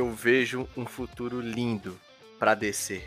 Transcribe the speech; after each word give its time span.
eu 0.00 0.10
vejo 0.10 0.66
um 0.74 0.86
futuro 0.86 1.42
lindo 1.42 2.00
para 2.38 2.54
descer. 2.54 3.06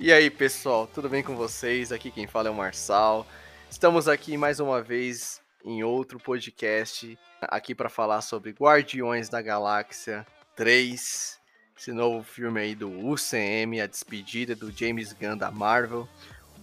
E 0.00 0.10
aí, 0.10 0.30
pessoal, 0.30 0.86
tudo 0.86 1.06
bem 1.06 1.22
com 1.22 1.36
vocês? 1.36 1.92
Aqui 1.92 2.10
quem 2.10 2.26
fala 2.26 2.48
é 2.48 2.50
o 2.50 2.54
Marçal. 2.54 3.26
Estamos 3.70 4.08
aqui 4.08 4.38
mais 4.38 4.58
uma 4.58 4.80
vez 4.80 5.42
em 5.62 5.84
outro 5.84 6.18
podcast, 6.18 7.18
aqui 7.42 7.74
para 7.74 7.90
falar 7.90 8.22
sobre 8.22 8.52
Guardiões 8.52 9.28
da 9.28 9.42
Galáxia 9.42 10.26
3, 10.56 11.38
esse 11.78 11.92
novo 11.92 12.24
filme 12.24 12.58
aí 12.58 12.74
do 12.74 12.88
UCM, 12.88 13.78
a 13.80 13.86
despedida 13.86 14.56
do 14.56 14.72
James 14.72 15.12
Gunn 15.12 15.36
da 15.36 15.50
Marvel. 15.50 16.08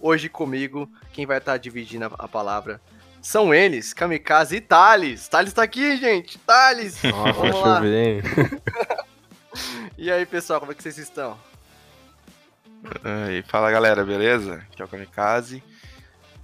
Hoje 0.00 0.28
comigo, 0.28 0.90
quem 1.12 1.24
vai 1.24 1.38
estar 1.38 1.56
dividindo 1.56 2.12
a 2.18 2.26
palavra 2.26 2.80
são 3.22 3.54
eles, 3.54 3.94
Kamikaze 3.94 4.56
e 4.56 4.60
Thales. 4.60 5.28
Thales 5.28 5.52
tá 5.52 5.62
aqui, 5.62 5.96
gente. 5.96 6.36
Thales! 6.38 7.00
Nossa, 7.04 7.32
Vamos 7.32 7.60
lá. 7.60 7.80
e 10.00 10.10
aí, 10.10 10.24
pessoal, 10.24 10.58
como 10.58 10.72
é 10.72 10.74
que 10.74 10.82
vocês 10.82 10.96
estão? 10.96 11.38
E 13.30 13.42
fala 13.42 13.70
galera, 13.70 14.02
beleza? 14.02 14.54
Aqui 14.54 14.80
é 14.80 14.84
o 14.84 14.88
Kamikaze. 14.88 15.62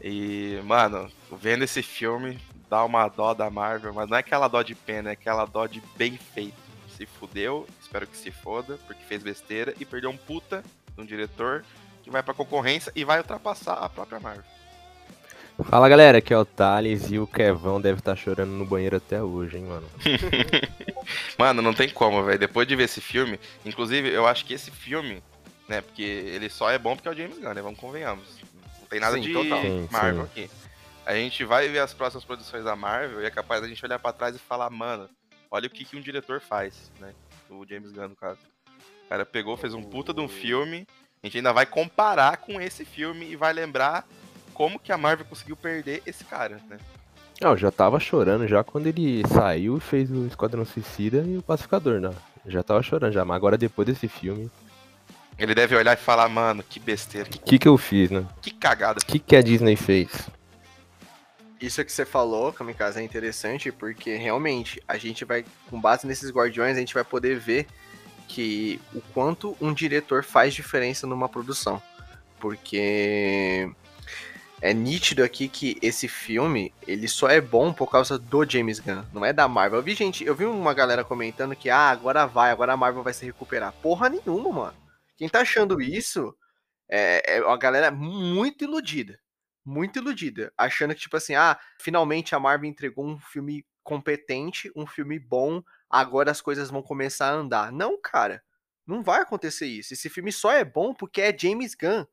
E, 0.00 0.60
mano, 0.64 1.10
vendo 1.32 1.64
esse 1.64 1.82
filme, 1.82 2.38
dá 2.68 2.84
uma 2.84 3.08
dó 3.08 3.32
da 3.32 3.48
Marvel, 3.48 3.94
mas 3.94 4.10
não 4.10 4.16
é 4.18 4.20
aquela 4.20 4.46
dó 4.46 4.60
de 4.60 4.74
pena, 4.74 5.08
é 5.08 5.12
aquela 5.14 5.46
dó 5.46 5.66
de 5.66 5.82
bem 5.96 6.18
feito. 6.18 6.58
Se 6.94 7.06
fudeu, 7.06 7.66
espero 7.80 8.06
que 8.06 8.16
se 8.18 8.30
foda, 8.30 8.78
porque 8.86 9.02
fez 9.04 9.22
besteira 9.22 9.74
e 9.80 9.86
perdeu 9.86 10.10
um 10.10 10.16
puta 10.18 10.62
um 10.98 11.04
diretor 11.04 11.64
que 12.02 12.10
vai 12.10 12.22
pra 12.22 12.34
concorrência 12.34 12.92
e 12.94 13.04
vai 13.04 13.18
ultrapassar 13.18 13.74
a 13.74 13.88
própria 13.88 14.20
Marvel. 14.20 14.55
Fala 15.64 15.88
galera, 15.88 16.18
aqui 16.18 16.34
é 16.34 16.38
o 16.38 16.44
Thales 16.44 17.10
e 17.10 17.18
o 17.18 17.26
Kevão 17.26 17.80
deve 17.80 18.00
estar 18.00 18.12
tá 18.12 18.16
chorando 18.16 18.50
no 18.50 18.66
banheiro 18.66 18.96
até 18.96 19.22
hoje, 19.22 19.56
hein, 19.56 19.64
mano. 19.64 19.88
mano, 21.38 21.62
não 21.62 21.72
tem 21.72 21.88
como, 21.88 22.22
velho. 22.22 22.38
Depois 22.38 22.68
de 22.68 22.76
ver 22.76 22.84
esse 22.84 23.00
filme, 23.00 23.40
inclusive, 23.64 24.12
eu 24.12 24.26
acho 24.26 24.44
que 24.44 24.52
esse 24.52 24.70
filme, 24.70 25.22
né, 25.66 25.80
porque 25.80 26.02
ele 26.02 26.50
só 26.50 26.70
é 26.70 26.78
bom 26.78 26.94
porque 26.94 27.08
é 27.08 27.10
o 27.10 27.14
James 27.14 27.38
Gunn, 27.38 27.54
né? 27.54 27.62
Vamos 27.62 27.80
convenhamos. 27.80 28.26
Não 28.80 28.86
tem 28.86 29.00
nada 29.00 29.16
sim, 29.16 29.22
de 29.22 29.32
total. 29.32 29.62
Sim, 29.62 29.88
Marvel 29.90 30.28
sim. 30.34 30.42
aqui. 30.42 30.50
A 31.06 31.14
gente 31.14 31.42
vai 31.44 31.68
ver 31.68 31.78
as 31.78 31.94
próximas 31.94 32.24
produções 32.24 32.64
da 32.64 32.76
Marvel 32.76 33.22
e 33.22 33.24
é 33.24 33.30
capaz 33.30 33.62
da 33.62 33.68
gente 33.68 33.82
olhar 33.82 33.98
para 33.98 34.12
trás 34.12 34.36
e 34.36 34.38
falar, 34.38 34.68
mano, 34.68 35.08
olha 35.50 35.68
o 35.68 35.70
que, 35.70 35.86
que 35.86 35.96
um 35.96 36.02
diretor 36.02 36.38
faz, 36.38 36.92
né? 37.00 37.14
O 37.48 37.64
James 37.66 37.92
Gunn, 37.92 38.08
no 38.08 38.16
caso. 38.16 38.40
O 39.06 39.08
cara 39.08 39.24
pegou, 39.24 39.56
fez 39.56 39.72
um 39.72 39.82
puta 39.82 40.12
de 40.12 40.20
um 40.20 40.28
filme. 40.28 40.86
A 41.22 41.26
gente 41.26 41.38
ainda 41.38 41.52
vai 41.52 41.64
comparar 41.64 42.36
com 42.36 42.60
esse 42.60 42.84
filme 42.84 43.30
e 43.30 43.36
vai 43.36 43.54
lembrar 43.54 44.06
como 44.56 44.78
que 44.78 44.90
a 44.90 44.96
Marvel 44.96 45.26
conseguiu 45.26 45.54
perder 45.54 46.02
esse 46.06 46.24
cara, 46.24 46.58
né? 46.66 46.78
Não, 47.42 47.50
eu 47.50 47.56
já 47.58 47.70
tava 47.70 48.00
chorando 48.00 48.48
já 48.48 48.64
quando 48.64 48.86
ele 48.86 49.22
saiu 49.28 49.76
e 49.76 49.80
fez 49.80 50.10
o 50.10 50.26
Esquadrão 50.26 50.64
Suicida 50.64 51.18
e 51.18 51.36
o 51.36 51.42
Pacificador, 51.42 52.00
né? 52.00 52.10
Já 52.46 52.62
tava 52.62 52.82
chorando 52.82 53.12
já, 53.12 53.22
mas 53.22 53.36
agora 53.36 53.58
depois 53.58 53.86
desse 53.86 54.08
filme. 54.08 54.50
Ele 55.38 55.54
deve 55.54 55.76
olhar 55.76 55.92
e 55.92 56.00
falar, 56.00 56.26
mano, 56.30 56.62
que 56.62 56.80
besteira. 56.80 57.28
O 57.28 57.30
que, 57.30 57.38
que, 57.38 57.58
que 57.58 57.68
eu 57.68 57.76
fiz, 57.76 58.10
né? 58.10 58.24
Que 58.40 58.50
cagada. 58.50 58.98
O 59.02 59.04
que, 59.04 59.18
que 59.18 59.36
a 59.36 59.42
Disney 59.42 59.76
fez? 59.76 60.08
Isso 61.60 61.84
que 61.84 61.92
você 61.92 62.06
falou, 62.06 62.50
Kamikaze, 62.50 62.98
é 62.98 63.02
interessante 63.02 63.70
porque 63.70 64.16
realmente 64.16 64.82
a 64.88 64.96
gente 64.96 65.22
vai, 65.26 65.44
com 65.68 65.78
base 65.78 66.06
nesses 66.06 66.30
Guardiões, 66.30 66.78
a 66.78 66.80
gente 66.80 66.94
vai 66.94 67.04
poder 67.04 67.38
ver 67.38 67.66
que 68.26 68.80
o 68.94 69.02
quanto 69.12 69.54
um 69.60 69.74
diretor 69.74 70.24
faz 70.24 70.54
diferença 70.54 71.06
numa 71.06 71.28
produção. 71.28 71.82
Porque 72.40 73.70
é 74.66 74.74
nítido 74.74 75.22
aqui 75.22 75.48
que 75.48 75.78
esse 75.80 76.08
filme, 76.08 76.74
ele 76.88 77.06
só 77.06 77.28
é 77.28 77.40
bom 77.40 77.72
por 77.72 77.88
causa 77.88 78.18
do 78.18 78.44
James 78.44 78.80
Gunn, 78.80 79.04
não 79.12 79.24
é 79.24 79.32
da 79.32 79.46
Marvel. 79.46 79.78
Eu 79.78 79.82
vi 79.84 79.94
gente, 79.94 80.24
eu 80.24 80.34
vi 80.34 80.44
uma 80.44 80.74
galera 80.74 81.04
comentando 81.04 81.54
que 81.54 81.70
ah, 81.70 81.88
agora 81.88 82.26
vai, 82.26 82.50
agora 82.50 82.72
a 82.72 82.76
Marvel 82.76 83.04
vai 83.04 83.14
se 83.14 83.24
recuperar. 83.24 83.72
Porra 83.74 84.08
nenhuma, 84.08 84.52
mano. 84.52 84.76
Quem 85.16 85.28
tá 85.28 85.42
achando 85.42 85.80
isso 85.80 86.36
é, 86.88 87.36
é 87.36 87.44
uma 87.44 87.56
galera 87.56 87.92
muito 87.92 88.64
iludida. 88.64 89.20
Muito 89.64 90.00
iludida, 90.00 90.52
achando 90.58 90.94
que 90.96 91.00
tipo 91.00 91.16
assim, 91.16 91.36
ah, 91.36 91.56
finalmente 91.78 92.34
a 92.34 92.40
Marvel 92.40 92.68
entregou 92.68 93.06
um 93.06 93.20
filme 93.20 93.64
competente, 93.84 94.68
um 94.74 94.84
filme 94.84 95.16
bom, 95.16 95.62
agora 95.88 96.32
as 96.32 96.40
coisas 96.40 96.70
vão 96.70 96.82
começar 96.82 97.28
a 97.28 97.34
andar. 97.34 97.70
Não, 97.70 98.00
cara. 98.00 98.42
Não 98.84 99.00
vai 99.00 99.20
acontecer 99.20 99.66
isso. 99.66 99.94
Esse 99.94 100.08
filme 100.08 100.32
só 100.32 100.50
é 100.50 100.64
bom 100.64 100.92
porque 100.92 101.20
é 101.20 101.36
James 101.36 101.76
Gunn. 101.76 102.04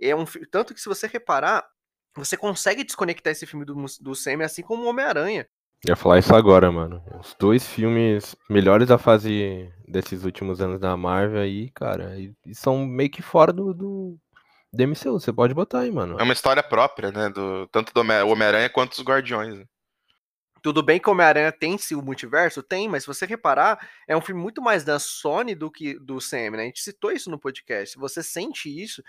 É 0.00 0.14
um 0.14 0.24
tanto 0.50 0.74
que 0.74 0.80
se 0.80 0.88
você 0.88 1.06
reparar, 1.06 1.66
você 2.16 2.36
consegue 2.36 2.84
desconectar 2.84 3.32
esse 3.32 3.46
filme 3.46 3.64
do, 3.64 3.74
do 4.00 4.14
Sam 4.14 4.44
assim 4.44 4.62
como 4.62 4.84
o 4.84 4.88
Homem-Aranha. 4.88 5.46
Eu 5.84 5.92
ia 5.92 5.96
falar 5.96 6.18
isso 6.18 6.34
agora, 6.34 6.72
mano. 6.72 7.02
Os 7.20 7.34
dois 7.38 7.66
filmes 7.66 8.34
melhores 8.48 8.88
da 8.88 8.98
fase 8.98 9.70
desses 9.86 10.24
últimos 10.24 10.60
anos 10.60 10.80
da 10.80 10.96
Marvel 10.96 11.40
aí, 11.40 11.70
cara, 11.70 12.18
e, 12.18 12.34
são 12.54 12.84
meio 12.84 13.10
que 13.10 13.22
fora 13.22 13.52
do, 13.52 13.72
do, 13.74 14.18
do 14.72 14.88
MCU. 14.88 15.12
Você 15.20 15.32
pode 15.32 15.54
botar 15.54 15.80
aí, 15.80 15.92
mano. 15.92 16.16
É 16.18 16.22
uma 16.22 16.32
história 16.32 16.62
própria, 16.62 17.12
né? 17.12 17.28
Do, 17.28 17.68
tanto 17.68 17.92
do 17.92 18.00
Homem-Aranha 18.00 18.70
quanto 18.70 18.96
dos 18.96 19.04
Guardiões. 19.04 19.58
Né? 19.58 19.64
Tudo 20.62 20.82
bem 20.82 20.98
que 20.98 21.08
o 21.08 21.12
Homem-Aranha 21.12 21.52
tem 21.52 21.78
se 21.78 21.94
o 21.94 22.02
multiverso? 22.02 22.62
Tem, 22.62 22.88
mas 22.88 23.04
se 23.04 23.06
você 23.06 23.26
reparar, 23.26 23.78
é 24.08 24.16
um 24.16 24.20
filme 24.20 24.40
muito 24.40 24.60
mais 24.60 24.82
da 24.82 24.98
Sony 24.98 25.54
do 25.54 25.70
que 25.70 25.98
do 26.00 26.20
Sam, 26.20 26.50
né? 26.52 26.62
A 26.62 26.66
gente 26.66 26.82
citou 26.82 27.12
isso 27.12 27.30
no 27.30 27.38
podcast. 27.38 27.96
Você 27.98 28.22
sente 28.22 28.68
isso. 28.68 29.02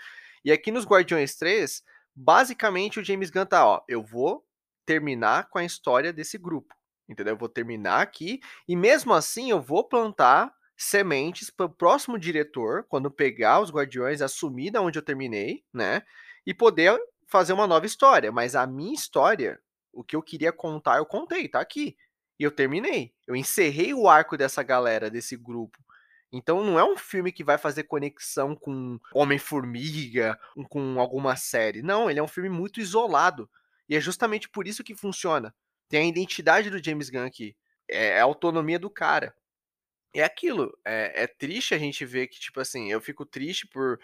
E 0.44 0.52
aqui 0.52 0.70
nos 0.70 0.86
Guardiões 0.86 1.34
3 1.34 1.82
basicamente 2.18 2.98
o 2.98 3.04
James 3.04 3.30
Gunn 3.30 3.46
tá, 3.46 3.64
ó, 3.64 3.80
eu 3.86 4.02
vou 4.02 4.44
terminar 4.84 5.48
com 5.50 5.58
a 5.58 5.64
história 5.64 6.12
desse 6.12 6.36
grupo, 6.36 6.74
entendeu? 7.08 7.34
Eu 7.34 7.38
vou 7.38 7.48
terminar 7.48 8.02
aqui 8.02 8.40
e 8.66 8.74
mesmo 8.74 9.12
assim 9.12 9.50
eu 9.50 9.60
vou 9.60 9.84
plantar 9.84 10.52
sementes 10.76 11.50
para 11.50 11.66
o 11.66 11.70
próximo 11.70 12.18
diretor, 12.18 12.84
quando 12.88 13.10
pegar 13.10 13.60
os 13.60 13.70
Guardiões, 13.70 14.22
assumir 14.22 14.70
da 14.70 14.80
onde 14.80 14.98
eu 14.98 15.02
terminei, 15.02 15.64
né? 15.72 16.02
E 16.46 16.52
poder 16.54 16.98
fazer 17.26 17.52
uma 17.52 17.66
nova 17.66 17.86
história. 17.86 18.32
Mas 18.32 18.54
a 18.54 18.66
minha 18.66 18.94
história, 18.94 19.60
o 19.92 20.04
que 20.04 20.14
eu 20.14 20.22
queria 20.22 20.52
contar, 20.52 20.98
eu 20.98 21.06
contei, 21.06 21.48
tá 21.48 21.60
aqui. 21.60 21.96
E 22.38 22.44
eu 22.44 22.50
terminei. 22.50 23.12
Eu 23.26 23.34
encerrei 23.34 23.92
o 23.92 24.08
arco 24.08 24.36
dessa 24.36 24.62
galera, 24.62 25.10
desse 25.10 25.36
grupo. 25.36 25.78
Então 26.32 26.62
não 26.62 26.78
é 26.78 26.84
um 26.84 26.96
filme 26.96 27.32
que 27.32 27.42
vai 27.42 27.56
fazer 27.56 27.84
conexão 27.84 28.54
com 28.54 28.98
Homem-Formiga, 29.14 30.38
com 30.68 31.00
alguma 31.00 31.36
série. 31.36 31.82
Não, 31.82 32.10
ele 32.10 32.18
é 32.18 32.22
um 32.22 32.28
filme 32.28 32.50
muito 32.50 32.80
isolado. 32.80 33.50
E 33.88 33.96
é 33.96 34.00
justamente 34.00 34.48
por 34.48 34.68
isso 34.68 34.84
que 34.84 34.94
funciona. 34.94 35.54
Tem 35.88 36.02
a 36.02 36.08
identidade 36.08 36.68
do 36.70 36.82
James 36.82 37.08
Gunn 37.08 37.24
aqui. 37.24 37.56
É 37.88 38.20
a 38.20 38.24
autonomia 38.24 38.78
do 38.78 38.90
cara. 38.90 39.34
É 40.14 40.22
aquilo. 40.22 40.76
É, 40.84 41.24
é 41.24 41.26
triste 41.26 41.74
a 41.74 41.78
gente 41.78 42.04
ver 42.04 42.28
que, 42.28 42.38
tipo 42.38 42.60
assim, 42.60 42.90
eu 42.90 43.00
fico 43.00 43.24
triste 43.24 43.66
por, 43.66 43.98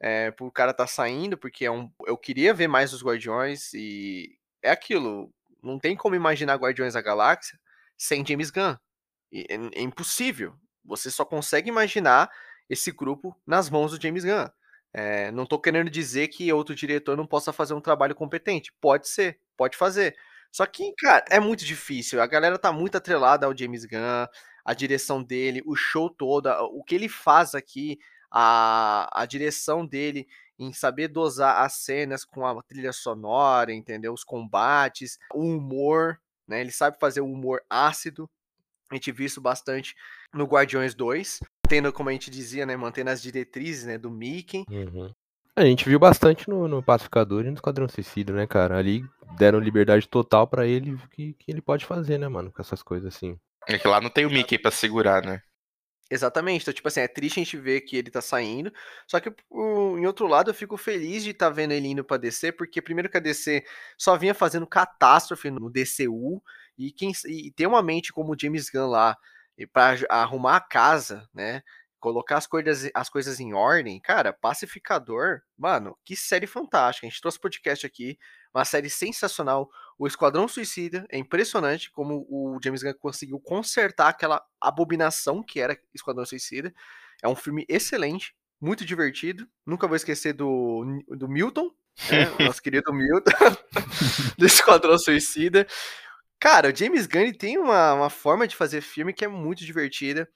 é, 0.00 0.30
por 0.32 0.46
o 0.48 0.52
cara 0.52 0.74
tá 0.74 0.86
saindo, 0.86 1.38
porque 1.38 1.64
é 1.64 1.70
um, 1.70 1.90
eu 2.06 2.16
queria 2.16 2.52
ver 2.52 2.68
mais 2.68 2.92
os 2.92 3.02
Guardiões 3.02 3.72
e 3.74 4.36
é 4.62 4.70
aquilo. 4.70 5.32
Não 5.62 5.78
tem 5.78 5.96
como 5.96 6.14
imaginar 6.16 6.56
Guardiões 6.56 6.94
da 6.94 7.02
Galáxia 7.02 7.58
sem 7.96 8.26
James 8.26 8.50
Gunn. 8.50 8.76
É, 9.32 9.54
é 9.54 9.82
impossível. 9.82 10.54
Você 10.88 11.10
só 11.10 11.24
consegue 11.24 11.68
imaginar 11.68 12.30
esse 12.68 12.90
grupo 12.90 13.36
nas 13.46 13.70
mãos 13.70 13.92
do 13.92 14.02
James 14.02 14.24
Gunn. 14.24 14.48
É, 14.92 15.30
não 15.30 15.44
estou 15.44 15.60
querendo 15.60 15.90
dizer 15.90 16.28
que 16.28 16.52
outro 16.52 16.74
diretor 16.74 17.16
não 17.16 17.26
possa 17.26 17.52
fazer 17.52 17.74
um 17.74 17.80
trabalho 17.80 18.14
competente. 18.14 18.72
Pode 18.80 19.08
ser, 19.08 19.38
pode 19.56 19.76
fazer. 19.76 20.16
Só 20.50 20.66
que, 20.66 20.92
cara, 20.98 21.24
é 21.30 21.38
muito 21.38 21.64
difícil. 21.64 22.20
A 22.20 22.26
galera 22.26 22.58
tá 22.58 22.72
muito 22.72 22.96
atrelada 22.96 23.46
ao 23.46 23.56
James 23.56 23.84
Gunn, 23.84 24.26
a 24.64 24.74
direção 24.74 25.22
dele, 25.22 25.62
o 25.66 25.76
show 25.76 26.10
todo, 26.10 26.48
o 26.72 26.82
que 26.82 26.94
ele 26.94 27.08
faz 27.08 27.54
aqui, 27.54 27.98
a, 28.30 29.08
a 29.12 29.26
direção 29.26 29.86
dele 29.86 30.26
em 30.58 30.72
saber 30.72 31.08
dosar 31.08 31.62
as 31.62 31.74
cenas 31.74 32.24
com 32.24 32.44
a 32.44 32.62
trilha 32.62 32.92
sonora, 32.92 33.72
entendeu? 33.72 34.12
Os 34.12 34.24
combates, 34.24 35.18
o 35.32 35.40
humor, 35.42 36.20
né? 36.46 36.60
Ele 36.60 36.72
sabe 36.72 36.98
fazer 36.98 37.20
o 37.20 37.30
humor 37.30 37.62
ácido. 37.70 38.28
A 38.90 38.94
gente 38.94 39.12
viu 39.12 39.26
isso 39.26 39.40
bastante 39.40 39.94
no 40.32 40.44
Guardiões 40.44 40.94
2, 40.94 41.40
tendo, 41.68 41.92
como 41.92 42.08
a 42.08 42.12
gente 42.12 42.30
dizia, 42.30 42.66
né, 42.66 42.76
mantendo 42.76 43.10
as 43.10 43.22
diretrizes, 43.22 43.84
né, 43.84 43.98
do 43.98 44.10
Mickey. 44.10 44.64
Uhum. 44.70 45.12
A 45.56 45.64
gente 45.64 45.88
viu 45.88 45.98
bastante 45.98 46.48
no, 46.48 46.68
no 46.68 46.82
Pacificador 46.82 47.44
e 47.44 47.48
no 47.48 47.54
Esquadrão 47.54 47.88
Suicida, 47.88 48.32
né, 48.32 48.46
cara? 48.46 48.78
Ali 48.78 49.04
deram 49.36 49.58
liberdade 49.58 50.08
total 50.08 50.46
para 50.46 50.66
ele 50.66 50.96
que, 51.10 51.32
que 51.34 51.50
ele 51.50 51.60
pode 51.60 51.84
fazer, 51.84 52.16
né, 52.16 52.28
mano, 52.28 52.52
com 52.52 52.62
essas 52.62 52.82
coisas 52.82 53.14
assim. 53.14 53.38
É 53.66 53.76
que 53.76 53.88
lá 53.88 54.00
não 54.00 54.08
tem 54.08 54.24
o 54.24 54.30
Mickey 54.30 54.58
para 54.58 54.70
segurar, 54.70 55.24
né? 55.24 55.42
Exatamente, 56.10 56.62
então, 56.62 56.72
tipo 56.72 56.88
assim, 56.88 57.00
é 57.00 57.08
triste 57.08 57.38
a 57.38 57.44
gente 57.44 57.56
ver 57.58 57.82
que 57.82 57.94
ele 57.94 58.10
tá 58.10 58.22
saindo, 58.22 58.72
só 59.06 59.20
que 59.20 59.28
em 59.28 60.06
outro 60.06 60.26
lado 60.26 60.48
eu 60.48 60.54
fico 60.54 60.74
feliz 60.78 61.22
de 61.22 61.30
estar 61.30 61.48
tá 61.48 61.52
vendo 61.52 61.72
ele 61.72 61.88
indo 61.88 62.02
pra 62.02 62.16
DC, 62.16 62.52
porque 62.52 62.80
primeiro 62.80 63.10
que 63.10 63.18
a 63.18 63.20
DC 63.20 63.62
só 63.98 64.16
vinha 64.16 64.32
fazendo 64.32 64.66
catástrofe 64.66 65.50
no 65.50 65.68
DCU, 65.68 66.42
e, 66.78 66.90
quem, 66.92 67.12
e 67.26 67.50
ter 67.50 67.66
uma 67.66 67.82
mente 67.82 68.10
como 68.10 68.32
o 68.32 68.36
James 68.40 68.70
Gunn 68.70 68.86
lá, 68.86 69.18
e 69.58 69.66
para 69.66 69.98
arrumar 70.08 70.56
a 70.56 70.60
casa, 70.60 71.28
né? 71.34 71.62
Colocar 71.98 72.36
as 72.36 72.46
coisas, 72.46 72.88
as 72.94 73.08
coisas 73.10 73.40
em 73.40 73.52
ordem, 73.52 74.00
cara, 74.00 74.32
Pacificador, 74.32 75.40
mano, 75.58 75.98
que 76.04 76.14
série 76.14 76.46
fantástica. 76.46 77.06
A 77.06 77.10
gente 77.10 77.20
trouxe 77.20 77.40
podcast 77.40 77.84
aqui, 77.84 78.16
uma 78.54 78.64
série 78.64 78.88
sensacional. 78.88 79.68
O 79.98 80.06
Esquadrão 80.06 80.46
Suicida 80.46 81.04
é 81.10 81.18
impressionante 81.18 81.90
como 81.90 82.24
o 82.30 82.56
James 82.62 82.84
Gunn 82.84 82.94
conseguiu 83.00 83.40
consertar 83.40 84.10
aquela 84.10 84.40
abominação 84.60 85.42
que 85.42 85.60
era 85.60 85.76
Esquadrão 85.92 86.24
Suicida. 86.24 86.72
É 87.20 87.26
um 87.26 87.34
filme 87.34 87.66
excelente, 87.68 88.32
muito 88.60 88.84
divertido. 88.84 89.48
Nunca 89.66 89.88
vou 89.88 89.96
esquecer 89.96 90.34
do, 90.34 90.84
do 91.08 91.28
Milton, 91.28 91.68
né? 92.12 92.46
nosso 92.46 92.62
querido 92.62 92.92
Milton, 92.92 93.32
do 94.38 94.46
Esquadrão 94.46 94.96
Suicida. 94.96 95.66
Cara, 96.40 96.70
o 96.70 96.76
James 96.76 97.06
Gunn 97.06 97.32
tem 97.32 97.58
uma, 97.58 97.94
uma 97.94 98.10
forma 98.10 98.46
de 98.46 98.54
fazer 98.56 98.80
filme 98.80 99.12
que 99.12 99.24
é 99.24 99.28
muito 99.28 99.64
divertida. 99.64 100.30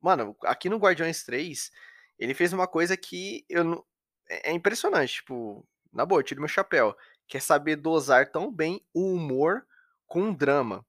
Mano, 0.00 0.36
aqui 0.44 0.68
no 0.68 0.78
Guardiões 0.78 1.24
3, 1.24 1.70
ele 2.18 2.34
fez 2.34 2.52
uma 2.52 2.66
coisa 2.66 2.96
que 2.96 3.44
eu 3.48 3.64
não... 3.64 3.84
é, 4.28 4.50
é 4.50 4.52
impressionante. 4.52 5.14
Tipo, 5.14 5.66
na 5.92 6.04
boa, 6.04 6.22
tiro 6.22 6.40
meu 6.40 6.48
chapéu 6.48 6.96
que 7.32 7.38
é 7.38 7.40
saber 7.40 7.76
dosar 7.76 8.30
tão 8.30 8.52
bem 8.52 8.84
o 8.92 9.14
humor 9.14 9.66
com 10.06 10.30
o 10.30 10.36
drama. 10.36 10.84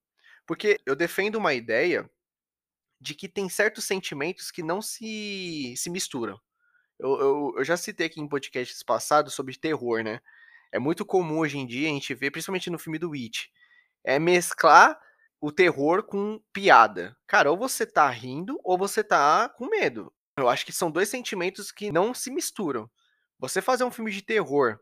Porque 0.46 0.78
eu 0.86 0.94
defendo 0.96 1.36
uma 1.36 1.54
ideia 1.54 2.10
de 3.00 3.16
que 3.16 3.30
tem 3.30 3.48
certos 3.48 3.86
sentimentos 3.86 4.52
que 4.52 4.62
não 4.62 4.82
se, 4.82 5.74
se 5.78 5.90
misturam. 5.90 6.38
Eu, 7.00 7.20
eu, 7.20 7.54
eu 7.60 7.64
já 7.64 7.78
citei 7.78 8.08
aqui 8.08 8.20
em 8.20 8.28
podcasts 8.28 8.84
passados 8.84 9.34
sobre 9.34 9.58
terror, 9.58 10.04
né? 10.04 10.20
É 10.72 10.80
muito 10.80 11.06
comum 11.06 11.40
hoje 11.40 11.58
em 11.58 11.66
dia 11.66 11.88
a 11.88 11.92
gente 11.92 12.14
ver, 12.14 12.32
principalmente 12.32 12.70
no 12.70 12.80
filme 12.80 13.00
do 13.00 13.12
Witch, 13.12 13.46
é 14.04 14.20
mesclar 14.20 15.00
o 15.40 15.52
terror 15.52 16.04
com 16.04 16.42
piada. 16.52 17.16
Cara, 17.28 17.52
ou 17.52 17.58
você 17.58 17.86
tá 17.86 18.10
rindo 18.10 18.60
ou 18.64 18.78
você 18.78 19.04
tá 19.04 19.50
com 19.50 19.68
medo. 19.68 20.14
Eu 20.38 20.50
acho 20.50 20.66
que 20.66 20.72
são 20.72 20.90
dois 20.90 21.10
sentimentos 21.10 21.72
que 21.72 21.92
não 21.92 22.14
se 22.14 22.32
misturam. 22.32 22.90
Você 23.40 23.62
fazer 23.62 23.84
um 23.84 23.92
filme 23.92 24.12
de 24.12 24.22
terror 24.22 24.80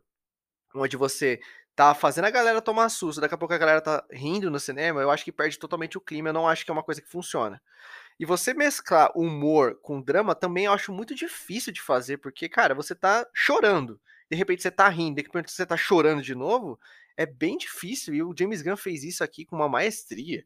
onde 0.74 0.96
você 0.96 1.40
tá 1.76 1.94
fazendo 1.94 2.26
a 2.26 2.30
galera 2.30 2.62
tomar 2.62 2.90
susto, 2.90 3.22
daqui 3.22 3.34
a 3.34 3.38
pouco 3.38 3.54
a 3.54 3.58
galera 3.58 3.82
tá 3.82 4.06
rindo 4.12 4.52
no 4.52 4.60
cinema, 4.60 5.02
eu 5.02 5.10
acho 5.10 5.24
que 5.24 5.32
perde 5.32 5.58
totalmente 5.58 5.98
o 5.98 6.02
clima, 6.02 6.30
eu 6.30 6.34
não 6.34 6.48
acho 6.48 6.64
que 6.66 6.72
é 6.72 6.74
uma 6.74 6.84
coisa 6.84 7.02
que 7.02 7.10
funciona. 7.10 7.62
E 8.20 8.26
você 8.26 8.54
mesclar 8.54 9.12
humor 9.16 9.80
com 9.82 10.02
drama 10.02 10.36
também 10.36 10.66
eu 10.66 10.74
acho 10.74 10.92
muito 10.92 11.16
difícil 11.16 11.74
de 11.74 11.82
fazer, 11.82 12.18
porque, 12.18 12.48
cara, 12.48 12.76
você 12.76 12.94
tá 12.94 13.26
chorando, 13.34 14.00
de 14.30 14.38
repente 14.38 14.62
você 14.62 14.72
tá 14.72 14.88
rindo, 14.90 15.16
de 15.16 15.24
repente 15.24 15.52
você 15.52 15.66
tá 15.66 15.78
chorando 15.78 16.22
de 16.22 16.36
novo, 16.36 16.80
é 17.18 17.26
bem 17.26 17.58
difícil, 17.58 18.14
e 18.14 18.24
o 18.24 18.34
James 18.38 18.62
Gunn 18.62 18.78
fez 18.78 19.04
isso 19.04 19.24
aqui 19.24 19.46
com 19.46 19.56
uma 19.56 19.70
maestria, 19.70 20.46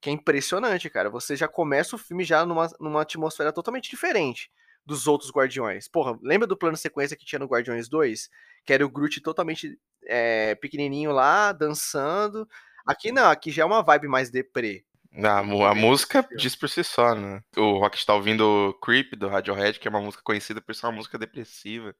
que 0.00 0.10
é 0.10 0.12
impressionante, 0.12 0.88
cara. 0.90 1.10
Você 1.10 1.36
já 1.36 1.48
começa 1.48 1.96
o 1.96 1.98
filme 1.98 2.24
já 2.24 2.44
numa, 2.44 2.68
numa 2.80 3.02
atmosfera 3.02 3.52
totalmente 3.52 3.90
diferente 3.90 4.50
dos 4.84 5.06
outros 5.06 5.30
Guardiões. 5.30 5.88
Porra, 5.88 6.18
lembra 6.22 6.46
do 6.46 6.56
plano 6.56 6.76
sequência 6.76 7.16
que 7.16 7.24
tinha 7.24 7.38
no 7.38 7.46
Guardiões 7.46 7.88
2? 7.88 8.28
Que 8.64 8.72
era 8.72 8.84
o 8.84 8.90
Groot 8.90 9.20
totalmente 9.20 9.78
é, 10.04 10.54
pequenininho 10.54 11.12
lá, 11.12 11.52
dançando. 11.52 12.48
Aqui 12.86 13.12
não, 13.12 13.28
aqui 13.28 13.50
já 13.50 13.62
é 13.62 13.66
uma 13.66 13.82
vibe 13.82 14.08
mais 14.08 14.30
deprê. 14.30 14.84
A, 15.12 15.38
a 15.38 15.74
música 15.74 16.26
diz 16.36 16.54
por 16.54 16.68
si 16.68 16.84
só, 16.84 17.14
né? 17.14 17.42
O 17.56 17.78
Rock 17.78 17.96
está 17.96 18.14
ouvindo 18.14 18.76
Creep 18.82 19.14
do 19.16 19.28
Radiohead, 19.28 19.78
que 19.78 19.88
é 19.88 19.90
uma 19.90 20.00
música 20.00 20.22
conhecida 20.22 20.60
por 20.60 20.74
ser 20.74 20.86
uma 20.86 20.92
música 20.92 21.18
depressiva. 21.18 21.94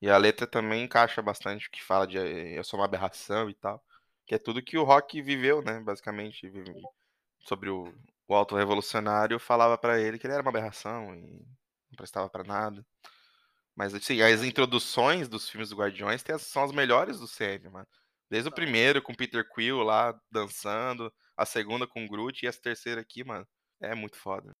E 0.00 0.08
a 0.10 0.16
letra 0.16 0.46
também 0.46 0.84
encaixa 0.84 1.20
bastante, 1.20 1.70
que 1.70 1.82
fala 1.82 2.06
de 2.06 2.16
eu 2.18 2.64
sou 2.64 2.80
uma 2.80 2.86
aberração 2.86 3.50
e 3.50 3.54
tal. 3.54 3.84
Que 4.26 4.34
é 4.34 4.38
tudo 4.38 4.62
que 4.62 4.78
o 4.78 4.84
Rock 4.84 5.20
viveu, 5.20 5.62
né? 5.62 5.80
Basicamente, 5.80 6.50
sobre 7.40 7.70
o, 7.70 7.92
o 8.28 8.56
revolucionário, 8.56 9.38
falava 9.38 9.76
para 9.76 10.00
ele 10.00 10.18
que 10.18 10.26
ele 10.26 10.34
era 10.34 10.42
uma 10.42 10.50
aberração 10.50 11.14
e 11.14 11.20
não 11.90 11.96
prestava 11.96 12.28
para 12.28 12.44
nada. 12.44 12.84
Mas 13.74 13.94
assim, 13.94 14.20
as 14.22 14.42
introduções 14.42 15.28
dos 15.28 15.48
filmes 15.48 15.70
do 15.70 15.76
Guardiões 15.76 16.22
são 16.38 16.64
as 16.64 16.72
melhores 16.72 17.18
do 17.18 17.26
CM, 17.28 17.68
mano. 17.70 17.86
Desde 18.28 18.48
o 18.48 18.52
primeiro 18.52 19.02
com 19.02 19.14
Peter 19.14 19.48
Quill 19.52 19.82
lá 19.82 20.18
dançando, 20.30 21.12
a 21.36 21.44
segunda 21.44 21.86
com 21.86 22.06
Groot 22.06 22.44
e 22.44 22.48
essa 22.48 22.60
terceira 22.60 23.00
aqui, 23.00 23.24
mano, 23.24 23.46
é 23.80 23.94
muito 23.94 24.16
foda. 24.16 24.54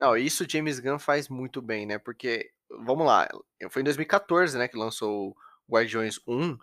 Não, 0.00 0.16
isso 0.16 0.46
James 0.48 0.80
Gunn 0.80 0.98
faz 0.98 1.28
muito 1.28 1.60
bem, 1.60 1.84
né? 1.86 1.98
Porque, 1.98 2.50
vamos 2.70 3.06
lá, 3.06 3.28
foi 3.70 3.82
em 3.82 3.84
2014, 3.84 4.56
né, 4.56 4.66
que 4.66 4.76
lançou 4.76 5.36
Guardiões 5.70 6.18
1. 6.26 6.56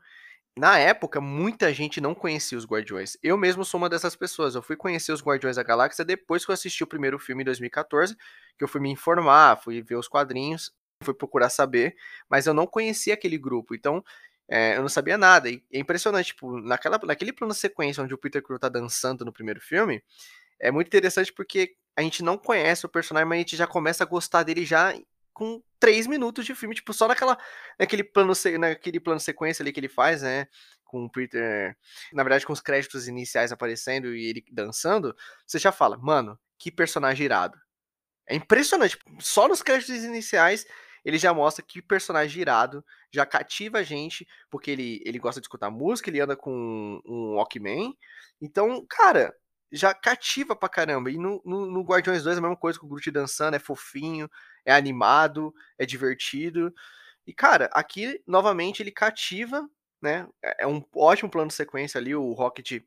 Na 0.57 0.79
época, 0.79 1.21
muita 1.21 1.71
gente 1.73 2.01
não 2.01 2.15
conhecia 2.15 2.57
os 2.57 2.65
Guardiões. 2.65 3.15
Eu 3.21 3.37
mesmo 3.37 3.63
sou 3.63 3.79
uma 3.79 3.89
dessas 3.89 4.15
pessoas. 4.15 4.55
Eu 4.55 4.63
fui 4.63 4.75
conhecer 4.75 5.11
os 5.11 5.21
Guardiões 5.21 5.55
da 5.57 5.63
Galáxia 5.63 6.03
depois 6.03 6.43
que 6.43 6.51
eu 6.51 6.53
assisti 6.53 6.83
o 6.83 6.87
primeiro 6.87 7.19
filme 7.19 7.43
em 7.43 7.45
2014, 7.45 8.15
que 8.57 8.63
eu 8.63 8.67
fui 8.67 8.81
me 8.81 8.89
informar, 8.89 9.61
fui 9.61 9.83
ver 9.83 9.97
os 9.97 10.07
quadrinhos, 10.07 10.71
fui 11.03 11.13
procurar 11.13 11.49
saber, 11.49 11.95
mas 12.27 12.47
eu 12.47 12.55
não 12.55 12.65
conhecia 12.65 13.13
aquele 13.13 13.37
grupo. 13.37 13.75
Então, 13.75 14.03
é, 14.49 14.77
eu 14.77 14.81
não 14.81 14.89
sabia 14.89 15.17
nada. 15.17 15.47
E 15.49 15.63
é 15.71 15.79
impressionante, 15.79 16.27
tipo, 16.27 16.59
naquela, 16.59 16.99
naquele 17.03 17.31
plano 17.33 17.53
sequência 17.53 18.03
onde 18.03 18.15
o 18.15 18.17
Peter 18.17 18.41
Quill 18.43 18.57
tá 18.57 18.69
dançando 18.69 19.23
no 19.23 19.31
primeiro 19.33 19.61
filme, 19.61 20.03
é 20.59 20.71
muito 20.71 20.87
interessante 20.87 21.31
porque 21.33 21.75
a 21.97 22.01
gente 22.01 22.23
não 22.23 22.37
conhece 22.37 22.85
o 22.85 22.89
personagem, 22.89 23.27
mas 23.27 23.37
a 23.37 23.39
gente 23.39 23.57
já 23.57 23.65
começa 23.65 24.03
a 24.03 24.07
gostar 24.07 24.43
dele 24.43 24.63
já 24.63 24.93
com 25.33 25.61
três 25.79 26.05
minutos 26.05 26.45
de 26.45 26.53
filme, 26.53 26.75
tipo, 26.75 26.93
só 26.93 27.07
naquela, 27.07 27.37
naquele 27.79 28.03
plano, 28.03 28.33
naquele 28.59 28.99
plano 28.99 29.19
sequência 29.19 29.63
ali 29.63 29.73
que 29.73 29.79
ele 29.79 29.89
faz, 29.89 30.21
né? 30.21 30.47
Com 30.83 31.05
o 31.05 31.11
Peter, 31.11 31.75
na 32.13 32.23
verdade, 32.23 32.45
com 32.45 32.53
os 32.53 32.61
créditos 32.61 33.07
iniciais 33.07 33.51
aparecendo 33.51 34.15
e 34.15 34.25
ele 34.27 34.45
dançando, 34.51 35.15
você 35.45 35.57
já 35.57 35.71
fala, 35.71 35.97
mano, 35.97 36.39
que 36.57 36.71
personagem 36.71 37.25
irado. 37.25 37.57
É 38.27 38.35
impressionante. 38.35 38.97
Só 39.19 39.47
nos 39.47 39.63
créditos 39.63 40.03
iniciais 40.03 40.65
ele 41.03 41.17
já 41.17 41.33
mostra 41.33 41.63
que 41.65 41.81
personagem 41.81 42.41
irado, 42.41 42.83
já 43.11 43.25
cativa 43.25 43.79
a 43.79 43.83
gente, 43.83 44.27
porque 44.51 44.69
ele, 44.69 45.01
ele 45.05 45.17
gosta 45.17 45.39
de 45.39 45.45
escutar 45.45 45.71
música, 45.71 46.09
ele 46.09 46.19
anda 46.19 46.35
com 46.35 47.01
um 47.05 47.35
Walkman. 47.35 47.95
Então, 48.41 48.85
cara, 48.89 49.33
já 49.71 49.93
cativa 49.93 50.55
pra 50.55 50.69
caramba. 50.69 51.11
E 51.11 51.17
no, 51.17 51.41
no, 51.45 51.65
no 51.65 51.81
Guardiões 51.83 52.23
2 52.23 52.37
é 52.37 52.39
a 52.39 52.41
mesma 52.41 52.57
coisa 52.57 52.79
com 52.79 52.85
o 52.85 52.89
Groot 52.89 53.11
dançando, 53.11 53.55
é 53.55 53.59
fofinho, 53.59 54.29
é 54.65 54.73
animado, 54.73 55.53
é 55.77 55.85
divertido. 55.85 56.73
E, 57.25 57.33
cara, 57.33 57.69
aqui, 57.73 58.21
novamente, 58.25 58.81
ele 58.81 58.91
cativa, 58.91 59.69
né? 60.01 60.27
É, 60.43 60.63
é 60.63 60.67
um 60.67 60.83
ótimo 60.95 61.29
plano 61.29 61.49
de 61.49 61.53
sequência 61.53 61.99
ali, 61.99 62.15
o 62.15 62.33
Rocket 62.33 62.81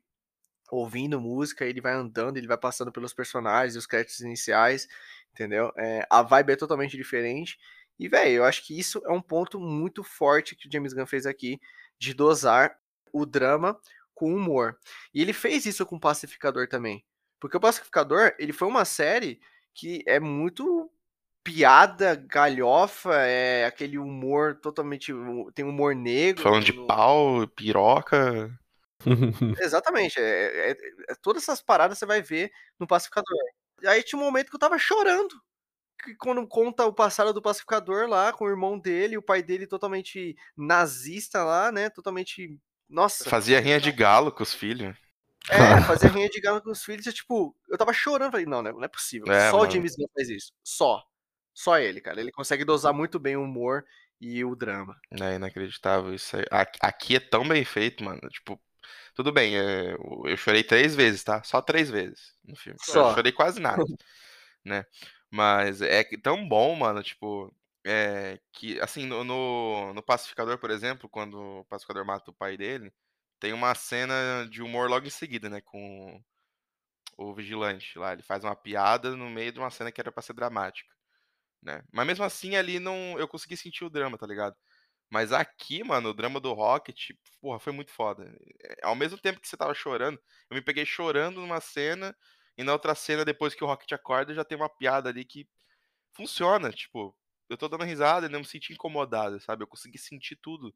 ouvindo 0.71 1.19
música, 1.19 1.65
ele 1.65 1.81
vai 1.81 1.93
andando, 1.93 2.37
ele 2.37 2.47
vai 2.47 2.57
passando 2.57 2.91
pelos 2.91 3.13
personagens, 3.13 3.75
os 3.75 3.85
créditos 3.85 4.21
iniciais, 4.21 4.87
entendeu? 5.33 5.71
É, 5.77 6.07
a 6.09 6.21
vibe 6.21 6.53
é 6.53 6.55
totalmente 6.55 6.95
diferente. 6.95 7.57
E, 7.99 8.07
velho, 8.07 8.31
eu 8.31 8.45
acho 8.45 8.65
que 8.65 8.77
isso 8.79 9.01
é 9.05 9.11
um 9.11 9.21
ponto 9.21 9.59
muito 9.59 10.03
forte 10.03 10.55
que 10.55 10.67
o 10.67 10.71
James 10.71 10.93
Gunn 10.93 11.05
fez 11.05 11.25
aqui, 11.25 11.59
de 11.99 12.13
dosar 12.13 12.75
o 13.13 13.25
drama 13.25 13.77
com 14.21 14.35
humor. 14.35 14.77
E 15.11 15.19
ele 15.19 15.33
fez 15.33 15.65
isso 15.65 15.83
com 15.83 15.95
o 15.95 15.99
Pacificador 15.99 16.67
também. 16.67 17.03
Porque 17.39 17.57
o 17.57 17.59
Pacificador, 17.59 18.35
ele 18.37 18.53
foi 18.53 18.67
uma 18.67 18.85
série 18.85 19.41
que 19.73 20.03
é 20.05 20.19
muito 20.19 20.91
piada, 21.43 22.15
galhofa, 22.15 23.15
é 23.15 23.65
aquele 23.65 23.97
humor 23.97 24.59
totalmente. 24.61 25.11
Tem 25.55 25.65
humor 25.65 25.95
negro. 25.95 26.43
Falando 26.43 26.63
de 26.63 26.73
no... 26.73 26.85
pau, 26.85 27.47
piroca. 27.47 28.55
Exatamente. 29.59 30.19
É, 30.19 30.69
é, 30.69 30.77
é, 31.09 31.15
todas 31.19 31.41
essas 31.41 31.63
paradas 31.63 31.97
você 31.97 32.05
vai 32.05 32.21
ver 32.21 32.51
no 32.79 32.85
Pacificador. 32.85 33.35
E 33.81 33.87
aí 33.87 34.03
tinha 34.03 34.21
um 34.21 34.23
momento 34.23 34.51
que 34.51 34.55
eu 34.55 34.59
tava 34.59 34.77
chorando 34.77 35.33
que 36.03 36.15
quando 36.15 36.45
conta 36.47 36.85
o 36.85 36.93
passado 36.93 37.31
do 37.33 37.41
pacificador 37.41 38.07
lá, 38.07 38.33
com 38.33 38.45
o 38.45 38.49
irmão 38.49 38.77
dele, 38.77 39.17
o 39.17 39.21
pai 39.21 39.43
dele 39.43 39.67
totalmente 39.67 40.35
nazista 40.57 41.43
lá, 41.43 41.71
né? 41.71 41.89
Totalmente. 41.89 42.59
Nossa. 42.91 43.29
Fazia 43.29 43.59
rinha 43.59 43.79
de 43.79 43.91
galo 43.91 44.31
com 44.31 44.43
os 44.43 44.53
filhos. 44.53 44.95
É, 45.49 45.81
fazia 45.87 46.09
rinha 46.09 46.29
de 46.29 46.39
galo 46.39 46.61
com 46.61 46.69
os 46.69 46.83
filhos. 46.83 47.05
E, 47.07 47.13
tipo, 47.13 47.55
eu 47.69 47.77
tava 47.77 47.93
chorando. 47.93 48.31
Falei, 48.31 48.45
não, 48.45 48.61
não 48.61 48.83
é 48.83 48.87
possível. 48.87 49.31
É, 49.31 49.49
Só 49.49 49.57
mano. 49.57 49.69
o 49.69 49.73
James 49.73 49.95
Gunn 49.95 50.07
faz 50.13 50.29
isso. 50.29 50.51
Só. 50.63 51.01
Só 51.53 51.79
ele, 51.79 52.01
cara. 52.01 52.19
Ele 52.19 52.31
consegue 52.31 52.65
dosar 52.65 52.93
muito 52.93 53.17
bem 53.17 53.37
o 53.37 53.43
humor 53.43 53.85
e 54.19 54.43
o 54.43 54.55
drama. 54.55 54.95
É 55.09 55.35
inacreditável 55.35 56.13
isso 56.13 56.37
aí. 56.37 56.45
Aqui 56.81 57.15
é 57.15 57.19
tão 57.19 57.47
bem 57.47 57.65
feito, 57.65 58.03
mano. 58.03 58.21
Tipo, 58.29 58.61
tudo 59.15 59.31
bem, 59.31 59.57
é, 59.57 59.93
eu 60.25 60.37
chorei 60.37 60.63
três 60.63 60.95
vezes, 60.95 61.23
tá? 61.23 61.41
Só 61.43 61.61
três 61.61 61.89
vezes 61.89 62.33
no 62.43 62.55
filme. 62.55 62.77
Só. 62.81 63.09
Eu 63.09 63.15
chorei 63.15 63.31
quase 63.31 63.59
nada, 63.59 63.83
né? 64.63 64.85
Mas 65.29 65.81
é 65.81 66.03
tão 66.21 66.47
bom, 66.47 66.75
mano, 66.75 67.01
tipo, 67.01 67.53
é, 67.85 68.39
que, 68.53 68.79
assim, 68.81 69.05
no, 69.05 69.23
no, 69.23 69.93
no 69.93 70.03
Pacificador, 70.03 70.57
por 70.59 70.71
exemplo, 70.71 71.09
quando 71.09 71.35
o 71.61 71.65
Pacificador 71.65 72.05
mata 72.05 72.31
o 72.31 72.33
pai 72.33 72.57
dele, 72.57 72.93
tem 73.39 73.53
uma 73.53 73.73
cena 73.75 74.47
de 74.49 74.61
humor 74.61 74.89
logo 74.89 75.07
em 75.07 75.09
seguida, 75.09 75.49
né, 75.49 75.61
com 75.61 76.21
o 77.17 77.33
vigilante 77.33 77.97
lá. 77.99 78.13
Ele 78.13 78.23
faz 78.23 78.43
uma 78.43 78.55
piada 78.55 79.15
no 79.15 79.29
meio 79.29 79.51
de 79.51 79.59
uma 79.59 79.69
cena 79.71 79.91
que 79.91 80.01
era 80.01 80.11
pra 80.11 80.23
ser 80.23 80.33
dramática, 80.33 80.89
né. 81.63 81.83
Mas 81.93 82.07
mesmo 82.07 82.25
assim, 82.25 82.55
ali 82.57 82.79
não 82.79 83.17
eu 83.19 83.27
consegui 83.27 83.57
sentir 83.57 83.85
o 83.85 83.89
drama, 83.89 84.17
tá 84.17 84.27
ligado? 84.27 84.55
Mas 85.11 85.33
aqui, 85.33 85.83
mano, 85.83 86.09
o 86.09 86.13
drama 86.13 86.39
do 86.39 86.53
Rocket, 86.53 87.11
porra, 87.41 87.59
foi 87.59 87.73
muito 87.73 87.91
foda. 87.91 88.25
É, 88.63 88.77
ao 88.87 88.95
mesmo 88.95 89.17
tempo 89.19 89.41
que 89.41 89.47
você 89.47 89.57
tava 89.57 89.73
chorando, 89.75 90.19
eu 90.49 90.55
me 90.55 90.61
peguei 90.63 90.85
chorando 90.85 91.41
numa 91.41 91.61
cena 91.61 92.15
e 92.57 92.63
na 92.63 92.73
outra 92.73 92.95
cena, 92.95 93.25
depois 93.25 93.55
que 93.55 93.63
o 93.63 93.67
Rocket 93.67 93.91
acorda, 93.93 94.33
já 94.35 94.45
tem 94.45 94.57
uma 94.57 94.69
piada 94.69 95.09
ali 95.09 95.25
que 95.25 95.47
funciona. 96.13 96.71
Tipo, 96.71 97.15
eu 97.51 97.57
tô 97.57 97.67
dando 97.67 97.83
risada 97.83 98.27
e 98.27 98.29
não 98.29 98.39
me 98.39 98.45
senti 98.45 98.73
incomodado, 98.73 99.39
sabe? 99.41 99.63
Eu 99.63 99.67
consegui 99.67 99.97
sentir 99.97 100.37
tudo 100.37 100.73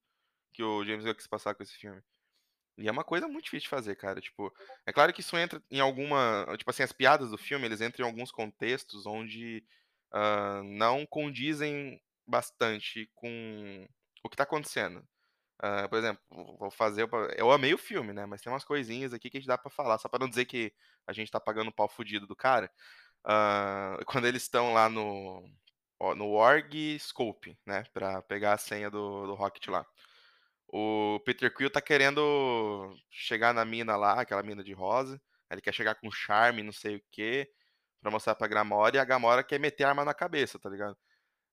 que 0.53 0.61
o 0.61 0.83
James 0.85 1.05
Gunn 1.05 1.15
quis 1.15 1.27
passar 1.27 1.55
com 1.55 1.63
esse 1.63 1.73
filme. 1.73 2.01
E 2.77 2.87
é 2.87 2.91
uma 2.91 3.03
coisa 3.03 3.27
muito 3.27 3.45
difícil 3.45 3.65
de 3.65 3.69
fazer, 3.69 3.95
cara. 3.95 4.19
Tipo, 4.19 4.53
é 4.85 4.91
claro 4.91 5.13
que 5.13 5.21
isso 5.21 5.37
entra 5.37 5.63
em 5.71 5.79
alguma. 5.79 6.45
Tipo 6.57 6.69
assim, 6.69 6.83
as 6.83 6.91
piadas 6.91 7.31
do 7.31 7.37
filme, 7.37 7.65
eles 7.65 7.79
entram 7.79 8.05
em 8.05 8.09
alguns 8.09 8.31
contextos 8.31 9.05
onde 9.05 9.63
uh, 10.13 10.63
não 10.63 11.05
condizem 11.05 12.01
bastante 12.27 13.09
com 13.15 13.87
o 14.23 14.29
que 14.29 14.35
tá 14.35 14.43
acontecendo. 14.43 14.99
Uh, 15.63 15.87
por 15.89 15.97
exemplo, 15.97 16.21
vou 16.59 16.69
fazer. 16.69 17.07
Eu 17.37 17.51
amei 17.51 17.73
o 17.73 17.77
filme, 17.77 18.11
né? 18.11 18.25
Mas 18.25 18.41
tem 18.41 18.51
umas 18.51 18.65
coisinhas 18.65 19.13
aqui 19.13 19.29
que 19.29 19.37
a 19.37 19.39
gente 19.39 19.47
dá 19.47 19.57
pra 19.57 19.71
falar, 19.71 19.97
só 19.97 20.09
pra 20.09 20.19
não 20.19 20.27
dizer 20.27 20.45
que 20.45 20.73
a 21.07 21.13
gente 21.13 21.31
tá 21.31 21.39
pagando 21.39 21.69
o 21.69 21.73
pau 21.73 21.87
fudido 21.87 22.27
do 22.27 22.35
cara. 22.35 22.69
Uh, 23.25 24.03
quando 24.05 24.25
eles 24.27 24.43
estão 24.43 24.73
lá 24.73 24.89
no, 24.89 25.49
no 26.15 26.31
Org 26.31 26.99
Scope, 26.99 27.57
né? 27.65 27.83
Pra 27.93 28.21
pegar 28.21 28.53
a 28.53 28.57
senha 28.57 28.89
do, 28.89 29.27
do 29.27 29.35
Rocket 29.35 29.67
lá. 29.67 29.85
O 30.67 31.19
Peter 31.25 31.53
Quill 31.53 31.69
tá 31.69 31.81
querendo 31.81 32.95
chegar 33.09 33.53
na 33.53 33.63
mina 33.65 33.95
lá, 33.95 34.21
aquela 34.21 34.43
mina 34.43 34.63
de 34.63 34.73
rosa. 34.73 35.21
Ele 35.49 35.61
quer 35.61 35.73
chegar 35.73 35.95
com 35.95 36.11
charme, 36.11 36.63
não 36.63 36.71
sei 36.73 36.97
o 36.97 37.03
quê, 37.11 37.49
pra 38.01 38.11
mostrar 38.11 38.35
pra 38.35 38.47
Gamora, 38.47 38.95
e 38.95 38.99
a 38.99 39.05
Gamora 39.05 39.43
quer 39.43 39.59
meter 39.59 39.83
a 39.85 39.89
arma 39.89 40.03
na 40.03 40.13
cabeça, 40.13 40.59
tá 40.59 40.69
ligado? 40.69 40.97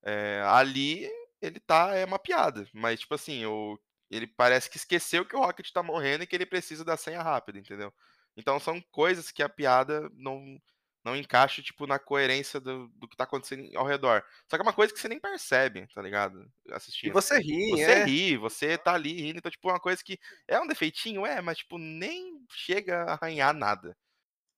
É, 0.04 0.42
ali 0.46 1.08
ele 1.40 1.60
tá, 1.60 1.94
é 1.94 2.04
uma 2.04 2.18
piada, 2.18 2.66
mas 2.72 3.00
tipo 3.00 3.14
assim, 3.14 3.44
o, 3.46 3.78
ele 4.10 4.26
parece 4.26 4.70
que 4.70 4.76
esqueceu 4.76 5.24
que 5.24 5.36
o 5.36 5.40
Rocket 5.40 5.70
tá 5.72 5.82
morrendo 5.82 6.24
e 6.24 6.26
que 6.26 6.36
ele 6.36 6.46
precisa 6.46 6.84
da 6.84 6.96
senha 6.96 7.22
rápida, 7.22 7.58
entendeu? 7.58 7.92
Então 8.36 8.58
são 8.60 8.80
coisas 8.90 9.30
que 9.30 9.42
a 9.42 9.48
piada 9.48 10.08
não, 10.14 10.58
não 11.04 11.16
encaixa, 11.16 11.62
tipo, 11.62 11.86
na 11.86 11.98
coerência 11.98 12.60
do, 12.60 12.88
do 12.94 13.08
que 13.08 13.16
tá 13.16 13.24
acontecendo 13.24 13.68
ao 13.76 13.86
redor. 13.86 14.22
Só 14.48 14.56
que 14.56 14.62
é 14.62 14.62
uma 14.62 14.72
coisa 14.72 14.92
que 14.92 15.00
você 15.00 15.08
nem 15.08 15.18
percebe, 15.18 15.86
tá 15.92 16.00
ligado? 16.00 16.46
Assistindo. 16.70 17.10
E 17.10 17.12
você 17.12 17.38
ri, 17.38 17.70
Você 17.70 17.90
é. 17.90 18.04
ri, 18.04 18.36
você 18.36 18.78
tá 18.78 18.94
ali 18.94 19.12
rindo. 19.20 19.38
Então, 19.38 19.50
tipo, 19.50 19.68
uma 19.68 19.80
coisa 19.80 20.02
que 20.04 20.18
é 20.46 20.60
um 20.60 20.66
defeitinho, 20.66 21.26
é, 21.26 21.40
mas, 21.40 21.58
tipo, 21.58 21.76
nem 21.78 22.40
chega 22.50 23.02
a 23.02 23.12
arranhar 23.14 23.52
nada. 23.52 23.96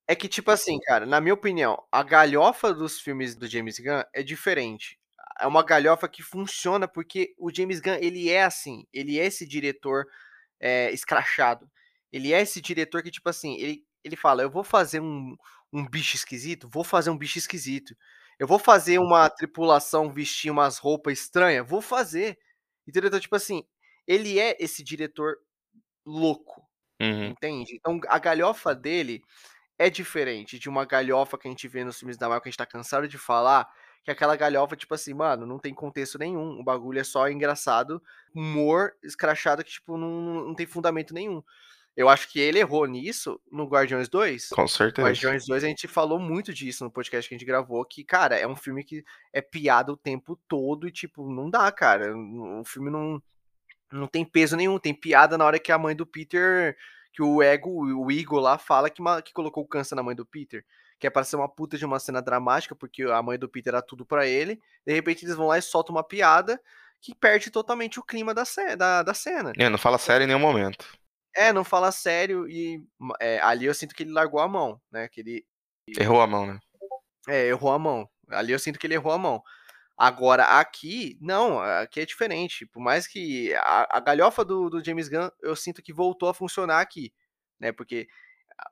É 0.07 0.15
que, 0.15 0.29
tipo 0.29 0.51
assim, 0.51 0.79
cara, 0.81 1.07
na 1.07 1.21
minha 1.21 1.33
opinião, 1.33 1.83
a 1.91 2.03
galhofa 2.03 2.75
dos 2.75 3.01
filmes 3.01 3.35
do 3.35 3.47
James 3.47 3.79
Gunn 3.79 4.03
é 4.13 4.23
diferente. 4.23 4.99
É 5.41 5.47
uma 5.47 5.65
galhofa 5.65 6.07
que 6.09 6.23
funciona 6.23 6.87
porque 6.87 7.35
o 7.39 7.51
James 7.53 7.81
Gunn, 7.81 7.97
ele 8.01 8.29
é 8.31 8.45
assim, 8.45 8.87
ele 8.93 9.19
é 9.19 9.25
esse 9.25 9.47
diretor 9.47 10.07
é, 10.61 10.91
escrachado. 10.93 11.71
Ele 12.13 12.33
é 12.35 12.41
esse 12.43 12.61
diretor 12.61 13.03
que, 13.03 13.11
tipo 13.11 13.29
assim, 13.31 13.57
ele, 13.57 13.85
ele 14.05 14.15
fala, 14.15 14.43
eu 14.43 14.51
vou 14.51 14.63
fazer 14.63 15.01
um, 15.01 15.35
um 15.75 15.85
bicho 15.87 16.15
esquisito? 16.15 16.69
Vou 16.73 16.85
fazer 16.85 17.11
um 17.11 17.19
bicho 17.19 17.37
esquisito. 17.37 17.97
Eu 18.39 18.47
vou 18.47 18.59
fazer 18.59 18.99
uma 18.99 19.29
tripulação 19.29 20.13
vestir 20.13 20.51
umas 20.51 20.79
roupas 20.79 21.19
estranhas? 21.19 21.69
Vou 21.69 21.83
fazer. 21.83 22.39
Entendeu? 22.87 23.09
Então, 23.09 23.21
tipo 23.21 23.35
assim, 23.35 23.65
ele 24.07 24.39
é 24.39 24.57
esse 24.61 24.85
diretor 24.85 25.37
louco. 26.07 26.63
Uhum. 27.01 27.27
Entende? 27.27 27.75
Então, 27.75 28.01
a 28.09 28.19
galhofa 28.19 28.75
dele 28.75 29.21
é 29.77 29.91
diferente 29.91 30.59
de 30.59 30.69
uma 30.69 30.85
galhofa 30.85 31.37
que 31.37 31.49
a 31.49 31.51
gente 31.51 31.67
vê 31.67 31.83
nos 31.83 31.99
filmes 31.99 32.17
da 32.17 32.29
Marvel 32.29 32.43
que 32.43 32.49
a 32.49 32.51
gente 32.53 32.59
tá 32.59 32.67
cansado 32.67 33.09
de 33.09 33.19
falar, 33.19 33.69
que 34.05 34.11
é 34.11 34.13
aquela 34.13 34.37
galhofa, 34.37 34.77
tipo 34.77 34.95
assim, 34.95 35.13
mano, 35.13 35.45
não 35.45 35.59
tem 35.59 35.75
contexto 35.75 36.19
nenhum, 36.19 36.61
o 36.61 36.63
bagulho 36.63 37.01
é 37.01 37.05
só 37.05 37.29
engraçado, 37.29 38.01
humor 38.35 38.93
escrachado 39.03 39.65
que, 39.65 39.73
tipo, 39.73 39.97
não, 39.97 40.47
não 40.47 40.55
tem 40.55 40.67
fundamento 40.67 41.13
nenhum. 41.13 41.43
Eu 41.97 42.09
acho 42.09 42.29
que 42.29 42.41
ele 42.41 42.59
errou 42.59 42.87
nisso 42.87 43.41
no 43.51 43.67
Guardiões 43.67 44.09
2. 44.09 44.49
Com 44.49 44.67
certeza. 44.67 45.07
Guardiões 45.07 45.47
2 45.47 45.63
a 45.63 45.69
gente 45.69 45.87
falou 45.87 46.19
muito 46.19 46.53
disso 46.53 46.83
no 46.83 46.91
podcast 46.91 47.29
que 47.29 47.35
a 47.35 47.39
gente 47.39 47.47
gravou, 47.47 47.85
que, 47.85 48.03
cara, 48.03 48.37
é 48.37 48.47
um 48.47 48.57
filme 48.57 48.83
que 48.83 49.05
é 49.33 49.41
piada 49.41 49.93
o 49.93 49.97
tempo 49.97 50.37
todo 50.49 50.89
e, 50.89 50.93
tipo, 50.93 51.31
não 51.31 51.49
dá, 51.49 51.71
cara. 51.71 52.13
O 52.17 52.65
filme 52.65 52.91
não, 52.91 53.23
não 53.93 54.09
tem 54.09 54.25
peso 54.25 54.57
nenhum. 54.57 54.79
Tem 54.79 54.93
piada 54.93 55.39
na 55.39 55.45
hora 55.45 55.59
que 55.59 55.71
a 55.71 55.79
mãe 55.79 55.95
do 55.95 56.05
Peter, 56.05 56.77
que 57.13 57.23
o 57.23 57.41
Ego, 57.41 57.71
o 57.71 58.11
Igor 58.11 58.41
lá, 58.41 58.59
fala 58.59 58.91
que, 58.91 59.01
que 59.25 59.33
colocou 59.33 59.67
câncer 59.67 59.95
na 59.95 60.03
mãe 60.03 60.17
do 60.17 60.27
Peter. 60.27 60.65
Que 60.99 61.07
é 61.07 61.11
para 61.11 61.23
ser 61.23 61.37
uma 61.37 61.49
puta 61.49 61.79
de 61.79 61.85
uma 61.85 62.01
cena 62.01 62.21
dramática, 62.21 62.75
porque 62.75 63.05
a 63.05 63.23
mãe 63.23 63.39
do 63.39 63.49
Peter 63.49 63.73
era 63.73 63.83
tudo 63.83 64.05
para 64.05 64.27
ele. 64.27 64.61
De 64.85 64.93
repente 64.93 65.25
eles 65.25 65.37
vão 65.37 65.47
lá 65.47 65.59
e 65.59 65.63
soltam 65.63 65.95
uma 65.95 66.03
piada 66.03 66.61
que 67.01 67.15
perde 67.15 67.51
totalmente 67.51 68.01
o 68.01 68.03
clima 68.03 68.35
da, 68.35 68.43
da, 68.77 69.03
da 69.05 69.15
cena. 69.15 69.53
É, 69.57 69.69
não 69.69 69.79
fala 69.79 69.99
sério 69.99 70.25
em 70.25 70.27
nenhum 70.27 70.41
momento. 70.41 70.87
É, 71.37 71.53
não 71.53 71.65
fala 71.65 71.91
sério 71.91 72.49
e 72.49 72.83
é, 73.21 73.41
ali 73.41 73.67
eu 73.67 73.75
sinto 73.75 73.95
que 73.95 74.03
ele 74.03 74.13
largou 74.13 74.41
a 74.41 74.49
mão, 74.49 74.81
né? 74.91 75.09
Que 75.09 75.21
ele 75.21 75.47
errou 75.99 76.21
a 76.21 76.27
mão, 76.27 76.47
né? 76.47 76.59
É, 77.29 77.49
errou 77.49 77.73
a 77.73 77.79
mão. 77.79 78.09
Ali 78.29 78.53
eu 78.53 78.59
sinto 78.59 78.79
que 78.79 78.87
ele 78.87 78.95
errou 78.95 79.13
a 79.13 79.19
mão. 79.19 79.43
Agora, 79.97 80.59
aqui, 80.59 81.17
não, 81.21 81.61
aqui 81.61 82.01
é 82.01 82.07
diferente. 82.07 82.67
Por 82.67 82.81
mais 82.81 83.07
que 83.07 83.55
a, 83.55 83.99
a 83.99 84.01
galhofa 84.01 84.45
do, 84.45 84.69
do, 84.69 84.85
James 84.85 85.09
Gunn, 85.09 85.29
eu 85.43 85.55
sinto 85.55 85.83
que 85.83 85.93
voltou 85.93 86.29
a 86.29 86.35
funcionar 86.35 86.81
aqui, 86.81 87.13
né? 87.61 87.71
Porque 87.73 88.09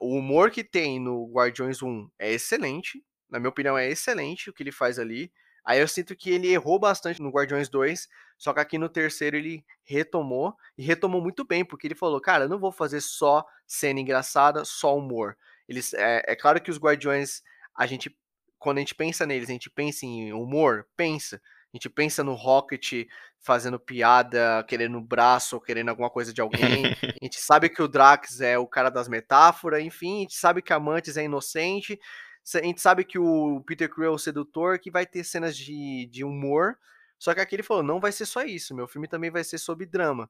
o 0.01 0.17
humor 0.17 0.51
que 0.51 0.65
tem 0.65 1.01
no 1.01 1.31
Guardiões 1.33 1.83
1 1.83 2.09
é 2.19 2.33
excelente, 2.33 3.05
na 3.31 3.39
minha 3.39 3.51
opinião, 3.51 3.79
é 3.79 3.89
excelente 3.89 4.51
o 4.51 4.53
que 4.53 4.63
ele 4.63 4.73
faz 4.73 4.99
ali. 4.99 5.33
Aí 5.65 5.81
eu 5.81 5.89
sinto 5.89 6.17
que 6.17 6.31
ele 6.31 6.49
errou 6.49 6.79
bastante 6.79 7.23
no 7.23 7.31
Guardiões 7.31 7.69
2, 7.69 8.09
só 8.37 8.53
que 8.53 8.61
aqui 8.61 8.79
no 8.79 8.89
terceiro 8.89 9.37
ele 9.37 9.65
retomou, 9.85 10.57
e 10.77 10.83
retomou 10.83 11.21
muito 11.21 11.45
bem, 11.45 11.65
porque 11.65 11.87
ele 11.87 11.95
falou, 11.95 12.21
cara, 12.21 12.45
eu 12.45 12.49
não 12.49 12.59
vou 12.59 12.73
fazer 12.73 13.01
só 13.01 13.45
cena 13.67 14.01
engraçada, 14.01 14.65
só 14.65 14.97
humor. 14.97 15.37
Eles, 15.69 15.95
é, 15.95 16.23
é 16.27 16.37
claro 16.37 16.61
que 16.61 16.71
os 16.71 16.79
Guardiões, 16.79 17.43
a 17.77 17.87
gente, 17.87 18.15
quando 18.59 18.79
a 18.79 18.81
gente 18.81 18.95
pensa 18.95 19.25
neles, 19.25 19.49
a 19.49 19.53
gente 19.53 19.71
pensa 19.71 20.05
em 20.05 20.33
humor, 20.33 20.87
pensa. 20.97 21.41
A 21.73 21.77
gente 21.77 21.89
pensa 21.89 22.23
no 22.23 22.35
Rocket 22.35 23.07
fazendo 23.41 23.79
piada, 23.79 24.63
querendo 24.69 24.99
um 24.99 25.03
braço, 25.03 25.61
querendo 25.61 25.89
alguma 25.89 26.11
coisa 26.11 26.33
de 26.33 26.41
alguém. 26.41 26.85
a 27.21 27.25
gente 27.25 27.41
sabe 27.41 27.69
que 27.69 27.83
o 27.83 27.89
Drax 27.89 28.41
é 28.41 28.59
o 28.59 28.67
cara 28.67 28.91
das 28.91 29.09
metáforas, 29.09 29.83
enfim, 29.83 30.19
a 30.19 30.21
gente 30.21 30.35
sabe 30.35 30.61
que 30.61 30.73
a 30.73 30.79
Mantis 30.79 31.17
é 31.17 31.25
inocente. 31.25 31.99
A 32.55 32.63
gente 32.63 32.81
sabe 32.81 33.05
que 33.05 33.19
o 33.19 33.63
Peter 33.67 33.93
Quill 33.93 34.05
é 34.05 34.11
o 34.11 34.19
sedutor, 34.19 34.79
que 34.79 34.91
vai 34.91 35.07
ter 35.07 35.25
cenas 35.25 35.57
de, 35.57 36.07
de 36.07 36.25
humor. 36.25 36.77
Só 37.19 37.33
que 37.35 37.41
aqui 37.41 37.55
ele 37.55 37.63
falou: 37.63 37.83
não 37.83 38.01
vai 38.01 38.13
ser 38.13 38.27
só 38.27 38.43
isso, 38.43 38.75
meu 38.75 38.89
filme 38.89 39.07
também 39.07 39.31
vai 39.31 39.45
ser 39.45 39.59
sobre 39.59 39.87
drama. 39.87 40.29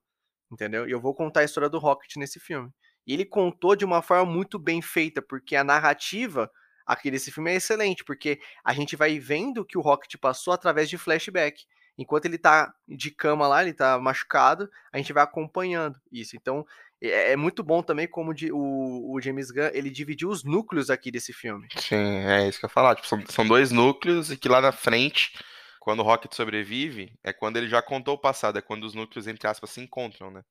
Entendeu? 0.50 0.87
E 0.87 0.90
eu 0.90 1.00
vou 1.00 1.14
contar 1.14 1.40
a 1.40 1.45
história 1.45 1.69
do 1.71 1.78
Rocket 1.78 2.16
nesse 2.16 2.38
filme. 2.38 2.71
E 3.07 3.14
ele 3.14 3.25
contou 3.25 3.75
de 3.75 3.85
uma 3.85 4.02
forma 4.02 4.31
muito 4.31 4.59
bem 4.59 4.83
feita, 4.83 5.23
porque 5.23 5.57
a 5.57 5.64
narrativa 5.64 6.50
aqui 6.87 7.11
desse 7.11 7.31
filme 7.33 7.50
é 7.50 7.57
excelente, 7.57 8.04
porque 8.04 8.40
a 8.64 8.73
gente 8.75 8.95
vai 8.97 9.19
vendo 9.19 9.64
que 9.64 9.78
o 9.78 9.81
Rocket 9.81 10.14
passou 10.21 10.52
através 10.52 10.90
de 10.90 10.99
flashback. 10.99 11.64
Enquanto 11.97 12.26
ele 12.26 12.38
tá 12.38 12.75
de 12.88 13.11
cama 13.11 13.47
lá, 13.47 13.62
ele 13.62 13.75
tá 13.75 13.99
machucado, 13.99 14.71
a 14.92 14.99
gente 14.99 15.12
vai 15.12 15.23
acompanhando 15.23 16.00
isso. 16.11 16.37
Então, 16.37 16.66
é, 17.11 17.32
é 17.32 17.37
muito 17.37 17.62
bom 17.62 17.82
também 17.82 18.06
como 18.06 18.32
de, 18.32 18.52
o, 18.52 19.12
o, 19.12 19.21
James 19.21 19.50
Gunn, 19.50 19.71
ele 19.73 19.90
dividiu 19.90 20.28
os 20.28 20.44
núcleos 20.44 20.90
aqui 20.90 21.11
desse 21.11 21.32
filme. 21.32 21.66
Sim, 21.76 21.97
é 21.97 22.49
isso 22.49 22.59
que 22.59 22.64
eu 22.64 22.68
ia 22.68 22.73
falar. 22.73 22.94
Tipo, 22.94 23.09
são, 23.09 23.25
são 23.26 23.47
dois 23.47 23.71
núcleos 23.73 24.30
e 24.30 24.37
que 24.37 24.49
lá 24.49 24.61
na 24.61 24.73
frente, 24.73 25.32
quando 25.80 26.00
o 26.00 26.02
Rocket 26.02 26.32
sobrevive, 26.35 27.12
é 27.23 27.32
quando 27.32 27.56
ele 27.56 27.68
já 27.68 27.82
contou 27.82 28.14
o 28.14 28.21
passado, 28.21 28.59
é 28.59 28.62
quando 28.62 28.85
os 28.85 28.94
núcleos, 28.94 29.26
entre 29.26 29.49
aspas, 29.49 29.71
se 29.71 29.80
encontram, 29.80 30.30
né? 30.30 30.42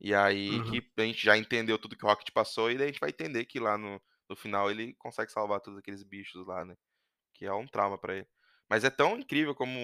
E 0.00 0.14
aí 0.14 0.50
uhum. 0.50 0.70
que 0.70 0.84
a 0.98 1.02
gente 1.02 1.24
já 1.24 1.38
entendeu 1.38 1.78
tudo 1.78 1.96
que 1.96 2.04
o 2.04 2.08
Rocket 2.08 2.30
passou 2.30 2.70
e 2.70 2.76
daí 2.76 2.84
a 2.84 2.90
gente 2.90 3.00
vai 3.00 3.10
entender 3.10 3.46
que 3.46 3.58
lá 3.58 3.78
no, 3.78 4.00
no 4.28 4.36
final 4.36 4.70
ele 4.70 4.94
consegue 4.98 5.32
salvar 5.32 5.60
todos 5.60 5.78
aqueles 5.78 6.02
bichos 6.02 6.46
lá, 6.46 6.64
né? 6.64 6.74
Que 7.34 7.46
é 7.46 7.52
um 7.52 7.66
trauma 7.66 7.96
para 7.96 8.16
ele. 8.16 8.26
Mas 8.68 8.82
é 8.84 8.90
tão 8.90 9.18
incrível 9.18 9.54
como 9.54 9.78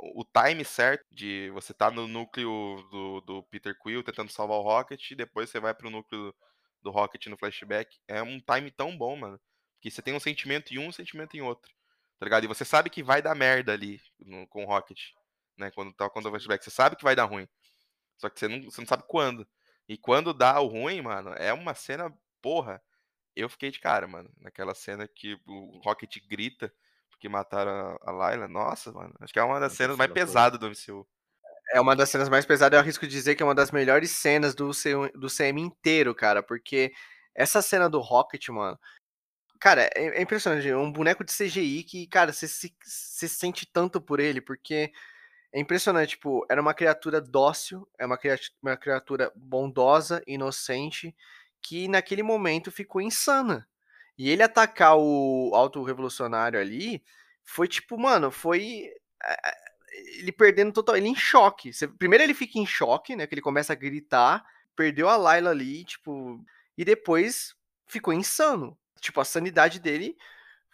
o 0.00 0.24
time 0.24 0.64
certo 0.64 1.04
de 1.10 1.50
você 1.50 1.74
tá 1.74 1.90
no 1.90 2.08
núcleo 2.08 2.86
do, 2.90 3.20
do 3.20 3.42
Peter 3.44 3.76
Quill 3.78 4.02
tentando 4.02 4.32
salvar 4.32 4.58
o 4.58 4.62
Rocket 4.62 5.10
e 5.10 5.14
depois 5.14 5.50
você 5.50 5.60
vai 5.60 5.74
pro 5.74 5.90
núcleo 5.90 6.34
do 6.80 6.90
Rocket 6.90 7.26
no 7.26 7.36
flashback. 7.36 7.98
É 8.08 8.22
um 8.22 8.40
time 8.40 8.70
tão 8.70 8.96
bom, 8.96 9.16
mano. 9.16 9.40
Que 9.80 9.90
você 9.90 10.00
tem 10.00 10.14
um 10.14 10.20
sentimento 10.20 10.72
em 10.72 10.78
um, 10.78 10.88
um 10.88 10.92
sentimento 10.92 11.36
em 11.36 11.42
outro. 11.42 11.72
Tá 12.18 12.24
ligado? 12.24 12.44
E 12.44 12.48
você 12.48 12.64
sabe 12.64 12.88
que 12.88 13.02
vai 13.02 13.20
dar 13.20 13.34
merda 13.34 13.72
ali 13.72 14.00
no, 14.18 14.46
com 14.46 14.64
o 14.64 14.66
Rocket. 14.66 14.98
Né? 15.58 15.70
Quando 15.70 15.92
tá 15.92 16.08
quando 16.08 16.26
o 16.26 16.30
flashback. 16.30 16.64
Você 16.64 16.70
sabe 16.70 16.96
que 16.96 17.04
vai 17.04 17.14
dar 17.14 17.24
ruim. 17.24 17.46
Só 18.16 18.30
que 18.30 18.38
você 18.40 18.48
não, 18.48 18.62
você 18.62 18.80
não 18.80 18.88
sabe 18.88 19.04
quando. 19.06 19.46
E 19.88 19.98
quando 19.98 20.32
dá 20.32 20.58
o 20.60 20.66
ruim, 20.66 21.02
mano, 21.02 21.30
é 21.34 21.52
uma 21.52 21.74
cena, 21.74 22.10
porra. 22.40 22.82
Eu 23.36 23.48
fiquei 23.48 23.70
de 23.70 23.80
cara, 23.80 24.06
mano. 24.06 24.30
Naquela 24.38 24.74
cena 24.74 25.06
que 25.06 25.38
o 25.46 25.80
Rocket 25.84 26.16
grita 26.26 26.72
que 27.22 27.28
mataram 27.28 27.96
a 28.02 28.10
Layla. 28.10 28.48
Nossa, 28.48 28.90
mano. 28.90 29.14
Acho 29.20 29.32
que 29.32 29.38
é 29.38 29.44
uma 29.44 29.60
das 29.60 29.74
cenas 29.74 29.96
mais 29.96 30.10
pesadas 30.10 30.58
do 30.58 30.66
MCU. 30.66 31.06
É 31.72 31.80
uma 31.80 31.94
das 31.94 32.10
cenas 32.10 32.28
mais 32.28 32.44
pesadas, 32.44 32.76
eu 32.76 32.80
arrisco 32.80 33.06
dizer 33.06 33.36
que 33.36 33.42
é 33.44 33.46
uma 33.46 33.54
das 33.54 33.70
melhores 33.70 34.10
cenas 34.10 34.56
do, 34.56 34.72
CM, 34.72 35.08
do 35.14 35.28
CM 35.28 35.62
inteiro, 35.62 36.14
cara, 36.14 36.42
porque 36.42 36.92
essa 37.32 37.62
cena 37.62 37.88
do 37.88 38.00
Rocket, 38.00 38.48
mano, 38.48 38.76
cara, 39.60 39.88
é, 39.94 40.18
é 40.18 40.20
impressionante, 40.20 40.68
é 40.68 40.76
um 40.76 40.90
boneco 40.90 41.24
de 41.24 41.32
CGI 41.32 41.84
que, 41.84 42.06
cara, 42.08 42.32
você 42.32 42.48
se, 42.48 42.74
se 42.82 43.28
sente 43.28 43.64
tanto 43.64 44.00
por 44.00 44.18
ele, 44.18 44.40
porque 44.40 44.92
é 45.52 45.60
impressionante, 45.60 46.10
tipo, 46.10 46.44
era 46.50 46.60
uma 46.60 46.74
criatura 46.74 47.20
dócil, 47.20 47.88
é 47.98 48.04
uma 48.04 48.18
uma 48.60 48.76
criatura 48.76 49.32
bondosa, 49.36 50.20
inocente, 50.26 51.14
que 51.62 51.86
naquele 51.86 52.24
momento 52.24 52.72
ficou 52.72 53.00
insana. 53.00 53.66
E 54.18 54.30
ele 54.30 54.42
atacar 54.42 54.96
o 54.96 55.52
auto-revolucionário 55.54 56.60
ali 56.60 57.02
foi 57.44 57.68
tipo, 57.68 57.98
mano, 57.98 58.30
foi. 58.30 58.90
Ele 60.18 60.32
perdendo 60.32 60.72
total. 60.72 60.96
Ele 60.96 61.08
em 61.08 61.16
choque. 61.16 61.70
Primeiro 61.98 62.24
ele 62.24 62.34
fica 62.34 62.58
em 62.58 62.66
choque, 62.66 63.16
né? 63.16 63.26
Que 63.26 63.34
ele 63.34 63.42
começa 63.42 63.72
a 63.72 63.76
gritar. 63.76 64.44
perdeu 64.76 65.08
a 65.08 65.16
Layla 65.16 65.50
ali, 65.50 65.84
tipo, 65.84 66.44
e 66.76 66.84
depois 66.84 67.54
ficou 67.86 68.12
insano. 68.14 68.76
Tipo, 69.00 69.20
a 69.20 69.24
sanidade 69.24 69.80
dele 69.80 70.16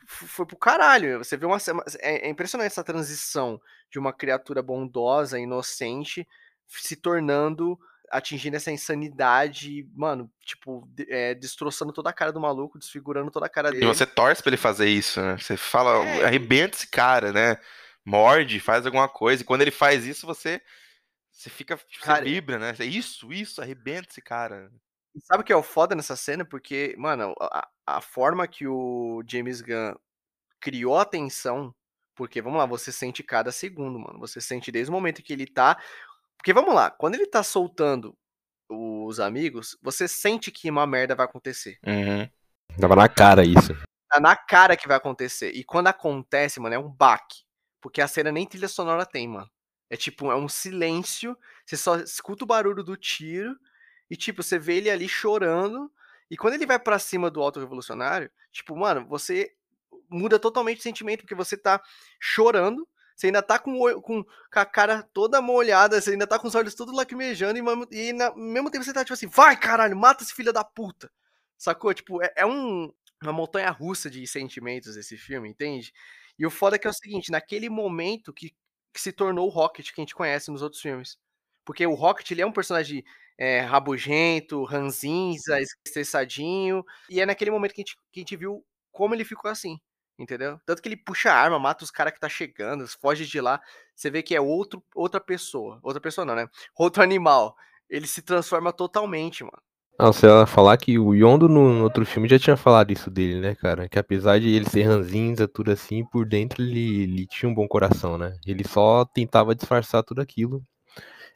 foi 0.07 0.47
pro 0.47 0.57
caralho. 0.57 1.19
Você 1.19 1.37
vê 1.37 1.47
uma. 1.47 1.59
É, 2.01 2.27
é 2.27 2.29
impressionante 2.29 2.69
essa 2.69 2.85
transição 2.85 3.61
de 3.91 3.99
uma 3.99 4.13
criatura 4.13 4.63
bondosa, 4.63 5.39
inocente, 5.39 6.27
se 6.67 6.97
tornando 6.97 7.79
atingindo 8.11 8.57
essa 8.57 8.71
insanidade, 8.71 9.89
mano, 9.95 10.31
tipo, 10.45 10.89
é, 11.09 11.35
destroçando 11.35 11.93
toda 11.93 12.11
a 12.11 12.13
cara 12.13 12.33
do 12.33 12.41
maluco, 12.41 12.79
desfigurando 12.79 13.31
toda 13.31 13.47
a 13.47 13.49
cara 13.49 13.71
dele. 13.71 13.85
E 13.85 13.87
você 13.87 14.07
torce 14.07 14.43
pra 14.43 14.51
ele 14.51 14.57
fazer 14.57 14.89
isso, 14.89 15.21
né? 15.21 15.37
Você 15.37 15.57
fala, 15.57 16.05
é. 16.05 16.25
arrebenta 16.25 16.77
esse 16.77 16.87
cara, 16.87 17.33
né? 17.33 17.59
Morde, 18.05 18.59
faz 18.61 18.87
alguma 18.87 19.09
coisa. 19.09 19.43
E 19.43 19.45
quando 19.45 19.63
ele 19.63 19.71
faz 19.71 20.07
isso, 20.07 20.27
você. 20.27 20.63
Você 21.31 21.51
fica. 21.51 21.77
Tipo, 21.77 22.05
cara, 22.05 22.25
você 22.25 22.31
vibra, 22.31 22.59
né? 22.59 22.75
Isso, 22.81 23.33
isso, 23.33 23.61
arrebenta 23.61 24.09
esse 24.11 24.23
cara. 24.23 24.71
Sabe 25.25 25.43
o 25.43 25.45
que 25.45 25.53
é 25.53 25.57
o 25.57 25.63
foda 25.63 25.95
nessa 25.95 26.17
cena? 26.17 26.45
Porque, 26.45 26.95
mano, 26.99 27.35
a, 27.41 27.69
a 27.87 28.01
forma 28.01 28.47
que 28.47 28.67
o 28.67 29.23
James 29.27 29.61
Gunn 29.61 29.95
criou 30.61 30.99
a 30.99 31.05
tensão, 31.05 31.75
porque, 32.15 32.43
vamos 32.43 32.59
lá, 32.59 32.67
você 32.67 32.91
sente 32.91 33.23
cada 33.23 33.53
segundo, 33.53 33.99
mano. 33.99 34.19
Você 34.21 34.41
sente 34.41 34.73
desde 34.73 34.91
o 34.91 34.93
momento 34.93 35.23
que 35.23 35.33
ele 35.33 35.47
tá. 35.47 35.81
Porque, 36.39 36.53
vamos 36.53 36.75
lá, 36.75 36.91
quando 36.91 37.17
ele 37.17 37.27
tá 37.27 37.43
soltando 37.43 38.17
os 38.71 39.21
amigos, 39.21 39.77
você 39.83 40.07
sente 40.07 40.51
que 40.51 40.71
uma 40.71 40.87
merda 40.87 41.15
vai 41.15 41.27
acontecer. 41.27 41.79
Uhum. 41.87 42.29
Tava 42.81 42.97
na 42.97 43.09
cara 43.09 43.45
isso. 43.45 43.75
Tá 44.09 44.21
na 44.21 44.37
cara 44.37 44.77
que 44.77 44.89
vai 44.89 44.97
acontecer. 44.97 45.51
E 45.53 45.65
quando 45.65 45.89
acontece, 45.89 46.61
mano, 46.61 46.75
é 46.75 46.79
um 46.79 46.89
baque. 46.89 47.43
Porque 47.81 48.01
a 48.01 48.09
cena 48.09 48.33
nem 48.33 48.47
trilha 48.47 48.69
sonora 48.69 49.05
tem, 49.05 49.29
mano. 49.29 49.51
É 49.91 49.97
tipo, 49.97 50.31
é 50.31 50.37
um 50.37 50.49
silêncio. 50.49 51.37
Você 51.65 51.77
só 51.77 51.97
escuta 51.97 52.45
o 52.45 52.47
barulho 52.47 52.83
do 52.83 52.97
tiro 52.97 53.57
e, 54.11 54.17
tipo, 54.17 54.43
você 54.43 54.59
vê 54.59 54.77
ele 54.77 54.91
ali 54.91 55.09
chorando. 55.09 55.91
E 56.31 56.37
quando 56.37 56.55
ele 56.55 56.67
vai 56.67 56.79
para 56.79 56.99
cima 56.99 57.31
do 57.31 57.43
Alto 57.43 57.61
Revolucionário, 57.61 58.31
tipo, 58.53 58.77
mano, 58.77 59.07
você 59.09 59.55
muda 60.11 60.39
totalmente 60.39 60.81
o 60.81 60.83
sentimento, 60.83 61.21
porque 61.21 61.35
você 61.35 61.57
tá 61.57 61.83
chorando, 62.21 62.87
você 63.19 63.27
ainda 63.27 63.43
tá 63.43 63.59
com, 63.59 63.77
com, 64.01 64.23
com 64.23 64.61
a 64.61 64.65
cara 64.65 65.03
toda 65.13 65.43
molhada, 65.43 66.01
você 66.01 66.13
ainda 66.13 66.25
tá 66.25 66.39
com 66.39 66.47
os 66.47 66.55
olhos 66.55 66.77
todos 66.77 66.95
lacrimejando, 66.95 67.59
e, 67.59 67.97
e 67.97 68.13
na, 68.13 68.33
mesmo 68.37 68.71
tempo 68.71 68.85
você 68.85 68.93
tá 68.93 69.05
tipo 69.05 69.15
assim, 69.15 69.27
vai 69.27 69.59
caralho, 69.59 69.97
mata 69.97 70.23
esse 70.23 70.33
filho 70.33 70.53
da 70.53 70.63
puta. 70.63 71.11
Sacou? 71.57 71.93
Tipo, 71.93 72.23
é, 72.23 72.33
é 72.37 72.47
um, 72.47 72.93
uma 73.21 73.33
montanha 73.33 73.71
russa 73.71 74.09
de 74.09 74.25
sentimentos 74.25 74.97
esse 74.97 75.17
filme, 75.17 75.49
entende? 75.49 75.93
E 76.39 76.47
o 76.47 76.51
foda 76.51 76.77
é 76.77 76.79
que 76.79 76.87
é 76.87 76.91
o 76.91 76.93
seguinte, 76.93 77.33
naquele 77.33 77.69
momento 77.69 78.33
que, 78.33 78.55
que 78.95 79.01
se 79.01 79.11
tornou 79.11 79.49
o 79.49 79.51
Rocket 79.51 79.93
que 79.93 80.01
a 80.01 80.03
gente 80.03 80.15
conhece 80.15 80.53
nos 80.53 80.63
outros 80.63 80.81
filmes. 80.81 81.19
Porque 81.65 81.85
o 81.85 81.95
Rocket, 81.95 82.31
ele 82.31 82.43
é 82.43 82.47
um 82.47 82.53
personagem 82.53 83.05
é, 83.37 83.61
rabugento, 83.63 84.63
ranzinza, 84.63 85.61
estressadinho. 85.61 86.85
E 87.11 87.21
é 87.21 87.27
naquele 87.27 87.51
momento 87.51 87.75
que 87.75 87.81
a, 87.81 87.85
gente, 87.85 87.97
que 88.13 88.21
a 88.21 88.23
gente 88.23 88.37
viu 88.37 88.65
como 88.93 89.13
ele 89.13 89.25
ficou 89.25 89.51
assim. 89.51 89.77
Entendeu? 90.19 90.61
Tanto 90.67 90.83
que 90.83 90.89
ele 90.89 90.97
puxa 90.97 91.31
a 91.31 91.37
arma, 91.37 91.59
mata 91.59 91.85
os 91.85 91.91
caras 91.91 92.13
que 92.13 92.19
tá 92.19 92.29
chegando, 92.29 92.87
foge 92.89 93.25
de 93.25 93.41
lá. 93.41 93.61
Você 93.95 94.11
vê 94.11 94.23
que 94.23 94.35
é 94.35 94.41
outro, 94.41 94.83
outra 94.95 95.21
pessoa. 95.21 95.79
Outra 95.83 96.01
pessoa 96.01 96.25
não, 96.25 96.35
né? 96.35 96.49
Outro 96.77 97.03
animal. 97.03 97.57
Ele 97.89 98.07
se 98.07 98.21
transforma 98.21 98.73
totalmente, 98.73 99.45
mano. 99.45 99.63
Não, 99.99 100.13
você 100.13 100.27
ia 100.27 100.47
falar 100.47 100.77
que 100.77 100.99
o 100.99 101.13
Yondo 101.13 101.49
no, 101.49 101.75
no, 101.75 101.83
outro 101.83 102.07
filme 102.07 102.29
já 102.29 102.39
tinha 102.39 102.57
falado 102.57 102.93
isso 102.93 103.11
dele, 103.11 103.41
né, 103.41 103.55
cara? 103.57 103.89
Que 103.89 103.99
apesar 103.99 104.39
de 104.39 104.49
ele 104.49 104.69
ser 104.69 104.83
ranzinza, 104.83 105.49
tudo 105.49 105.73
assim, 105.73 106.05
por 106.05 106.25
dentro 106.25 106.63
ele, 106.63 107.03
ele 107.03 107.27
tinha 107.27 107.51
um 107.51 107.55
bom 107.55 107.67
coração, 107.67 108.17
né? 108.17 108.33
Ele 108.47 108.63
só 108.67 109.05
tentava 109.05 109.57
disfarçar 109.57 110.05
tudo 110.05 110.21
aquilo 110.21 110.63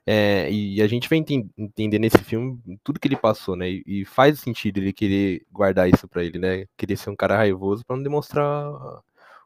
é, 0.07 0.51
e 0.51 0.83
a 0.83 0.87
gente 0.87 1.09
vai 1.09 1.19
ent 1.19 1.31
entender 1.57 1.99
nesse 1.99 2.19
filme 2.19 2.61
tudo 2.83 2.99
que 2.99 3.07
ele 3.07 3.17
passou, 3.17 3.55
né? 3.55 3.71
E, 3.71 3.83
e 3.87 4.05
faz 4.05 4.41
sentido 4.41 4.79
ele 4.79 4.93
querer 4.93 5.47
guardar 5.51 5.89
isso 5.89 6.09
para 6.09 6.25
ele, 6.25 6.39
né? 6.39 6.67
Querer 6.77 6.97
ser 6.97 7.11
um 7.11 7.17
cara 7.17 7.37
raivoso 7.37 7.85
para 7.85 7.97
não 7.97 8.03
demonstrar 8.03 8.69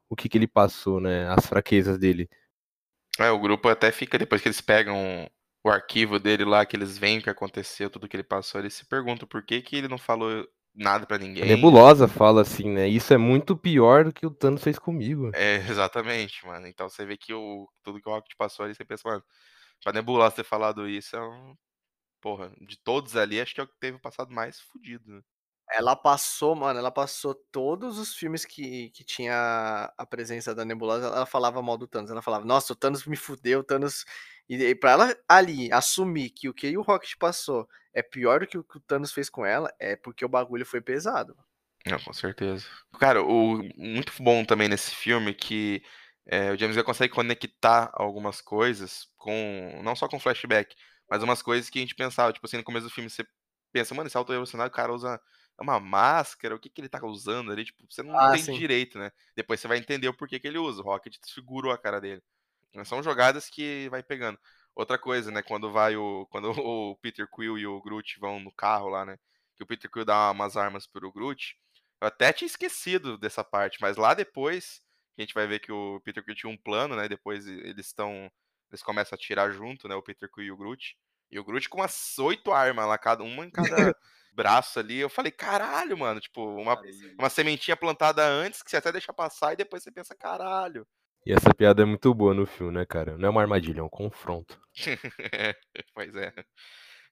o 0.08 0.16
que, 0.16 0.28
que 0.28 0.38
ele 0.38 0.46
passou, 0.46 1.00
né? 1.00 1.28
As 1.28 1.46
fraquezas 1.46 1.98
dele. 1.98 2.28
É, 3.18 3.30
o 3.30 3.38
grupo 3.38 3.68
até 3.68 3.92
fica, 3.92 4.18
depois 4.18 4.40
que 4.40 4.48
eles 4.48 4.60
pegam 4.60 5.28
o 5.64 5.70
arquivo 5.70 6.18
dele 6.18 6.44
lá, 6.44 6.64
que 6.64 6.76
eles 6.76 6.96
veem 6.96 7.18
o 7.18 7.22
que 7.22 7.30
aconteceu, 7.30 7.90
tudo 7.90 8.08
que 8.08 8.16
ele 8.16 8.22
passou, 8.22 8.60
eles 8.60 8.74
se 8.74 8.86
perguntam 8.86 9.26
por 9.26 9.42
que, 9.44 9.60
que 9.60 9.76
ele 9.76 9.88
não 9.88 9.98
falou 9.98 10.46
nada 10.74 11.06
para 11.06 11.18
ninguém. 11.18 11.42
A 11.42 11.46
Nebulosa 11.46 12.06
fala 12.06 12.42
assim, 12.42 12.70
né? 12.70 12.86
Isso 12.88 13.12
é 13.12 13.18
muito 13.18 13.56
pior 13.56 14.04
do 14.04 14.12
que 14.12 14.26
o 14.26 14.30
Thanos 14.30 14.62
fez 14.62 14.78
comigo. 14.78 15.30
É, 15.34 15.56
exatamente, 15.68 16.46
mano. 16.46 16.66
Então 16.66 16.88
você 16.88 17.04
vê 17.04 17.16
que 17.16 17.34
o, 17.34 17.68
tudo 17.82 18.00
que 18.00 18.08
o 18.08 18.12
Rocket 18.12 18.32
passou 18.38 18.64
ali, 18.64 18.74
você 18.74 18.84
pensa, 18.84 19.08
mano, 19.08 19.22
Pra 19.82 19.92
Nebulosa 19.92 20.36
ter 20.36 20.44
falado 20.44 20.88
isso 20.88 21.16
é 21.16 21.22
um. 21.22 21.56
Porra, 22.20 22.52
de 22.60 22.76
todos 22.78 23.16
ali, 23.16 23.40
acho 23.40 23.54
que 23.54 23.60
é 23.60 23.64
o 23.64 23.68
que 23.68 23.78
teve 23.78 23.98
passado 23.98 24.32
mais 24.32 24.60
fudido. 24.60 25.16
Né? 25.16 25.22
Ela 25.70 25.96
passou, 25.96 26.54
mano, 26.54 26.78
ela 26.78 26.90
passou 26.90 27.34
todos 27.34 27.98
os 27.98 28.14
filmes 28.14 28.44
que, 28.44 28.90
que 28.90 29.04
tinha 29.04 29.92
a 29.96 30.06
presença 30.06 30.54
da 30.54 30.64
Nebulosa, 30.64 31.06
ela 31.06 31.26
falava 31.26 31.60
mal 31.60 31.76
do 31.76 31.86
Thanos. 31.88 32.10
Ela 32.10 32.22
falava, 32.22 32.44
nossa, 32.44 32.72
o 32.72 32.76
Thanos 32.76 33.04
me 33.04 33.16
fudeu, 33.16 33.60
o 33.60 33.64
Thanos. 33.64 34.04
E, 34.48 34.56
e 34.56 34.74
pra 34.74 34.92
ela 34.92 35.16
ali 35.28 35.72
assumir 35.72 36.30
que 36.30 36.48
o 36.48 36.54
que 36.54 36.76
o 36.76 36.82
Rocket 36.82 37.14
passou 37.18 37.68
é 37.92 38.02
pior 38.02 38.40
do 38.40 38.46
que 38.46 38.58
o 38.58 38.64
que 38.64 38.76
o 38.76 38.80
Thanos 38.80 39.12
fez 39.12 39.28
com 39.28 39.44
ela, 39.44 39.72
é 39.78 39.96
porque 39.96 40.24
o 40.24 40.28
bagulho 40.28 40.64
foi 40.64 40.80
pesado. 40.80 41.36
Não, 41.86 41.98
com 42.00 42.12
certeza. 42.12 42.66
Cara, 42.98 43.22
o 43.22 43.62
muito 43.76 44.12
bom 44.20 44.44
também 44.44 44.68
nesse 44.68 44.94
filme 44.94 45.32
que 45.32 45.82
é, 46.26 46.50
o 46.50 46.58
James 46.58 46.76
Gunn 46.76 46.84
consegue 46.84 47.14
conectar 47.14 47.90
algumas 47.94 48.40
coisas 48.40 49.06
com. 49.16 49.80
Não 49.82 49.94
só 49.94 50.08
com 50.08 50.18
flashback, 50.18 50.74
mas 51.08 51.22
umas 51.22 51.40
coisas 51.40 51.70
que 51.70 51.78
a 51.78 51.82
gente 51.82 51.94
pensava. 51.94 52.32
Tipo 52.32 52.46
assim, 52.46 52.56
no 52.56 52.64
começo 52.64 52.86
do 52.86 52.92
filme 52.92 53.08
você 53.08 53.24
pensa, 53.72 53.94
mano, 53.94 54.08
esse 54.08 54.16
auto-revolucionário, 54.16 54.72
o 54.72 54.74
cara 54.74 54.92
usa 54.92 55.20
uma 55.60 55.78
máscara, 55.78 56.54
o 56.54 56.58
que, 56.58 56.68
que 56.68 56.80
ele 56.80 56.88
tá 56.88 57.04
usando 57.04 57.52
ali? 57.52 57.64
Tipo, 57.64 57.84
você 57.88 58.02
não 58.02 58.18
ah, 58.18 58.36
sim. 58.36 58.58
direito, 58.58 58.98
né? 58.98 59.10
Depois 59.34 59.60
você 59.60 59.68
vai 59.68 59.78
entender 59.78 60.08
o 60.08 60.16
porquê 60.16 60.38
que 60.38 60.48
ele 60.48 60.58
usa. 60.58 60.82
O 60.82 60.84
Rocket 60.84 61.16
desfigurou 61.20 61.72
a 61.72 61.78
cara 61.78 62.00
dele. 62.00 62.22
São 62.84 63.02
jogadas 63.02 63.48
que 63.48 63.88
vai 63.88 64.02
pegando. 64.02 64.38
Outra 64.74 64.98
coisa, 64.98 65.30
né? 65.30 65.42
Quando 65.42 65.72
vai 65.72 65.96
o. 65.96 66.26
Quando 66.30 66.50
o 66.50 66.96
Peter 66.96 67.26
Quill 67.28 67.56
e 67.56 67.66
o 67.66 67.80
Groot 67.80 68.18
vão 68.18 68.40
no 68.40 68.52
carro 68.52 68.88
lá, 68.88 69.04
né? 69.04 69.16
Que 69.56 69.62
o 69.62 69.66
Peter 69.66 69.90
Quill 69.90 70.04
dá 70.04 70.30
umas 70.32 70.56
armas 70.56 70.86
pro 70.86 71.12
Groot. 71.12 71.56
Eu 72.00 72.08
até 72.08 72.32
tinha 72.32 72.46
esquecido 72.46 73.16
dessa 73.16 73.42
parte, 73.42 73.78
mas 73.80 73.96
lá 73.96 74.12
depois 74.12 74.82
que 75.16 75.22
a 75.22 75.24
gente 75.24 75.34
vai 75.34 75.46
ver 75.46 75.60
que 75.60 75.72
o 75.72 75.98
Peter 76.04 76.22
Quill 76.22 76.34
tinha 76.34 76.52
um 76.52 76.58
plano, 76.58 76.94
né? 76.94 77.08
Depois 77.08 77.46
eles 77.46 77.86
estão. 77.86 78.30
Eles 78.70 78.82
começam 78.82 79.16
a 79.16 79.18
tirar 79.18 79.50
junto, 79.50 79.88
né? 79.88 79.94
O 79.94 80.02
Peter 80.02 80.30
Quill 80.30 80.44
e 80.44 80.52
o 80.52 80.56
Groot. 80.56 80.96
E 81.30 81.38
o 81.38 81.44
Groot 81.44 81.68
com 81.68 81.78
umas 81.78 82.18
oito 82.18 82.52
armas 82.52 82.86
lá, 82.86 82.98
cada 82.98 83.24
uma 83.24 83.46
em 83.46 83.50
cada 83.50 83.66
braço 84.34 84.78
ali. 84.78 84.98
Eu 84.98 85.08
falei, 85.08 85.32
caralho, 85.32 85.96
mano. 85.96 86.20
Tipo, 86.20 86.44
uma, 86.60 86.78
uma 87.18 87.30
sementinha 87.30 87.76
plantada 87.76 88.26
antes 88.26 88.62
que 88.62 88.70
você 88.70 88.76
até 88.76 88.92
deixa 88.92 89.12
passar 89.12 89.54
e 89.54 89.56
depois 89.56 89.82
você 89.82 89.90
pensa, 89.90 90.14
caralho. 90.14 90.86
E 91.24 91.32
essa 91.32 91.52
piada 91.54 91.82
é 91.82 91.86
muito 91.86 92.12
boa 92.14 92.34
no 92.34 92.46
filme, 92.46 92.74
né, 92.74 92.84
cara? 92.84 93.16
Não 93.16 93.28
é 93.28 93.30
uma 93.30 93.40
armadilha, 93.40 93.80
é 93.80 93.82
um 93.82 93.88
confronto. 93.88 94.60
pois 95.94 96.14
é. 96.14 96.32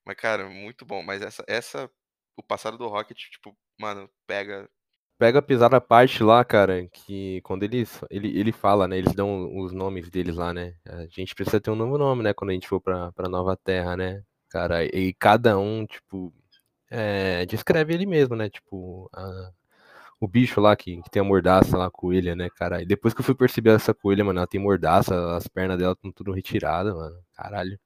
Mas, 0.04 0.16
cara, 0.16 0.48
muito 0.48 0.84
bom. 0.84 1.02
Mas 1.02 1.22
essa, 1.22 1.42
essa, 1.48 1.90
o 2.36 2.42
passado 2.42 2.76
do 2.76 2.86
Rocket, 2.86 3.18
tipo, 3.30 3.56
mano, 3.78 4.08
pega 4.26 4.68
pega 5.18 5.38
a 5.38 5.80
parte 5.80 6.22
lá, 6.22 6.44
cara, 6.44 6.86
que 6.88 7.40
quando 7.42 7.62
eles, 7.62 8.00
ele, 8.10 8.36
ele 8.38 8.52
fala, 8.52 8.88
né, 8.88 8.98
eles 8.98 9.14
dão 9.14 9.56
os 9.58 9.72
nomes 9.72 10.10
deles 10.10 10.36
lá, 10.36 10.52
né, 10.52 10.74
a 10.86 11.06
gente 11.06 11.34
precisa 11.34 11.60
ter 11.60 11.70
um 11.70 11.76
novo 11.76 11.96
nome, 11.96 12.22
né, 12.22 12.32
quando 12.34 12.50
a 12.50 12.54
gente 12.54 12.68
for 12.68 12.80
pra, 12.80 13.12
pra 13.12 13.28
Nova 13.28 13.56
Terra, 13.56 13.96
né, 13.96 14.22
cara, 14.50 14.84
e 14.84 15.14
cada 15.14 15.58
um, 15.58 15.86
tipo, 15.86 16.32
é, 16.90 17.46
descreve 17.46 17.94
ele 17.94 18.06
mesmo, 18.06 18.34
né, 18.34 18.48
tipo, 18.50 19.08
a, 19.14 19.50
o 20.20 20.28
bicho 20.28 20.60
lá 20.60 20.74
que, 20.76 21.00
que 21.02 21.10
tem 21.10 21.20
a 21.20 21.24
mordaça 21.24 21.76
lá, 21.76 21.86
a 21.86 21.90
coelha, 21.90 22.34
né, 22.34 22.48
cara, 22.50 22.82
e 22.82 22.86
depois 22.86 23.14
que 23.14 23.20
eu 23.20 23.24
fui 23.24 23.34
perceber 23.34 23.70
essa 23.70 23.94
coelha, 23.94 24.24
mano, 24.24 24.40
ela 24.40 24.46
tem 24.46 24.60
mordaça, 24.60 25.36
as 25.36 25.46
pernas 25.46 25.78
dela 25.78 25.92
estão 25.92 26.10
tudo 26.12 26.32
retiradas, 26.32 26.94
mano, 26.94 27.16
caralho. 27.36 27.78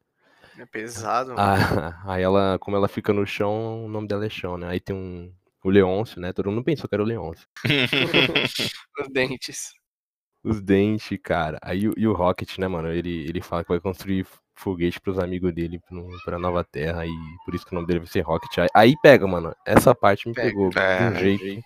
É 0.58 0.66
pesado, 0.66 1.34
ah, 1.36 1.56
mano. 1.56 1.94
aí 2.06 2.22
ela, 2.22 2.58
como 2.58 2.76
ela 2.76 2.88
fica 2.88 3.12
no 3.12 3.26
chão, 3.26 3.84
o 3.84 3.88
nome 3.88 4.08
dela 4.08 4.24
é 4.26 4.30
chão, 4.30 4.56
né, 4.56 4.68
aí 4.68 4.80
tem 4.80 4.96
um, 4.96 5.32
o 5.62 5.70
Leôncio, 5.70 6.20
né? 6.20 6.32
Todo 6.32 6.50
mundo 6.50 6.64
pensou 6.64 6.88
que 6.88 6.94
era 6.94 7.02
o 7.02 7.06
Leôncio. 7.06 7.46
Os 9.00 9.08
dentes. 9.12 9.72
Os 10.42 10.62
dentes, 10.62 11.18
cara. 11.22 11.58
Aí 11.62 11.90
e 11.96 12.06
o 12.06 12.12
Rocket, 12.12 12.58
né, 12.58 12.68
mano? 12.68 12.88
Ele, 12.88 13.28
ele 13.28 13.40
fala 13.40 13.64
que 13.64 13.70
vai 13.70 13.80
construir 13.80 14.26
foguete 14.54 15.00
pros 15.00 15.18
amigos 15.18 15.52
dele 15.52 15.80
no, 15.90 16.08
pra 16.24 16.38
Nova 16.38 16.64
Terra. 16.64 17.06
E 17.06 17.10
por 17.44 17.54
isso 17.54 17.66
que 17.66 17.72
o 17.72 17.74
nome 17.74 17.86
dele 17.86 18.00
vai 18.00 18.08
ser 18.08 18.20
Rocket. 18.20 18.58
Aí, 18.58 18.68
aí 18.74 18.94
pega, 19.02 19.26
mano. 19.26 19.54
Essa 19.66 19.94
parte 19.94 20.28
me 20.28 20.34
pega, 20.34 20.48
pegou 20.48 20.70
é, 20.76 21.10
de 21.10 21.16
um 21.16 21.18
jeito. 21.18 21.64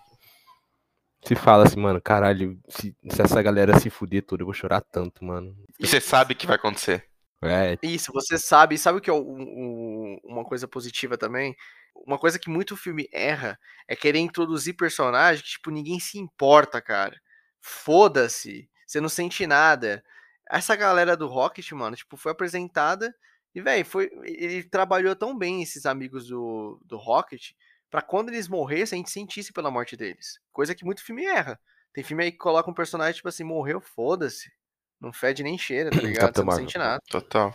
Se 1.24 1.36
fala 1.36 1.64
assim, 1.64 1.78
mano, 1.78 2.00
caralho, 2.00 2.58
se, 2.68 2.96
se, 3.08 3.22
essa 3.22 3.40
galera 3.40 3.78
se 3.78 3.88
fuder 3.88 4.24
toda, 4.24 4.42
eu 4.42 4.46
vou 4.46 4.54
chorar 4.54 4.80
tanto, 4.80 5.24
mano. 5.24 5.54
E 5.78 5.86
você 5.86 6.00
sabe 6.00 6.34
que 6.34 6.46
vai 6.46 6.56
acontecer. 6.56 7.06
É. 7.42 7.78
Isso, 7.82 8.12
você 8.12 8.38
sabe. 8.38 8.78
Sabe 8.78 8.98
o 8.98 9.00
que 9.00 9.10
é 9.10 9.12
o, 9.12 9.20
o, 9.20 10.20
uma 10.24 10.44
coisa 10.44 10.66
positiva 10.66 11.16
também? 11.16 11.54
Uma 11.94 12.18
coisa 12.18 12.38
que 12.38 12.50
muito 12.50 12.76
filme 12.76 13.08
erra 13.12 13.58
é 13.86 13.94
querer 13.94 14.18
introduzir 14.18 14.74
personagem 14.74 15.42
que, 15.42 15.50
tipo, 15.50 15.70
ninguém 15.70 16.00
se 16.00 16.18
importa, 16.18 16.80
cara. 16.80 17.20
Foda-se. 17.60 18.68
Você 18.86 19.00
não 19.00 19.08
sente 19.08 19.46
nada. 19.46 20.04
Essa 20.50 20.74
galera 20.76 21.16
do 21.16 21.26
Rocket, 21.26 21.70
mano, 21.72 21.96
tipo, 21.96 22.16
foi 22.16 22.32
apresentada 22.32 23.14
E, 23.54 23.60
velho, 23.60 23.84
foi. 23.84 24.10
Ele 24.24 24.64
trabalhou 24.64 25.14
tão 25.14 25.36
bem 25.36 25.62
esses 25.62 25.86
amigos 25.86 26.26
do, 26.26 26.80
do 26.84 26.96
Rocket 26.96 27.52
para 27.90 28.00
quando 28.00 28.30
eles 28.30 28.48
morressem, 28.48 28.96
a 28.96 29.00
gente 29.00 29.10
sentisse 29.10 29.52
pela 29.52 29.70
morte 29.70 29.96
deles. 29.96 30.40
Coisa 30.50 30.74
que 30.74 30.84
muito 30.84 31.04
filme 31.04 31.26
erra. 31.26 31.60
Tem 31.92 32.02
filme 32.02 32.24
aí 32.24 32.32
que 32.32 32.38
coloca 32.38 32.70
um 32.70 32.74
personagem, 32.74 33.16
tipo 33.16 33.28
assim, 33.28 33.44
morreu, 33.44 33.82
foda-se. 33.82 34.50
Não 34.98 35.12
fede 35.12 35.42
nem 35.42 35.58
cheira, 35.58 35.90
tá 35.90 36.00
ligado? 36.00 36.34
Você 36.34 36.42
não 36.42 36.52
sente 36.52 36.78
nada. 36.78 37.02
Total. 37.10 37.54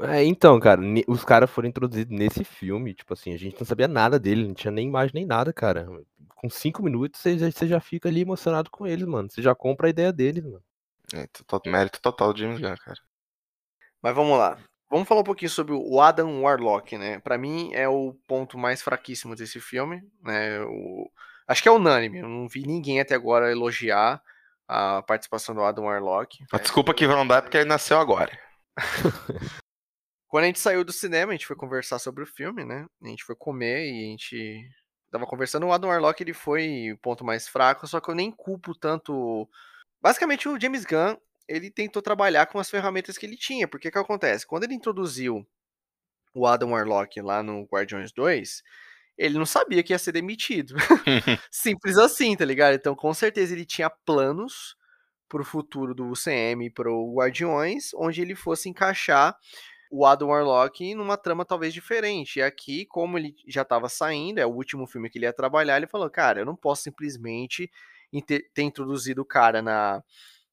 é, 0.00 0.24
então, 0.24 0.58
cara, 0.58 0.80
os 1.06 1.24
caras 1.24 1.50
foram 1.50 1.68
introduzidos 1.68 2.16
nesse 2.16 2.44
filme, 2.44 2.94
tipo 2.94 3.12
assim, 3.12 3.32
a 3.32 3.38
gente 3.38 3.58
não 3.58 3.66
sabia 3.66 3.88
nada 3.88 4.18
dele, 4.18 4.46
não 4.46 4.54
tinha 4.54 4.70
nem 4.70 4.88
imagem 4.88 5.12
nem 5.14 5.26
nada, 5.26 5.52
cara. 5.52 5.86
Com 6.34 6.50
cinco 6.50 6.82
minutos 6.82 7.20
você 7.20 7.38
já, 7.38 7.50
você 7.50 7.66
já 7.66 7.80
fica 7.80 8.08
ali 8.08 8.20
emocionado 8.20 8.70
com 8.70 8.86
eles, 8.86 9.06
mano. 9.06 9.30
Você 9.30 9.40
já 9.40 9.54
compra 9.54 9.86
a 9.86 9.90
ideia 9.90 10.12
deles, 10.12 10.44
mano. 10.44 10.62
É, 11.14 11.26
mérito 11.68 12.00
total 12.00 12.32
de 12.32 12.42
James 12.42 12.60
Gunn, 12.60 12.74
cara. 12.76 12.98
Mas 14.02 14.14
vamos 14.14 14.36
lá. 14.36 14.58
Vamos 14.90 15.08
falar 15.08 15.20
um 15.20 15.24
pouquinho 15.24 15.50
sobre 15.50 15.72
o 15.74 16.00
Adam 16.00 16.42
Warlock, 16.42 16.96
né? 16.96 17.18
Para 17.20 17.36
mim 17.36 17.72
é 17.72 17.88
o 17.88 18.14
ponto 18.26 18.56
mais 18.56 18.82
fraquíssimo 18.82 19.34
desse 19.34 19.60
filme, 19.60 20.02
né? 20.22 20.60
O... 20.62 21.10
Acho 21.48 21.62
que 21.62 21.68
é 21.68 21.72
unânime. 21.72 22.18
Eu 22.18 22.28
não 22.28 22.48
vi 22.48 22.66
ninguém 22.66 23.00
até 23.00 23.14
agora 23.14 23.50
elogiar 23.50 24.22
a 24.68 25.02
participação 25.02 25.54
do 25.54 25.62
Adam 25.62 25.84
Warlock. 25.84 26.44
A 26.52 26.58
desculpa 26.58 26.94
que 26.94 27.06
vão 27.06 27.26
dar 27.26 27.38
é 27.38 27.40
porque 27.40 27.56
ele 27.56 27.68
nasceu 27.68 27.98
agora. 27.98 28.30
Quando 30.36 30.44
a 30.44 30.48
gente 30.48 30.60
saiu 30.60 30.84
do 30.84 30.92
cinema, 30.92 31.32
a 31.32 31.34
gente 31.34 31.46
foi 31.46 31.56
conversar 31.56 31.98
sobre 31.98 32.22
o 32.22 32.26
filme, 32.26 32.62
né? 32.62 32.84
A 33.02 33.08
gente 33.08 33.24
foi 33.24 33.34
comer 33.34 33.86
e 33.86 34.04
a 34.04 34.10
gente 34.10 34.68
tava 35.10 35.24
conversando. 35.24 35.64
O 35.64 35.72
Adam 35.72 35.88
Warlock 35.88 36.22
ele 36.22 36.34
foi 36.34 36.92
o 36.92 36.98
ponto 36.98 37.24
mais 37.24 37.48
fraco, 37.48 37.86
só 37.86 38.00
que 38.00 38.10
eu 38.10 38.14
nem 38.14 38.30
culpo 38.30 38.74
tanto. 38.74 39.48
Basicamente, 39.98 40.46
o 40.46 40.60
James 40.60 40.84
Gunn 40.84 41.16
ele 41.48 41.70
tentou 41.70 42.02
trabalhar 42.02 42.44
com 42.44 42.58
as 42.58 42.68
ferramentas 42.68 43.16
que 43.16 43.24
ele 43.24 43.34
tinha. 43.34 43.66
Porque 43.66 43.90
que 43.90 43.96
acontece? 43.96 44.46
Quando 44.46 44.64
ele 44.64 44.74
introduziu 44.74 45.42
o 46.34 46.46
Adam 46.46 46.72
Warlock 46.72 47.18
lá 47.22 47.42
no 47.42 47.64
Guardiões 47.64 48.12
2, 48.12 48.62
ele 49.16 49.38
não 49.38 49.46
sabia 49.46 49.82
que 49.82 49.94
ia 49.94 49.98
ser 49.98 50.12
demitido. 50.12 50.74
Simples 51.50 51.96
assim, 51.96 52.36
tá 52.36 52.44
ligado? 52.44 52.74
Então, 52.74 52.94
com 52.94 53.14
certeza, 53.14 53.54
ele 53.54 53.64
tinha 53.64 53.88
planos 53.88 54.76
pro 55.30 55.42
futuro 55.42 55.94
do 55.94 56.10
UCM 56.10 56.66
e 56.66 56.70
pro 56.70 57.14
Guardiões, 57.14 57.94
onde 57.94 58.20
ele 58.20 58.34
fosse 58.34 58.68
encaixar 58.68 59.34
o 59.96 60.04
Adam 60.04 60.28
Warlock 60.28 60.94
numa 60.94 61.16
trama 61.16 61.44
talvez 61.44 61.72
diferente. 61.72 62.38
E 62.38 62.42
aqui, 62.42 62.84
como 62.86 63.16
ele 63.18 63.34
já 63.46 63.62
estava 63.62 63.88
saindo, 63.88 64.38
é 64.38 64.46
o 64.46 64.50
último 64.50 64.86
filme 64.86 65.08
que 65.08 65.18
ele 65.18 65.26
ia 65.26 65.32
trabalhar, 65.32 65.76
ele 65.76 65.86
falou: 65.86 66.10
Cara, 66.10 66.40
eu 66.40 66.44
não 66.46 66.54
posso 66.54 66.82
simplesmente 66.82 67.70
ter 68.54 68.62
introduzido 68.62 69.22
o 69.22 69.24
cara 69.24 69.62
na, 69.62 70.02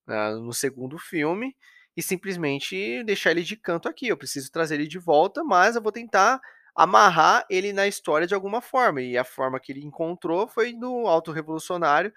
uh, 0.08 0.40
no 0.40 0.54
segundo 0.54 0.98
filme 0.98 1.56
e 1.96 2.02
simplesmente 2.02 3.04
deixar 3.04 3.32
ele 3.32 3.44
de 3.44 3.56
canto 3.58 3.90
aqui. 3.90 4.08
Eu 4.08 4.18
preciso 4.18 4.52
trazer 4.52 4.76
ele 4.76 4.88
de 4.88 4.98
volta, 4.98 5.44
mas 5.44 5.76
eu 5.76 5.82
vou 5.82 5.92
tentar 5.92 6.40
amarrar 6.76 7.46
ele 7.50 7.72
na 7.74 7.88
história 7.88 8.26
de 8.26 8.34
alguma 8.34 8.62
forma. 8.62 9.02
E 9.02 9.18
a 9.18 9.24
forma 9.24 9.60
que 9.60 9.72
ele 9.72 9.86
encontrou 9.86 10.48
foi 10.48 10.74
no 10.74 11.08
Alto 11.08 11.32
Revolucionário 11.32 12.14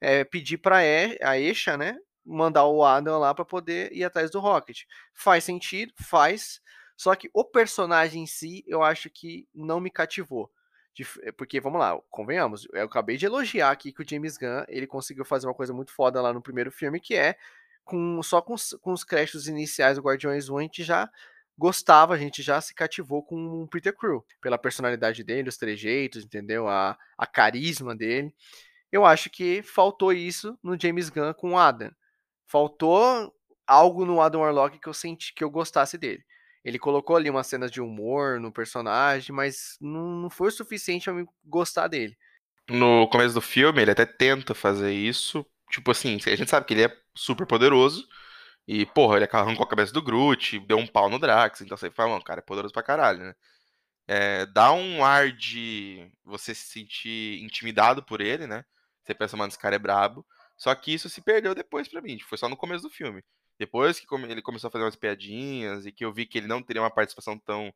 é, 0.00 0.24
pedir 0.24 0.58
para 0.58 0.78
a 0.78 1.38
Esha, 1.38 1.76
né, 1.76 1.98
mandar 2.30 2.66
o 2.66 2.84
Adam 2.84 3.18
lá 3.18 3.34
para 3.34 3.44
poder 3.44 3.92
ir 3.92 4.04
atrás 4.04 4.30
do 4.30 4.40
Rocket. 4.40 4.82
Faz 5.12 5.44
sentido, 5.44 5.92
faz. 6.00 6.60
Só 6.96 7.14
que 7.14 7.30
o 7.32 7.44
personagem 7.44 8.22
em 8.22 8.26
si, 8.26 8.64
eu 8.66 8.82
acho 8.82 9.10
que 9.10 9.48
não 9.54 9.80
me 9.80 9.90
cativou. 9.90 10.50
Porque, 11.36 11.60
vamos 11.60 11.80
lá, 11.80 11.98
convenhamos, 12.10 12.66
eu 12.72 12.84
acabei 12.84 13.16
de 13.16 13.24
elogiar 13.24 13.70
aqui 13.70 13.92
que 13.92 14.02
o 14.02 14.08
James 14.08 14.36
Gunn, 14.36 14.64
ele 14.68 14.86
conseguiu 14.86 15.24
fazer 15.24 15.46
uma 15.46 15.54
coisa 15.54 15.72
muito 15.72 15.92
foda 15.92 16.20
lá 16.20 16.32
no 16.32 16.42
primeiro 16.42 16.70
filme, 16.70 17.00
que 17.00 17.14
é, 17.14 17.36
com 17.84 18.22
só 18.22 18.42
com, 18.42 18.54
com 18.80 18.92
os 18.92 19.02
créditos 19.02 19.48
iniciais 19.48 19.96
do 19.96 20.02
Guardiões 20.02 20.48
1, 20.48 20.58
a 20.58 20.62
gente 20.62 20.84
já 20.84 21.10
gostava, 21.56 22.14
a 22.14 22.18
gente 22.18 22.42
já 22.42 22.60
se 22.60 22.74
cativou 22.74 23.22
com 23.22 23.62
o 23.62 23.68
Peter 23.68 23.94
Crew, 23.96 24.24
pela 24.40 24.58
personalidade 24.58 25.22
dele, 25.22 25.48
os 25.48 25.56
trejeitos, 25.56 26.24
entendeu? 26.24 26.68
A, 26.68 26.98
a 27.16 27.26
carisma 27.26 27.94
dele. 27.94 28.34
Eu 28.90 29.04
acho 29.04 29.30
que 29.30 29.62
faltou 29.62 30.12
isso 30.12 30.58
no 30.62 30.78
James 30.80 31.08
Gunn 31.08 31.32
com 31.34 31.52
o 31.52 31.58
Adam. 31.58 31.90
Faltou 32.50 33.32
algo 33.64 34.04
no 34.04 34.20
Adam 34.20 34.40
Warlock 34.40 34.80
que 34.80 34.88
eu 34.88 34.92
senti 34.92 35.32
que 35.32 35.44
eu 35.44 35.50
gostasse 35.50 35.96
dele. 35.96 36.24
Ele 36.64 36.80
colocou 36.80 37.14
ali 37.14 37.30
umas 37.30 37.46
cenas 37.46 37.70
de 37.70 37.80
humor 37.80 38.40
no 38.40 38.52
personagem, 38.52 39.32
mas 39.32 39.76
não, 39.80 40.28
foi 40.28 40.48
o 40.48 40.50
suficiente 40.50 41.04
para 41.04 41.14
me 41.14 41.26
gostar 41.44 41.86
dele. 41.86 42.16
No 42.68 43.08
começo 43.08 43.34
do 43.34 43.40
filme, 43.40 43.80
ele 43.80 43.92
até 43.92 44.04
tenta 44.04 44.52
fazer 44.52 44.92
isso. 44.92 45.46
Tipo 45.70 45.92
assim, 45.92 46.16
a 46.26 46.36
gente 46.36 46.50
sabe 46.50 46.66
que 46.66 46.74
ele 46.74 46.84
é 46.84 46.96
super 47.14 47.46
poderoso. 47.46 48.04
E, 48.66 48.84
porra, 48.84 49.16
ele 49.16 49.28
arrancou 49.30 49.64
a 49.64 49.68
cabeça 49.68 49.92
do 49.92 50.02
Groot, 50.02 50.58
deu 50.66 50.76
um 50.76 50.86
pau 50.86 51.08
no 51.08 51.20
Drax. 51.20 51.60
Então 51.60 51.76
você 51.76 51.88
fala, 51.88 52.10
mano, 52.10 52.24
cara 52.24 52.40
é 52.40 52.42
poderoso 52.42 52.74
pra 52.74 52.82
caralho, 52.82 53.20
né? 53.20 53.34
É, 54.08 54.44
dá 54.46 54.72
um 54.72 55.04
ar 55.04 55.30
de 55.30 56.10
você 56.24 56.52
se 56.52 56.66
sentir 56.66 57.40
intimidado 57.44 58.02
por 58.02 58.20
ele, 58.20 58.48
né? 58.48 58.64
Você 59.04 59.14
pensa, 59.14 59.36
mano, 59.36 59.48
esse 59.48 59.58
cara 59.58 59.76
é 59.76 59.78
brabo. 59.78 60.26
Só 60.60 60.74
que 60.74 60.92
isso 60.92 61.08
se 61.08 61.22
perdeu 61.22 61.54
depois 61.54 61.88
pra 61.88 62.02
mim. 62.02 62.18
Foi 62.20 62.36
só 62.36 62.46
no 62.46 62.56
começo 62.56 62.82
do 62.82 62.90
filme. 62.90 63.24
Depois 63.58 63.98
que 63.98 64.06
ele 64.14 64.42
começou 64.42 64.68
a 64.68 64.70
fazer 64.70 64.84
umas 64.84 64.94
piadinhas 64.94 65.86
e 65.86 65.92
que 65.92 66.04
eu 66.04 66.12
vi 66.12 66.26
que 66.26 66.36
ele 66.36 66.46
não 66.46 66.62
teria 66.62 66.82
uma 66.82 66.90
participação 66.90 67.38
tão, 67.38 67.72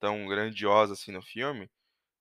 tão 0.00 0.26
grandiosa 0.26 0.94
assim 0.94 1.12
no 1.12 1.20
filme, 1.20 1.70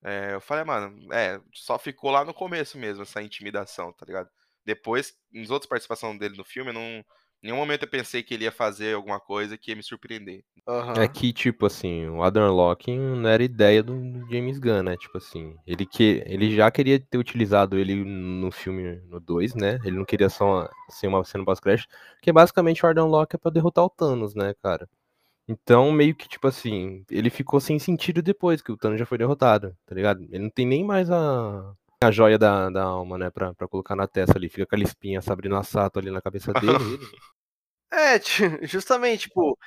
é, 0.04 0.34
eu 0.34 0.42
falei, 0.42 0.66
mano, 0.66 1.14
é, 1.14 1.42
só 1.54 1.80
ficou 1.80 2.12
lá 2.12 2.26
no 2.26 2.34
começo 2.34 2.78
mesmo 2.78 3.04
essa 3.04 3.22
intimidação, 3.22 3.94
tá 3.94 4.06
ligado? 4.06 4.30
Depois, 4.66 5.18
nas 5.32 5.50
outras 5.50 5.70
participações 5.70 6.20
dele 6.20 6.36
no 6.36 6.44
filme, 6.44 6.72
eu 6.72 6.74
não, 6.74 7.06
nenhum 7.42 7.58
momento 7.58 7.84
eu 7.84 7.90
pensei 7.90 8.22
que 8.22 8.34
ele 8.34 8.44
ia 8.44 8.52
fazer 8.52 8.96
alguma 8.96 9.20
coisa 9.20 9.58
que 9.58 9.72
ia 9.72 9.76
me 9.76 9.84
surpreender. 9.84 10.44
Uhum. 10.68 10.94
É 10.94 11.08
que, 11.08 11.34
tipo 11.34 11.66
assim, 11.66 12.08
o 12.08 12.22
Adam 12.22 12.54
Locke 12.54 12.96
não 12.96 13.28
era 13.30 13.44
ideia 13.44 13.82
do 13.82 13.94
James 14.30 14.60
Gunn, 14.60 14.84
né? 14.84 14.96
Tipo 14.98 15.18
assim, 15.18 15.56
ele, 15.66 15.86
que, 15.86 16.24
ele 16.26 16.56
já 16.56 16.70
queria 16.70 17.00
ter 17.00 17.18
utilizado 17.18 17.78
ele 17.78 18.04
no 18.04 18.52
filme 18.52 19.02
no 19.08 19.20
2, 19.20 19.56
né? 19.56 19.80
Ele 19.84 19.98
não 19.98 20.06
queria 20.06 20.30
só 20.30 20.70
ser 20.90 21.08
uma 21.08 21.24
cena 21.24 21.44
pós-crash, 21.44 21.88
porque 22.16 22.32
basicamente 22.32 22.86
o 22.86 22.90
Adam 22.90 23.08
Locke 23.08 23.36
é 23.36 23.40
pra 23.40 23.52
derrotar 23.52 23.86
o 23.86 23.90
Thanos, 23.90 24.36
né, 24.36 24.54
cara? 24.62 24.88
Então, 25.48 25.92
meio 25.92 26.16
que, 26.16 26.30
tipo 26.30 26.48
assim, 26.48 27.04
ele 27.10 27.30
ficou 27.30 27.60
sem 27.60 27.80
sentido 27.80 28.22
depois 28.22 28.62
que 28.62 28.72
o 28.72 28.78
Thanos 28.78 29.00
já 29.00 29.06
foi 29.06 29.18
derrotado, 29.18 29.76
tá 29.86 29.96
ligado? 29.96 30.24
Ele 30.30 30.44
não 30.44 30.50
tem 30.50 30.66
nem 30.66 30.84
mais 30.84 31.10
a, 31.10 31.74
a 32.04 32.12
joia 32.12 32.38
da, 32.38 32.70
da 32.70 32.84
alma, 32.84 33.18
né, 33.18 33.30
pra, 33.30 33.54
pra 33.54 33.68
colocar 33.68 33.96
na 33.96 34.08
testa 34.08 34.38
ali. 34.38 34.50
Fica 34.50 34.64
aquela 34.64 34.84
espinha 34.84 35.22
Sabrina 35.22 35.64
Sato 35.64 36.00
ali 36.00 36.10
na 36.10 36.22
cabeça 36.22 36.52
dele. 36.54 36.68
é, 37.94 38.20
justamente, 38.66 39.28
tipo, 39.28 39.58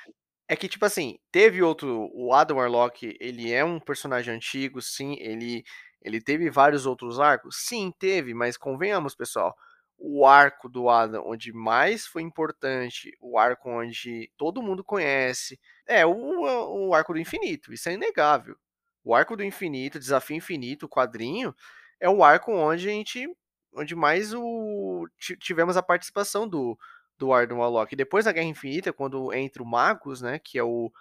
é 0.47 0.55
que, 0.55 0.67
tipo 0.67 0.85
assim, 0.85 1.17
teve 1.31 1.63
outro. 1.63 2.09
O 2.13 2.33
Adam 2.33 2.57
Warlock, 2.57 3.15
ele 3.19 3.51
é 3.51 3.63
um 3.63 3.79
personagem 3.79 4.33
antigo, 4.33 4.81
sim. 4.81 5.15
Ele, 5.19 5.63
ele 6.01 6.21
teve 6.21 6.49
vários 6.49 6.85
outros 6.85 7.19
arcos? 7.19 7.55
Sim, 7.59 7.91
teve, 7.97 8.33
mas 8.33 8.57
convenhamos, 8.57 9.15
pessoal. 9.15 9.55
O 9.97 10.25
arco 10.25 10.67
do 10.67 10.89
Adam, 10.89 11.23
onde 11.25 11.53
mais 11.53 12.05
foi 12.05 12.21
importante, 12.21 13.15
o 13.21 13.39
arco 13.39 13.69
onde 13.69 14.29
todo 14.35 14.61
mundo 14.61 14.83
conhece, 14.83 15.57
é 15.87 16.05
o, 16.05 16.89
o 16.89 16.93
arco 16.93 17.13
do 17.13 17.19
infinito. 17.19 17.71
Isso 17.71 17.87
é 17.87 17.93
inegável. 17.93 18.57
O 19.05 19.15
arco 19.15 19.37
do 19.37 19.43
infinito, 19.43 19.99
desafio 19.99 20.35
infinito, 20.35 20.85
o 20.85 20.89
quadrinho, 20.89 21.55
é 21.99 22.09
o 22.09 22.23
arco 22.23 22.51
onde 22.51 22.87
a 22.87 22.91
gente. 22.91 23.27
onde 23.73 23.95
mais 23.95 24.33
o, 24.33 25.07
tivemos 25.39 25.77
a 25.77 25.83
participação 25.83 26.47
do, 26.47 26.77
do 27.17 27.33
Arden 27.33 27.57
Warlock. 27.57 27.95
Depois 27.95 28.25
da 28.25 28.31
Guerra 28.31 28.47
Infinita, 28.47 28.93
quando 28.93 29.33
entra 29.33 29.63
o 29.63 29.65
Magus, 29.65 30.21
né? 30.21 30.39
Que 30.39 30.57
é 30.59 30.63
o, 30.63 30.91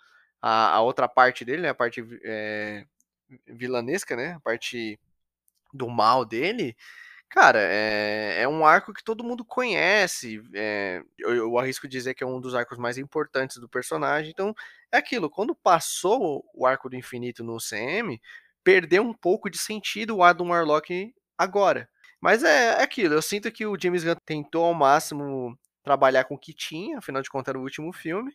a, 0.40 0.74
a 0.76 0.80
outra 0.82 1.08
parte 1.08 1.44
dele, 1.44 1.62
né? 1.62 1.68
A 1.70 1.74
parte 1.74 2.04
é, 2.24 2.86
vilanesca, 3.46 4.16
né? 4.16 4.34
A 4.34 4.40
parte 4.40 4.98
do 5.72 5.88
mal 5.88 6.24
dele. 6.24 6.76
Cara, 7.28 7.58
é, 7.60 8.42
é 8.42 8.48
um 8.48 8.64
arco 8.64 8.92
que 8.94 9.02
todo 9.02 9.24
mundo 9.24 9.44
conhece. 9.44 10.40
É, 10.54 11.02
eu, 11.18 11.34
eu 11.34 11.58
arrisco 11.58 11.88
dizer 11.88 12.14
que 12.14 12.22
é 12.22 12.26
um 12.26 12.40
dos 12.40 12.54
arcos 12.54 12.78
mais 12.78 12.96
importantes 12.96 13.56
do 13.58 13.68
personagem. 13.68 14.30
Então, 14.30 14.54
é 14.92 14.98
aquilo. 14.98 15.28
Quando 15.28 15.54
passou 15.54 16.44
o 16.54 16.64
arco 16.66 16.88
do 16.88 16.96
infinito 16.96 17.42
no 17.42 17.58
CM, 17.58 18.20
perdeu 18.64 19.02
um 19.02 19.12
pouco 19.12 19.50
de 19.50 19.58
sentido 19.58 20.16
o 20.16 20.22
Adam 20.22 20.48
Warlock 20.48 21.14
agora. 21.38 21.88
Mas 22.20 22.42
é, 22.42 22.80
é 22.80 22.82
aquilo, 22.82 23.14
eu 23.14 23.22
sinto 23.22 23.52
que 23.52 23.66
o 23.66 23.78
James 23.78 24.02
Gunn 24.02 24.16
tentou 24.24 24.64
ao 24.64 24.74
máximo 24.74 25.56
trabalhar 25.82 26.24
com 26.24 26.34
o 26.34 26.38
que 26.38 26.54
tinha, 26.54 26.98
afinal 26.98 27.20
de 27.20 27.28
contas 27.28 27.50
era 27.50 27.58
o 27.58 27.62
último 27.62 27.92
filme. 27.92 28.34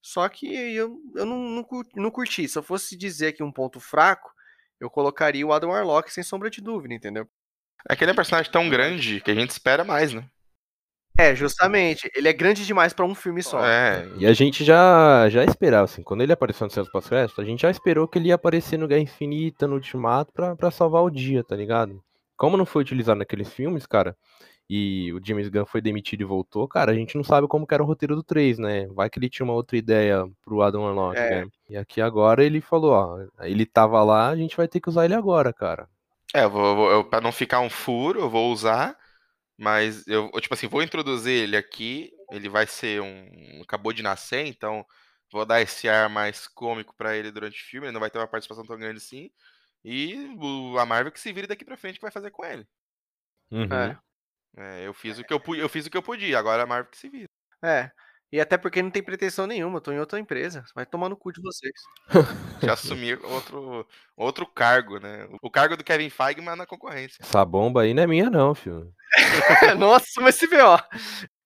Só 0.00 0.28
que 0.28 0.46
eu, 0.46 0.96
eu 1.16 1.26
não, 1.26 1.38
não, 1.38 1.66
não 1.96 2.10
curti. 2.10 2.46
Se 2.46 2.56
eu 2.58 2.62
fosse 2.62 2.96
dizer 2.96 3.28
aqui 3.28 3.42
um 3.42 3.50
ponto 3.50 3.80
fraco, 3.80 4.30
eu 4.78 4.88
colocaria 4.90 5.46
o 5.46 5.52
Adam 5.52 5.70
Warlock 5.70 6.12
sem 6.12 6.22
sombra 6.22 6.50
de 6.50 6.60
dúvida, 6.60 6.94
entendeu? 6.94 7.28
É 7.88 7.96
que 7.96 8.04
ele 8.04 8.10
é 8.10 8.12
um 8.12 8.16
personagem 8.16 8.52
tão 8.52 8.68
grande 8.68 9.20
que 9.20 9.30
a 9.30 9.34
gente 9.34 9.50
espera 9.50 9.82
mais, 9.82 10.12
né? 10.12 10.28
É, 11.16 11.34
justamente. 11.34 12.10
Ele 12.14 12.28
é 12.28 12.32
grande 12.32 12.66
demais 12.66 12.92
para 12.92 13.04
um 13.04 13.14
filme 13.14 13.42
só. 13.42 13.64
É. 13.64 14.08
E 14.18 14.26
a 14.26 14.32
gente 14.32 14.64
já, 14.64 15.28
já 15.28 15.44
esperava, 15.44 15.84
assim, 15.84 16.02
quando 16.02 16.22
ele 16.22 16.32
apareceu 16.32 16.66
no 16.66 16.70
Cenas 16.72 16.90
pós 16.90 17.08
a 17.12 17.44
gente 17.44 17.62
já 17.62 17.70
esperou 17.70 18.08
que 18.08 18.18
ele 18.18 18.28
ia 18.28 18.34
aparecer 18.34 18.76
no 18.76 18.88
Guerra 18.88 19.02
Infinita, 19.02 19.66
no 19.66 19.74
Ultimato, 19.74 20.32
pra, 20.32 20.56
pra 20.56 20.70
salvar 20.70 21.02
o 21.02 21.10
dia, 21.10 21.44
tá 21.44 21.54
ligado? 21.54 22.02
Como 22.36 22.56
não 22.56 22.66
foi 22.66 22.82
utilizado 22.82 23.18
naqueles 23.18 23.52
filmes, 23.52 23.86
cara, 23.86 24.16
e 24.68 25.12
o 25.12 25.20
James 25.22 25.48
Gunn 25.48 25.66
foi 25.66 25.80
demitido 25.80 26.22
e 26.22 26.24
voltou, 26.24 26.66
cara, 26.66 26.90
a 26.90 26.94
gente 26.94 27.16
não 27.16 27.22
sabe 27.22 27.46
como 27.46 27.66
era 27.70 27.82
o 27.82 27.86
roteiro 27.86 28.16
do 28.16 28.22
3, 28.22 28.58
né? 28.58 28.86
Vai 28.88 29.10
que 29.10 29.18
ele 29.18 29.28
tinha 29.28 29.44
uma 29.44 29.52
outra 29.52 29.76
ideia 29.76 30.26
pro 30.42 30.62
Adam 30.62 30.82
Warlock, 30.82 31.18
é. 31.18 31.42
né? 31.42 31.46
E 31.68 31.76
aqui 31.76 32.00
agora 32.00 32.42
ele 32.42 32.60
falou, 32.60 32.92
ó, 32.92 33.44
ele 33.44 33.66
tava 33.66 34.02
lá, 34.02 34.28
a 34.28 34.36
gente 34.36 34.56
vai 34.56 34.66
ter 34.66 34.80
que 34.80 34.88
usar 34.88 35.04
ele 35.04 35.14
agora, 35.14 35.52
cara. 35.52 35.86
É, 36.32 36.44
eu 36.44 36.50
vou, 36.50 36.90
eu, 36.90 37.04
pra 37.04 37.20
não 37.20 37.30
ficar 37.30 37.60
um 37.60 37.70
furo, 37.70 38.20
eu 38.20 38.30
vou 38.30 38.50
usar, 38.50 38.96
mas 39.58 40.06
eu, 40.06 40.30
tipo 40.40 40.54
assim, 40.54 40.66
vou 40.66 40.82
introduzir 40.82 41.32
ele 41.32 41.56
aqui, 41.56 42.10
ele 42.30 42.48
vai 42.48 42.66
ser 42.66 43.00
um. 43.00 43.62
acabou 43.62 43.92
de 43.92 44.02
nascer, 44.02 44.46
então 44.46 44.84
vou 45.32 45.44
dar 45.44 45.60
esse 45.60 45.88
ar 45.88 46.08
mais 46.08 46.46
cômico 46.48 46.94
para 46.96 47.16
ele 47.16 47.30
durante 47.30 47.60
o 47.60 47.66
filme, 47.66 47.86
ele 47.86 47.92
não 47.92 48.00
vai 48.00 48.10
ter 48.10 48.18
uma 48.18 48.28
participação 48.28 48.64
tão 48.64 48.78
grande 48.78 48.98
assim. 48.98 49.30
E 49.84 50.34
o, 50.38 50.78
a 50.78 50.86
Marvel 50.86 51.12
que 51.12 51.20
se 51.20 51.32
vire 51.32 51.46
daqui 51.46 51.64
pra 51.64 51.76
frente 51.76 51.96
que 51.96 52.02
vai 52.02 52.10
fazer 52.10 52.30
com 52.30 52.44
ele. 52.44 52.66
Uhum. 53.50 53.72
É. 53.72 53.98
É, 54.56 54.86
eu 54.86 54.94
fiz 54.94 55.18
o 55.18 55.24
que 55.24 55.34
eu, 55.34 55.42
eu 55.56 55.68
fiz 55.68 55.86
o 55.86 55.90
que 55.90 55.96
eu 55.96 56.02
podia, 56.02 56.38
agora 56.38 56.62
a 56.62 56.66
Marvel 56.66 56.90
que 56.90 56.98
se 56.98 57.08
vira. 57.08 57.28
É. 57.62 57.90
E 58.34 58.40
até 58.40 58.58
porque 58.58 58.82
não 58.82 58.90
tem 58.90 59.00
pretensão 59.00 59.46
nenhuma, 59.46 59.76
eu 59.76 59.80
tô 59.80 59.92
em 59.92 60.00
outra 60.00 60.18
empresa. 60.18 60.64
Vai 60.74 60.84
tomar 60.84 61.08
no 61.08 61.16
cu 61.16 61.32
de 61.32 61.40
vocês. 61.40 61.72
Já 62.60 62.72
assumi 62.72 63.14
outro, 63.14 63.86
outro 64.16 64.44
cargo, 64.44 64.98
né? 64.98 65.28
O 65.40 65.48
cargo 65.48 65.76
do 65.76 65.84
Kevin 65.84 66.10
Feige, 66.10 66.40
mas 66.40 66.58
na 66.58 66.66
concorrência. 66.66 67.22
Essa 67.22 67.44
bomba 67.44 67.82
aí 67.82 67.94
não 67.94 68.02
é 68.02 68.06
minha, 68.08 68.28
não, 68.28 68.52
filho. 68.52 68.92
Nossa, 69.78 70.20
mas 70.20 70.34
se 70.34 70.48
vê, 70.48 70.60
ó. 70.60 70.80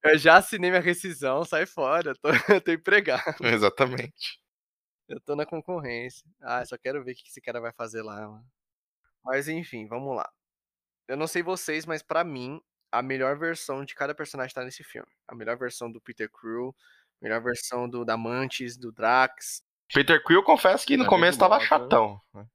Eu 0.03 0.16
já 0.16 0.38
assinei 0.38 0.70
minha 0.70 0.81
rescisão, 0.81 1.44
sai 1.44 1.66
fora. 1.66 2.12
Eu 2.12 2.16
tô, 2.16 2.29
eu 2.55 2.61
tô 2.62 2.72
empregado. 2.72 3.37
Exatamente. 3.42 4.40
Eu 5.07 5.20
tô 5.20 5.37
na 5.37 5.44
concorrência. 5.44 6.24
Ah, 6.40 6.64
só 6.64 6.79
quero 6.79 7.05
ver 7.05 7.12
o 7.12 7.14
que 7.14 7.29
esse 7.29 7.42
cara 7.42 7.61
vai 7.61 7.72
fazer 7.74 8.01
lá, 8.01 8.27
mano. 8.27 8.46
Mas 9.22 9.46
enfim, 9.46 9.87
vamos 9.87 10.16
lá. 10.16 10.27
Eu 11.07 11.18
não 11.18 11.27
sei 11.27 11.42
vocês, 11.42 11.85
mas 11.85 12.03
para 12.03 12.24
mim, 12.24 12.59
a 12.90 13.03
melhor 13.03 13.38
versão 13.38 13.85
de 13.85 13.94
cada 13.94 14.14
personagem 14.14 14.55
tá 14.55 14.64
nesse 14.64 14.83
filme. 14.83 15.09
A 15.27 15.35
melhor 15.35 15.57
versão 15.57 15.90
do 15.90 16.01
Peter 16.01 16.31
Crew, 16.31 16.74
a 17.20 17.24
melhor 17.24 17.42
versão 17.42 17.88
do 17.88 18.05
da 18.05 18.16
Mantis, 18.16 18.77
do 18.77 18.92
Drax. 18.92 19.62
Peter 19.92 20.22
Crew, 20.22 20.42
confesso 20.42 20.87
que 20.87 20.96
no 20.96 21.05
é 21.05 21.09
começo 21.09 21.38
tava 21.38 21.61
chatão. 21.61 22.20
Né? 22.35 22.46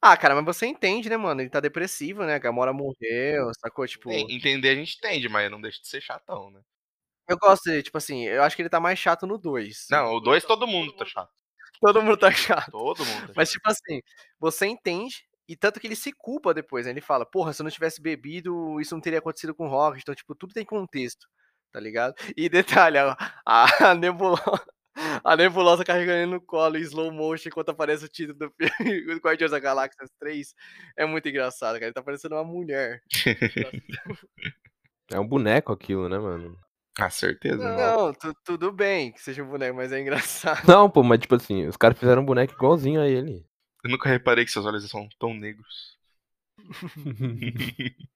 Ah, 0.00 0.16
cara, 0.16 0.34
mas 0.34 0.44
você 0.44 0.66
entende, 0.66 1.08
né, 1.08 1.16
mano? 1.16 1.40
Ele 1.40 1.48
tá 1.48 1.60
depressivo, 1.60 2.24
né? 2.24 2.34
A 2.34 2.38
Gamora 2.38 2.72
morreu, 2.72 3.52
sacou? 3.60 3.86
Tipo. 3.86 4.10
Entender 4.10 4.70
a 4.70 4.74
gente 4.74 4.96
entende, 4.96 5.28
mas 5.28 5.50
não 5.50 5.60
deixa 5.60 5.80
de 5.80 5.86
ser 5.86 6.00
chatão, 6.00 6.50
né? 6.50 6.60
Eu 7.28 7.38
gosto 7.38 7.70
de, 7.70 7.82
tipo 7.84 7.96
assim, 7.96 8.24
eu 8.24 8.42
acho 8.42 8.56
que 8.56 8.62
ele 8.62 8.68
tá 8.68 8.80
mais 8.80 8.98
chato 8.98 9.26
no 9.26 9.38
2. 9.38 9.86
Não, 9.90 10.14
o 10.14 10.20
2 10.20 10.44
todo 10.44 10.66
mundo 10.66 10.92
tá 10.92 11.04
chato. 11.04 11.30
Todo 11.80 12.02
mundo 12.02 12.16
tá 12.16 12.30
chato. 12.32 12.70
Todo 12.70 13.04
mundo. 13.04 13.28
Tá 13.28 13.32
mas, 13.36 13.50
tipo 13.50 13.68
assim, 13.70 14.02
você 14.38 14.66
entende, 14.66 15.24
e 15.52 15.56
tanto 15.56 15.78
que 15.78 15.86
ele 15.86 15.94
se 15.94 16.12
culpa 16.12 16.54
depois, 16.54 16.86
né? 16.86 16.92
Ele 16.92 17.02
fala, 17.02 17.26
porra, 17.26 17.52
se 17.52 17.60
eu 17.60 17.64
não 17.64 17.70
tivesse 17.70 18.00
bebido, 18.00 18.80
isso 18.80 18.94
não 18.94 19.02
teria 19.02 19.18
acontecido 19.18 19.54
com 19.54 19.66
o 19.66 19.68
Rock. 19.68 19.98
Então, 20.00 20.14
tipo, 20.14 20.34
tudo 20.34 20.54
tem 20.54 20.64
contexto, 20.64 21.28
tá 21.70 21.78
ligado? 21.78 22.14
E 22.34 22.48
detalhe, 22.48 22.96
a, 22.96 23.16
a, 23.44 23.94
nebulosa, 23.94 24.64
a 25.22 25.36
nebulosa 25.36 25.84
carregando 25.84 26.20
ele 26.20 26.30
no 26.30 26.40
colo 26.40 26.78
em 26.78 26.80
slow 26.80 27.12
motion 27.12 27.50
enquanto 27.50 27.68
aparece 27.68 28.06
o 28.06 28.08
título 28.08 28.38
do 28.38 28.50
filme 28.50 29.20
Guardiões 29.20 29.50
da 29.50 29.58
Galáxia 29.58 30.06
3. 30.18 30.54
É 30.96 31.04
muito 31.04 31.28
engraçado, 31.28 31.74
cara. 31.74 31.84
Ele 31.84 31.92
tá 31.92 32.02
parecendo 32.02 32.34
uma 32.34 32.44
mulher. 32.44 33.02
é 35.12 35.20
um 35.20 35.28
boneco 35.28 35.70
aquilo, 35.70 36.08
né, 36.08 36.18
mano? 36.18 36.58
Ah, 36.98 37.10
certeza. 37.10 37.56
Não, 37.58 38.06
não 38.06 38.14
tu, 38.14 38.34
tudo 38.42 38.72
bem 38.72 39.12
que 39.12 39.20
seja 39.20 39.42
um 39.42 39.50
boneco, 39.50 39.76
mas 39.76 39.92
é 39.92 40.00
engraçado. 40.00 40.66
Não, 40.66 40.88
pô, 40.88 41.02
mas 41.02 41.20
tipo 41.20 41.34
assim, 41.34 41.66
os 41.66 41.76
caras 41.76 41.98
fizeram 41.98 42.22
um 42.22 42.26
boneco 42.26 42.54
igualzinho 42.54 43.02
a 43.02 43.06
ele. 43.06 43.46
Eu 43.82 43.90
nunca 43.90 44.08
reparei 44.08 44.44
que 44.44 44.50
seus 44.50 44.64
olhos 44.64 44.88
são 44.88 45.08
tão 45.18 45.34
negros. 45.34 45.98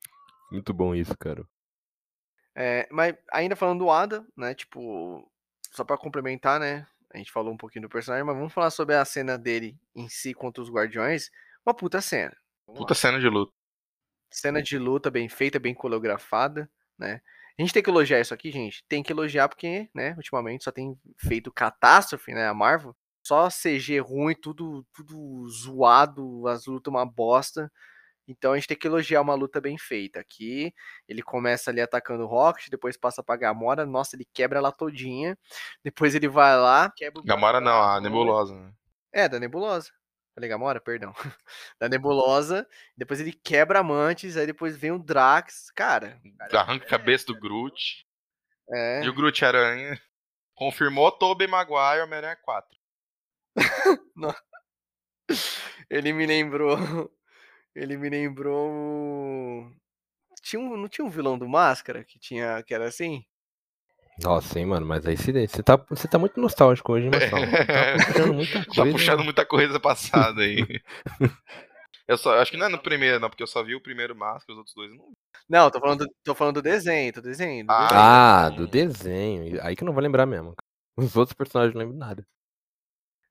Muito 0.50 0.72
bom 0.72 0.94
isso, 0.94 1.16
cara. 1.18 1.44
É, 2.54 2.88
mas 2.90 3.14
ainda 3.32 3.56
falando 3.56 3.80
do 3.80 3.90
Ada, 3.90 4.24
né? 4.36 4.54
Tipo, 4.54 5.30
só 5.70 5.84
para 5.84 5.98
complementar, 5.98 6.60
né? 6.60 6.86
A 7.12 7.18
gente 7.18 7.32
falou 7.32 7.52
um 7.52 7.56
pouquinho 7.56 7.82
do 7.82 7.88
personagem, 7.88 8.24
mas 8.24 8.36
vamos 8.36 8.52
falar 8.52 8.70
sobre 8.70 8.94
a 8.94 9.04
cena 9.04 9.36
dele 9.36 9.78
em 9.94 10.08
si 10.08 10.32
contra 10.32 10.62
os 10.62 10.70
Guardiões. 10.70 11.30
Uma 11.64 11.74
puta 11.74 12.00
cena. 12.00 12.36
Vamos 12.66 12.80
puta 12.80 12.94
lá. 12.94 12.96
cena 12.96 13.20
de 13.20 13.28
luta. 13.28 13.52
Cena 14.30 14.62
de 14.62 14.78
luta 14.78 15.10
bem 15.10 15.28
feita, 15.28 15.58
bem 15.58 15.74
coreografada, 15.74 16.70
né? 16.98 17.20
A 17.58 17.62
gente 17.62 17.72
tem 17.72 17.82
que 17.82 17.88
elogiar 17.88 18.20
isso 18.20 18.34
aqui, 18.34 18.50
gente. 18.50 18.84
Tem 18.86 19.02
que 19.02 19.12
elogiar 19.12 19.48
porque, 19.48 19.88
né, 19.94 20.14
ultimamente 20.16 20.64
só 20.64 20.70
tem 20.70 20.98
feito 21.16 21.50
catástrofe, 21.50 22.34
né, 22.34 22.46
a 22.46 22.52
Marvel. 22.52 22.94
Só 23.26 23.48
CG 23.48 23.98
ruim, 23.98 24.36
tudo, 24.36 24.86
tudo 24.92 25.48
zoado, 25.48 26.46
as 26.46 26.66
lutas 26.66 26.94
uma 26.94 27.04
bosta. 27.04 27.72
Então 28.28 28.52
a 28.52 28.54
gente 28.54 28.68
tem 28.68 28.76
que 28.76 28.86
elogiar 28.86 29.20
uma 29.20 29.34
luta 29.34 29.60
bem 29.60 29.76
feita. 29.76 30.20
Aqui 30.20 30.72
ele 31.08 31.22
começa 31.22 31.70
ali 31.70 31.80
atacando 31.80 32.22
o 32.22 32.26
Rocket, 32.28 32.68
depois 32.70 32.96
passa 32.96 33.24
pra 33.24 33.36
Gamora, 33.36 33.84
nossa, 33.84 34.14
ele 34.14 34.24
quebra 34.32 34.60
ela 34.60 34.70
todinha. 34.70 35.36
Depois 35.82 36.14
ele 36.14 36.28
vai 36.28 36.56
lá, 36.56 36.92
quebra 36.94 37.20
o 37.20 37.24
Gamora 37.24 37.60
não, 37.60 37.82
a 37.82 38.00
Nebulosa. 38.00 38.54
Né? 38.54 38.72
É, 39.12 39.28
da 39.28 39.40
Nebulosa. 39.40 39.90
Falei 40.32 40.48
Gamora, 40.48 40.80
perdão. 40.80 41.12
da 41.80 41.88
Nebulosa, 41.88 42.64
depois 42.96 43.18
ele 43.18 43.32
quebra 43.32 43.80
a 43.80 43.82
Mantis, 43.82 44.36
aí 44.36 44.46
depois 44.46 44.76
vem 44.76 44.92
o 44.92 45.00
Drax, 45.00 45.72
cara. 45.72 46.20
Arranca 46.52 46.86
a 46.86 46.90
cabeça 46.90 47.26
do 47.26 47.36
Groot. 47.36 48.06
É. 48.72 49.02
E 49.02 49.08
o 49.08 49.14
Groot 49.14 49.44
Aranha. 49.44 50.00
Confirmou 50.54 51.10
Tobey 51.10 51.48
Maguire 51.48 52.02
Homem-Aranha 52.02 52.36
4. 52.36 52.85
ele 55.90 56.12
me 56.12 56.26
lembrou 56.26 56.76
ele 57.76 57.96
me 57.96 58.08
lembrou. 58.08 59.70
Tinha 60.42 60.60
um, 60.60 60.76
não 60.76 60.88
tinha 60.88 61.04
um 61.04 61.10
vilão 61.10 61.38
do 61.38 61.48
Máscara 61.48 62.02
que 62.02 62.18
tinha 62.18 62.62
que 62.62 62.74
era 62.74 62.86
assim? 62.86 63.24
Nossa, 64.22 64.58
hein, 64.58 64.64
mano, 64.64 64.86
mas 64.86 65.06
aí 65.06 65.14
você 65.14 65.62
tá, 65.62 65.76
você 65.76 66.08
tá 66.08 66.18
muito 66.18 66.40
nostálgico 66.40 66.92
hoje, 66.92 67.10
mas 67.12 67.30
tá 67.30 67.36
puxando 68.06 68.32
muita 68.34 68.64
coisa. 68.64 68.74
Tá 68.74 68.90
puxando 68.90 69.24
muita 69.24 69.44
coisa 69.46 69.78
passada 69.80 70.40
aí. 70.40 70.64
eu 72.08 72.16
só, 72.16 72.40
acho 72.40 72.50
que 72.50 72.56
não 72.56 72.66
é 72.66 72.68
no 72.70 72.78
primeiro, 72.78 73.20
não, 73.20 73.28
porque 73.28 73.42
eu 73.42 73.46
só 73.46 73.62
vi 73.62 73.74
o 73.74 73.82
primeiro 73.82 74.16
Máscara, 74.16 74.52
os 74.52 74.58
outros 74.58 74.74
dois 74.74 74.90
não. 74.96 75.12
Não, 75.48 75.70
tô 75.70 75.78
falando, 75.78 76.06
tô 76.24 76.34
falando 76.34 76.54
do 76.56 76.62
desenho, 76.62 77.12
do 77.12 77.20
desenho. 77.20 77.66
Do 77.66 77.70
ah, 77.70 77.82
desenho. 77.82 78.00
ah, 78.00 78.50
do 78.50 78.66
desenho. 78.66 79.62
Aí 79.62 79.76
que 79.76 79.82
eu 79.82 79.86
não 79.86 79.92
vou 79.92 80.02
lembrar 80.02 80.24
mesmo. 80.24 80.54
Os 80.96 81.14
outros 81.14 81.34
personagens 81.34 81.74
não 81.74 81.80
lembro 81.80 81.96
nada. 81.96 82.26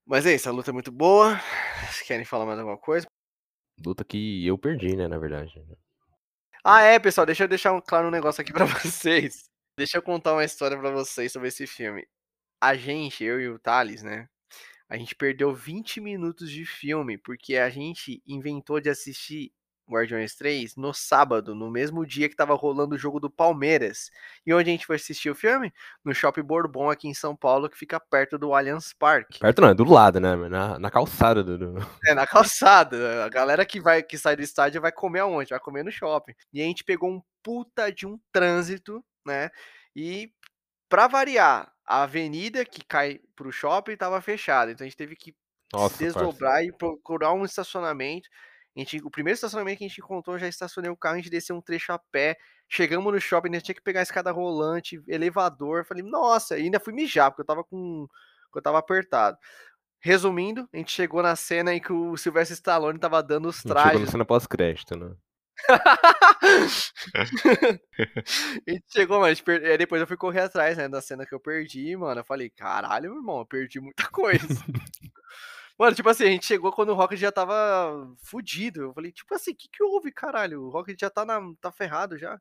Mas 0.05 0.25
é 0.25 0.35
isso, 0.35 0.47
a 0.47 0.51
luta 0.51 0.69
é 0.69 0.73
muito 0.73 0.91
boa. 0.91 1.39
Vocês 1.81 2.03
querem 2.03 2.25
falar 2.25 2.45
mais 2.45 2.59
alguma 2.59 2.77
coisa? 2.77 3.07
Luta 3.83 4.05
que 4.05 4.45
eu 4.45 4.57
perdi, 4.57 4.95
né, 4.95 5.07
na 5.07 5.17
verdade. 5.17 5.59
Né. 5.67 5.75
Ah, 6.63 6.81
é, 6.81 6.99
pessoal, 6.99 7.25
deixa 7.25 7.43
eu 7.43 7.47
deixar 7.47 7.79
claro 7.81 8.07
um 8.07 8.11
negócio 8.11 8.41
aqui 8.41 8.53
para 8.53 8.65
vocês. 8.65 9.45
Deixa 9.77 9.97
eu 9.97 10.01
contar 10.03 10.33
uma 10.33 10.45
história 10.45 10.77
para 10.77 10.91
vocês 10.91 11.31
sobre 11.31 11.47
esse 11.47 11.65
filme. 11.65 12.07
A 12.61 12.75
gente, 12.75 13.23
eu 13.23 13.41
e 13.41 13.49
o 13.49 13.59
Thales, 13.59 14.03
né? 14.03 14.29
A 14.87 14.95
gente 14.97 15.15
perdeu 15.15 15.53
20 15.53 15.99
minutos 15.99 16.49
de 16.51 16.65
filme 16.65 17.17
porque 17.17 17.57
a 17.57 17.69
gente 17.69 18.21
inventou 18.27 18.79
de 18.79 18.89
assistir 18.89 19.51
Guardiões 19.89 20.35
3 20.35 20.75
no 20.75 20.93
sábado, 20.93 21.53
no 21.53 21.69
mesmo 21.69 22.05
dia 22.05 22.27
que 22.27 22.35
tava 22.35 22.53
rolando 22.55 22.95
o 22.95 22.97
jogo 22.97 23.19
do 23.19 23.29
Palmeiras. 23.29 24.09
E 24.45 24.53
onde 24.53 24.69
a 24.69 24.73
gente 24.73 24.85
foi 24.85 24.95
assistir 24.95 25.29
o 25.29 25.35
filme? 25.35 25.71
No 26.03 26.13
Shopping 26.13 26.41
Bourbon, 26.41 26.89
aqui 26.89 27.07
em 27.07 27.13
São 27.13 27.35
Paulo, 27.35 27.69
que 27.69 27.77
fica 27.77 27.99
perto 27.99 28.37
do 28.37 28.53
Allianz 28.53 28.93
Parque. 28.93 29.39
Perto 29.39 29.61
não, 29.61 29.69
é 29.69 29.73
do 29.73 29.83
lado, 29.83 30.19
né? 30.19 30.35
Na, 30.35 30.79
na 30.79 30.91
calçada 30.91 31.43
do, 31.43 31.75
É, 32.05 32.13
na 32.13 32.25
calçada. 32.25 33.25
A 33.25 33.29
galera 33.29 33.65
que 33.65 33.79
vai 33.79 34.01
que 34.01 34.17
sai 34.17 34.35
do 34.35 34.41
estádio 34.41 34.81
vai 34.81 34.91
comer 34.91 35.19
aonde? 35.19 35.51
Vai 35.51 35.59
comer 35.59 35.83
no 35.83 35.91
shopping. 35.91 36.33
E 36.53 36.61
a 36.61 36.65
gente 36.65 36.83
pegou 36.83 37.09
um 37.09 37.21
puta 37.43 37.91
de 37.91 38.07
um 38.07 38.19
trânsito, 38.31 39.03
né? 39.25 39.49
E 39.95 40.31
para 40.89 41.07
variar, 41.07 41.71
a 41.85 42.03
avenida 42.03 42.65
que 42.65 42.83
cai 42.83 43.19
pro 43.35 43.51
shopping 43.51 43.95
tava 43.95 44.19
fechada. 44.21 44.71
Então 44.71 44.83
a 44.83 44.87
gente 44.87 44.97
teve 44.97 45.15
que 45.15 45.35
Nossa, 45.71 45.95
se 45.95 46.03
desdobrar 46.05 46.53
parceiro. 46.53 46.73
e 46.73 46.77
procurar 46.77 47.33
um 47.33 47.45
estacionamento. 47.45 48.27
A 48.75 48.79
gente, 48.79 48.97
o 49.03 49.09
primeiro 49.09 49.35
estacionamento 49.35 49.77
que 49.77 49.85
a 49.85 49.87
gente 49.87 50.01
encontrou, 50.01 50.37
já 50.37 50.47
estacionei 50.47 50.91
o 50.91 50.97
carro, 50.97 51.15
a 51.15 51.17
gente 51.17 51.29
desceu 51.29 51.55
um 51.55 51.61
trecho 51.61 51.93
a 51.93 51.99
pé. 51.99 52.37
Chegamos 52.67 53.13
no 53.13 53.21
shopping, 53.21 53.49
a 53.49 53.53
gente 53.53 53.65
tinha 53.65 53.75
que 53.75 53.81
pegar 53.81 54.01
a 54.01 54.03
escada 54.03 54.31
rolante, 54.31 55.01
elevador. 55.07 55.85
Falei, 55.85 56.03
nossa, 56.03 56.55
ainda 56.55 56.79
fui 56.79 56.93
mijar, 56.93 57.31
porque 57.31 57.41
eu 57.41 57.45
tava 57.45 57.63
com. 57.63 58.07
eu 58.53 58.61
tava 58.61 58.77
apertado. 58.77 59.37
Resumindo, 59.99 60.67
a 60.73 60.77
gente 60.77 60.91
chegou 60.91 61.23
na 61.23 61.35
cena 61.35 61.73
em 61.73 61.79
que 61.79 61.93
o 61.93 62.17
Sylvester 62.17 62.53
Stallone 62.53 62.99
tava 62.99 63.23
dando 63.23 63.47
os 63.47 63.63
trajes. 63.63 63.91
Chegou 63.91 64.05
na 64.05 64.11
cena 64.11 64.25
pós-crédito, 64.25 64.97
né? 64.97 65.15
a 68.67 68.71
gente 68.71 68.85
chegou, 68.89 69.21
mas 69.21 69.39
per... 69.39 69.77
depois 69.77 70.01
eu 70.01 70.07
fui 70.07 70.17
correr 70.17 70.41
atrás, 70.41 70.77
né, 70.77 70.89
da 70.89 71.01
cena 71.01 71.25
que 71.25 71.33
eu 71.33 71.39
perdi, 71.39 71.95
mano. 71.95 72.19
Eu 72.19 72.25
falei, 72.25 72.49
caralho, 72.49 73.09
meu 73.09 73.19
irmão, 73.19 73.39
eu 73.39 73.45
perdi 73.45 73.79
muita 73.79 74.05
coisa. 74.09 74.45
Mano, 75.77 75.95
tipo 75.95 76.09
assim, 76.09 76.23
a 76.23 76.31
gente 76.31 76.45
chegou 76.45 76.71
quando 76.71 76.89
o 76.89 76.95
Rocket 76.95 77.19
já 77.19 77.31
tava 77.31 78.15
fudido. 78.23 78.81
Eu 78.81 78.93
falei, 78.93 79.11
tipo 79.11 79.33
assim, 79.35 79.51
o 79.51 79.55
que 79.55 79.67
que 79.67 79.83
houve, 79.83 80.11
caralho? 80.11 80.63
O 80.63 80.69
Rocket 80.69 80.99
já 80.99 81.09
tá, 81.09 81.25
na, 81.25 81.41
tá 81.59 81.71
ferrado 81.71 82.17
já. 82.17 82.39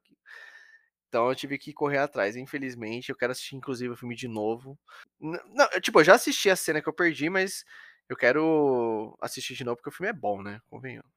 Então 1.08 1.28
eu 1.28 1.34
tive 1.34 1.58
que 1.58 1.72
correr 1.72 1.98
atrás, 1.98 2.36
infelizmente. 2.36 3.10
Eu 3.10 3.16
quero 3.16 3.32
assistir, 3.32 3.56
inclusive, 3.56 3.92
o 3.92 3.96
filme 3.96 4.14
de 4.14 4.28
novo. 4.28 4.78
Não, 5.20 5.68
tipo, 5.80 6.00
eu 6.00 6.04
já 6.04 6.14
assisti 6.14 6.48
a 6.48 6.56
cena 6.56 6.80
que 6.80 6.88
eu 6.88 6.92
perdi, 6.92 7.28
mas 7.28 7.64
eu 8.08 8.16
quero 8.16 9.16
assistir 9.20 9.54
de 9.54 9.64
novo 9.64 9.76
porque 9.76 9.90
o 9.90 9.92
filme 9.92 10.10
é 10.10 10.12
bom, 10.12 10.42
né? 10.42 10.60
Convenhamos. 10.68 11.10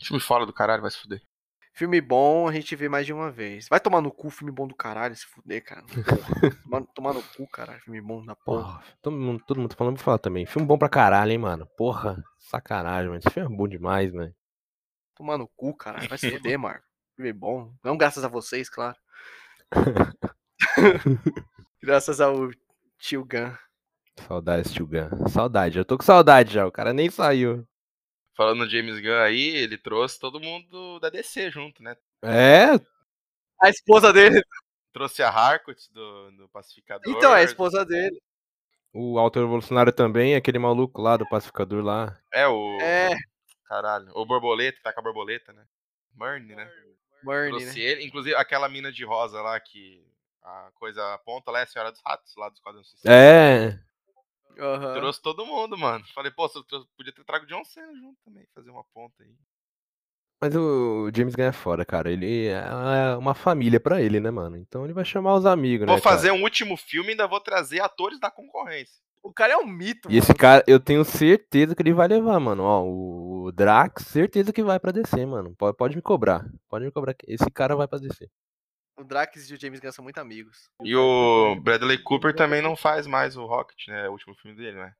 Filme 0.00 0.20
fora 0.22 0.46
do 0.46 0.52
caralho, 0.52 0.82
vai 0.82 0.90
se 0.90 0.98
fuder. 0.98 1.22
Filme 1.78 2.00
bom 2.00 2.48
a 2.48 2.52
gente 2.52 2.74
vê 2.74 2.88
mais 2.88 3.06
de 3.06 3.12
uma 3.12 3.30
vez. 3.30 3.68
Vai 3.68 3.78
tomar 3.78 4.00
no 4.00 4.10
cu, 4.10 4.30
filme 4.30 4.50
bom 4.50 4.66
do 4.66 4.74
caralho, 4.74 5.14
se 5.14 5.24
fuder, 5.24 5.62
cara. 5.62 5.84
tomar, 6.64 6.82
tomar 6.92 7.14
no 7.14 7.22
cu, 7.22 7.46
caralho, 7.46 7.80
filme 7.82 8.00
bom 8.00 8.24
da 8.24 8.34
porra. 8.34 8.82
Todo 9.00 9.16
mundo, 9.16 9.44
todo 9.46 9.60
mundo 9.60 9.76
falando, 9.76 9.94
vou 9.94 10.04
falar 10.04 10.18
também. 10.18 10.44
Filme 10.44 10.66
bom 10.66 10.76
pra 10.76 10.88
caralho, 10.88 11.30
hein, 11.30 11.38
mano. 11.38 11.68
Porra, 11.76 12.20
sacanagem, 12.36 13.06
mano. 13.06 13.20
Esse 13.24 13.32
filme 13.32 13.54
é 13.54 13.56
bom 13.56 13.68
demais, 13.68 14.12
mano. 14.12 14.34
Tomar 15.14 15.38
no 15.38 15.46
cu, 15.54 15.72
caralho. 15.72 16.08
Vai 16.08 16.18
se 16.18 16.28
fuder, 16.36 16.58
Marco. 16.58 16.84
Filme 17.14 17.32
bom. 17.32 17.72
Não 17.84 17.96
graças 17.96 18.24
a 18.24 18.28
vocês, 18.28 18.68
claro. 18.68 18.96
graças 21.80 22.20
ao 22.20 22.50
tio 22.98 23.24
Gun. 23.24 23.54
Saudades, 24.26 24.72
tio 24.72 24.84
Gun. 24.84 25.28
Saudade, 25.28 25.78
eu 25.78 25.84
tô 25.84 25.96
com 25.96 26.02
saudade 26.02 26.54
já. 26.54 26.66
O 26.66 26.72
cara 26.72 26.92
nem 26.92 27.08
saiu 27.08 27.64
falando 28.38 28.60
no 28.60 28.70
James 28.70 29.00
Gunn 29.00 29.18
aí, 29.20 29.48
ele 29.48 29.76
trouxe 29.76 30.20
todo 30.20 30.38
mundo 30.38 31.00
da 31.00 31.10
DC 31.10 31.50
junto, 31.50 31.82
né? 31.82 31.96
É? 32.22 32.66
A 33.60 33.68
esposa 33.68 34.12
dele. 34.12 34.40
Trouxe 34.92 35.22
a 35.22 35.28
Harcourt 35.28 35.78
do, 35.90 36.30
do 36.30 36.48
Pacificador. 36.48 37.12
Então, 37.12 37.34
é 37.34 37.40
a 37.40 37.44
esposa 37.44 37.84
dele. 37.84 38.18
O 38.92 39.18
Alto 39.18 39.40
Revolucionário 39.40 39.92
também, 39.92 40.34
aquele 40.34 40.58
maluco 40.58 41.02
lá 41.02 41.16
do 41.16 41.28
Pacificador 41.28 41.84
lá. 41.84 42.16
É, 42.32 42.46
o. 42.46 42.78
É. 42.80 43.10
Caralho. 43.66 44.10
O 44.14 44.24
Borboleta, 44.24 44.78
tá 44.82 44.92
com 44.92 45.00
a 45.00 45.02
borboleta, 45.02 45.52
né? 45.52 45.64
Murney, 46.14 46.56
né? 46.56 46.70
Trouxe 47.22 47.78
né? 47.78 47.84
ele. 47.84 48.04
Inclusive, 48.04 48.34
aquela 48.36 48.68
mina 48.68 48.90
de 48.90 49.04
rosa 49.04 49.42
lá 49.42 49.60
que 49.60 50.02
a 50.42 50.70
coisa 50.74 51.14
aponta 51.14 51.50
lá 51.50 51.60
é 51.60 51.62
a 51.64 51.66
Senhora 51.66 51.92
dos 51.92 52.00
Ratos, 52.04 52.34
lá 52.36 52.48
dos 52.48 52.60
Quadros 52.60 52.94
É. 53.04 53.78
Uhum. 54.58 54.94
Trouxe 54.94 55.22
todo 55.22 55.46
mundo, 55.46 55.78
mano. 55.78 56.04
Falei, 56.14 56.30
pô, 56.32 56.48
você 56.48 56.60
podia 56.96 57.12
ter 57.12 57.24
trago 57.24 57.44
o 57.44 57.48
John 57.48 57.64
Cena 57.64 57.94
junto 57.94 58.16
também, 58.24 58.44
fazer 58.54 58.70
uma 58.70 58.84
ponta 58.92 59.22
aí. 59.22 59.32
Mas 60.40 60.54
o 60.54 61.10
James 61.14 61.34
é 61.36 61.50
fora, 61.50 61.84
cara. 61.84 62.10
Ele 62.12 62.46
é 62.46 63.16
uma 63.16 63.34
família 63.34 63.80
para 63.80 64.00
ele, 64.00 64.20
né, 64.20 64.30
mano? 64.30 64.56
Então 64.56 64.84
ele 64.84 64.92
vai 64.92 65.04
chamar 65.04 65.34
os 65.34 65.44
amigos, 65.44 65.86
vou 65.86 65.96
né? 65.96 66.00
Vou 66.00 66.10
fazer 66.10 66.28
cara? 66.28 66.40
um 66.40 66.44
último 66.44 66.76
filme 66.76 67.08
e 67.08 67.10
ainda 67.12 67.26
vou 67.26 67.40
trazer 67.40 67.80
atores 67.80 68.20
da 68.20 68.30
concorrência. 68.30 69.02
O 69.20 69.32
cara 69.32 69.54
é 69.54 69.56
um 69.56 69.66
mito, 69.66 70.08
E 70.08 70.12
mano. 70.12 70.18
esse 70.18 70.32
cara, 70.32 70.62
eu 70.66 70.78
tenho 70.78 71.04
certeza 71.04 71.74
que 71.74 71.82
ele 71.82 71.92
vai 71.92 72.06
levar, 72.06 72.38
mano. 72.38 72.62
Ó, 72.62 72.84
o 72.84 73.52
Drax, 73.52 74.04
certeza 74.06 74.52
que 74.52 74.62
vai 74.62 74.78
pra 74.78 74.92
descer, 74.92 75.26
mano. 75.26 75.54
Pode, 75.56 75.76
pode 75.76 75.96
me 75.96 76.02
cobrar. 76.02 76.46
Pode 76.68 76.84
me 76.84 76.92
cobrar. 76.92 77.16
Esse 77.26 77.50
cara 77.50 77.74
vai 77.74 77.88
pra 77.88 77.98
descer. 77.98 78.30
O 78.98 79.04
Drax 79.04 79.48
e 79.48 79.54
o 79.54 79.60
James 79.60 79.78
Gunn 79.78 79.92
são 79.92 80.02
muito 80.02 80.18
amigos. 80.18 80.68
E 80.82 80.94
o 80.96 81.54
Bradley 81.60 81.98
Cooper 81.98 82.34
também 82.34 82.60
não 82.60 82.74
faz 82.74 83.06
mais 83.06 83.36
o 83.36 83.46
Rocket, 83.46 83.86
né? 83.86 84.06
É 84.06 84.08
o 84.08 84.12
último 84.12 84.34
filme 84.34 84.56
dele, 84.56 84.76
né? 84.76 84.92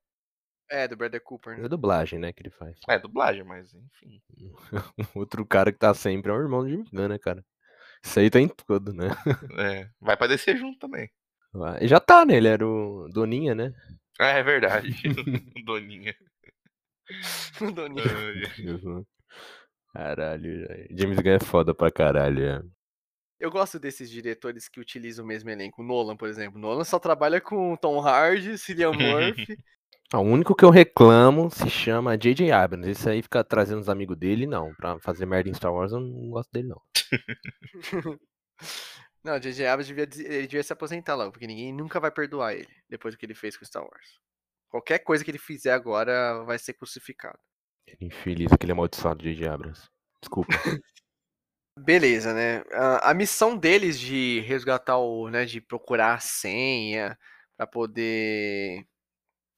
É, 0.71 0.87
do 0.87 0.97
Bradley 0.97 1.21
Cooper. 1.21 1.59
Né? 1.59 1.65
É 1.65 1.69
dublagem, 1.69 2.19
né, 2.19 2.33
que 2.33 2.41
ele 2.41 2.51
faz. 2.51 2.79
É, 2.89 2.97
dublagem, 2.97 3.43
mas 3.43 3.75
enfim. 3.75 4.23
Outro 5.17 5.45
cara 5.45 5.73
que 5.73 5.79
tá 5.79 5.93
sempre 5.95 6.31
é 6.31 6.35
o 6.35 6.41
irmão 6.41 6.63
do 6.63 6.69
Jimmy 6.69 6.89
Gunn, 6.93 7.09
né, 7.09 7.19
cara? 7.19 7.45
Isso 8.05 8.21
aí 8.21 8.31
tá 8.31 8.39
em 8.39 8.49
tudo, 8.49 8.93
né? 8.93 9.09
É, 9.59 9.91
vai 10.01 10.17
pra 10.17 10.29
descer 10.29 10.57
junto 10.57 10.79
também. 10.79 11.11
Vai. 11.53 11.89
Já 11.89 11.99
tá, 11.99 12.25
né? 12.25 12.37
Ele 12.37 12.49
era 12.49 12.65
o 12.65 13.09
Doninha, 13.09 13.53
né? 13.53 13.75
É, 14.21 14.39
é 14.39 14.43
verdade. 14.45 14.93
Doninha. 15.65 16.15
Doninha. 17.75 19.05
Caralho, 19.93 20.87
James 20.91 21.19
Gunn 21.19 21.33
é 21.33 21.41
foda 21.41 21.75
pra 21.75 21.91
caralho, 21.91 22.45
é. 22.45 22.78
Eu 23.39 23.51
gosto 23.51 23.79
desses 23.79 24.11
diretores 24.11 24.69
que 24.69 24.81
utilizam 24.81 25.25
o 25.25 25.29
mesmo 25.29 25.49
elenco. 25.49 25.83
Nolan, 25.83 26.17
por 26.17 26.29
exemplo. 26.29 26.59
Nolan 26.59 26.85
só 26.85 26.99
trabalha 26.99 27.41
com 27.41 27.77
Tom 27.77 28.01
Hardy, 28.01 28.57
Cillian 28.59 28.93
Murphy. 28.93 29.57
O 30.15 30.21
único 30.21 30.55
que 30.55 30.65
eu 30.65 30.71
reclamo 30.71 31.51
se 31.51 31.69
chama 31.69 32.17
J.J. 32.17 32.51
Abrams. 32.51 32.89
Esse 32.89 33.11
aí 33.11 33.21
fica 33.21 33.45
trazendo 33.45 33.81
os 33.81 33.91
amigos 33.91 34.17
dele, 34.17 34.47
não. 34.47 34.75
Pra 34.75 34.99
fazer 35.01 35.27
merda 35.27 35.51
em 35.51 35.55
Star 35.55 35.71
Wars, 35.71 35.93
eu 35.93 36.01
não 36.01 36.31
gosto 36.31 36.51
dele, 36.51 36.69
não. 36.69 36.81
não, 39.23 39.39
J.J. 39.39 39.67
Abrams 39.67 39.95
devia, 39.95 40.35
ele 40.35 40.47
devia 40.47 40.63
se 40.63 40.73
aposentar 40.73 41.15
logo, 41.15 41.33
porque 41.33 41.47
ninguém 41.47 41.75
nunca 41.75 42.01
vai 42.01 42.11
perdoar 42.11 42.55
ele 42.55 42.75
depois 42.89 43.15
do 43.15 43.19
que 43.19 43.27
ele 43.27 43.35
fez 43.35 43.55
com 43.55 43.67
Star 43.67 43.83
Wars. 43.83 44.19
Qualquer 44.71 45.01
coisa 45.01 45.23
que 45.23 45.31
ele 45.31 45.37
fizer 45.37 45.73
agora 45.73 46.43
vai 46.45 46.59
ser 46.59 46.73
crucificado. 46.73 47.39
Ele 47.87 48.07
infeliz, 48.07 48.51
aquele 48.51 48.73
amaldiçoado 48.73 49.23
J.J. 49.23 49.47
Abrams. 49.47 49.91
Desculpa. 50.23 50.55
Beleza, 51.85 52.33
né? 52.35 52.63
A, 52.73 53.11
a, 53.11 53.15
missão 53.15 53.57
deles 53.57 53.99
de 53.99 54.41
resgatar 54.41 54.99
o, 54.99 55.29
né, 55.29 55.45
de 55.45 55.61
procurar 55.61 56.15
a 56.15 56.21
senha 56.21 57.19
para 57.57 57.67
poder 57.67 58.87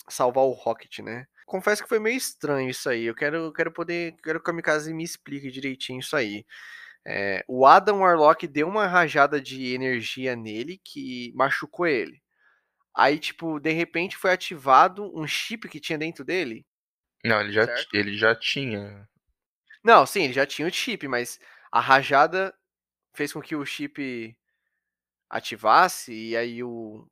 salvar 0.08 0.44
o 0.44 0.52
Rocket, 0.52 1.00
né? 1.00 1.26
Confesso 1.46 1.82
que 1.82 1.88
foi 1.88 1.98
meio 1.98 2.16
estranho 2.16 2.70
isso 2.70 2.88
aí. 2.88 3.04
Eu 3.04 3.14
quero, 3.14 3.52
quero 3.52 3.72
poder, 3.72 4.14
quero 4.22 4.38
que 4.38 4.44
a 4.44 4.52
Kamikaze 4.52 4.94
me 4.94 5.02
explique 5.04 5.50
direitinho 5.50 6.00
isso 6.00 6.16
aí. 6.16 6.44
É, 7.06 7.44
o 7.48 7.66
Adam 7.66 8.00
Warlock 8.00 8.46
deu 8.46 8.68
uma 8.68 8.86
rajada 8.86 9.40
de 9.40 9.74
energia 9.74 10.36
nele 10.36 10.80
que 10.84 11.32
machucou 11.34 11.86
ele. 11.86 12.20
Aí, 12.94 13.18
tipo, 13.18 13.58
de 13.58 13.72
repente 13.72 14.16
foi 14.16 14.32
ativado 14.32 15.10
um 15.18 15.26
chip 15.26 15.68
que 15.68 15.80
tinha 15.80 15.98
dentro 15.98 16.24
dele. 16.24 16.66
Não, 17.24 17.40
ele 17.40 17.52
já, 17.52 17.66
ele 17.92 18.16
já 18.16 18.34
tinha. 18.34 19.08
Não, 19.82 20.04
sim, 20.04 20.24
ele 20.24 20.32
já 20.32 20.46
tinha 20.46 20.68
o 20.68 20.72
chip, 20.72 21.06
mas 21.08 21.38
a 21.70 21.80
rajada 21.80 22.54
fez 23.14 23.32
com 23.32 23.40
que 23.40 23.56
o 23.56 23.64
chip 23.64 24.36
ativasse 25.28 26.12
e 26.12 26.36
aí 26.36 26.62
o 26.62 27.06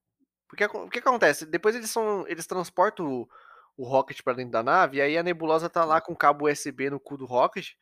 porque 0.49 0.65
o 0.65 0.89
que, 0.89 1.01
que 1.01 1.09
acontece? 1.09 1.45
Depois 1.47 1.77
eles 1.77 1.91
são 1.91 2.27
eles 2.27 2.47
transportam 2.47 3.07
o, 3.07 3.29
o 3.77 3.85
Rocket 3.85 4.23
para 4.23 4.35
dentro 4.35 4.53
da 4.53 4.63
nave 4.63 4.99
e 4.99 5.01
aí 5.03 5.17
a 5.19 5.23
nebulosa 5.23 5.69
tá 5.69 5.85
lá 5.85 6.01
com 6.01 6.17
cabo 6.17 6.49
USB 6.49 6.91
no 6.91 6.99
cu 6.99 7.17
do 7.17 7.27
Rocket, 7.27 7.75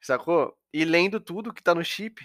sacou? 0.00 0.56
E 0.72 0.84
lendo 0.84 1.20
tudo 1.20 1.52
que 1.52 1.62
tá 1.62 1.74
no 1.74 1.84
chip. 1.84 2.24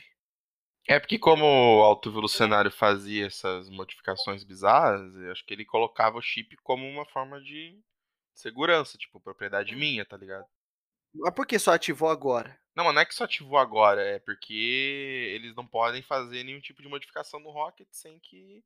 É 0.88 1.00
porque 1.00 1.18
como 1.18 1.46
o 1.46 1.84
autoevolucionário 1.84 2.72
fazia 2.72 3.28
essas 3.28 3.70
modificações 3.70 4.44
bizarras, 4.44 5.16
eu 5.16 5.32
acho 5.32 5.46
que 5.46 5.54
ele 5.54 5.66
colocava 5.66 6.18
o 6.18 6.22
chip 6.22 6.56
como 6.64 6.88
uma 6.88 7.06
forma 7.06 7.40
de 7.42 7.80
segurança, 8.34 8.98
tipo, 8.98 9.20
propriedade 9.20 9.76
minha, 9.76 10.06
tá 10.06 10.18
ligado? 10.18 10.46
Mas 11.14 11.34
por 11.34 11.46
que 11.46 11.60
só 11.60 11.74
ativou 11.74 12.10
agora? 12.10 12.60
Não, 12.76 12.86
mas 12.86 12.94
não 12.94 13.02
é 13.02 13.06
que 13.06 13.14
só 13.14 13.26
ativou 13.26 13.58
agora, 13.58 14.02
é 14.02 14.20
porque 14.20 15.32
eles 15.36 15.54
não 15.56 15.68
podem 15.68 16.02
fazer 16.02 16.44
nenhum 16.44 16.62
tipo 16.62 16.82
de 16.82 16.88
modificação 16.88 17.40
no 17.40 17.52
Rocket 17.52 17.88
sem 17.92 18.20
que. 18.20 18.64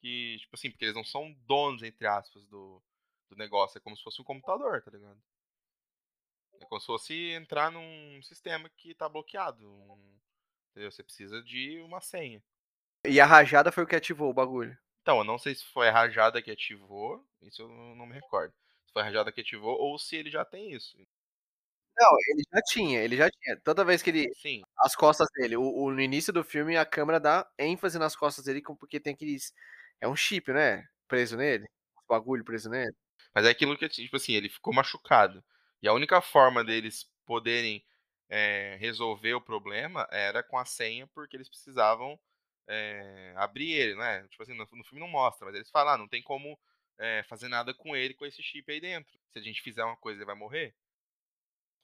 que 0.00 0.36
tipo 0.40 0.54
assim, 0.54 0.70
porque 0.70 0.84
eles 0.84 0.96
não 0.96 1.04
são 1.04 1.32
donos, 1.46 1.82
entre 1.82 2.06
aspas, 2.06 2.46
do, 2.46 2.82
do 3.30 3.36
negócio. 3.36 3.78
É 3.78 3.80
como 3.80 3.96
se 3.96 4.02
fosse 4.02 4.20
um 4.20 4.24
computador, 4.24 4.82
tá 4.82 4.90
ligado? 4.90 5.20
É 6.60 6.66
como 6.66 6.80
se 6.80 6.86
fosse 6.86 7.14
entrar 7.30 7.70
num 7.70 8.22
sistema 8.22 8.68
que 8.76 8.94
tá 8.94 9.08
bloqueado. 9.08 9.66
Um, 9.66 10.20
entendeu? 10.70 10.92
Você 10.92 11.02
precisa 11.02 11.42
de 11.42 11.80
uma 11.80 12.00
senha. 12.00 12.42
E 13.06 13.18
a 13.18 13.24
rajada 13.24 13.72
foi 13.72 13.84
o 13.84 13.86
que 13.86 13.96
ativou 13.96 14.28
o 14.28 14.34
bagulho? 14.34 14.78
Então, 15.00 15.18
eu 15.18 15.24
não 15.24 15.38
sei 15.38 15.54
se 15.54 15.64
foi 15.64 15.88
a 15.88 15.92
rajada 15.92 16.42
que 16.42 16.50
ativou, 16.50 17.26
isso 17.40 17.62
eu 17.62 17.68
não 17.68 18.04
me 18.04 18.14
recordo. 18.14 18.52
Se 18.84 18.92
foi 18.92 19.00
a 19.00 19.06
rajada 19.06 19.32
que 19.32 19.40
ativou 19.40 19.80
ou 19.80 19.98
se 19.98 20.16
ele 20.16 20.30
já 20.30 20.44
tem 20.44 20.72
isso. 20.72 20.98
Não, 22.00 22.16
ele 22.28 22.42
já 22.50 22.62
tinha, 22.62 23.00
ele 23.02 23.16
já 23.16 23.30
tinha. 23.30 23.60
Toda 23.62 23.84
vez 23.84 24.00
que 24.00 24.08
ele. 24.08 24.32
Sim. 24.34 24.62
As 24.78 24.96
costas 24.96 25.28
dele. 25.34 25.56
O, 25.56 25.62
o, 25.62 25.90
no 25.90 26.00
início 26.00 26.32
do 26.32 26.42
filme, 26.42 26.76
a 26.76 26.86
câmera 26.86 27.20
dá 27.20 27.46
ênfase 27.58 27.98
nas 27.98 28.16
costas 28.16 28.46
dele, 28.46 28.62
porque 28.78 28.98
tem 28.98 29.12
aqueles. 29.12 29.52
É 30.00 30.08
um 30.08 30.16
chip, 30.16 30.50
né? 30.50 30.88
Preso 31.06 31.36
nele. 31.36 31.64
Um 31.98 32.06
bagulho 32.08 32.44
preso 32.44 32.70
nele. 32.70 32.94
Mas 33.34 33.44
é 33.44 33.50
aquilo 33.50 33.76
que, 33.76 33.88
tipo 33.88 34.16
assim, 34.16 34.32
ele 34.32 34.48
ficou 34.48 34.72
machucado. 34.72 35.44
E 35.82 35.88
a 35.88 35.92
única 35.92 36.22
forma 36.22 36.64
deles 36.64 37.06
poderem 37.26 37.84
é, 38.30 38.76
resolver 38.80 39.34
o 39.34 39.40
problema 39.40 40.08
era 40.10 40.42
com 40.42 40.58
a 40.58 40.64
senha, 40.64 41.06
porque 41.08 41.36
eles 41.36 41.48
precisavam 41.48 42.18
é, 42.66 43.34
abrir 43.36 43.72
ele, 43.72 43.94
né? 43.96 44.26
Tipo 44.28 44.42
assim, 44.42 44.54
no, 44.54 44.66
no, 44.72 44.84
filme 44.84 45.00
não 45.00 45.08
mostra, 45.08 45.46
mas 45.46 45.54
eles 45.54 45.70
falam, 45.70 45.94
ah, 45.94 45.98
não 45.98 46.08
tem 46.08 46.22
como 46.22 46.58
é, 46.98 47.22
fazer 47.24 47.48
nada 47.48 47.74
com 47.74 47.94
ele, 47.96 48.14
com 48.14 48.24
esse 48.24 48.42
chip 48.42 48.70
aí 48.72 48.80
dentro. 48.80 49.18
Se 49.32 49.38
a 49.38 49.42
gente 49.42 49.60
fizer 49.60 49.84
uma 49.84 49.96
coisa, 49.96 50.18
ele 50.18 50.26
vai 50.26 50.34
morrer. 50.34 50.74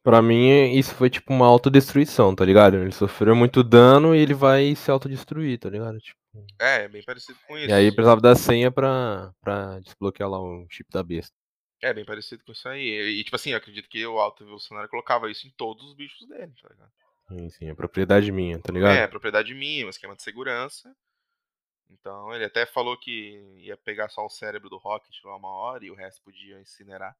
Pra 0.06 0.22
mim, 0.22 0.70
isso 0.70 0.94
foi 0.94 1.10
tipo 1.10 1.32
uma 1.32 1.48
autodestruição, 1.48 2.32
tá 2.32 2.44
ligado? 2.44 2.76
Ele 2.76 2.92
sofreu 2.92 3.34
muito 3.34 3.64
dano 3.64 4.14
e 4.14 4.20
ele 4.20 4.34
vai 4.34 4.72
se 4.76 4.88
autodestruir, 4.88 5.58
tá 5.58 5.68
ligado? 5.68 5.98
Tipo... 5.98 6.20
É, 6.60 6.84
é 6.84 6.88
bem 6.88 7.02
parecido 7.02 7.36
com 7.44 7.58
isso. 7.58 7.68
E 7.68 7.72
aí 7.72 7.90
precisava 7.90 8.20
da 8.20 8.36
senha 8.36 8.70
pra, 8.70 9.34
pra 9.40 9.80
desbloquear 9.80 10.30
lá 10.30 10.38
o 10.38 10.64
chip 10.70 10.88
da 10.92 11.02
besta. 11.02 11.34
É, 11.82 11.92
bem 11.92 12.04
parecido 12.04 12.44
com 12.44 12.52
isso 12.52 12.68
aí. 12.68 13.18
E, 13.18 13.24
tipo 13.24 13.34
assim, 13.34 13.50
eu 13.50 13.56
acredito 13.56 13.88
que 13.88 14.06
o 14.06 14.20
alto 14.20 14.44
evolucionário 14.44 14.88
colocava 14.88 15.28
isso 15.28 15.44
em 15.44 15.50
todos 15.56 15.84
os 15.84 15.94
bichos 15.94 16.24
dele, 16.28 16.52
tá 16.62 16.68
ligado? 16.68 16.92
Sim, 17.28 17.50
sim, 17.50 17.68
é 17.68 17.74
propriedade 17.74 18.30
minha, 18.30 18.60
tá 18.60 18.72
ligado? 18.72 18.94
É, 18.94 19.08
propriedade 19.08 19.52
minha, 19.54 19.86
um 19.86 19.90
esquema 19.90 20.14
de 20.14 20.22
segurança. 20.22 20.94
Então 21.90 22.32
ele 22.32 22.44
até 22.44 22.64
falou 22.64 22.96
que 22.96 23.42
ia 23.58 23.76
pegar 23.76 24.08
só 24.08 24.24
o 24.24 24.30
cérebro 24.30 24.70
do 24.70 24.78
Rocket 24.78 25.16
lá 25.24 25.34
uma 25.34 25.50
hora 25.50 25.84
e 25.84 25.90
o 25.90 25.96
resto 25.96 26.22
podia 26.22 26.60
incinerar. 26.60 27.16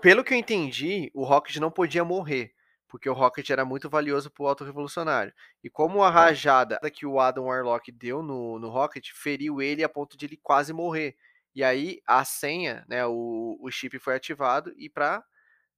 Pelo 0.00 0.24
que 0.24 0.34
eu 0.34 0.38
entendi, 0.38 1.10
o 1.14 1.24
Rocket 1.24 1.56
não 1.56 1.70
podia 1.70 2.04
morrer, 2.04 2.52
porque 2.88 3.08
o 3.08 3.12
Rocket 3.12 3.48
era 3.50 3.64
muito 3.64 3.88
valioso 3.88 4.30
pro 4.30 4.46
Auto 4.46 4.64
Revolucionário. 4.64 5.32
E 5.62 5.70
como 5.70 6.02
a 6.02 6.10
rajada 6.10 6.78
que 6.90 7.06
o 7.06 7.20
Adam 7.20 7.44
Warlock 7.44 7.92
deu 7.92 8.22
no, 8.22 8.58
no 8.58 8.68
Rocket 8.68 9.10
feriu 9.14 9.62
ele 9.62 9.84
a 9.84 9.88
ponto 9.88 10.16
de 10.16 10.26
ele 10.26 10.36
quase 10.36 10.72
morrer. 10.72 11.16
E 11.54 11.62
aí 11.62 12.00
a 12.06 12.24
senha, 12.24 12.84
né, 12.88 13.06
o, 13.06 13.56
o 13.60 13.70
chip 13.70 13.98
foi 13.98 14.16
ativado 14.16 14.72
e 14.76 14.88
pra 14.88 15.24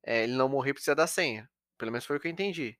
é, 0.03 0.25
ele 0.25 0.35
não 0.35 0.49
morrer 0.49 0.73
precisa 0.73 0.95
da 0.95 1.07
senha. 1.07 1.51
Pelo 1.77 1.93
menos 1.93 2.07
foi 2.07 2.17
o 2.17 2.21
que 2.21 2.29
eu 2.29 2.33
entendi. 2.33 2.79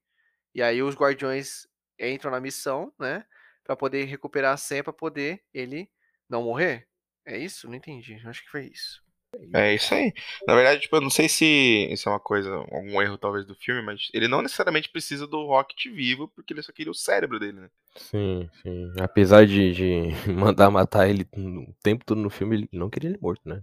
E 0.55 0.63
aí 0.63 0.83
os 0.83 0.95
guardiões 0.95 1.67
entram 1.99 2.31
na 2.31 2.41
missão, 2.41 2.93
né? 2.99 3.27
Pra 3.65 3.77
poder 3.77 4.05
recuperar 4.05 4.55
a 4.55 4.57
senha, 4.57 4.85
pra 4.85 4.93
poder 4.93 5.43
ele 5.53 5.91
não 6.29 6.45
morrer. 6.45 6.89
É 7.27 7.37
isso? 7.37 7.69
Não 7.69 7.75
entendi. 7.75 8.21
Acho 8.27 8.43
que 8.43 8.51
foi 8.51 8.67
isso. 8.67 9.04
É 9.53 9.75
isso 9.75 9.95
aí. 9.95 10.13
Na 10.47 10.55
verdade, 10.55 10.81
tipo, 10.83 10.97
eu 10.97 11.01
não 11.01 11.11
sei 11.11 11.29
se 11.29 11.45
isso 11.91 12.09
é 12.09 12.13
uma 12.13 12.21
coisa, 12.21 12.51
algum 12.55 13.01
erro 13.01 13.19
talvez 13.19 13.47
do 13.47 13.55
filme, 13.55 13.83
mas 13.83 14.09
ele 14.13 14.29
não 14.29 14.43
necessariamente 14.43 14.89
precisa 14.89 15.27
do 15.27 15.47
Rocket 15.47 15.87
vivo, 15.87 16.29
porque 16.29 16.53
ele 16.53 16.63
só 16.63 16.73
queria 16.73 16.91
o 16.91 16.95
cérebro 16.95 17.39
dele, 17.39 17.61
né? 17.61 17.69
Sim, 17.97 18.49
sim. 18.63 18.93
Apesar 19.01 19.47
de, 19.47 19.73
de 19.73 20.09
mandar 20.33 20.71
matar 20.71 21.09
ele 21.09 21.27
o 21.37 21.75
tempo 21.83 22.05
todo 22.05 22.21
no 22.21 22.31
filme, 22.31 22.57
ele 22.57 22.69
não 22.73 22.91
queria 22.91 23.11
ele 23.11 23.19
morto, 23.21 23.49
né? 23.49 23.63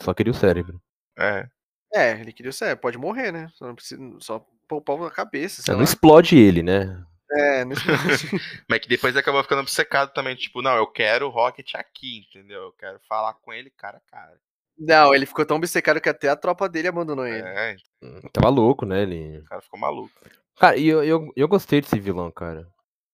Só 0.00 0.14
queria 0.14 0.30
o 0.30 0.36
cérebro. 0.36 0.80
É. 1.18 1.46
É, 1.94 2.12
ele 2.20 2.32
queria 2.32 2.50
o 2.50 2.52
cérebro. 2.52 2.80
Pode 2.80 2.98
morrer, 2.98 3.32
né? 3.32 3.50
Só 3.54 3.66
não 3.66 3.74
precisa. 3.74 4.00
Só 4.20 4.44
poupar 4.66 5.02
a 5.02 5.10
cabeça. 5.10 5.70
É, 5.70 5.74
não 5.74 5.82
explode 5.82 6.36
ele, 6.36 6.62
né? 6.62 7.04
É, 7.30 7.64
não 7.64 7.72
explode. 7.72 7.98
Mas 8.68 8.80
que 8.80 8.88
depois 8.88 9.16
acabou 9.16 9.42
ficando 9.42 9.60
obcecado 9.60 10.12
também. 10.12 10.34
Tipo, 10.34 10.62
não, 10.62 10.74
eu 10.76 10.86
quero 10.86 11.26
o 11.26 11.30
Rocket 11.30 11.74
aqui, 11.74 12.26
entendeu? 12.26 12.62
Eu 12.62 12.72
quero 12.72 12.98
falar 13.08 13.34
com 13.34 13.52
ele 13.52 13.70
cara 13.70 13.98
a 13.98 14.10
cara. 14.10 14.38
Não, 14.84 15.14
ele 15.14 15.26
ficou 15.26 15.46
tão 15.46 15.56
obcecado 15.58 16.00
que 16.00 16.08
até 16.08 16.28
a 16.28 16.36
tropa 16.36 16.68
dele 16.68 16.88
abandonou 16.88 17.26
ele. 17.26 17.46
É, 17.46 17.76
Hum, 18.02 18.20
Tava 18.32 18.48
louco, 18.48 18.84
né? 18.84 19.02
Ele... 19.02 19.38
o 19.38 19.44
cara 19.44 19.60
ficou 19.62 19.78
maluco. 19.78 20.10
Cara, 20.58 20.76
e 20.76 20.86
eu, 20.88 21.04
eu, 21.04 21.32
eu 21.36 21.48
gostei 21.48 21.80
desse 21.80 21.98
vilão, 22.00 22.30
cara. 22.30 22.66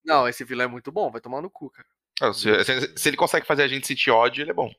Não, 0.05 0.27
esse 0.27 0.45
vilão 0.45 0.65
é 0.65 0.69
muito 0.69 0.91
bom, 0.91 1.11
vai 1.11 1.21
tomar 1.21 1.43
no 1.43 1.51
cu, 1.51 1.71
cara. 1.71 1.87
Ah, 2.21 2.33
Se, 2.33 2.65
se- 2.65 2.95
se 2.97 3.09
ele 3.09 3.17
consegue 3.17 3.47
fazer 3.47 3.63
a 3.63 3.69
gente 3.69 3.87
sentir 3.87 4.11
ódio, 4.11 4.43
ele 4.43 4.51
é 4.51 4.55
bom. 4.55 4.71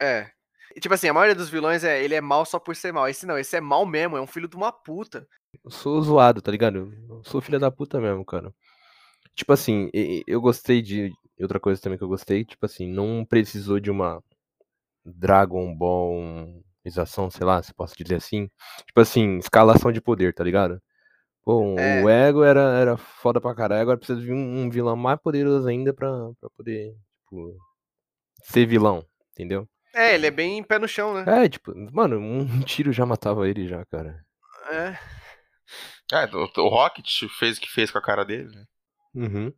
É. 0.00 0.30
E, 0.74 0.80
tipo 0.80 0.92
assim, 0.94 1.08
a 1.08 1.12
maioria 1.14 1.34
dos 1.34 1.48
vilões 1.48 1.84
é 1.84 2.02
ele 2.02 2.14
é 2.14 2.20
mal 2.20 2.44
só 2.44 2.58
por 2.58 2.74
ser 2.74 2.92
mal. 2.92 3.08
Esse 3.08 3.26
não, 3.26 3.38
esse 3.38 3.56
é 3.56 3.60
mal 3.60 3.86
mesmo, 3.86 4.16
é 4.16 4.20
um 4.20 4.26
filho 4.26 4.48
de 4.48 4.56
uma 4.56 4.72
puta. 4.72 5.26
Eu 5.64 5.70
sou 5.70 6.00
zoado, 6.02 6.42
tá 6.42 6.50
ligado? 6.50 6.92
Eu 7.08 7.22
sou 7.24 7.40
filha 7.40 7.58
da 7.58 7.70
puta 7.70 8.00
mesmo, 8.00 8.24
cara. 8.24 8.52
Tipo 9.34 9.52
assim, 9.52 9.90
eu 10.26 10.40
gostei 10.40 10.82
de. 10.82 11.12
Outra 11.40 11.58
coisa 11.60 11.80
também 11.80 11.98
que 11.98 12.04
eu 12.04 12.08
gostei, 12.08 12.44
tipo 12.44 12.64
assim, 12.64 12.86
não 12.86 13.24
precisou 13.24 13.80
de 13.80 13.90
uma 13.90 14.22
Dragon 15.04 15.76
Ballização, 15.76 17.30
sei 17.30 17.46
lá, 17.46 17.62
se 17.62 17.72
posso 17.74 17.94
dizer 17.96 18.16
assim. 18.16 18.48
Tipo 18.86 19.00
assim, 19.00 19.38
escalação 19.38 19.92
de 19.92 20.00
poder, 20.00 20.34
tá 20.34 20.42
ligado? 20.44 20.80
Pô, 21.44 21.78
É. 21.78 22.02
o 22.02 22.08
ego 22.08 22.42
era, 22.42 22.60
era 22.78 22.96
foda 22.96 23.40
pra 23.40 23.54
caralho, 23.54 23.82
agora 23.82 23.98
precisa 23.98 24.20
de 24.20 24.32
um, 24.32 24.62
um 24.62 24.70
vilão 24.70 24.96
mais 24.96 25.20
poderoso 25.20 25.68
ainda 25.68 25.92
pra, 25.92 26.08
pra 26.40 26.48
poder, 26.56 26.94
tipo, 27.22 27.54
ser 28.44 28.66
vilão, 28.66 29.04
entendeu? 29.32 29.68
É, 29.94 30.14
ele 30.14 30.26
é 30.26 30.30
bem 30.30 30.62
pé 30.64 30.78
no 30.78 30.88
chão, 30.88 31.12
né? 31.14 31.44
É, 31.44 31.48
tipo, 31.48 31.72
mano, 31.92 32.18
um 32.18 32.46
tiro 32.64 32.92
já 32.92 33.04
matava 33.04 33.46
ele 33.48 33.68
já, 33.68 33.84
cara. 33.86 34.24
É. 34.70 34.98
É, 36.12 36.24
o, 36.34 36.50
o 36.62 36.68
Rocket 36.68 37.06
fez 37.38 37.58
o 37.58 37.60
que 37.60 37.70
fez 37.70 37.90
com 37.90 37.98
a 37.98 38.02
cara 38.02 38.24
dele, 38.24 38.48
né? 38.48 38.64
Uhum. 39.14 39.52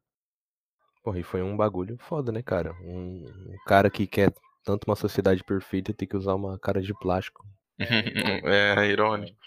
Porra, 1.05 1.20
e 1.20 1.22
foi 1.22 1.40
um 1.42 1.57
bagulho 1.57 1.97
foda, 2.01 2.32
né, 2.32 2.42
cara? 2.42 2.72
Um, 2.82 3.24
um 3.24 3.57
cara 3.64 3.88
que 3.88 4.07
quer 4.09 4.32
tanto 4.66 4.84
uma 4.84 4.96
sociedade 4.96 5.44
perfeita 5.44 5.94
ter 5.94 6.08
que 6.08 6.16
usar 6.16 6.34
uma 6.34 6.58
cara 6.58 6.82
de 6.82 6.92
plástico. 6.92 7.46
É, 8.44 8.86
irônico. 8.86 9.38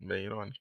Bem 0.00 0.24
irônico. 0.24 0.56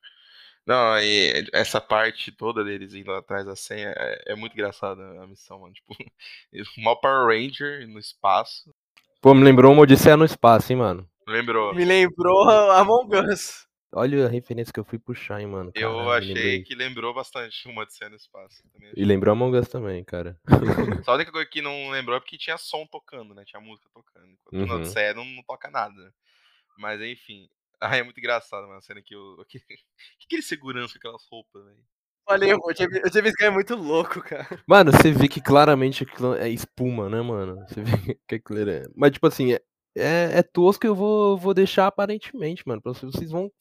Não, 0.66 1.00
e 1.00 1.48
essa 1.54 1.80
parte 1.80 2.32
toda 2.32 2.64
deles 2.64 2.94
indo 2.94 3.12
atrás 3.14 3.46
da 3.46 3.56
senha 3.56 3.94
é, 3.96 4.34
é 4.34 4.36
muito 4.36 4.54
engraçada 4.54 5.02
a 5.22 5.28
missão, 5.28 5.60
mano. 5.60 5.74
Tipo, 5.74 5.96
uma 6.78 7.00
Power 7.00 7.28
Ranger 7.28 7.88
no 7.88 8.00
espaço. 8.00 8.74
Pô, 9.22 9.34
me 9.34 9.44
lembrou 9.44 9.72
uma 9.72 9.84
Odisseia 9.84 10.18
no 10.18 10.26
espaço, 10.26 10.74
hein, 10.74 10.80
mano? 10.80 11.10
Lembrou? 11.28 11.74
Me 11.74 11.86
lembrou 11.86 12.50
Among 12.50 13.16
Us. 13.16 13.68
Olha 13.94 14.26
a 14.26 14.30
referência 14.30 14.72
que 14.74 14.80
eu 14.80 14.86
fui 14.86 14.98
puxar, 14.98 15.42
hein, 15.42 15.48
mano. 15.48 15.72
Eu 15.76 15.92
me 16.06 16.12
achei 16.12 16.34
lembrei. 16.34 16.64
que 16.64 16.76
lembrou 16.76 17.14
bastante 17.14 17.68
uma 17.68 17.86
de 17.86 18.10
no 18.10 18.16
espaço. 18.16 18.64
Também 18.72 18.92
E 18.96 19.04
lembrou 19.04 19.34
Among 19.34 19.58
Us 19.58 19.68
também, 19.68 20.04
cara. 20.04 20.40
Só 21.04 21.12
a 21.12 21.16
única 21.16 21.32
coisa 21.32 21.50
que 21.50 21.62
não 21.62 21.90
lembrou 21.90 22.16
é 22.16 22.20
porque 22.20 22.38
tinha 22.38 22.58
som 22.58 22.86
tocando, 22.88 23.34
né? 23.34 23.44
Tinha 23.46 23.62
música 23.62 23.90
tocando. 23.94 24.32
Enquanto 24.52 24.70
Uhum. 24.70 24.76
Odisseia 24.78 25.14
não, 25.14 25.26
não 25.26 25.44
toca 25.44 25.70
nada. 25.70 26.14
Mas 26.78 27.02
enfim. 27.02 27.50
Ah, 27.84 27.98
é 27.98 28.04
muito 28.04 28.20
engraçado, 28.20 28.68
mano. 28.68 28.78
A 28.78 28.82
cena 28.82 29.02
que 29.02 29.16
o. 29.16 29.44
Que, 29.50 29.60
que 29.68 30.26
aquele 30.26 30.44
segurança 30.44 30.94
com 30.94 31.00
aquelas 31.00 31.26
roupas, 31.28 31.66
velho? 31.66 31.84
Falei, 32.28 32.54
o 32.54 33.12
James 33.12 33.34
Gunn 33.38 33.48
é 33.48 33.50
muito 33.50 33.76
louco, 33.76 34.22
cara. 34.22 34.48
Mano, 34.68 34.92
você 34.92 35.12
vê 35.12 35.28
que 35.28 35.42
claramente 35.42 36.04
aquilo 36.04 36.36
é 36.36 36.48
espuma, 36.48 37.10
né, 37.10 37.20
mano? 37.22 37.58
Você 37.68 37.82
vê 37.82 37.92
que 38.28 38.36
aquilo 38.36 38.70
é. 38.70 38.84
Mas, 38.96 39.14
tipo 39.14 39.26
assim, 39.26 39.54
é, 39.54 39.62
é, 39.98 40.38
é 40.38 40.44
tosco 40.44 40.86
eu 40.86 40.94
vou, 40.94 41.38
vou 41.38 41.54
deixar 41.54 41.88
aparentemente, 41.88 42.62
mano. 42.68 42.82
Pra 42.82 42.94
vocês, 42.94 43.12
vocês 43.12 43.32
vão. 43.32 43.52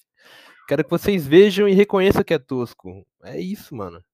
Quero 0.67 0.85
que 0.85 0.91
vocês 0.91 1.27
vejam 1.27 1.69
e 1.69 1.73
reconheçam 1.73 2.23
que 2.23 2.35
é 2.35 2.39
tosco. 2.39 3.07
É 3.25 3.41
isso, 3.41 3.75
mano. 3.75 4.05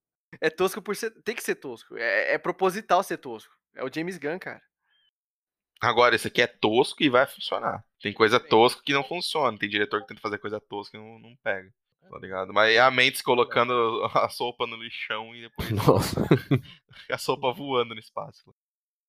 É 0.41 0.51
tosco 0.51 0.83
por 0.83 0.97
ser. 0.97 1.11
Tem 1.23 1.35
que 1.35 1.43
ser 1.43 1.57
tosco. 1.57 1.97
É, 1.97 2.35
é 2.35 2.39
proposital 2.39 3.03
ser 3.03 3.19
tosco. 3.19 3.55
É 3.75 3.85
o 3.85 3.93
James 3.93 4.19
Gunn, 4.19 4.39
cara. 4.39 4.63
Agora, 5.81 6.15
esse 6.15 6.29
aqui 6.29 6.41
é 6.41 6.47
tosco 6.47 7.03
e 7.03 7.11
vai 7.11 7.27
funcionar. 7.27 7.85
Tem 8.01 8.13
coisa 8.13 8.41
tosca 8.41 8.83
que 8.83 8.93
não 8.93 9.05
funciona. 9.05 9.59
Tem 9.59 9.69
diretor 9.69 10.01
que 10.01 10.09
tenta 10.09 10.21
fazer 10.21 10.39
coisa 10.39 10.61
tosca 10.61 10.97
e 10.97 11.01
não, 11.01 11.19
não 11.19 11.37
pega. 11.43 11.71
Tá 12.11 12.19
ligado? 12.19 12.53
Mas 12.53 12.75
é 12.75 12.79
a 12.79 12.91
Mendes 12.91 13.21
colocando 13.21 13.73
a 14.15 14.29
sopa 14.29 14.67
no 14.67 14.77
lixão 14.77 15.35
e 15.35 15.43
depois 15.43 15.71
Nossa. 15.87 16.23
a 17.11 17.19
sopa 17.19 17.53
voando 17.53 17.95
no 17.95 18.01
espaço. 18.01 18.55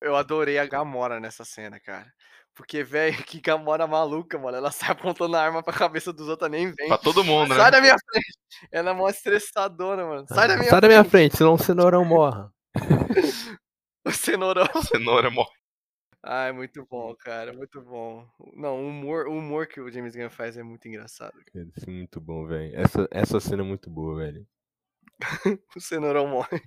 Eu 0.00 0.14
adorei 0.14 0.58
a 0.58 0.66
Gamora 0.66 1.18
nessa 1.18 1.44
cena, 1.44 1.80
cara. 1.80 2.12
Porque, 2.58 2.82
velho, 2.82 3.16
que 3.24 3.40
Gamora 3.40 3.86
maluca, 3.86 4.36
mano. 4.36 4.56
Ela 4.56 4.72
sai 4.72 4.90
apontando 4.90 5.36
a 5.36 5.40
arma 5.40 5.62
pra 5.62 5.72
cabeça 5.72 6.12
dos 6.12 6.28
outros, 6.28 6.50
nem 6.50 6.72
vem. 6.72 6.88
Pra 6.88 6.98
todo 6.98 7.22
mundo, 7.22 7.54
Sai 7.54 7.66
né? 7.66 7.70
da 7.70 7.80
minha 7.80 7.96
frente. 7.96 8.38
Ela 8.72 8.90
é 8.90 8.92
mó 8.92 9.08
estressadona, 9.08 10.04
mano. 10.04 10.26
Sai 10.26 10.48
da 10.48 10.56
minha 10.56 10.68
Sai 10.68 10.80
da 10.80 10.88
minha 10.88 11.04
frente, 11.04 11.36
senão 11.36 11.54
o 11.54 11.58
cenourão 11.58 12.04
morra. 12.04 12.52
O 14.04 14.10
cenourão. 14.10 14.66
Cenoura 14.82 15.30
morre. 15.30 15.50
Ai, 16.24 16.50
muito 16.50 16.86
bom, 16.90 17.14
cara. 17.14 17.52
Muito 17.52 17.80
bom. 17.82 18.26
Não, 18.54 18.82
o 18.82 18.88
humor, 18.88 19.26
o 19.28 19.36
humor 19.36 19.66
que 19.66 19.80
o 19.82 19.90
James 19.92 20.16
Gunn 20.16 20.30
faz 20.30 20.56
é 20.56 20.62
muito 20.62 20.88
engraçado. 20.88 21.34
cara. 21.52 21.66
É 21.86 21.90
muito 21.90 22.18
bom, 22.18 22.46
velho. 22.46 22.74
Essa, 22.74 23.06
essa 23.10 23.38
cena 23.38 23.62
é 23.62 23.66
muito 23.66 23.90
boa, 23.90 24.16
velho. 24.18 24.46
O 25.76 25.80
cenourão 25.80 26.26
morre. 26.26 26.62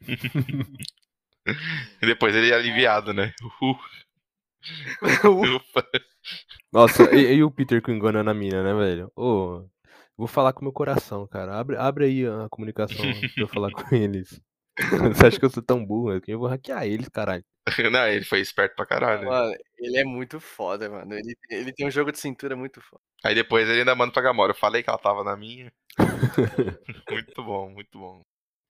E 2.01 2.05
depois 2.05 2.35
ele 2.35 2.51
é 2.51 2.53
aliviado, 2.53 3.11
né? 3.11 3.33
Uhul. 3.41 3.79
Ufa. 5.25 5.87
Nossa, 6.71 7.15
e, 7.15 7.35
e 7.35 7.43
o 7.43 7.51
Peter 7.51 7.81
com 7.81 7.91
enganando 7.91 8.29
a 8.29 8.33
mina, 8.33 8.63
né, 8.63 8.73
velho? 8.73 9.11
Ô, 9.15 9.67
vou 10.17 10.27
falar 10.27 10.53
com 10.53 10.61
o 10.61 10.63
meu 10.63 10.73
coração, 10.73 11.27
cara. 11.27 11.59
Abre, 11.59 11.75
abre 11.77 12.05
aí 12.05 12.25
a 12.25 12.47
comunicação 12.49 13.05
pra 13.33 13.43
eu 13.43 13.47
falar 13.47 13.71
com 13.71 13.81
eles. 13.95 14.41
Você 15.13 15.25
acha 15.27 15.39
que 15.39 15.45
eu 15.45 15.49
sou 15.49 15.61
tão 15.61 15.85
burro? 15.85 16.21
Eu 16.27 16.39
vou 16.39 16.47
hackear 16.47 16.85
eles, 16.85 17.09
caralho. 17.09 17.43
Não, 17.91 18.07
ele 18.07 18.25
foi 18.25 18.39
esperto 18.39 18.75
pra 18.75 18.85
caralho. 18.85 19.27
Mano, 19.27 19.55
ele 19.77 19.97
é 19.97 20.03
muito 20.03 20.39
foda, 20.39 20.89
mano. 20.89 21.13
Ele, 21.13 21.35
ele 21.49 21.73
tem 21.73 21.85
um 21.85 21.91
jogo 21.91 22.11
de 22.11 22.19
cintura 22.19 22.55
muito 22.55 22.81
foda. 22.81 23.01
Aí 23.23 23.35
depois 23.35 23.67
ele 23.67 23.79
ainda 23.79 23.95
manda 23.95 24.11
pra 24.11 24.21
Gamora. 24.21 24.51
Eu 24.51 24.57
falei 24.57 24.81
que 24.81 24.89
ela 24.89 24.97
tava 24.97 25.23
na 25.23 25.35
minha. 25.35 25.71
muito 27.09 27.43
bom, 27.43 27.69
muito 27.69 27.99
bom. 27.99 28.21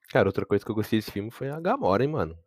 Cara, 0.10 0.28
outra 0.28 0.46
coisa 0.46 0.66
que 0.66 0.72
eu 0.72 0.76
gostei 0.76 1.00
desse 1.00 1.12
filme 1.12 1.32
foi 1.32 1.50
a 1.50 1.60
Gamora, 1.60 2.04
hein, 2.04 2.10
mano. 2.10 2.38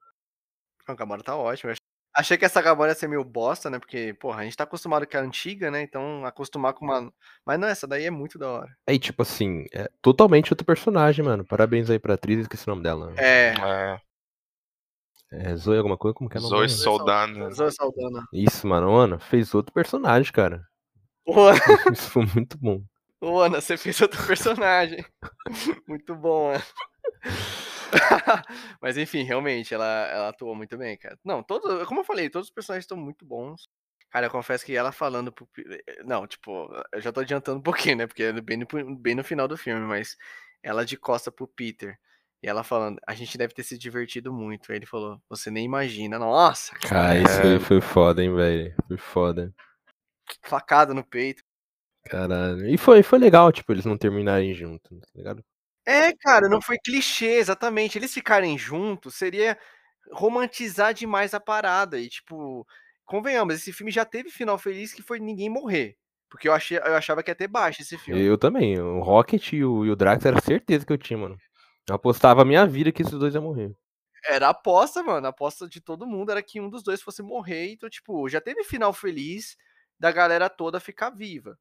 A 0.87 0.95
Gamora 0.95 1.23
tá 1.23 1.35
ótima. 1.35 1.75
Achei 2.17 2.39
que 2.39 2.45
essa 2.45 2.63
Gamora 2.63 2.93
ia 2.93 2.95
ser 2.95 3.09
meio 3.09 3.25
bosta, 3.25 3.69
né? 3.69 3.79
Porque, 3.81 4.15
porra, 4.15 4.41
a 4.41 4.45
gente 4.45 4.57
tá 4.57 4.63
acostumado 4.63 5.05
com 5.05 5.17
a 5.17 5.21
antiga, 5.21 5.69
né? 5.69 5.83
Então, 5.83 6.25
acostumar 6.25 6.73
com 6.73 6.85
uma. 6.85 7.13
Mas 7.45 7.59
não, 7.59 7.67
essa 7.67 7.89
daí 7.89 8.05
é 8.05 8.11
muito 8.11 8.39
da 8.39 8.49
hora. 8.49 8.69
Aí, 8.87 9.01
tipo 9.01 9.23
assim, 9.23 9.65
é 9.73 9.91
totalmente 10.01 10.53
outro 10.53 10.65
personagem, 10.65 11.25
mano. 11.25 11.45
Parabéns 11.45 11.91
aí 11.91 11.99
pra 11.99 12.15
atriz, 12.15 12.39
esqueci 12.39 12.69
o 12.69 12.71
nome 12.71 12.85
dela. 12.85 13.13
É. 13.17 13.55
É, 15.33 15.51
É 15.51 15.57
Zoe 15.57 15.77
alguma 15.77 15.97
coisa? 15.99 16.15
Como 16.15 16.31
que 16.31 16.37
é 16.37 16.41
o 16.41 16.43
nome 16.45 16.69
Zoe? 16.69 16.69
Soldana. 16.69 17.51
Zoe 17.51 17.73
Saldana. 17.73 18.25
Isso, 18.33 18.65
mano. 18.69 18.95
Ana 18.95 19.19
fez 19.19 19.53
outro 19.53 19.73
personagem, 19.73 20.33
cara. 20.33 20.65
Ana, 21.27 21.59
Isso 21.93 22.11
foi 22.11 22.27
muito 22.33 22.57
bom. 22.59 22.81
ô, 23.21 23.41
Ana, 23.41 23.61
você 23.61 23.77
fez 23.77 24.01
outro 24.01 24.25
personagem. 24.25 25.05
muito 25.89 26.15
bom, 26.15 26.51
Ana. 26.51 26.65
Mas 28.81 28.97
enfim, 28.97 29.23
realmente, 29.23 29.73
ela, 29.75 29.87
ela 30.09 30.29
atuou 30.29 30.55
muito 30.55 30.77
bem, 30.77 30.97
cara. 30.97 31.19
Não, 31.25 31.43
todo, 31.43 31.87
como 31.87 32.01
eu 32.01 32.05
falei, 32.05 32.29
todos 32.31 32.49
os 32.49 32.55
personagens 32.55 32.85
estão 32.85 32.97
muito 32.97 33.25
bons. 33.25 33.69
Cara, 34.11 34.27
eu 34.27 34.31
confesso 34.31 34.65
que 34.65 34.77
ela 34.77 34.93
falando 34.93 35.33
pro. 35.33 35.47
Pi- 35.47 35.65
Não, 36.05 36.27
tipo, 36.27 36.69
eu 36.93 37.01
já 37.01 37.11
tô 37.13 37.21
adiantando 37.21 37.59
um 37.59 37.63
pouquinho, 37.63 37.97
né? 37.97 38.07
Porque 38.07 38.23
é 38.23 38.33
bem 38.41 38.57
no, 38.59 38.97
bem 38.97 39.15
no 39.15 39.25
final 39.25 39.49
do 39.49 39.57
filme, 39.57 39.81
mas 39.87 40.17
ela 40.63 40.85
de 40.85 40.97
costa 40.97 41.33
pro 41.33 41.49
Peter. 41.49 41.99
E 42.43 42.47
ela 42.47 42.63
falando, 42.63 43.01
a 43.07 43.15
gente 43.15 43.39
deve 43.39 43.55
ter 43.55 43.63
se 43.63 43.79
divertido 43.79 44.33
muito. 44.33 44.71
Aí 44.71 44.79
ele 44.79 44.87
falou, 44.87 45.21
você 45.29 45.51
nem 45.51 45.65
imagina. 45.65 46.19
Nossa, 46.19 46.77
Cara, 46.77 47.19
isso 47.19 47.41
aí 47.41 47.59
foi 47.59 47.81
foda, 47.81 48.23
hein, 48.23 48.35
velho. 48.35 48.75
Foi 48.87 48.97
foda. 48.99 49.53
facada 50.43 50.93
no 50.95 51.03
peito. 51.05 51.43
Caralho. 52.05 52.69
E 52.69 52.77
foi, 52.77 53.03
foi 53.03 53.19
legal, 53.19 53.51
tipo, 53.51 53.73
eles 53.73 53.85
não 53.87 53.97
terminarem 53.97 54.53
juntos, 54.55 55.01
tá 55.01 55.13
ligado? 55.17 55.43
É, 55.87 56.13
cara, 56.15 56.49
não 56.49 56.61
foi 56.61 56.79
clichê, 56.79 57.37
exatamente. 57.37 57.99
Eles 57.99 58.13
ficarem 58.13 58.57
juntos 58.57 59.15
seria 59.15 59.59
romantizar 60.13 60.95
demais 60.95 61.35
a 61.35 61.41
parada. 61.41 61.99
E, 61.99 62.09
tipo, 62.09 62.67
convenhamos, 63.05 63.55
esse 63.55 63.73
filme 63.73 63.93
já 63.93 64.05
teve 64.05 64.31
final 64.31 64.59
feliz 64.59 64.93
que 64.93 65.03
foi 65.03 65.21
ninguém 65.21 65.51
morrer. 65.51 65.97
Porque 66.31 66.49
eu, 66.49 66.53
achei, 66.53 66.79
eu 66.79 66.97
achava 66.97 67.23
que 67.23 67.31
ia 67.31 67.35
ter 67.35 67.47
baixo 67.47 67.83
esse 67.83 67.97
filme. 67.97 68.21
Eu 68.21 68.37
também. 68.37 68.81
O 68.81 69.01
Rocket 69.01 69.53
e 69.53 69.65
o, 69.65 69.85
e 69.85 69.91
o 69.91 69.97
Drax 69.97 70.25
era 70.25 70.41
certeza 70.41 70.85
que 70.85 70.93
eu 70.93 70.99
tinha, 70.99 71.19
mano. 71.19 71.37
Eu 71.89 71.95
apostava 71.95 72.43
a 72.43 72.45
minha 72.45 72.67
vida 72.67 72.91
que 72.91 73.03
esses 73.03 73.17
dois 73.17 73.35
iam 73.35 73.45
morrer. 73.45 73.73
Era 74.27 74.49
a 74.49 74.51
aposta, 74.51 75.03
mano. 75.03 75.27
A 75.27 75.31
aposta 75.31 75.69
de 75.69 75.81
todo 75.81 76.07
mundo 76.07 76.33
era 76.33 76.43
que 76.43 76.61
um 76.61 76.69
dos 76.69 76.83
dois 76.83 77.03
fosse 77.03 77.23
morrer. 77.23 77.73
Então, 77.73 77.89
tipo, 77.89 78.29
já 78.29 78.41
teve 78.41 78.65
final 78.65 78.93
feliz 78.93 79.57
da 80.01 80.11
galera 80.11 80.49
toda 80.49 80.81
ficar 80.81 81.11
viva. 81.11 81.59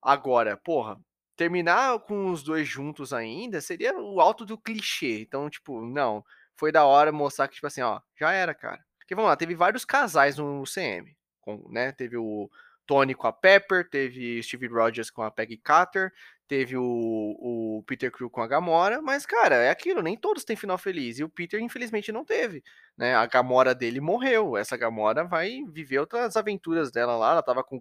Agora, 0.00 0.56
porra, 0.56 1.00
terminar 1.36 1.98
com 2.00 2.30
os 2.30 2.42
dois 2.42 2.66
juntos 2.68 3.12
ainda 3.12 3.60
seria 3.60 3.96
o 3.98 4.20
alto 4.20 4.44
do 4.44 4.58
clichê. 4.58 5.20
Então, 5.20 5.48
tipo, 5.50 5.80
não. 5.84 6.24
Foi 6.56 6.70
da 6.70 6.84
hora 6.84 7.10
mostrar 7.12 7.48
que, 7.48 7.54
tipo 7.54 7.66
assim, 7.66 7.82
ó, 7.82 8.00
já 8.18 8.32
era, 8.32 8.54
cara. 8.54 8.84
Porque 8.98 9.14
vamos 9.14 9.28
lá, 9.28 9.36
teve 9.36 9.54
vários 9.54 9.84
casais 9.84 10.38
no 10.38 10.64
CM. 10.64 11.16
Com, 11.40 11.68
né? 11.70 11.92
Teve 11.92 12.16
o 12.16 12.50
Tony 12.92 13.14
com 13.14 13.26
a 13.26 13.32
Pepper, 13.32 13.88
teve 13.88 14.42
Steve 14.42 14.66
Rogers 14.66 15.10
com 15.10 15.22
a 15.22 15.30
Peggy 15.30 15.56
Carter, 15.56 16.12
teve 16.46 16.76
o, 16.76 16.82
o 16.82 17.82
Peter 17.86 18.12
Crew 18.12 18.28
com 18.28 18.42
a 18.42 18.46
Gamora, 18.46 19.00
mas, 19.00 19.24
cara, 19.24 19.54
é 19.54 19.70
aquilo, 19.70 20.02
nem 20.02 20.14
todos 20.14 20.44
têm 20.44 20.56
final 20.56 20.76
feliz. 20.76 21.18
E 21.18 21.24
o 21.24 21.28
Peter, 21.30 21.58
infelizmente, 21.58 22.12
não 22.12 22.22
teve. 22.22 22.62
Né? 22.94 23.14
A 23.14 23.24
Gamora 23.24 23.74
dele 23.74 23.98
morreu. 23.98 24.58
Essa 24.58 24.76
Gamora 24.76 25.24
vai 25.24 25.62
viver 25.72 26.00
outras 26.00 26.36
aventuras 26.36 26.92
dela 26.92 27.16
lá. 27.16 27.30
Ela 27.30 27.42
tava 27.42 27.64
com. 27.64 27.80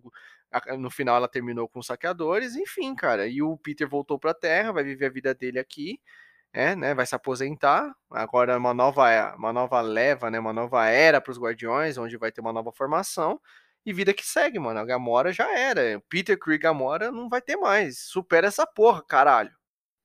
No 0.79 0.89
final, 0.89 1.17
ela 1.17 1.27
terminou 1.27 1.67
com 1.67 1.79
os 1.79 1.87
saqueadores, 1.87 2.55
enfim, 2.55 2.95
cara. 2.95 3.27
E 3.27 3.41
o 3.41 3.57
Peter 3.57 3.89
voltou 3.89 4.17
pra 4.17 4.33
Terra, 4.33 4.71
vai 4.71 4.83
viver 4.85 5.07
a 5.07 5.09
vida 5.09 5.35
dele 5.35 5.59
aqui. 5.59 5.99
É, 6.53 6.73
né, 6.73 6.93
vai 6.93 7.05
se 7.05 7.15
aposentar. 7.15 7.93
Agora 8.09 8.57
uma 8.57 8.73
nova, 8.73 9.35
uma 9.35 9.51
nova 9.51 9.81
leva, 9.81 10.31
né, 10.31 10.39
uma 10.39 10.53
nova 10.53 10.85
era 10.87 11.19
para 11.21 11.31
os 11.31 11.39
Guardiões, 11.39 11.97
onde 11.97 12.17
vai 12.17 12.31
ter 12.31 12.41
uma 12.41 12.53
nova 12.53 12.71
formação 12.71 13.39
e 13.85 13.93
vida 13.93 14.13
que 14.13 14.25
segue, 14.25 14.59
mano. 14.59 14.79
A 14.79 14.85
Gamora 14.85 15.31
já 15.31 15.57
era. 15.57 16.01
Peter 16.09 16.37
Creed 16.37 16.61
Gamora 16.61 17.11
não 17.11 17.27
vai 17.27 17.41
ter 17.41 17.55
mais. 17.55 17.99
Supera 17.99 18.47
essa 18.47 18.65
porra, 18.65 19.03
caralho. 19.03 19.51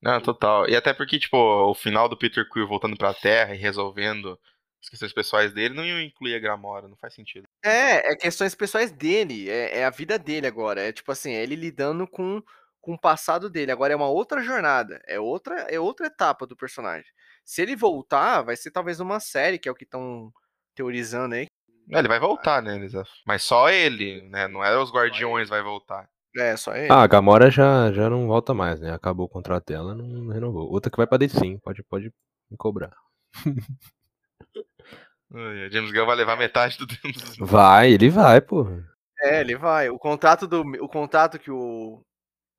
Não, 0.01 0.21
total. 0.21 0.69
E 0.69 0.77
até 0.77 0.93
porque, 0.93 1.19
tipo, 1.19 1.37
o 1.37 1.75
final 1.75 2.09
do 2.09 2.17
Peter 2.17 2.49
Quill 2.49 2.69
voltando 2.69 2.97
pra 2.97 3.15
Terra 3.15 3.55
e 3.55 3.59
resolvendo 3.59 4.39
as 4.83 4.89
questões 4.89 5.13
pessoais 5.13 5.53
dele 5.53 5.75
não 5.75 5.85
iam 5.85 6.01
incluir 6.01 6.37
a 6.37 6.39
Gamora, 6.39 6.87
não 6.87 6.97
faz 6.97 7.15
sentido. 7.15 7.47
É, 7.65 8.13
é 8.13 8.17
questões 8.17 8.55
pessoais 8.55 8.93
dele, 8.93 9.51
é, 9.51 9.79
é 9.79 9.85
a 9.85 9.91
vida 9.91 10.19
dele 10.19 10.47
agora. 10.47 10.81
É 10.81 10.93
tipo 10.93 11.11
assim, 11.11 11.33
é 11.33 11.43
ele 11.43 11.57
lidando 11.57 12.07
com, 12.07 12.43
com 12.81 12.95
o 12.95 13.01
passado 13.01 13.51
dele. 13.51 13.73
Agora 13.73 13.93
é 13.93 13.97
uma 13.97 14.09
outra 14.09 14.43
jornada, 14.43 15.03
é 15.07 15.19
outra, 15.19 15.63
é 15.63 15.81
outra 15.81 16.07
etapa 16.07 16.47
do 16.47 16.57
personagem. 16.57 17.11
Se 17.45 17.63
ele 17.63 17.75
voltar, 17.75 18.43
vai 18.43 18.57
ser 18.57 18.71
talvez 18.71 19.01
uma 19.01 19.19
série, 19.19 19.59
que 19.59 19.69
é 19.69 19.73
o 19.73 19.75
que 19.75 19.85
estão 19.85 20.33
teorizando 20.75 21.35
aí, 21.35 21.47
é, 21.93 21.99
ele 21.99 22.09
vai 22.09 22.19
voltar, 22.19 22.63
né, 22.63 22.81
Mas 23.27 23.43
só 23.43 23.69
ele, 23.71 24.23
né? 24.29 24.49
Não 24.49 24.65
é 24.65 24.77
os 24.79 24.91
Guardiões 24.91 25.49
vai 25.49 25.63
voltar. 25.63 26.09
É, 26.37 26.57
só 26.57 26.75
ele. 26.75 26.93
Ah, 26.93 27.03
a 27.03 27.07
Gamora 27.07 27.51
já, 27.51 27.91
já 27.93 28.11
não 28.11 28.27
volta 28.27 28.53
mais, 28.53 28.81
né? 28.81 28.93
Acabou 28.93 29.27
o 29.27 29.29
contrato 29.29 29.67
dela, 29.67 29.95
não 29.95 30.29
renovou. 30.29 30.71
Outra 30.71 30.91
que 30.91 30.97
vai 30.97 31.07
pra 31.07 31.19
sim, 31.29 31.59
pode, 31.59 31.83
pode 31.85 32.13
me 32.51 32.57
cobrar. 32.57 32.93
James 35.71 35.91
Gunn 35.93 36.07
vai 36.07 36.17
levar 36.17 36.37
metade 36.37 36.79
do 36.79 36.87
Vai, 37.45 37.93
ele 37.93 38.09
vai, 38.09 38.41
porra. 38.41 38.85
É, 39.21 39.41
ele 39.41 39.57
vai. 39.57 39.89
O 39.89 39.99
contrato 39.99 40.47
do 40.47 40.61
o 40.61 40.89
contrato 40.89 41.39
que 41.39 41.51
o 41.51 42.03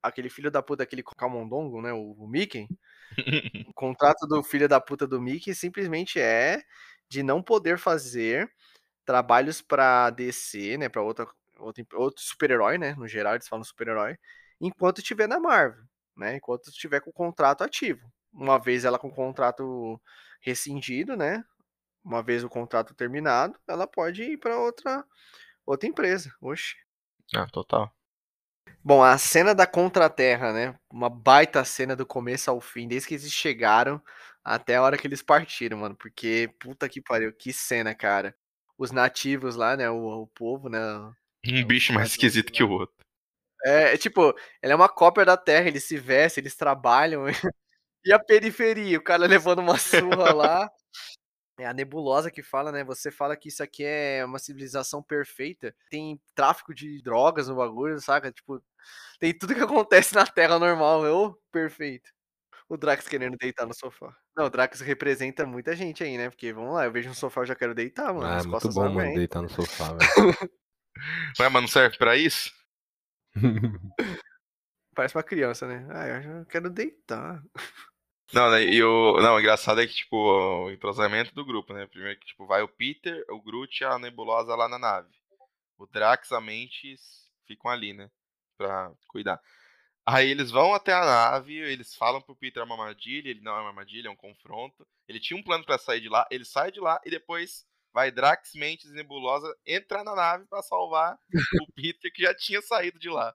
aquele 0.02 0.28
filho 0.28 0.50
da 0.50 0.62
puta, 0.62 0.82
aquele 0.82 1.02
Camondongo, 1.02 1.82
né, 1.82 1.92
o, 1.92 2.12
o 2.12 2.28
Mickey, 2.28 2.66
o 3.68 3.74
contrato 3.74 4.26
do 4.26 4.42
filho 4.42 4.68
da 4.68 4.80
puta 4.80 5.06
do 5.06 5.20
Mickey 5.20 5.54
simplesmente 5.54 6.20
é 6.20 6.60
de 7.10 7.22
não 7.22 7.42
poder 7.42 7.78
fazer 7.78 8.48
trabalhos 9.08 9.62
para 9.62 10.10
DC, 10.10 10.76
né, 10.76 10.86
para 10.90 11.00
outra 11.00 11.26
outro, 11.58 11.86
outro 11.94 12.22
super-herói, 12.22 12.76
né, 12.76 12.94
no 12.94 13.08
geral 13.08 13.34
eles 13.34 13.48
falam 13.48 13.64
super-herói, 13.64 14.18
enquanto 14.60 14.98
estiver 14.98 15.26
na 15.26 15.40
Marvel, 15.40 15.82
né, 16.14 16.36
enquanto 16.36 16.68
estiver 16.68 17.00
com 17.00 17.08
o 17.08 17.12
contrato 17.12 17.64
ativo. 17.64 18.06
Uma 18.30 18.58
vez 18.58 18.84
ela 18.84 18.98
com 18.98 19.08
o 19.08 19.14
contrato 19.14 19.98
rescindido, 20.42 21.16
né, 21.16 21.42
uma 22.04 22.22
vez 22.22 22.44
o 22.44 22.50
contrato 22.50 22.94
terminado, 22.94 23.58
ela 23.66 23.86
pode 23.86 24.22
ir 24.24 24.36
para 24.36 24.58
outra 24.58 25.02
outra 25.64 25.88
empresa. 25.88 26.30
Oxe. 26.42 26.76
Ah, 27.34 27.46
total. 27.46 27.90
Bom, 28.84 29.02
a 29.02 29.16
cena 29.16 29.54
da 29.54 29.66
Contraterra, 29.66 30.52
né? 30.52 30.78
Uma 30.90 31.10
baita 31.10 31.64
cena 31.64 31.96
do 31.96 32.06
começo 32.06 32.50
ao 32.50 32.60
fim, 32.60 32.86
desde 32.86 33.08
que 33.08 33.14
eles 33.14 33.32
chegaram 33.32 34.02
até 34.44 34.76
a 34.76 34.82
hora 34.82 34.96
que 34.98 35.06
eles 35.06 35.22
partiram, 35.22 35.78
mano. 35.78 35.96
Porque, 35.96 36.54
puta 36.60 36.88
que 36.88 37.00
pariu, 37.02 37.32
que 37.32 37.52
cena, 37.52 37.94
cara 37.94 38.34
os 38.78 38.92
nativos 38.92 39.56
lá, 39.56 39.76
né? 39.76 39.90
O, 39.90 40.22
o 40.22 40.26
povo, 40.28 40.68
né? 40.68 40.78
Um 41.44 41.66
bicho 41.66 41.92
mais 41.92 42.10
esquisito 42.10 42.52
que 42.52 42.62
o 42.62 42.70
outro. 42.70 42.96
É, 43.64 43.96
tipo, 43.96 44.34
ele 44.62 44.72
é 44.72 44.76
uma 44.76 44.88
cópia 44.88 45.24
da 45.24 45.36
Terra, 45.36 45.66
eles 45.66 45.84
se 45.84 45.98
vestem, 45.98 46.42
eles 46.42 46.56
trabalham. 46.56 47.24
e 48.04 48.12
a 48.12 48.18
periferia, 48.18 48.98
o 48.98 49.02
cara 49.02 49.26
levando 49.26 49.58
uma 49.58 49.76
surra 49.76 50.32
lá. 50.32 50.70
É 51.58 51.66
a 51.66 51.74
nebulosa 51.74 52.30
que 52.30 52.40
fala, 52.40 52.70
né? 52.70 52.84
Você 52.84 53.10
fala 53.10 53.36
que 53.36 53.48
isso 53.48 53.64
aqui 53.64 53.82
é 53.84 54.24
uma 54.24 54.38
civilização 54.38 55.02
perfeita. 55.02 55.74
Tem 55.90 56.20
tráfico 56.32 56.72
de 56.72 57.02
drogas 57.02 57.48
no 57.48 57.56
bagulho, 57.56 58.00
saca? 58.00 58.30
Tipo, 58.30 58.62
tem 59.18 59.36
tudo 59.36 59.56
que 59.56 59.60
acontece 59.60 60.14
na 60.14 60.24
Terra 60.24 60.56
normal, 60.56 61.04
é 61.04 61.34
perfeito 61.50 62.10
o 62.68 62.76
Drax 62.76 63.08
querendo 63.08 63.36
deitar 63.36 63.66
no 63.66 63.74
sofá. 63.74 64.14
Não, 64.36 64.44
o 64.46 64.50
Drax 64.50 64.80
representa 64.80 65.46
muita 65.46 65.74
gente 65.74 66.04
aí, 66.04 66.18
né? 66.18 66.28
Porque, 66.28 66.52
vamos 66.52 66.74
lá, 66.74 66.84
eu 66.84 66.92
vejo 66.92 67.08
um 67.08 67.14
sofá 67.14 67.42
e 67.42 67.46
já 67.46 67.54
quero 67.54 67.74
deitar, 67.74 68.12
mano. 68.12 68.26
Ah, 68.26 68.40
é 68.40 68.46
muito 68.46 68.68
bom, 68.70 68.88
mano, 68.90 69.14
deitar 69.14 69.42
no 69.42 69.48
sofá, 69.48 69.92
velho. 69.96 70.50
Ué, 71.40 71.48
mas 71.48 71.62
não 71.62 71.68
serve 71.68 71.96
pra 71.96 72.16
isso? 72.16 72.52
Parece 74.94 75.16
uma 75.16 75.22
criança, 75.22 75.66
né? 75.66 75.86
Ah, 75.90 76.08
eu 76.08 76.22
já 76.22 76.44
quero 76.46 76.68
deitar. 76.68 77.42
Não, 78.32 78.50
né, 78.50 78.64
e 78.64 78.82
o. 78.82 79.18
Não, 79.20 79.36
o 79.36 79.40
engraçado 79.40 79.80
é 79.80 79.86
que, 79.86 79.94
tipo, 79.94 80.16
o 80.16 80.70
entrosamento 80.70 81.34
do 81.34 81.44
grupo, 81.44 81.72
né? 81.72 81.86
Primeiro 81.86 82.18
que, 82.18 82.26
tipo, 82.26 82.46
vai 82.46 82.62
o 82.62 82.68
Peter, 82.68 83.24
o 83.30 83.40
Groot 83.40 83.80
e 83.80 83.86
a 83.86 83.98
Nebulosa 83.98 84.54
lá 84.54 84.68
na 84.68 84.78
nave. 84.78 85.08
O 85.78 85.86
Drax, 85.86 86.32
a 86.32 86.40
Mentes 86.40 87.30
ficam 87.46 87.70
ali, 87.70 87.94
né? 87.94 88.10
Pra 88.58 88.92
cuidar. 89.06 89.40
Aí 90.10 90.30
eles 90.30 90.50
vão 90.50 90.72
até 90.72 90.94
a 90.94 91.04
nave, 91.04 91.54
eles 91.54 91.94
falam 91.94 92.22
pro 92.22 92.34
Peter 92.34 92.62
é 92.62 92.64
uma 92.64 92.74
armadilha, 92.74 93.28
ele 93.28 93.42
não 93.42 93.54
é 93.54 93.60
uma 93.60 93.68
armadilha, 93.68 94.08
é 94.08 94.10
um 94.10 94.16
confronto. 94.16 94.86
Ele 95.06 95.20
tinha 95.20 95.38
um 95.38 95.42
plano 95.42 95.66
para 95.66 95.76
sair 95.76 96.00
de 96.00 96.08
lá, 96.08 96.26
ele 96.30 96.46
sai 96.46 96.72
de 96.72 96.80
lá 96.80 96.98
e 97.04 97.10
depois 97.10 97.66
vai 97.92 98.10
Drax, 98.10 98.54
Mentes 98.54 98.90
Nebulosa 98.90 99.54
entrar 99.66 100.02
na 100.04 100.14
nave 100.14 100.46
para 100.46 100.62
salvar 100.62 101.14
o 101.14 101.18
Peter 101.76 102.10
que 102.10 102.22
já 102.22 102.34
tinha 102.34 102.62
saído 102.62 102.98
de 102.98 103.10
lá. 103.10 103.34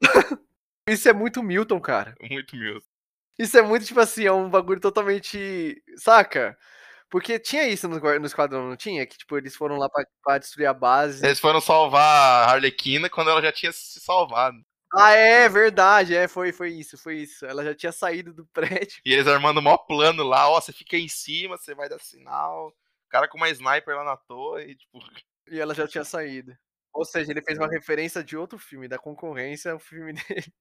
Isso 0.88 1.08
é 1.08 1.12
muito 1.12 1.42
Milton, 1.42 1.80
cara. 1.80 2.14
Muito 2.30 2.54
Milton. 2.54 2.86
Isso 3.36 3.58
é 3.58 3.62
muito, 3.62 3.84
tipo 3.84 3.98
assim, 3.98 4.24
é 4.24 4.32
um 4.32 4.48
bagulho 4.48 4.80
totalmente. 4.80 5.82
Saca? 5.96 6.56
Porque 7.10 7.38
tinha 7.38 7.68
isso 7.68 7.88
no, 7.88 7.98
no 7.98 8.26
Esquadrão, 8.26 8.68
não 8.68 8.76
tinha? 8.76 9.06
Que, 9.06 9.16
tipo, 9.16 9.36
eles 9.36 9.56
foram 9.56 9.76
lá 9.76 9.88
pra, 9.88 10.04
pra 10.22 10.38
destruir 10.38 10.66
a 10.66 10.74
base. 10.74 11.24
Eles 11.24 11.40
foram 11.40 11.60
salvar 11.60 12.48
a 12.48 12.52
Arlequina 12.52 13.08
quando 13.10 13.30
ela 13.30 13.42
já 13.42 13.52
tinha 13.52 13.72
se 13.72 14.00
salvado. 14.00 14.58
Ah, 14.92 15.12
é 15.12 15.48
verdade, 15.48 16.14
é, 16.14 16.26
foi, 16.26 16.50
foi 16.50 16.70
isso, 16.70 16.96
foi 16.96 17.16
isso. 17.16 17.44
Ela 17.44 17.62
já 17.62 17.74
tinha 17.74 17.92
saído 17.92 18.32
do 18.32 18.46
prédio. 18.52 19.00
E 19.04 19.12
eles 19.12 19.26
armando 19.26 19.58
o 19.58 19.62
maior 19.62 19.78
plano 19.78 20.22
lá, 20.22 20.48
ó, 20.48 20.60
você 20.60 20.72
fica 20.72 20.96
em 20.96 21.08
cima, 21.08 21.56
você 21.56 21.74
vai 21.74 21.88
dar 21.88 22.00
sinal. 22.00 22.68
O 22.68 23.08
cara 23.10 23.28
com 23.28 23.36
uma 23.36 23.50
sniper 23.50 23.96
lá 23.96 24.04
na 24.04 24.16
torre, 24.16 24.76
tipo. 24.76 24.98
E 25.50 25.60
ela 25.60 25.74
já 25.74 25.86
tinha 25.86 26.04
saído. 26.04 26.56
Ou 26.92 27.04
seja, 27.04 27.30
ele 27.30 27.42
fez 27.42 27.58
uma 27.58 27.68
referência 27.68 28.24
de 28.24 28.36
outro 28.36 28.58
filme, 28.58 28.88
da 28.88 28.98
concorrência 28.98 29.72
ao 29.72 29.78
filme 29.78 30.14
dele. 30.28 30.52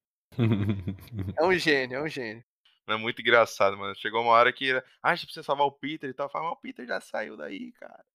é 1.38 1.44
um 1.44 1.58
gênio, 1.58 1.98
é 1.98 2.02
um 2.02 2.08
gênio. 2.08 2.44
É 2.90 2.96
muito 2.96 3.22
engraçado, 3.22 3.78
mano. 3.78 3.96
Chegou 3.96 4.22
uma 4.22 4.32
hora 4.32 4.52
que. 4.52 4.72
Ah, 5.02 5.12
a 5.12 5.16
gente 5.16 5.26
precisa 5.26 5.44
salvar 5.44 5.68
o 5.68 5.72
Peter 5.72 6.10
e 6.10 6.14
tal. 6.14 6.30
Fala, 6.30 6.46
mas 6.46 6.54
o 6.54 6.62
Peter 6.62 6.86
já 6.86 7.02
saiu 7.02 7.36
daí, 7.36 7.72
cara. 7.74 8.06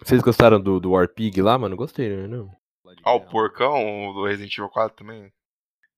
Vocês 0.00 0.20
gostaram 0.22 0.60
do, 0.60 0.78
do 0.78 0.92
War 0.92 1.08
Pig 1.08 1.40
lá, 1.40 1.58
mano? 1.58 1.76
Gostei, 1.76 2.08
né? 2.08 2.26
Não. 2.28 2.61
Ah, 3.04 3.14
o 3.14 3.20
porcão 3.20 4.12
do 4.14 4.24
Resident 4.24 4.56
Evil 4.56 4.68
4 4.68 4.96
também? 4.96 5.32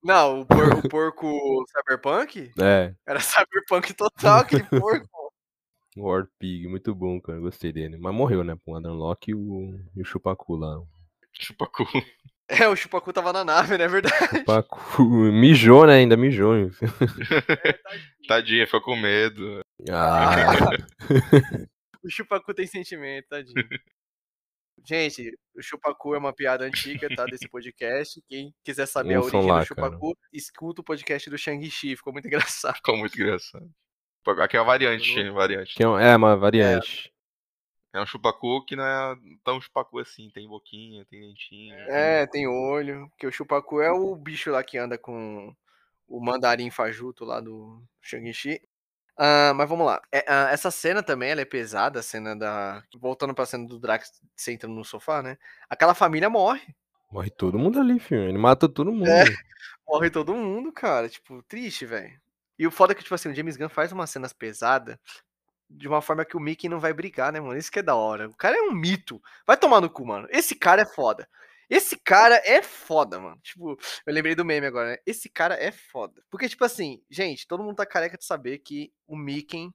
Não, 0.02 0.40
o, 0.40 0.46
por, 0.46 0.74
o 0.74 0.88
porco 0.88 1.64
Cyberpunk? 1.68 2.52
É. 2.60 2.94
Era 3.06 3.20
Cyberpunk 3.20 3.94
total, 3.94 4.40
aquele 4.40 4.64
porco. 4.68 5.08
O 5.96 6.08
War 6.08 6.26
Pig, 6.38 6.68
muito 6.68 6.94
bom, 6.94 7.20
cara. 7.20 7.38
Gostei 7.38 7.72
dele. 7.72 7.96
Mas 7.98 8.14
morreu, 8.14 8.44
né? 8.44 8.56
Com 8.64 8.72
o 8.72 8.76
Adam 8.76 8.94
Locke 8.94 9.30
e 9.30 9.34
o, 9.34 9.80
e 9.96 10.02
o 10.02 10.04
Chupacu 10.04 10.56
lá. 10.56 10.80
Chupacu. 11.32 11.84
É, 12.46 12.68
o 12.68 12.76
Chupacu 12.76 13.10
tava 13.10 13.32
na 13.32 13.42
nave, 13.42 13.78
né? 13.78 13.84
É 13.84 13.88
verdade. 13.88 14.38
Chupacu 14.40 15.02
mijou, 15.32 15.86
né? 15.86 15.94
Ainda 15.94 16.14
mijou. 16.14 16.54
É, 16.54 16.68
tadinha. 16.68 17.80
tadinha, 18.28 18.66
ficou 18.66 18.82
com 18.82 18.96
medo. 18.96 19.62
Ah. 19.90 20.68
o 22.04 22.10
Chupacu 22.10 22.52
tem 22.52 22.66
sentimento, 22.66 23.28
tadinho. 23.30 23.66
Gente, 24.84 25.38
o 25.56 25.62
Chupacu 25.62 26.14
é 26.14 26.18
uma 26.18 26.32
piada 26.32 26.66
antiga, 26.66 27.08
tá? 27.16 27.24
Desse 27.24 27.48
podcast. 27.48 28.22
Quem 28.28 28.54
quiser 28.62 28.84
saber 28.84 29.14
a 29.14 29.20
origem 29.20 29.46
lá, 29.46 29.60
do 29.60 29.66
Chupacu, 29.66 30.14
cara. 30.14 30.28
escuta 30.30 30.82
o 30.82 30.84
podcast 30.84 31.30
do 31.30 31.38
Shang-Chi. 31.38 31.96
Ficou 31.96 32.12
muito 32.12 32.26
engraçado. 32.28 32.76
Ficou 32.76 32.96
muito 32.96 33.14
engraçado. 33.18 33.70
Aqui 34.42 34.56
é 34.56 34.60
uma 34.60 34.66
variante. 34.66 35.30
variante. 35.30 35.82
É, 35.82 36.12
é 36.12 36.16
uma 36.16 36.36
variante. 36.36 37.12
É. 37.94 37.98
é 37.98 38.02
um 38.02 38.06
chupacu 38.06 38.64
que 38.66 38.76
não 38.76 38.84
é 38.84 39.16
tão 39.42 39.58
chupacu 39.58 39.98
assim. 39.98 40.30
Tem 40.30 40.46
boquinha, 40.46 41.06
tem 41.06 41.20
dentinho. 41.20 41.74
É, 41.88 42.26
tem 42.26 42.46
olho. 42.46 43.08
Porque 43.10 43.26
o 43.26 43.32
chupacu 43.32 43.80
é 43.80 43.90
o 43.90 44.14
bicho 44.14 44.50
lá 44.50 44.62
que 44.62 44.76
anda 44.76 44.98
com 44.98 45.54
o, 46.08 46.18
o 46.18 46.24
mandarim 46.24 46.70
fajuto 46.70 47.24
lá 47.24 47.40
do 47.40 47.82
Shang-Chi. 48.02 48.60
Uh, 49.16 49.54
mas 49.54 49.68
vamos 49.68 49.86
lá. 49.86 50.02
É, 50.10 50.20
uh, 50.20 50.48
essa 50.52 50.70
cena 50.70 51.02
também 51.02 51.30
ela 51.30 51.40
é 51.40 51.44
pesada, 51.44 52.00
a 52.00 52.02
cena 52.02 52.34
da. 52.34 52.82
Voltando 52.98 53.34
pra 53.34 53.46
cena 53.46 53.66
do 53.66 53.78
Drax 53.78 54.20
sentando 54.36 54.74
no 54.74 54.84
sofá, 54.84 55.22
né? 55.22 55.38
Aquela 55.68 55.94
família 55.94 56.28
morre. 56.28 56.74
Morre 57.10 57.30
todo 57.30 57.58
mundo 57.58 57.78
ali, 57.78 58.00
filho. 58.00 58.22
Ele 58.22 58.38
mata 58.38 58.68
todo 58.68 58.90
mundo. 58.92 59.08
É, 59.08 59.24
morre 59.86 60.10
todo 60.10 60.34
mundo, 60.34 60.72
cara. 60.72 61.08
Tipo, 61.08 61.42
triste, 61.44 61.86
velho. 61.86 62.12
E 62.58 62.66
o 62.66 62.70
foda 62.70 62.92
é 62.92 62.96
que, 62.96 63.02
tipo 63.02 63.14
assim, 63.14 63.30
o 63.30 63.34
James 63.34 63.56
Gunn 63.56 63.68
faz 63.68 63.92
umas 63.92 64.10
cenas 64.10 64.32
pesadas 64.32 64.98
de 65.68 65.88
uma 65.88 66.00
forma 66.00 66.24
que 66.24 66.36
o 66.36 66.40
Mickey 66.40 66.68
não 66.68 66.78
vai 66.78 66.92
brigar, 66.92 67.32
né, 67.32 67.40
mano? 67.40 67.56
Isso 67.56 67.70
que 67.70 67.78
é 67.78 67.82
da 67.82 67.94
hora. 67.94 68.28
O 68.28 68.36
cara 68.36 68.56
é 68.56 68.62
um 68.62 68.72
mito. 68.72 69.20
Vai 69.46 69.56
tomar 69.56 69.80
no 69.80 69.90
cu, 69.90 70.06
mano. 70.06 70.28
Esse 70.30 70.54
cara 70.54 70.82
é 70.82 70.86
foda. 70.86 71.28
Esse 71.68 71.96
cara 71.96 72.40
é 72.44 72.62
foda, 72.62 73.18
mano. 73.18 73.38
Tipo, 73.42 73.78
eu 74.06 74.14
lembrei 74.14 74.34
do 74.34 74.44
meme 74.44 74.66
agora, 74.66 74.92
né? 74.92 74.98
Esse 75.06 75.28
cara 75.28 75.54
é 75.54 75.70
foda. 75.70 76.22
Porque, 76.30 76.48
tipo 76.48 76.64
assim, 76.64 77.02
gente, 77.10 77.46
todo 77.46 77.62
mundo 77.62 77.76
tá 77.76 77.86
careca 77.86 78.18
de 78.18 78.24
saber 78.24 78.58
que 78.58 78.92
o 79.06 79.16
Mickey, 79.16 79.70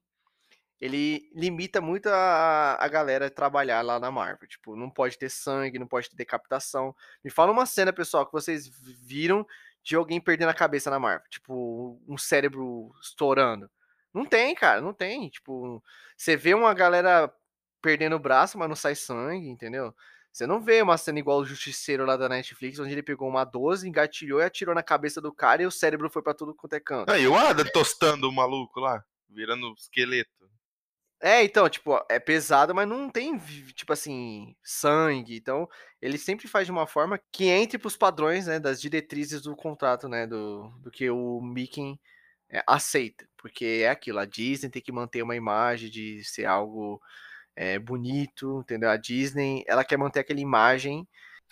ele 0.80 1.30
limita 1.36 1.82
muito 1.82 2.08
a, 2.08 2.78
a 2.80 2.88
galera 2.88 3.30
trabalhar 3.30 3.82
lá 3.82 4.00
na 4.00 4.10
Marvel. 4.10 4.48
Tipo, 4.48 4.76
não 4.76 4.90
pode 4.90 5.18
ter 5.18 5.30
sangue, 5.30 5.80
não 5.80 5.88
pode 5.88 6.10
ter 6.10 6.16
decapitação. 6.16 6.96
Me 7.24 7.30
fala 7.30 7.52
uma 7.52 7.66
cena, 7.66 7.92
pessoal, 7.92 8.26
que 8.26 8.32
vocês 8.32 8.70
viram 9.02 9.46
de 9.84 9.96
alguém 9.96 10.22
perdendo 10.22 10.50
a 10.50 10.54
cabeça 10.54 10.90
na 10.90 11.00
Marvel. 11.00 11.28
Tipo, 11.30 12.00
um 12.08 12.18
cérebro 12.18 12.92
estourando. 13.02 13.70
Não 14.14 14.26
tem, 14.26 14.56
cara, 14.56 14.82
não 14.82 14.94
tem. 14.94 15.30
Tipo, 15.30 15.84
você 16.16 16.38
vê 16.38 16.54
uma 16.54 16.74
galera 16.74 17.32
perdendo 17.82 18.16
o 18.16 18.20
braço, 18.20 18.58
mas 18.58 18.70
não 18.70 18.76
sai 18.76 18.96
sangue, 18.96 19.50
entendeu? 19.50 19.94
Você 20.32 20.46
não 20.46 20.62
vê 20.62 20.82
uma 20.82 20.98
cena 20.98 21.20
igual 21.20 21.40
o 21.40 21.46
Justiceiro 21.46 22.06
lá 22.06 22.16
da 22.16 22.30
Netflix, 22.30 22.80
onde 22.80 22.92
ele 22.92 23.04
pegou 23.04 23.28
uma 23.28 23.44
12, 23.44 23.88
engatilhou 23.88 24.40
e 24.40 24.44
atirou 24.44 24.76
na 24.76 24.84
cabeça 24.84 25.20
do 25.20 25.34
cara 25.34 25.64
e 25.64 25.66
o 25.66 25.72
cérebro 25.72 26.10
foi 26.10 26.22
para 26.22 26.34
tudo 26.34 26.54
quanto 26.54 26.74
é 26.74 26.80
canto. 26.80 27.12
Aí 27.12 27.28
o 27.28 27.36
Adam 27.36 27.66
tostando 27.74 28.30
o 28.30 28.32
maluco 28.32 28.80
lá, 28.80 29.04
virando 29.28 29.74
esqueleto. 29.78 30.30
É, 31.22 31.44
então, 31.44 31.68
tipo, 31.68 32.00
é 32.10 32.18
pesado, 32.18 32.74
mas 32.74 32.88
não 32.88 33.10
tem, 33.10 33.38
tipo 33.74 33.92
assim, 33.92 34.56
sangue. 34.64 35.36
Então, 35.36 35.68
ele 36.02 36.18
sempre 36.18 36.48
faz 36.48 36.66
de 36.66 36.72
uma 36.72 36.88
forma 36.88 37.20
que 37.32 37.46
entre 37.46 37.78
pros 37.78 37.98
padrões, 37.98 38.48
né, 38.48 38.58
das 38.58 38.80
diretrizes 38.80 39.42
do 39.42 39.54
contrato, 39.54 40.08
né, 40.08 40.26
do, 40.26 40.70
do 40.82 40.90
que 40.90 41.10
o 41.10 41.42
Mickey 41.42 42.00
é, 42.50 42.64
aceita. 42.66 43.28
Porque 43.36 43.82
é 43.84 43.90
aquilo, 43.90 44.20
a 44.20 44.26
Disney 44.26 44.70
tem 44.70 44.82
que 44.82 44.94
manter 44.94 45.22
uma 45.22 45.36
imagem 45.36 45.90
de 45.90 46.24
ser 46.24 46.46
algo 46.46 47.02
é, 47.60 47.78
bonito, 47.78 48.62
entendeu? 48.62 48.90
A 48.90 48.96
Disney, 48.96 49.66
ela 49.68 49.84
quer 49.84 49.98
manter 49.98 50.22
aquela 50.22 50.40
imagem. 50.40 51.06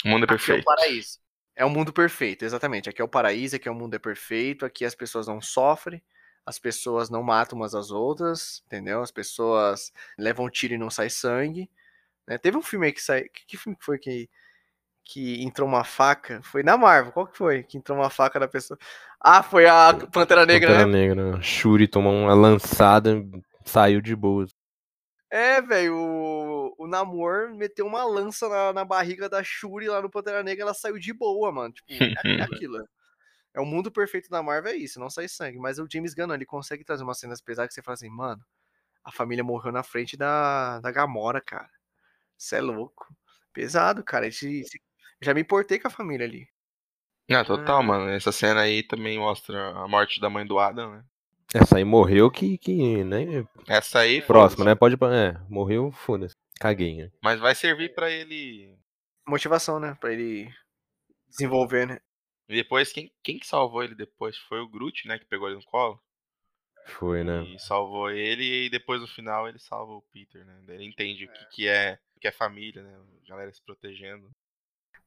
O 0.05 0.07
mundo 0.07 0.23
é 0.23 0.27
perfeito. 0.27 0.59
É 0.59 0.61
o 0.61 0.63
paraíso. 0.63 1.19
É 1.53 1.65
o 1.65 1.69
mundo 1.69 1.91
perfeito, 1.91 2.45
exatamente. 2.45 2.89
Aqui 2.89 3.01
é 3.01 3.03
o 3.03 3.09
paraíso, 3.09 3.57
aqui 3.57 3.67
é 3.67 3.71
o 3.71 3.75
mundo 3.75 3.93
é 3.93 3.99
perfeito, 3.99 4.65
aqui 4.65 4.85
as 4.85 4.95
pessoas 4.95 5.27
não 5.27 5.41
sofrem, 5.41 6.01
as 6.45 6.57
pessoas 6.57 7.09
não 7.09 7.21
matam 7.21 7.59
umas 7.59 7.75
às 7.75 7.91
outras, 7.91 8.63
entendeu? 8.67 9.01
As 9.01 9.11
pessoas 9.11 9.91
levam 10.17 10.49
tiro 10.49 10.75
e 10.75 10.77
não 10.77 10.89
sai 10.89 11.09
sangue. 11.09 11.69
Né? 12.25 12.37
Teve 12.37 12.55
um 12.55 12.61
filme 12.61 12.85
aí 12.85 12.93
que 12.93 13.01
saiu. 13.01 13.29
Que, 13.29 13.45
que 13.45 13.57
filme 13.57 13.77
que 13.77 13.83
foi 13.83 13.99
que, 13.99 14.29
que 15.03 15.43
entrou 15.43 15.67
uma 15.67 15.83
faca? 15.83 16.41
Foi 16.41 16.63
na 16.63 16.77
Marvel, 16.77 17.11
qual 17.11 17.27
que 17.27 17.37
foi? 17.37 17.63
Que 17.63 17.77
entrou 17.77 17.97
uma 17.97 18.09
faca 18.09 18.39
da 18.39 18.47
pessoa. 18.47 18.79
Ah, 19.19 19.43
foi 19.43 19.67
a 19.67 19.93
Pantera 19.93 20.45
Negra, 20.45 20.69
Pantera 20.69 20.87
né? 20.87 21.07
Negra. 21.07 21.41
Shuri 21.41 21.85
tomou 21.85 22.13
uma 22.13 22.33
lançada, 22.33 23.21
saiu 23.65 23.99
de 23.99 24.15
boas. 24.15 24.56
É, 25.29 25.61
velho, 25.61 25.97
o, 25.97 26.75
o 26.77 26.87
Namor 26.87 27.53
meteu 27.53 27.85
uma 27.85 28.05
lança 28.05 28.47
na, 28.47 28.71
na, 28.71 28.85
barriga 28.85 29.27
da 29.27 29.43
Shuri 29.43 29.87
lá 29.87 30.01
no 30.01 30.09
Pantera 30.09 30.41
Negra, 30.41 30.63
ela 30.63 30.73
saiu 30.73 30.97
de 30.97 31.13
boa, 31.13 31.51
mano. 31.51 31.73
Tipo, 31.73 31.91
é, 31.91 32.13
é 32.39 32.41
aquilo. 32.43 32.87
É 33.53 33.59
o 33.59 33.65
mundo 33.65 33.91
perfeito 33.91 34.29
da 34.29 34.41
Marvel, 34.41 34.71
é 34.71 34.75
isso, 34.75 34.99
não 34.99 35.09
sai 35.09 35.27
sangue. 35.27 35.57
Mas 35.57 35.79
o 35.79 35.87
James 35.91 36.13
Gunn, 36.13 36.33
ele 36.33 36.45
consegue 36.45 36.83
trazer 36.83 37.03
umas 37.03 37.19
cenas 37.19 37.41
pesadas 37.41 37.69
que 37.69 37.73
você 37.73 37.81
fala 37.81 37.95
assim, 37.95 38.09
mano, 38.09 38.41
a 39.03 39.11
família 39.11 39.43
morreu 39.43 39.71
na 39.71 39.83
frente 39.83 40.15
da, 40.15 40.79
da 40.79 40.91
Gamora, 40.91 41.41
cara. 41.41 41.69
Isso 42.37 42.55
é 42.55 42.61
louco. 42.61 43.07
Pesado, 43.51 44.03
cara. 44.03 44.27
Esse, 44.27 44.59
esse, 44.59 44.79
já 45.21 45.33
me 45.33 45.41
importei 45.41 45.79
com 45.79 45.87
a 45.87 45.91
família 45.91 46.25
ali. 46.25 46.47
Ah, 47.29 47.43
total, 47.43 47.81
é. 47.81 47.85
mano. 47.85 48.09
Essa 48.09 48.31
cena 48.31 48.61
aí 48.61 48.83
também 48.83 49.17
mostra 49.17 49.71
a 49.71 49.87
morte 49.87 50.21
da 50.21 50.29
mãe 50.29 50.45
do 50.45 50.59
Adam, 50.59 50.91
né? 50.91 51.03
Essa 51.61 51.77
aí 51.77 51.83
morreu 51.83 52.29
que, 52.29 52.57
que 52.57 53.03
né? 53.03 53.45
Essa 53.67 53.99
aí. 53.99 54.21
Próxima, 54.21 54.65
né? 54.65 54.75
Pode. 54.75 54.95
É, 54.95 55.37
morreu, 55.49 55.91
foda-se. 55.91 56.35
Caguei, 56.59 56.97
né? 56.97 57.11
Mas 57.21 57.39
vai 57.39 57.55
servir 57.55 57.93
para 57.93 58.09
ele. 58.09 58.77
Motivação, 59.27 59.79
né? 59.79 59.95
Pra 59.99 60.13
ele 60.13 60.53
desenvolver, 61.27 61.87
né? 61.87 61.99
E 62.47 62.55
depois, 62.55 62.93
quem, 62.93 63.11
quem 63.23 63.37
que 63.39 63.47
salvou 63.47 63.83
ele 63.83 63.95
depois? 63.95 64.37
Foi 64.37 64.59
o 64.59 64.67
Groot, 64.67 65.07
né? 65.07 65.19
Que 65.19 65.25
pegou 65.25 65.47
ele 65.47 65.57
no 65.57 65.65
colo. 65.65 66.01
Foi, 66.85 67.23
né? 67.23 67.43
E 67.43 67.59
salvou 67.59 68.09
ele 68.09 68.65
e 68.65 68.69
depois 68.69 69.01
no 69.01 69.07
final 69.07 69.47
ele 69.47 69.59
salva 69.59 69.91
o 69.91 70.01
Peter, 70.13 70.45
né? 70.45 70.61
Ele 70.69 70.85
entende 70.85 71.25
é. 71.25 71.27
o 71.27 71.33
que, 71.33 71.45
que 71.49 71.67
é 71.67 71.99
o 72.15 72.19
que 72.19 72.27
é 72.27 72.31
família, 72.31 72.81
né? 72.81 72.97
A 73.25 73.29
galera 73.29 73.51
se 73.51 73.61
protegendo. 73.61 74.29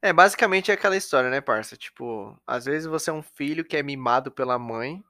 É, 0.03 0.13
basicamente 0.13 0.71
é 0.71 0.75
aquela 0.75 0.97
história, 0.97 1.29
né, 1.29 1.41
parça? 1.41 1.77
Tipo, 1.77 2.39
às 2.47 2.65
vezes 2.65 2.87
você 2.87 3.11
é 3.11 3.13
um 3.13 3.23
filho 3.23 3.65
que 3.65 3.77
é 3.77 3.83
mimado 3.83 4.31
pela 4.31 4.59
mãe 4.59 5.03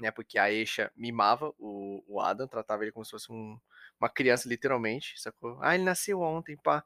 né? 0.00 0.10
Porque 0.10 0.38
a 0.38 0.50
Eixa 0.50 0.90
mimava 0.96 1.52
o, 1.58 2.02
o 2.06 2.20
Adam, 2.20 2.46
tratava 2.48 2.82
ele 2.84 2.92
como 2.92 3.04
se 3.04 3.10
fosse 3.12 3.30
um, 3.32 3.58
uma 4.00 4.08
criança, 4.08 4.48
literalmente, 4.48 5.20
sacou? 5.20 5.58
Ah, 5.62 5.74
ele 5.74 5.84
nasceu 5.84 6.20
ontem, 6.20 6.56
pá. 6.56 6.84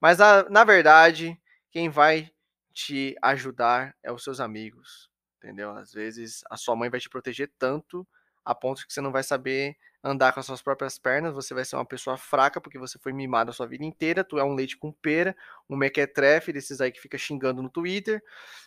Mas 0.00 0.18
na, 0.18 0.48
na 0.50 0.64
verdade, 0.64 1.40
quem 1.70 1.88
vai 1.88 2.30
te 2.72 3.16
ajudar 3.22 3.96
é 4.02 4.10
os 4.12 4.24
seus 4.24 4.40
amigos, 4.40 5.10
entendeu? 5.38 5.70
Às 5.76 5.92
vezes 5.92 6.42
a 6.50 6.56
sua 6.56 6.76
mãe 6.76 6.90
vai 6.90 7.00
te 7.00 7.08
proteger 7.08 7.50
tanto 7.58 8.06
a 8.44 8.54
ponto 8.54 8.86
que 8.86 8.92
você 8.92 9.00
não 9.00 9.12
vai 9.12 9.22
saber 9.22 9.76
andar 10.02 10.32
com 10.32 10.40
as 10.40 10.46
suas 10.46 10.60
próprias 10.60 10.98
pernas, 10.98 11.34
você 11.34 11.54
vai 11.54 11.64
ser 11.64 11.76
uma 11.76 11.84
pessoa 11.84 12.16
fraca 12.16 12.60
porque 12.60 12.78
você 12.78 12.98
foi 12.98 13.12
mimado 13.12 13.50
a 13.50 13.52
sua 13.54 13.66
vida 13.66 13.84
inteira, 13.84 14.24
tu 14.24 14.38
é 14.38 14.44
um 14.44 14.54
leite 14.54 14.76
com 14.76 14.90
pera, 14.90 15.36
um 15.70 15.76
mequetrefe 15.76 16.52
desses 16.52 16.80
aí 16.80 16.90
que 16.90 17.00
fica 17.00 17.16
xingando 17.16 17.62
no 17.62 17.70
Twitter, 17.70 18.22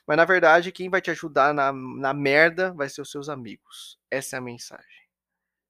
mas 0.08 0.16
na 0.16 0.26
verdade 0.26 0.72
quem 0.72 0.90
vai 0.90 1.02
te 1.02 1.12
ajudar 1.12 1.54
na, 1.54 1.74
na 1.74 2.14
merda 2.14 2.72
vai 2.74 2.88
ser 2.88 3.02
os 3.02 3.12
seus 3.12 3.28
amigos. 3.28 4.00
Essa 4.10 4.38
é 4.38 4.40
a 4.40 4.42
mensagem. 4.42 5.06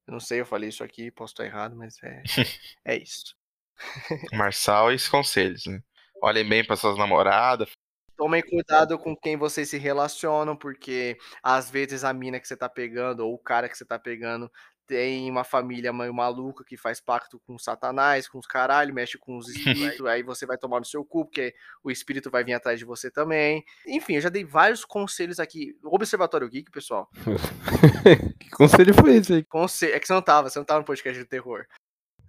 Eu 0.06 0.12
não 0.12 0.20
sei, 0.20 0.40
eu 0.40 0.46
falei 0.46 0.68
isso 0.68 0.84
aqui, 0.84 1.10
posso 1.10 1.32
estar 1.32 1.44
errado, 1.44 1.74
mas 1.74 2.00
é, 2.02 2.22
é 2.84 2.96
isso. 2.96 3.34
Marçal 4.32 4.92
e 4.92 4.94
os 4.94 5.08
conselhos, 5.08 5.66
né? 5.66 5.82
Olhem 6.22 6.48
bem 6.48 6.64
para 6.64 6.76
suas 6.76 6.96
namoradas, 6.96 7.70
Tomem 8.16 8.42
cuidado 8.42 8.98
com 8.98 9.14
quem 9.14 9.36
vocês 9.36 9.68
se 9.68 9.76
relacionam, 9.76 10.56
porque 10.56 11.18
às 11.42 11.70
vezes 11.70 12.02
a 12.02 12.14
mina 12.14 12.40
que 12.40 12.48
você 12.48 12.56
tá 12.56 12.66
pegando, 12.66 13.20
ou 13.20 13.34
o 13.34 13.38
cara 13.38 13.68
que 13.68 13.76
você 13.76 13.84
tá 13.84 13.98
pegando, 13.98 14.50
tem 14.86 15.30
uma 15.30 15.44
família 15.44 15.92
meio 15.92 16.14
maluca 16.14 16.64
que 16.64 16.76
faz 16.76 17.00
pacto 17.00 17.40
com 17.46 17.58
Satanás, 17.58 18.28
com 18.28 18.38
os 18.38 18.46
caralho, 18.46 18.94
mexe 18.94 19.18
com 19.18 19.36
os 19.36 19.48
espíritos, 19.54 20.06
aí 20.06 20.22
você 20.22 20.46
vai 20.46 20.56
tomar 20.56 20.78
no 20.78 20.84
seu 20.84 21.04
cu, 21.04 21.24
porque 21.24 21.54
o 21.82 21.90
espírito 21.90 22.30
vai 22.30 22.44
vir 22.44 22.54
atrás 22.54 22.78
de 22.78 22.84
você 22.84 23.10
também. 23.10 23.64
Enfim, 23.86 24.14
eu 24.14 24.20
já 24.20 24.28
dei 24.28 24.44
vários 24.44 24.84
conselhos 24.84 25.40
aqui. 25.40 25.76
Observatório 25.84 26.48
Geek, 26.48 26.70
pessoal. 26.70 27.08
que 28.38 28.50
conselho 28.50 28.94
foi 28.94 29.16
esse 29.16 29.34
aí? 29.34 29.44
Conselho... 29.44 29.94
É 29.94 30.00
que 30.00 30.06
você 30.06 30.12
não 30.12 30.22
tava, 30.22 30.48
você 30.48 30.58
não 30.58 30.66
tava 30.66 30.80
no 30.80 30.86
podcast 30.86 31.18
de 31.18 31.28
terror. 31.28 31.66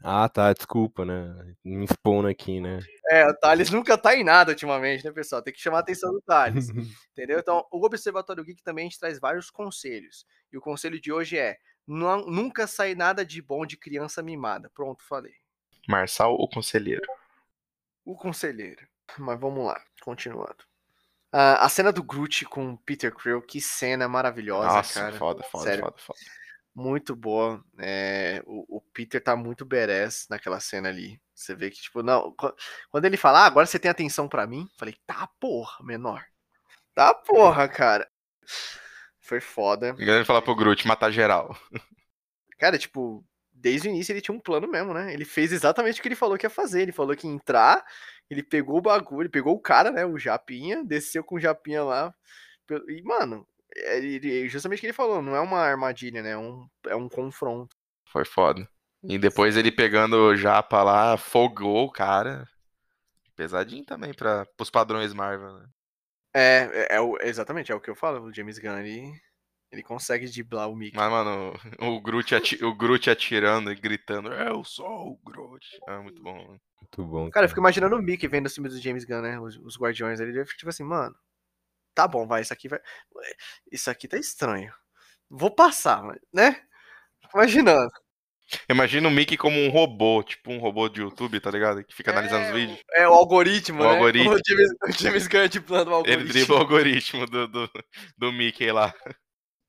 Ah, 0.04 0.30
tá, 0.30 0.54
desculpa, 0.54 1.04
né? 1.04 1.56
Me 1.64 1.84
expondo 1.84 2.28
aqui, 2.28 2.62
né? 2.62 2.80
É, 3.10 3.28
o 3.28 3.34
Thales 3.34 3.70
nunca 3.70 3.98
tá 3.98 4.16
em 4.16 4.24
nada 4.24 4.52
ultimamente, 4.52 5.04
né, 5.04 5.12
pessoal? 5.12 5.42
Tem 5.42 5.54
que 5.54 5.60
chamar 5.60 5.78
a 5.78 5.82
atenção 5.82 6.12
do 6.12 6.22
Thales. 6.22 6.70
entendeu? 7.12 7.40
Então, 7.40 7.66
o 7.72 7.86
Observatório 7.86 8.44
Geek 8.44 8.62
também 8.64 8.84
a 8.84 8.90
gente 8.90 9.00
traz 9.00 9.20
vários 9.20 9.50
conselhos. 9.50 10.26
E 10.52 10.58
o 10.58 10.62
conselho 10.62 11.02
de 11.02 11.12
hoje 11.12 11.38
é: 11.38 11.58
não, 11.88 12.26
nunca 12.26 12.68
sai 12.68 12.94
nada 12.96 13.26
de 13.26 13.42
bom 13.42 13.66
de 13.66 13.78
criança 13.78 14.22
mimada. 14.22 14.70
Pronto, 14.70 15.04
falei. 15.04 15.34
Marçal, 15.88 16.34
o 16.34 16.48
conselheiro. 16.48 17.08
O 18.04 18.16
conselheiro. 18.16 18.86
Mas 19.18 19.40
vamos 19.40 19.66
lá, 19.66 19.82
continuando. 20.02 20.66
Uh, 21.34 21.60
a 21.60 21.70
cena 21.70 21.92
do 21.92 22.04
Groot 22.04 22.46
com 22.46 22.76
Peter 22.78 23.14
Krill, 23.14 23.42
que 23.42 23.62
cena 23.62 24.08
maravilhosa, 24.08 24.68
Nossa, 24.68 25.00
cara. 25.00 25.18
Foda, 25.18 25.44
foda, 25.44 25.64
Sério. 25.64 25.84
foda, 25.86 25.98
foda 25.98 26.20
muito 26.78 27.16
boa. 27.16 27.64
É, 27.80 28.44
o, 28.46 28.78
o, 28.78 28.82
Peter 28.94 29.22
tá 29.22 29.36
muito 29.36 29.66
badass 29.66 30.28
naquela 30.30 30.60
cena 30.60 30.90
ali. 30.90 31.20
Você 31.34 31.56
vê 31.56 31.72
que, 31.72 31.82
tipo, 31.82 32.04
não. 32.04 32.36
Quando 32.92 33.06
ele 33.06 33.18
fala, 33.18 33.42
ah, 33.42 33.46
agora 33.48 33.66
você 33.66 33.80
tem 33.80 33.90
atenção 33.90 34.30
para 34.30 34.46
mim, 34.46 34.70
falei, 34.78 34.96
tá 35.08 35.28
porra, 35.40 35.84
menor. 35.84 36.24
Tá 36.94 37.16
porra, 37.16 37.68
cara. 37.68 38.08
Foi 39.28 39.42
foda. 39.42 39.94
Ele 40.00 40.24
falar 40.24 40.42
pro 40.42 40.56
Groot 40.56 40.88
matar 40.88 41.12
geral. 41.12 41.54
Cara, 42.58 42.78
tipo, 42.78 43.26
desde 43.52 43.90
o 43.90 43.92
início 43.92 44.14
ele 44.14 44.22
tinha 44.22 44.34
um 44.34 44.40
plano 44.40 44.70
mesmo, 44.70 44.94
né? 44.94 45.14
Ele 45.14 45.26
fez 45.26 45.52
exatamente 45.52 46.00
o 46.00 46.02
que 46.02 46.08
ele 46.08 46.16
falou 46.16 46.38
que 46.38 46.46
ia 46.46 46.50
fazer. 46.50 46.84
Ele 46.84 46.94
falou 46.94 47.14
que 47.14 47.28
ia 47.28 47.34
entrar, 47.34 47.86
ele 48.30 48.42
pegou 48.42 48.78
o 48.78 48.82
bagulho, 48.82 49.24
ele 49.24 49.30
pegou 49.30 49.54
o 49.54 49.60
cara, 49.60 49.92
né? 49.92 50.06
O 50.06 50.18
Japinha, 50.18 50.82
desceu 50.82 51.26
com 51.26 51.36
o 51.36 51.40
Japinha 51.42 51.84
lá. 51.84 52.16
E, 52.88 53.02
mano, 53.04 53.46
ele, 53.76 54.48
justamente 54.48 54.80
o 54.80 54.82
que 54.82 54.86
ele 54.88 54.94
falou, 54.94 55.22
não 55.22 55.36
é 55.36 55.42
uma 55.42 55.60
armadilha, 55.60 56.22
né? 56.22 56.32
É 56.32 56.38
um, 56.38 56.66
é 56.88 56.96
um 56.96 57.10
confronto. 57.10 57.76
Foi 58.06 58.24
foda. 58.24 58.66
E 59.04 59.18
depois 59.18 59.58
ele 59.58 59.74
pegando 59.74 60.14
o 60.14 60.38
Japa 60.38 60.82
lá, 60.84 61.18
fogou 61.18 61.86
o 61.86 61.92
cara. 61.92 62.48
Pesadinho 63.36 63.84
também 63.84 64.14
para 64.14 64.48
os 64.58 64.70
padrões 64.70 65.14
Marvel, 65.14 65.60
né? 65.60 65.66
É, 66.38 66.88
é, 66.92 66.98
é, 66.98 67.28
exatamente, 67.28 67.72
é 67.72 67.76
o 67.76 67.82
que 67.82 67.90
eu 67.90 67.96
falo. 67.96 68.24
O 68.24 68.34
James 68.34 68.60
Gunn, 68.60 68.78
ele, 68.78 69.12
Ele 69.72 69.84
consegue 69.84 70.28
driblar 70.28 70.70
o 70.70 70.76
Mickey. 70.76 70.96
Mas, 70.96 71.10
mano, 71.12 71.54
o 71.80 72.00
Groot, 72.00 72.36
ati 72.36 72.64
o 72.64 72.76
Groot 72.76 73.10
atirando 73.10 73.72
e 73.72 73.76
gritando, 73.76 74.32
eu 74.32 74.64
sou 74.64 75.12
o 75.12 75.20
Groot. 75.26 75.66
É 75.88 75.98
muito 75.98 76.22
bom, 76.22 76.36
mano. 76.36 76.62
Muito 76.80 77.06
bom. 77.06 77.30
Cara, 77.32 77.46
eu 77.46 77.50
fico 77.50 77.60
imaginando 77.60 77.96
o 77.96 78.02
Mickey 78.02 78.28
vendo 78.28 78.46
os 78.46 78.54
filmes 78.54 78.74
do 78.74 78.82
James 78.82 79.04
Gunn, 79.04 79.22
né? 79.22 79.40
Os, 79.40 79.58
os 79.58 79.78
Guardiões. 79.78 80.20
Ele 80.20 80.32
deve 80.32 80.50
tipo 80.56 80.70
assim, 80.70 80.84
mano, 80.84 81.16
tá 81.96 82.08
bom, 82.08 82.28
vai, 82.28 82.42
isso 82.44 82.54
aqui 82.54 82.70
vai. 82.70 82.80
Isso 83.72 83.90
aqui 83.90 84.08
tá 84.08 84.18
estranho. 84.18 84.72
Vou 85.30 85.52
passar, 85.52 86.04
né? 86.34 86.62
Imaginando. 87.34 87.90
Imagina 88.70 89.08
o 89.08 89.12
Mickey 89.12 89.38
como 89.38 89.60
um 89.60 89.70
robô, 89.70 90.24
tipo 90.24 90.52
um 90.52 90.60
robô 90.60 90.88
de 90.88 91.02
YouTube, 91.02 91.40
tá 91.40 91.52
ligado? 91.52 91.84
Que 91.84 91.94
fica 91.94 92.12
analisando 92.12 92.46
é, 92.46 92.48
os 92.48 92.54
vídeos. 92.54 92.80
É, 92.94 93.08
o 93.08 93.14
algoritmo, 93.14 93.82
o 93.82 93.84
né? 93.84 93.90
Algoritmo. 93.90 94.32
O 94.32 94.40
James, 94.46 94.70
o 94.82 94.92
James 94.92 95.28
Gunn 95.28 95.48
driblando 95.48 95.92
o 95.92 95.94
algoritmo. 95.96 96.24
Ele 96.24 96.30
dribla 96.30 96.56
o 96.56 96.60
algoritmo 96.60 97.26
do, 97.26 97.48
do, 97.48 97.72
do 98.18 98.32
Mickey 98.32 98.72
lá. 98.72 98.94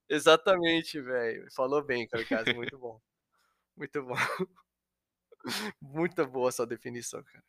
Exatamente, 0.09 0.99
velho. 1.01 1.45
Falou 1.53 1.83
bem, 1.83 2.07
Kamikaze. 2.07 2.53
Muito 2.53 2.77
bom. 2.77 2.99
Muito 3.75 4.03
bom. 4.03 4.15
Muito 5.81 6.25
boa 6.27 6.49
essa 6.49 6.65
definição, 6.65 7.23
cara. 7.23 7.43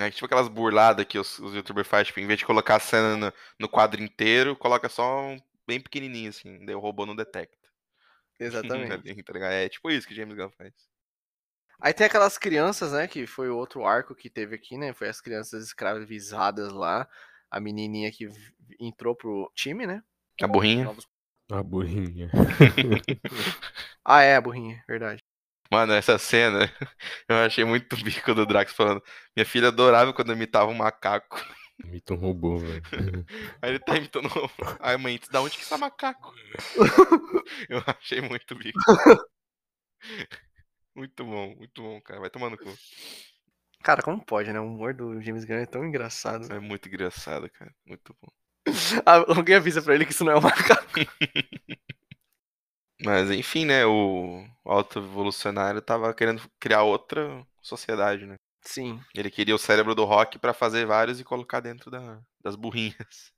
É 0.00 0.10
tipo 0.10 0.26
aquelas 0.26 0.48
burladas 0.48 1.04
que 1.04 1.18
os, 1.18 1.38
os 1.40 1.52
youtubers 1.54 1.88
fazem, 1.88 2.06
tipo, 2.06 2.20
em 2.20 2.26
vez 2.26 2.38
de 2.38 2.46
colocar 2.46 2.76
a 2.76 2.80
cena 2.80 3.16
no, 3.16 3.32
no 3.58 3.68
quadro 3.68 4.00
inteiro, 4.00 4.54
coloca 4.54 4.88
só 4.88 5.22
um 5.22 5.40
bem 5.66 5.80
pequenininho, 5.80 6.30
assim, 6.30 6.64
daí 6.64 6.74
o 6.74 6.78
robô 6.78 7.04
não 7.04 7.16
detecta. 7.16 7.67
Exatamente. 8.38 8.88
Tá 9.24 9.52
é 9.52 9.68
tipo 9.68 9.90
isso 9.90 10.06
que 10.06 10.14
James 10.14 10.36
Gunn 10.36 10.50
faz. 10.50 10.72
Aí 11.80 11.92
tem 11.92 12.06
aquelas 12.06 12.36
crianças, 12.36 12.92
né, 12.92 13.06
que 13.06 13.26
foi 13.26 13.48
o 13.48 13.56
outro 13.56 13.84
arco 13.84 14.14
que 14.14 14.28
teve 14.28 14.56
aqui, 14.56 14.76
né, 14.76 14.92
foi 14.92 15.08
as 15.08 15.20
crianças 15.20 15.64
escravizadas 15.64 16.72
lá, 16.72 17.08
a 17.48 17.60
menininha 17.60 18.10
que 18.10 18.28
entrou 18.80 19.14
pro 19.14 19.50
time, 19.54 19.86
né. 19.86 20.02
A 20.42 20.48
burrinha. 20.48 20.90
A 21.50 21.62
burrinha. 21.62 22.30
ah, 24.04 24.22
é, 24.22 24.34
a 24.36 24.40
burrinha, 24.40 24.82
verdade. 24.88 25.22
Mano, 25.70 25.92
essa 25.92 26.18
cena 26.18 26.60
eu 27.28 27.36
achei 27.36 27.64
muito 27.64 27.96
bico 28.02 28.34
do 28.34 28.46
Drax 28.46 28.72
falando. 28.72 29.02
Minha 29.36 29.46
filha 29.46 29.68
adorava 29.68 30.12
quando 30.12 30.32
imitava 30.32 30.70
um 30.70 30.74
macaco. 30.74 31.38
Imita 31.84 32.14
um 32.14 32.16
robô, 32.16 32.58
velho. 32.58 32.82
Aí 33.62 33.70
ele 33.70 33.78
tá 33.78 33.96
imitando 33.96 34.26
um 34.26 34.28
robô. 34.28 34.76
Aí 34.80 34.96
mãe, 34.96 35.20
da 35.30 35.40
onde 35.40 35.56
que 35.56 35.62
está 35.62 35.78
macaco? 35.78 36.34
eu 37.68 37.82
achei 37.86 38.20
muito 38.20 38.54
bico. 38.54 38.78
Muito 40.94 41.24
bom, 41.24 41.54
muito 41.56 41.82
bom, 41.82 42.00
cara. 42.00 42.20
Vai 42.20 42.30
tomando 42.30 42.58
cu. 42.58 42.76
Cara, 43.82 44.02
como 44.02 44.24
pode, 44.24 44.52
né? 44.52 44.58
O 44.58 44.66
humor 44.66 44.92
do 44.92 45.20
James 45.20 45.44
Gunn 45.44 45.58
é 45.58 45.66
tão 45.66 45.84
engraçado. 45.84 46.52
É 46.52 46.58
muito 46.58 46.88
engraçado, 46.88 47.48
cara. 47.50 47.72
Muito 47.86 48.16
bom. 48.20 48.28
Alguém 49.28 49.54
avisa 49.54 49.80
pra 49.80 49.94
ele 49.94 50.04
que 50.04 50.12
isso 50.12 50.24
não 50.24 50.32
é 50.32 50.36
um 50.36 50.40
macaco. 50.40 50.98
Mas 53.04 53.30
enfim, 53.30 53.64
né? 53.64 53.86
O 53.86 54.44
Alto 54.64 54.98
Evolucionário 54.98 55.80
tava 55.80 56.12
querendo 56.12 56.42
criar 56.58 56.82
outra 56.82 57.46
sociedade, 57.62 58.26
né? 58.26 58.36
Sim. 58.68 59.00
Ele 59.14 59.30
queria 59.30 59.54
o 59.54 59.58
cérebro 59.58 59.94
do 59.94 60.04
Rock 60.04 60.38
para 60.38 60.52
fazer 60.52 60.84
vários 60.84 61.18
e 61.18 61.24
colocar 61.24 61.60
dentro 61.60 61.90
da, 61.90 62.20
das 62.42 62.54
burrinhas. 62.54 63.32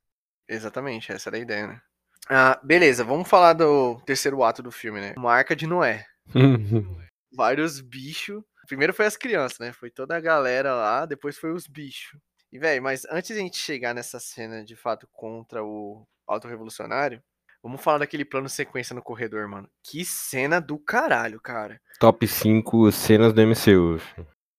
Exatamente, 0.48 1.12
essa 1.12 1.28
era 1.28 1.36
a 1.36 1.40
ideia, 1.40 1.68
né? 1.68 1.80
Ah, 2.28 2.58
beleza, 2.64 3.04
vamos 3.04 3.28
falar 3.28 3.52
do 3.52 4.00
terceiro 4.00 4.42
ato 4.42 4.60
do 4.60 4.72
filme, 4.72 5.00
né? 5.00 5.14
Uma 5.16 5.32
arca 5.32 5.54
de 5.54 5.68
Noé. 5.68 6.04
Vários 7.32 7.80
bichos. 7.80 8.42
Primeiro 8.66 8.92
foi 8.92 9.06
as 9.06 9.16
crianças, 9.16 9.60
né? 9.60 9.72
Foi 9.72 9.88
toda 9.88 10.16
a 10.16 10.20
galera 10.20 10.74
lá, 10.74 11.06
depois 11.06 11.38
foi 11.38 11.52
os 11.52 11.68
bichos. 11.68 12.18
E, 12.52 12.58
velho, 12.58 12.82
mas 12.82 13.04
antes 13.08 13.28
de 13.28 13.40
a 13.40 13.42
gente 13.44 13.56
chegar 13.56 13.94
nessa 13.94 14.18
cena 14.18 14.64
de 14.64 14.74
fato 14.74 15.08
contra 15.12 15.62
o 15.62 16.04
Alto 16.26 16.48
Revolucionário, 16.48 17.22
vamos 17.62 17.80
falar 17.80 17.98
daquele 17.98 18.24
plano 18.24 18.48
sequência 18.48 18.94
no 18.94 19.02
corredor, 19.02 19.46
mano. 19.46 19.68
Que 19.84 20.04
cena 20.04 20.60
do 20.60 20.76
caralho, 20.76 21.40
cara. 21.40 21.80
Top 22.00 22.26
5 22.26 22.90
cenas 22.90 23.32
do 23.32 23.40
MCU. 23.40 24.00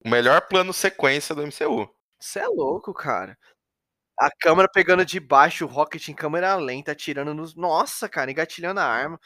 O 0.03 0.09
melhor 0.09 0.41
plano 0.47 0.73
sequência 0.73 1.35
do 1.35 1.43
MCU. 1.43 1.89
Você 2.19 2.39
é 2.39 2.47
louco, 2.47 2.93
cara. 2.93 3.37
A 4.19 4.29
câmera 4.29 4.69
pegando 4.71 5.05
de 5.05 5.19
baixo, 5.19 5.65
o 5.65 5.67
Rocket 5.67 6.07
em 6.07 6.13
câmera 6.13 6.55
lenta, 6.55 6.91
atirando 6.91 7.33
nos. 7.33 7.55
Nossa, 7.55 8.07
cara, 8.07 8.31
engatilhando 8.31 8.79
a 8.79 8.85
arma. 8.85 9.19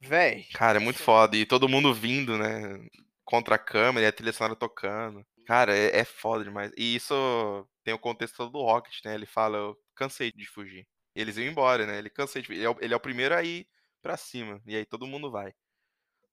Véi. 0.00 0.44
Cara, 0.54 0.78
é 0.78 0.82
muito 0.82 1.00
foda. 1.00 1.36
E 1.36 1.44
todo 1.44 1.68
mundo 1.68 1.92
vindo, 1.92 2.38
né? 2.38 2.80
Contra 3.24 3.56
a 3.56 3.58
câmera 3.58 4.06
e 4.06 4.08
a 4.08 4.12
trilha 4.12 4.32
sonora 4.32 4.56
tocando. 4.56 5.24
Cara, 5.46 5.76
é, 5.76 5.98
é 5.98 6.04
foda 6.04 6.44
demais. 6.44 6.72
E 6.76 6.94
isso 6.94 7.66
tem 7.84 7.92
o 7.92 7.98
contexto 7.98 8.48
do 8.48 8.62
Rocket, 8.62 9.04
né? 9.04 9.14
Ele 9.14 9.26
fala, 9.26 9.58
eu 9.58 9.76
cansei 9.94 10.32
de 10.32 10.46
fugir. 10.46 10.86
E 11.14 11.20
eles 11.20 11.36
iam 11.36 11.46
embora, 11.50 11.86
né? 11.86 11.98
Ele 11.98 12.10
cansei 12.10 12.40
de 12.42 12.48
fugir. 12.48 12.60
Ele 12.60 12.66
é, 12.66 12.70
o, 12.70 12.76
ele 12.80 12.94
é 12.94 12.96
o 12.96 13.00
primeiro 13.00 13.34
a 13.34 13.42
ir 13.42 13.66
pra 14.00 14.16
cima. 14.16 14.60
E 14.66 14.76
aí 14.76 14.84
todo 14.86 15.06
mundo 15.06 15.30
vai. 15.30 15.52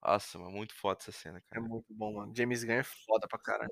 Nossa, 0.08 0.40
mano, 0.40 0.52
muito 0.52 0.74
foda 0.74 1.00
essa 1.02 1.12
cena, 1.12 1.38
É 1.38 1.56
cara. 1.56 1.62
muito 1.68 1.94
bom, 1.94 2.14
mano. 2.14 2.34
James 2.34 2.64
Gunn 2.64 2.76
é 2.76 2.84
foda 2.84 3.28
pra 3.28 3.38
caralho. 3.38 3.70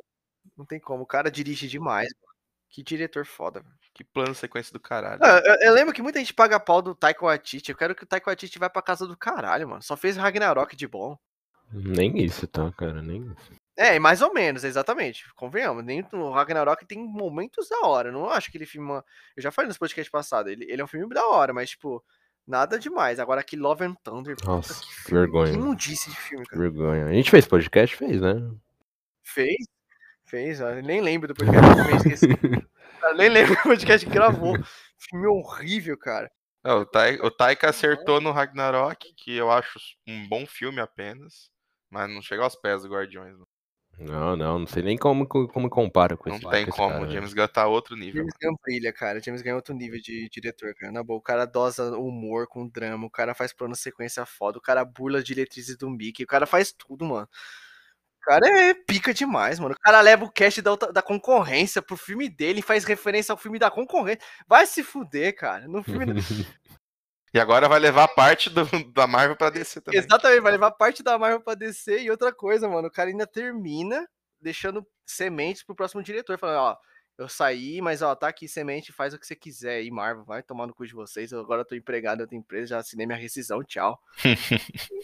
Não 0.57 0.65
tem 0.65 0.79
como. 0.81 1.03
O 1.03 1.07
cara 1.07 1.31
dirige 1.31 1.65
demais, 1.67 2.09
mano. 2.13 2.35
Que 2.69 2.83
diretor 2.83 3.25
foda, 3.25 3.61
velho. 3.61 3.73
Que 3.93 4.03
plano 4.03 4.35
sequência 4.35 4.73
do 4.73 4.79
caralho. 4.79 5.21
Ah, 5.23 5.41
eu, 5.45 5.55
eu 5.69 5.73
lembro 5.73 5.93
que 5.93 6.01
muita 6.01 6.19
gente 6.19 6.33
paga 6.33 6.59
pau 6.59 6.81
do 6.81 6.93
Taika 6.93 7.23
Waititi. 7.23 7.71
Eu 7.71 7.77
quero 7.77 7.95
que 7.95 8.03
o 8.03 8.05
Taika 8.05 8.29
Waititi 8.29 8.59
vá 8.59 8.69
pra 8.69 8.81
casa 8.81 9.07
do 9.07 9.15
caralho, 9.15 9.69
mano. 9.69 9.81
Só 9.81 9.95
fez 9.95 10.17
Ragnarok 10.17 10.75
de 10.75 10.85
bom. 10.85 11.17
Nem 11.71 12.17
isso, 12.21 12.45
tá, 12.47 12.69
cara? 12.73 13.01
Nem 13.01 13.23
isso. 13.31 13.53
É, 13.77 13.97
mais 13.97 14.21
ou 14.21 14.33
menos, 14.33 14.65
exatamente. 14.65 15.33
Convenhamos. 15.35 15.85
Nem 15.85 16.05
o 16.11 16.31
Ragnarok 16.31 16.85
tem 16.85 16.99
momentos 16.99 17.69
da 17.69 17.87
hora. 17.87 18.09
Eu 18.09 18.13
não 18.13 18.29
acho 18.29 18.51
que 18.51 18.57
ele 18.57 18.65
filme. 18.65 18.89
Uma... 18.89 19.05
Eu 19.37 19.41
já 19.41 19.51
falei 19.51 19.67
nos 19.69 19.77
podcasts 19.77 20.11
passados. 20.11 20.51
Ele, 20.51 20.65
ele 20.69 20.81
é 20.81 20.83
um 20.83 20.87
filme 20.87 21.13
da 21.13 21.25
hora, 21.27 21.53
mas, 21.53 21.69
tipo, 21.69 22.03
nada 22.47 22.77
demais. 22.79 23.19
Agora 23.19 23.41
aqui, 23.41 23.55
Love 23.55 23.85
and 23.85 23.95
Thunder. 24.03 24.35
Nossa, 24.43 24.73
que 24.73 24.87
que 24.87 24.95
filme. 25.03 25.19
vergonha. 25.21 25.51
Que 25.53 25.57
imundice 25.57 26.09
de 26.09 26.15
filme, 26.15 26.45
cara. 26.45 26.61
Vergonha. 26.61 27.05
A 27.07 27.13
gente 27.13 27.31
fez 27.31 27.47
podcast? 27.47 27.95
Fez, 27.95 28.21
né? 28.21 28.33
Fez? 29.23 29.57
Fez, 30.25 30.61
ó. 30.61 30.71
Nem 30.75 31.01
lembro 31.01 31.27
do 31.33 31.35
podcast. 31.35 31.69
Eu 31.69 31.75
também 31.75 31.95
esqueci. 31.97 32.27
Eu 33.03 33.15
nem 33.17 33.29
lembro 33.29 33.55
do 33.55 33.61
podcast 33.61 34.05
que 34.07 34.11
gravou. 34.13 34.55
Filme 34.97 35.27
horrível, 35.27 35.95
cara. 35.97 36.31
É, 36.63 36.73
o, 36.73 36.83
Tai- 36.85 37.19
o 37.21 37.29
Taika 37.29 37.69
acertou 37.69 38.19
no 38.19 38.31
Ragnarok, 38.31 39.13
que 39.15 39.35
eu 39.37 39.51
acho 39.51 39.77
um 40.07 40.27
bom 40.27 40.47
filme 40.47 40.79
apenas. 40.81 41.51
Mas 41.91 42.09
não 42.09 42.19
chega 42.23 42.43
aos 42.43 42.55
pés 42.55 42.81
do 42.81 42.89
Guardiões. 42.89 43.37
Não, 43.37 43.45
Não, 43.97 44.35
não, 44.35 44.59
não 44.59 44.67
sei 44.67 44.83
nem 44.83 44.97
como, 44.97 45.25
como 45.25 45.69
compara 45.69 46.17
com 46.17 46.29
Não 46.29 46.35
esse 46.35 46.49
tem 46.49 46.65
com 46.65 46.69
esse 46.69 46.77
como. 46.77 46.89
cara, 46.89 47.03
o 47.03 47.05
né? 47.05 47.13
James 47.13 47.33
Gunn 47.33 47.47
tá 47.47 47.65
outro 47.65 47.95
nível. 47.95 48.21
James 48.21 48.33
Gunn 48.41 48.55
brilha, 48.61 48.91
cara. 48.91 49.21
James 49.21 49.41
Gunn 49.41 49.51
é 49.51 49.55
outro 49.55 49.73
nível 49.73 49.99
de 50.01 50.27
diretor, 50.29 50.73
cara. 50.75 50.91
Na 50.91 51.01
boa, 51.03 51.17
o 51.17 51.21
cara 51.21 51.45
dosa 51.45 51.97
humor 51.97 52.47
com 52.47 52.67
drama, 52.67 53.07
o 53.07 53.09
cara 53.09 53.33
faz 53.33 53.53
plano 53.53 53.75
sequência 53.75 54.25
foda, 54.25 54.57
o 54.57 54.61
cara 54.61 54.83
burla 54.83 55.19
as 55.19 55.23
diretrizes 55.23 55.77
do 55.77 55.89
Mickey, 55.89 56.23
o 56.23 56.27
cara 56.27 56.45
faz 56.45 56.73
tudo, 56.73 57.05
mano. 57.05 57.27
O 58.21 58.25
cara 58.25 58.47
é 58.49 58.73
pica 58.73 59.13
demais, 59.13 59.59
mano. 59.59 59.75
O 59.75 59.79
cara 59.79 60.01
leva 60.01 60.25
o 60.25 60.31
cast 60.31 60.61
da, 60.61 60.75
da 60.75 61.01
concorrência 61.01 61.81
pro 61.81 61.95
filme 61.95 62.27
dele 62.27 62.59
e 62.59 62.63
faz 62.63 62.83
referência 62.83 63.31
ao 63.31 63.37
filme 63.37 63.59
da 63.59 63.69
concorrência. 63.71 64.21
Vai 64.47 64.65
se 64.65 64.83
fuder, 64.83 65.35
cara. 65.35 65.67
No 65.67 65.83
filme. 65.83 66.05
E 67.35 67.39
agora 67.39 67.67
vai 67.67 67.79
levar 67.79 68.07
parte 68.07 68.49
do- 68.49 68.63
da 68.93 69.05
Marvel 69.05 69.35
pra 69.35 69.49
descer 69.49 69.81
também. 69.81 69.99
Exatamente, 69.99 70.39
vai 70.39 70.53
levar 70.53 70.71
parte 70.71 71.03
da 71.03 71.17
Marvel 71.19 71.41
pra 71.41 71.53
descer 71.53 72.01
e 72.01 72.09
outra 72.09 72.31
coisa, 72.33 72.65
mano. 72.69 72.87
O 72.87 72.91
cara 72.91 73.09
ainda 73.09 73.27
termina 73.27 74.07
deixando 74.39 74.87
sementes 75.05 75.61
pro 75.61 75.75
próximo 75.75 76.01
diretor, 76.01 76.39
falando, 76.39 76.59
ó. 76.59 76.77
Eu 77.17 77.27
saí, 77.27 77.81
mas 77.81 78.01
ó, 78.01 78.15
tá 78.15 78.27
aqui 78.29 78.47
semente, 78.47 78.91
faz 78.93 79.13
o 79.13 79.19
que 79.19 79.25
você 79.27 79.35
quiser 79.35 79.75
aí, 79.79 79.91
Marvel, 79.91 80.23
vai 80.25 80.41
tomar 80.43 80.65
no 80.67 80.73
cu 80.73 80.85
de 80.87 80.93
vocês. 80.93 81.31
Eu 81.33 81.39
agora 81.41 81.65
tô 81.65 81.75
empregado 81.75 82.19
em 82.19 82.21
outra 82.23 82.37
empresa, 82.37 82.67
já 82.67 82.77
assinei 82.77 83.05
minha 83.05 83.17
rescisão, 83.17 83.61
tchau. 83.63 83.99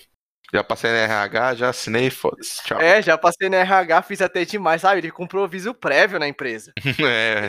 Já 0.53 0.63
passei 0.65 0.91
na 0.91 0.97
RH, 0.97 1.55
já 1.55 1.69
assinei, 1.69 2.09
foda-se. 2.09 2.61
Tchau. 2.63 2.77
É, 2.81 3.01
já 3.01 3.17
passei 3.17 3.47
na 3.47 3.57
RH, 3.57 4.01
fiz 4.01 4.21
até 4.21 4.43
demais, 4.43 4.81
sabe? 4.81 4.99
Ele 4.99 5.09
comprou 5.11 5.45
aviso 5.45 5.73
prévio 5.73 6.19
na 6.19 6.27
empresa. 6.27 6.73
É, 7.07 7.47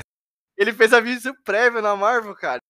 Ele 0.57 0.73
fez 0.73 0.93
aviso 0.93 1.35
prévio 1.43 1.83
na 1.83 1.97
Marvel, 1.97 2.33
cara. 2.37 2.61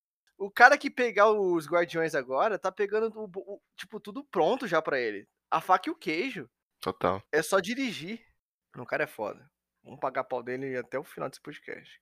O 0.43 0.51
cara 0.51 0.77
que 0.77 0.91
pegar 0.91 1.31
os 1.31 1.67
Guardiões 1.69 2.15
agora, 2.15 2.59
tá 2.59 2.73
pegando, 2.73 3.13
o, 3.17 3.31
o- 3.55 3.61
tipo, 3.77 4.01
tudo 4.01 4.25
pronto 4.25 4.67
já 4.67 4.83
pra 4.83 4.99
ele. 4.99 5.27
A 5.51 5.61
faca 5.61 5.89
e 5.89 5.93
o 5.93 5.97
queijo. 5.97 6.49
total. 6.81 7.23
É 7.31 7.43
só 7.43 7.61
dirigir. 7.61 8.21
O 8.77 8.85
cara 8.87 9.05
é 9.05 9.07
foda. 9.07 9.49
Vamos 9.85 10.01
pagar 10.01 10.25
pau 10.25 10.43
dele 10.43 10.77
até 10.77 10.99
o 10.99 11.05
final 11.05 11.29
desse 11.29 11.41
podcast. 11.41 12.01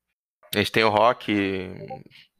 A 0.54 0.58
gente 0.58 0.72
tem 0.72 0.84
o 0.84 0.88
Rock 0.88 1.32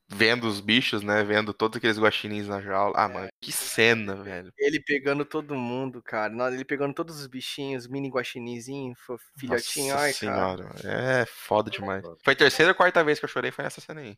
vendo 0.09 0.47
os 0.49 0.61
bichos, 0.61 1.03
né? 1.03 1.23
Vendo 1.23 1.53
todos 1.53 1.77
aqueles 1.77 1.99
guaxinins 1.99 2.49
na 2.49 2.61
jaula. 2.61 2.95
Ah, 2.97 3.09
mano, 3.09 3.29
que 3.41 3.53
cena, 3.53 4.17
velho. 4.17 4.53
Ele 4.59 4.81
pegando 4.81 5.25
todo 5.25 5.55
mundo, 5.55 6.03
cara. 6.03 6.33
Ele 6.53 6.65
pegando 6.65 6.95
todos 6.95 7.21
os 7.21 7.27
bichinhos, 7.27 7.87
mini 7.87 8.09
guaxinizinho, 8.09 8.95
filhotinho. 9.39 9.93
Nossa 9.95 10.05
Ai, 10.05 10.13
cara. 10.15 10.15
senhora, 10.15 10.71
é 10.85 11.27
foda 11.27 11.71
demais. 11.71 12.03
Foi 12.25 12.33
a 12.33 12.37
terceira 12.37 12.73
ou 12.73 12.77
quarta 12.77 13.05
vez 13.05 13.19
que 13.19 13.25
eu 13.25 13.29
chorei, 13.29 13.51
foi 13.51 13.65
nessa 13.65 13.81
cena 13.81 14.01
aí. 14.01 14.17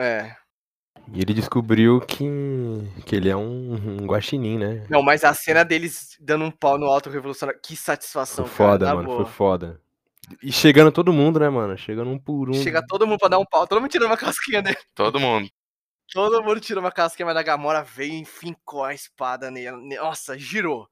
É. 0.00 0.36
E 1.12 1.20
ele 1.20 1.34
descobriu 1.34 2.00
que, 2.00 2.24
que 3.04 3.16
ele 3.16 3.28
é 3.28 3.36
um, 3.36 3.74
um 3.74 4.06
guaxinim, 4.06 4.58
né? 4.58 4.86
Não, 4.88 5.02
mas 5.02 5.24
a 5.24 5.34
cena 5.34 5.64
deles 5.64 6.16
dando 6.20 6.44
um 6.44 6.50
pau 6.50 6.78
no 6.78 6.86
alto 6.86 7.10
revolucionário. 7.10 7.60
Que 7.62 7.76
satisfação, 7.76 8.46
Foi 8.46 8.66
foda, 8.66 8.86
cara. 8.86 8.96
mano, 8.96 9.08
boa. 9.08 9.24
foi 9.24 9.32
foda. 9.32 9.80
E 10.42 10.50
chegando 10.52 10.90
todo 10.92 11.12
mundo, 11.12 11.38
né, 11.40 11.48
mano? 11.50 11.76
Chegando 11.76 12.10
um 12.10 12.18
por 12.18 12.48
um. 12.48 12.54
Chega 12.54 12.82
todo 12.86 13.06
mundo 13.06 13.18
pra 13.18 13.28
dar 13.28 13.38
um 13.38 13.44
pau, 13.44 13.66
todo 13.66 13.80
mundo 13.80 13.90
tirando 13.90 14.08
uma 14.08 14.16
casquinha 14.16 14.62
dele. 14.62 14.78
Todo 14.94 15.20
mundo. 15.20 15.48
Todo 16.12 16.42
mundo 16.42 16.60
tirou 16.60 16.82
uma 16.82 16.92
casquinha, 16.92 17.26
mas 17.26 17.36
a 17.36 17.42
Gamora 17.42 17.82
veio 17.82 18.22
e 18.22 18.24
fincou 18.24 18.84
a 18.84 18.94
espada 18.94 19.50
nele. 19.50 19.70
Nossa, 19.96 20.38
girou. 20.38 20.88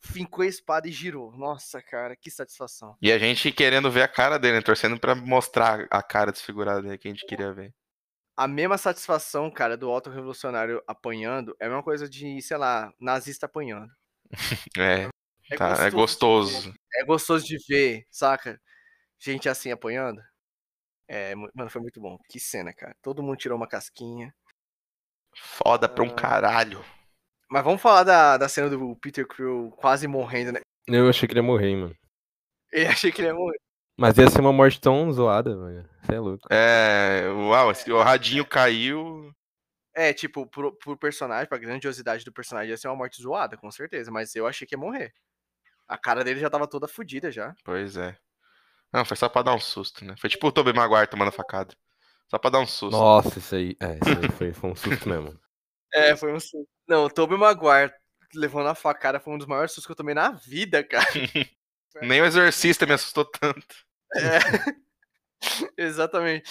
Fincou 0.00 0.44
a 0.44 0.46
espada 0.48 0.86
e 0.86 0.92
girou. 0.92 1.32
Nossa, 1.36 1.80
cara, 1.80 2.14
que 2.14 2.30
satisfação. 2.30 2.96
E 3.00 3.10
a 3.10 3.18
gente 3.18 3.50
querendo 3.50 3.90
ver 3.90 4.02
a 4.02 4.08
cara 4.08 4.38
dele, 4.38 4.56
né? 4.56 4.60
torcendo 4.60 4.98
pra 5.00 5.14
mostrar 5.14 5.86
a 5.90 6.02
cara 6.02 6.30
desfigurada 6.30 6.82
dele 6.82 6.98
que 6.98 7.08
a 7.08 7.10
gente 7.10 7.26
queria 7.26 7.52
ver. 7.52 7.72
A 8.36 8.48
mesma 8.48 8.76
satisfação, 8.76 9.50
cara, 9.50 9.76
do 9.76 9.90
auto-revolucionário 9.90 10.82
apanhando 10.86 11.56
é 11.60 11.66
a 11.66 11.68
mesma 11.68 11.82
coisa 11.82 12.08
de, 12.08 12.42
sei 12.42 12.56
lá, 12.56 12.92
nazista 13.00 13.46
apanhando. 13.46 13.92
É. 14.78 15.08
É, 15.50 15.56
tá, 15.56 15.68
gostoso, 15.68 15.84
é 15.84 15.90
gostoso. 15.90 16.74
É 16.94 17.04
gostoso 17.04 17.46
de 17.46 17.58
ver, 17.68 18.06
saca? 18.10 18.58
Gente 19.18 19.48
assim 19.48 19.70
apanhando. 19.70 20.22
É, 21.06 21.34
mano, 21.34 21.68
foi 21.68 21.82
muito 21.82 22.00
bom. 22.00 22.18
Que 22.30 22.40
cena, 22.40 22.72
cara. 22.72 22.96
Todo 23.02 23.22
mundo 23.22 23.36
tirou 23.36 23.56
uma 23.56 23.68
casquinha. 23.68 24.34
Foda 25.36 25.88
pra 25.88 26.02
um 26.02 26.08
ah. 26.08 26.14
caralho. 26.14 26.84
Mas 27.50 27.62
vamos 27.62 27.82
falar 27.82 28.04
da, 28.04 28.36
da 28.38 28.48
cena 28.48 28.70
do 28.70 28.96
Peter 28.96 29.26
Quill 29.26 29.70
quase 29.76 30.08
morrendo, 30.08 30.52
né? 30.52 30.60
Eu 30.86 31.08
achei 31.08 31.26
que 31.28 31.32
ele 31.32 31.40
ia 31.40 31.44
morrer, 31.44 31.76
mano. 31.76 31.96
Eu 32.72 32.88
achei 32.88 33.12
que 33.12 33.20
ele 33.20 33.28
ia 33.28 33.34
morrer. 33.34 33.60
Mas 33.96 34.18
ia 34.18 34.28
ser 34.28 34.40
uma 34.40 34.52
morte 34.52 34.80
tão 34.80 35.12
zoada, 35.12 35.56
mano. 35.56 35.88
Você 36.02 36.14
é 36.14 36.18
louco. 36.18 36.46
É, 36.50 37.28
uau, 37.28 37.70
o 37.70 38.02
radinho 38.02 38.44
caiu. 38.44 39.32
É, 39.94 40.12
tipo, 40.12 40.46
pro, 40.46 40.76
pro 40.76 40.96
personagem, 40.96 41.48
pra 41.48 41.58
grandiosidade 41.58 42.24
do 42.24 42.32
personagem, 42.32 42.70
ia 42.70 42.76
ser 42.76 42.88
uma 42.88 42.96
morte 42.96 43.22
zoada, 43.22 43.56
com 43.56 43.70
certeza. 43.70 44.10
Mas 44.10 44.34
eu 44.34 44.46
achei 44.46 44.66
que 44.66 44.74
ia 44.74 44.78
morrer. 44.78 45.12
A 45.86 45.96
cara 45.96 46.24
dele 46.24 46.40
já 46.40 46.50
tava 46.50 46.66
toda 46.66 46.88
fodida 46.88 47.30
já. 47.30 47.54
Pois 47.64 47.96
é. 47.96 48.16
Não, 48.92 49.04
foi 49.04 49.16
só 49.16 49.28
pra 49.28 49.42
dar 49.42 49.54
um 49.54 49.60
susto, 49.60 50.04
né? 50.04 50.14
Foi 50.18 50.28
tipo 50.28 50.46
o 50.46 50.52
Tobey 50.52 50.72
Maguire 50.72 51.06
tomando 51.06 51.30
facada. 51.30 51.74
Só 52.28 52.38
pra 52.38 52.50
dar 52.50 52.60
um 52.60 52.66
susto. 52.66 52.96
Nossa, 52.96 53.38
isso 53.38 53.54
aí. 53.54 53.76
É, 53.80 53.94
isso 53.94 54.18
aí 54.20 54.30
foi, 54.32 54.52
foi 54.52 54.70
um 54.70 54.76
susto 54.76 55.08
mesmo. 55.08 55.38
É, 55.96 56.16
foi 56.16 56.32
um 56.32 56.40
susto. 56.40 56.66
Não, 56.88 57.04
o 57.04 57.08
Tobey 57.08 57.38
Maguire 57.38 57.92
levando 58.34 58.66
a 58.66 58.74
facada 58.74 59.20
foi 59.20 59.32
um 59.32 59.38
dos 59.38 59.46
maiores 59.46 59.70
sustos 59.70 59.86
que 59.86 59.92
eu 59.92 59.96
tomei 59.96 60.12
na 60.12 60.32
vida, 60.32 60.82
cara. 60.82 61.06
Nem 62.02 62.20
o 62.20 62.26
exorcista 62.26 62.86
me 62.86 62.92
assustou 62.92 63.24
tanto. 63.24 63.76
É. 64.14 64.38
Exatamente. 65.76 66.50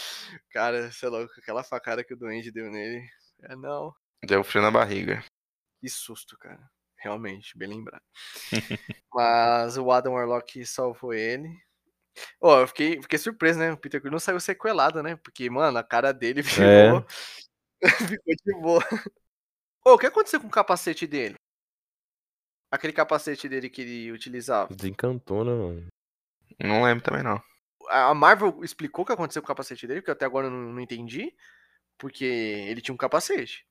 Cara, 0.51 0.91
sei 0.91 1.09
lá, 1.09 1.23
aquela 1.37 1.63
facada 1.63 2.03
que 2.03 2.13
o 2.13 2.17
Duende 2.17 2.51
deu 2.51 2.69
nele. 2.69 3.05
É, 3.43 3.55
não. 3.55 3.93
Deu 4.23 4.43
frio 4.43 4.61
na 4.61 4.71
barriga. 4.71 5.23
Que 5.79 5.89
susto, 5.89 6.37
cara. 6.37 6.69
Realmente, 6.97 7.57
bem 7.57 7.67
lembrado. 7.67 8.03
Mas 9.13 9.77
o 9.77 9.91
Adam 9.91 10.13
Warlock 10.13 10.65
salvou 10.65 11.13
ele. 11.13 11.49
Ó, 12.39 12.55
oh, 12.55 12.61
eu 12.61 12.67
fiquei, 12.67 13.01
fiquei 13.01 13.19
surpreso, 13.19 13.59
né? 13.59 13.71
O 13.71 13.77
Peter 13.77 13.99
Quill 13.99 14.11
não 14.11 14.19
saiu 14.19 14.39
sequelado, 14.39 15.03
né? 15.03 15.15
Porque, 15.17 15.49
mano, 15.49 15.77
a 15.77 15.83
cara 15.83 16.13
dele 16.13 16.43
ficou, 16.43 17.05
é. 17.83 17.89
ficou 17.89 18.35
de 18.45 18.61
boa. 18.61 18.83
Oh, 19.85 19.95
o 19.95 19.97
que 19.97 20.05
aconteceu 20.05 20.39
com 20.39 20.47
o 20.47 20.51
capacete 20.51 21.05
dele? 21.05 21.35
Aquele 22.73 22.91
capacete 22.91 23.47
dele 23.47 23.69
que 23.69 23.83
ele 23.83 24.11
utilizava. 24.11 24.73
Desencantou, 24.73 25.45
né, 25.45 25.51
mano? 25.51 25.87
Não 26.59 26.83
lembro 26.83 27.03
também, 27.03 27.21
não. 27.21 27.39
A 27.87 28.15
Marvel 28.15 28.63
explicou 28.63 29.03
o 29.03 29.05
que 29.05 29.13
aconteceu 29.13 29.43
com 29.43 29.45
o 29.45 29.47
capacete 29.47 29.85
dele, 29.85 30.01
que 30.01 30.09
eu 30.09 30.13
até 30.13 30.25
agora 30.25 30.49
não, 30.49 30.73
não 30.73 30.81
entendi. 30.81 31.31
Porque 31.99 32.25
ele 32.25 32.81
tinha 32.81 32.95
um 32.95 32.97
capacete. 32.97 33.63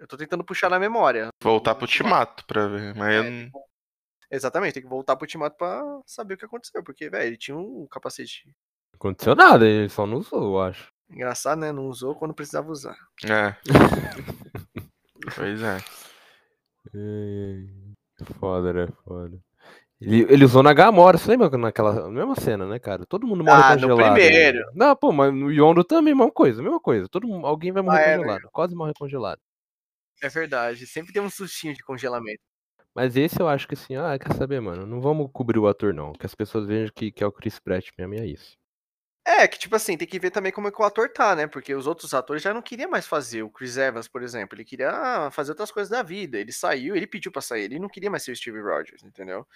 Eu 0.00 0.08
tô 0.08 0.16
tentando 0.16 0.42
puxar 0.42 0.68
na 0.68 0.80
memória. 0.80 1.28
Voltar 1.40 1.76
pro 1.76 1.86
Timato 1.86 2.44
pra 2.44 2.66
ver, 2.66 2.92
mas 2.96 3.24
é, 3.24 3.50
Exatamente, 4.28 4.74
tem 4.74 4.82
que 4.82 4.88
voltar 4.88 5.14
pro 5.14 5.26
Ultimato 5.26 5.56
pra 5.56 5.80
saber 6.04 6.34
o 6.34 6.36
que 6.36 6.44
aconteceu, 6.44 6.82
porque, 6.82 7.08
velho, 7.08 7.28
ele 7.28 7.36
tinha 7.36 7.56
um 7.56 7.86
capacete. 7.88 8.46
Não 8.46 8.96
aconteceu 8.96 9.36
nada, 9.36 9.64
ele 9.64 9.88
só 9.88 10.04
não 10.08 10.18
usou, 10.18 10.42
eu 10.42 10.60
acho. 10.60 10.92
Engraçado, 11.08 11.60
né? 11.60 11.70
Não 11.70 11.86
usou 11.86 12.16
quando 12.16 12.34
precisava 12.34 12.68
usar. 12.68 12.98
É. 13.24 13.54
pois 15.36 15.62
é. 15.62 15.78
Foda, 18.24 18.72
né? 18.72 18.88
Foda. 19.04 19.38
Ele, 20.00 20.26
ele 20.28 20.44
usou 20.44 20.62
na 20.62 20.72
Gamora, 20.72 21.16
você 21.16 21.30
lembra 21.30 21.56
naquela 21.56 22.10
mesma 22.10 22.34
cena, 22.36 22.66
né, 22.66 22.78
cara? 22.78 23.06
Todo 23.06 23.26
mundo 23.26 23.44
morre 23.44 23.62
ah, 23.62 23.74
congelado. 23.74 23.98
No 23.98 24.14
primeiro. 24.14 24.58
Né? 24.58 24.72
Não, 24.74 24.96
pô, 24.96 25.12
mas 25.12 25.32
no 25.32 25.50
Yondo 25.50 25.82
também, 25.82 26.14
mesma 26.14 26.30
coisa, 26.30 26.62
mesma 26.62 26.80
coisa. 26.80 27.08
Todo 27.08 27.26
mundo, 27.26 27.46
alguém 27.46 27.72
vai 27.72 27.82
morrer 27.82 27.98
ah, 27.98 28.08
é, 28.08 28.16
congelado, 28.16 28.48
quase 28.52 28.74
morre 28.74 28.92
congelado. 28.98 29.40
É 30.22 30.28
verdade, 30.28 30.86
sempre 30.86 31.12
tem 31.12 31.22
um 31.22 31.30
sustinho 31.30 31.74
de 31.74 31.82
congelamento. 31.82 32.40
Mas 32.94 33.16
esse 33.16 33.40
eu 33.40 33.48
acho 33.48 33.66
que 33.66 33.74
assim, 33.74 33.96
ah, 33.96 34.16
quer 34.18 34.34
saber, 34.34 34.60
mano? 34.60 34.86
Não 34.86 35.00
vamos 35.00 35.28
cobrir 35.32 35.58
o 35.58 35.66
ator, 35.66 35.92
não. 35.92 36.12
Que 36.12 36.26
as 36.26 36.34
pessoas 36.34 36.66
vejam 36.66 36.92
que, 36.94 37.10
que 37.10 37.24
é 37.24 37.26
o 37.26 37.32
Chris 37.32 37.58
Pratt 37.58 37.88
mesmo, 37.98 38.14
e 38.14 38.18
é 38.18 38.26
isso. 38.26 38.56
É, 39.26 39.48
que 39.48 39.58
tipo 39.58 39.74
assim, 39.74 39.96
tem 39.96 40.06
que 40.06 40.18
ver 40.18 40.30
também 40.30 40.52
como 40.52 40.68
é 40.68 40.70
que 40.70 40.80
o 40.80 40.84
ator 40.84 41.08
tá, 41.08 41.34
né? 41.34 41.46
Porque 41.46 41.74
os 41.74 41.86
outros 41.86 42.12
atores 42.12 42.42
já 42.42 42.52
não 42.52 42.60
queriam 42.60 42.90
mais 42.90 43.06
fazer. 43.06 43.42
O 43.42 43.50
Chris 43.50 43.76
Evans, 43.78 44.06
por 44.06 44.22
exemplo, 44.22 44.56
ele 44.56 44.64
queria 44.64 44.90
ah, 44.90 45.30
fazer 45.30 45.52
outras 45.52 45.70
coisas 45.70 45.88
da 45.90 46.02
vida. 46.02 46.38
Ele 46.38 46.52
saiu, 46.52 46.94
ele 46.94 47.06
pediu 47.06 47.32
pra 47.32 47.40
sair, 47.40 47.64
ele 47.64 47.78
não 47.78 47.88
queria 47.88 48.10
mais 48.10 48.22
ser 48.22 48.32
o 48.32 48.36
Steve 48.36 48.60
Rogers, 48.60 49.02
entendeu? 49.02 49.46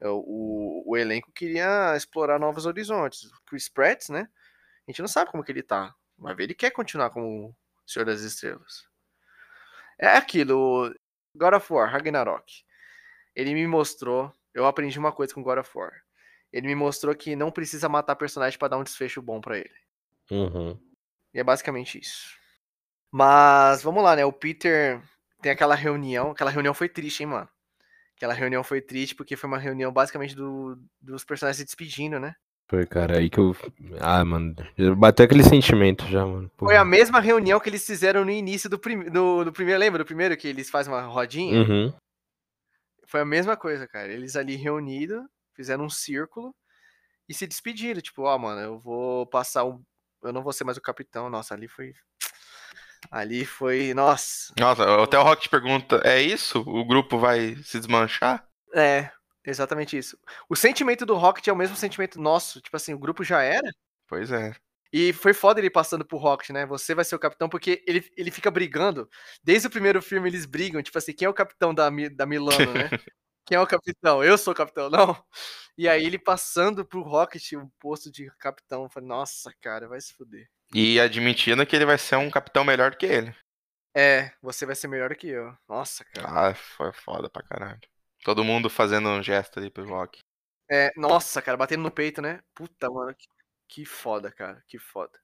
É, 0.00 0.08
o, 0.08 0.82
o 0.86 0.96
elenco 0.96 1.32
queria 1.32 1.96
explorar 1.96 2.38
novos 2.38 2.66
horizontes. 2.66 3.24
O 3.24 3.42
Chris 3.46 3.68
Pratt, 3.68 4.10
né? 4.10 4.28
A 4.86 4.90
gente 4.90 5.00
não 5.00 5.08
sabe 5.08 5.30
como 5.30 5.42
que 5.44 5.50
ele 5.52 5.62
tá. 5.62 5.94
Ver, 6.36 6.44
ele 6.44 6.54
quer 6.54 6.70
continuar 6.70 7.10
como 7.10 7.54
Senhor 7.86 8.06
das 8.06 8.20
Estrelas. 8.22 8.84
É 9.98 10.08
aquilo, 10.08 10.94
God 11.34 11.54
of 11.54 11.72
War, 11.72 11.90
Ragnarok 11.90 12.66
ele 13.36 13.52
me 13.52 13.66
mostrou, 13.66 14.32
eu 14.54 14.64
aprendi 14.66 14.98
uma 14.98 15.12
coisa 15.12 15.34
com 15.34 15.42
God 15.42 15.58
of 15.58 15.70
War. 15.76 15.92
Ele 16.52 16.68
me 16.68 16.74
mostrou 16.74 17.14
que 17.14 17.36
não 17.36 17.50
precisa 17.50 17.88
matar 17.88 18.16
personagem 18.16 18.58
para 18.58 18.68
dar 18.68 18.78
um 18.78 18.84
desfecho 18.84 19.20
bom 19.20 19.40
para 19.40 19.58
ele. 19.58 19.74
Uhum. 20.30 20.78
E 21.34 21.38
é 21.38 21.44
basicamente 21.44 21.98
isso. 21.98 22.36
Mas 23.12 23.82
vamos 23.82 24.02
lá, 24.02 24.16
né? 24.16 24.24
O 24.24 24.32
Peter 24.32 25.00
tem 25.40 25.52
aquela 25.52 25.74
reunião. 25.74 26.30
Aquela 26.30 26.50
reunião 26.50 26.74
foi 26.74 26.88
triste, 26.88 27.22
hein, 27.22 27.28
mano? 27.28 27.48
Aquela 28.16 28.32
reunião 28.32 28.64
foi 28.64 28.80
triste 28.80 29.14
porque 29.14 29.36
foi 29.36 29.48
uma 29.48 29.58
reunião 29.58 29.92
basicamente 29.92 30.34
do, 30.34 30.78
dos 31.00 31.24
personagens 31.24 31.58
se 31.58 31.64
despedindo, 31.64 32.18
né? 32.18 32.34
Foi, 32.68 32.84
cara, 32.84 33.18
aí 33.18 33.30
que 33.30 33.38
eu. 33.38 33.54
Ah, 34.00 34.24
mano. 34.24 34.54
Bateu 34.96 35.24
aquele 35.24 35.44
sentimento 35.44 36.04
já, 36.06 36.26
mano. 36.26 36.50
Porra. 36.56 36.70
Foi 36.72 36.76
a 36.76 36.84
mesma 36.84 37.20
reunião 37.20 37.60
que 37.60 37.68
eles 37.68 37.86
fizeram 37.86 38.24
no 38.24 38.30
início 38.30 38.68
do, 38.68 38.78
prim... 38.78 39.04
do, 39.04 39.44
do 39.44 39.52
primeiro. 39.52 39.78
Lembra 39.78 39.98
do 39.98 40.06
primeiro 40.06 40.36
que 40.36 40.48
eles 40.48 40.68
fazem 40.68 40.92
uma 40.92 41.02
rodinha? 41.02 41.60
Uhum. 41.60 41.92
Foi 43.06 43.20
a 43.20 43.24
mesma 43.24 43.56
coisa, 43.56 43.86
cara. 43.86 44.12
Eles 44.12 44.34
ali 44.34 44.56
reunidos, 44.56 45.22
fizeram 45.56 45.84
um 45.84 45.90
círculo 45.90 46.54
e 47.28 47.34
se 47.34 47.46
despediram. 47.46 48.00
Tipo, 48.00 48.22
ó, 48.22 48.36
oh, 48.36 48.38
mano, 48.38 48.60
eu 48.60 48.78
vou 48.78 49.26
passar 49.26 49.64
um. 49.64 49.82
Eu 50.22 50.32
não 50.32 50.42
vou 50.42 50.52
ser 50.52 50.64
mais 50.64 50.76
o 50.76 50.82
capitão. 50.82 51.28
Nossa, 51.30 51.54
ali 51.54 51.68
foi. 51.68 51.92
Ali 53.10 53.44
foi. 53.44 53.94
Nossa. 53.94 54.52
Nossa, 54.58 55.02
até 55.02 55.18
o 55.18 55.22
Rock 55.22 55.48
pergunta: 55.48 56.00
é 56.04 56.20
isso? 56.20 56.60
O 56.60 56.84
grupo 56.84 57.18
vai 57.18 57.56
se 57.56 57.78
desmanchar? 57.78 58.46
É, 58.74 59.10
exatamente 59.44 59.96
isso. 59.96 60.18
O 60.48 60.56
sentimento 60.56 61.06
do 61.06 61.14
Rocket 61.14 61.48
é 61.48 61.52
o 61.52 61.56
mesmo 61.56 61.76
sentimento 61.76 62.20
nosso. 62.20 62.60
Tipo 62.60 62.76
assim, 62.76 62.94
o 62.94 62.98
grupo 62.98 63.24
já 63.24 63.42
era. 63.42 63.68
Pois 64.08 64.30
é. 64.30 64.54
E 64.92 65.12
foi 65.12 65.34
foda 65.34 65.60
ele 65.60 65.68
passando 65.68 66.04
pro 66.04 66.16
Rocket, 66.16 66.50
né? 66.50 66.64
Você 66.66 66.94
vai 66.94 67.04
ser 67.04 67.16
o 67.16 67.18
capitão, 67.18 67.48
porque 67.48 67.82
ele, 67.86 68.08
ele 68.16 68.30
fica 68.30 68.50
brigando. 68.50 69.08
Desde 69.42 69.66
o 69.66 69.70
primeiro 69.70 70.00
filme 70.00 70.28
eles 70.28 70.46
brigam, 70.46 70.82
tipo 70.82 70.96
assim, 70.96 71.12
quem 71.12 71.26
é 71.26 71.28
o 71.28 71.34
capitão 71.34 71.74
da, 71.74 71.90
da 72.14 72.24
Milano, 72.24 72.72
né? 72.72 72.88
quem 73.46 73.56
é 73.56 73.60
o 73.60 73.66
capitão? 73.66 74.22
Eu 74.22 74.36
sou 74.36 74.52
o 74.52 74.56
capitão, 74.56 74.90
não. 74.90 75.16
E 75.78 75.88
aí 75.88 76.04
ele 76.04 76.18
passando 76.18 76.84
pro 76.84 77.02
Rocket 77.02 77.52
o 77.52 77.70
posto 77.78 78.10
de 78.10 78.30
capitão. 78.38 78.84
Eu 78.84 78.90
falei, 78.90 79.08
nossa, 79.08 79.52
cara, 79.60 79.88
vai 79.88 80.00
se 80.00 80.12
fuder. 80.14 80.48
E 80.74 80.98
admitindo 80.98 81.64
que 81.66 81.76
ele 81.76 81.86
vai 81.86 81.96
ser 81.96 82.16
um 82.16 82.30
capitão 82.30 82.64
melhor 82.64 82.90
do 82.90 82.96
que 82.96 83.06
ele. 83.06 83.34
É, 83.94 84.32
você 84.42 84.66
vai 84.66 84.74
ser 84.74 84.88
melhor 84.88 85.14
que 85.14 85.28
eu. 85.28 85.56
Nossa, 85.68 86.04
cara. 86.04 86.50
Ah, 86.50 86.54
foi 86.54 86.92
foda 86.92 87.30
pra 87.30 87.42
caralho. 87.42 87.80
Todo 88.24 88.44
mundo 88.44 88.68
fazendo 88.68 89.08
um 89.08 89.22
gesto 89.22 89.58
ali 89.58 89.70
pro 89.70 89.88
Rock. 89.88 90.18
É, 90.70 90.90
nossa, 90.96 91.40
cara, 91.40 91.56
batendo 91.56 91.82
no 91.82 91.90
peito, 91.90 92.20
né? 92.20 92.42
Puta, 92.54 92.90
mano, 92.90 93.14
que 93.14 93.28
que 93.68 93.84
foda, 93.84 94.30
cara, 94.30 94.62
que 94.66 94.78
foda. 94.78 95.18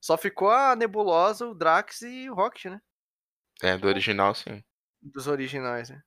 Só 0.00 0.16
ficou 0.16 0.50
a 0.50 0.76
Nebulosa, 0.76 1.46
o 1.46 1.54
Drax 1.54 2.02
e 2.02 2.30
o 2.30 2.34
Rocket, 2.34 2.66
né? 2.66 2.80
É, 3.62 3.76
do 3.76 3.88
original, 3.88 4.34
sim. 4.34 4.62
Dos 5.02 5.26
originais, 5.26 5.90
né? 5.90 6.02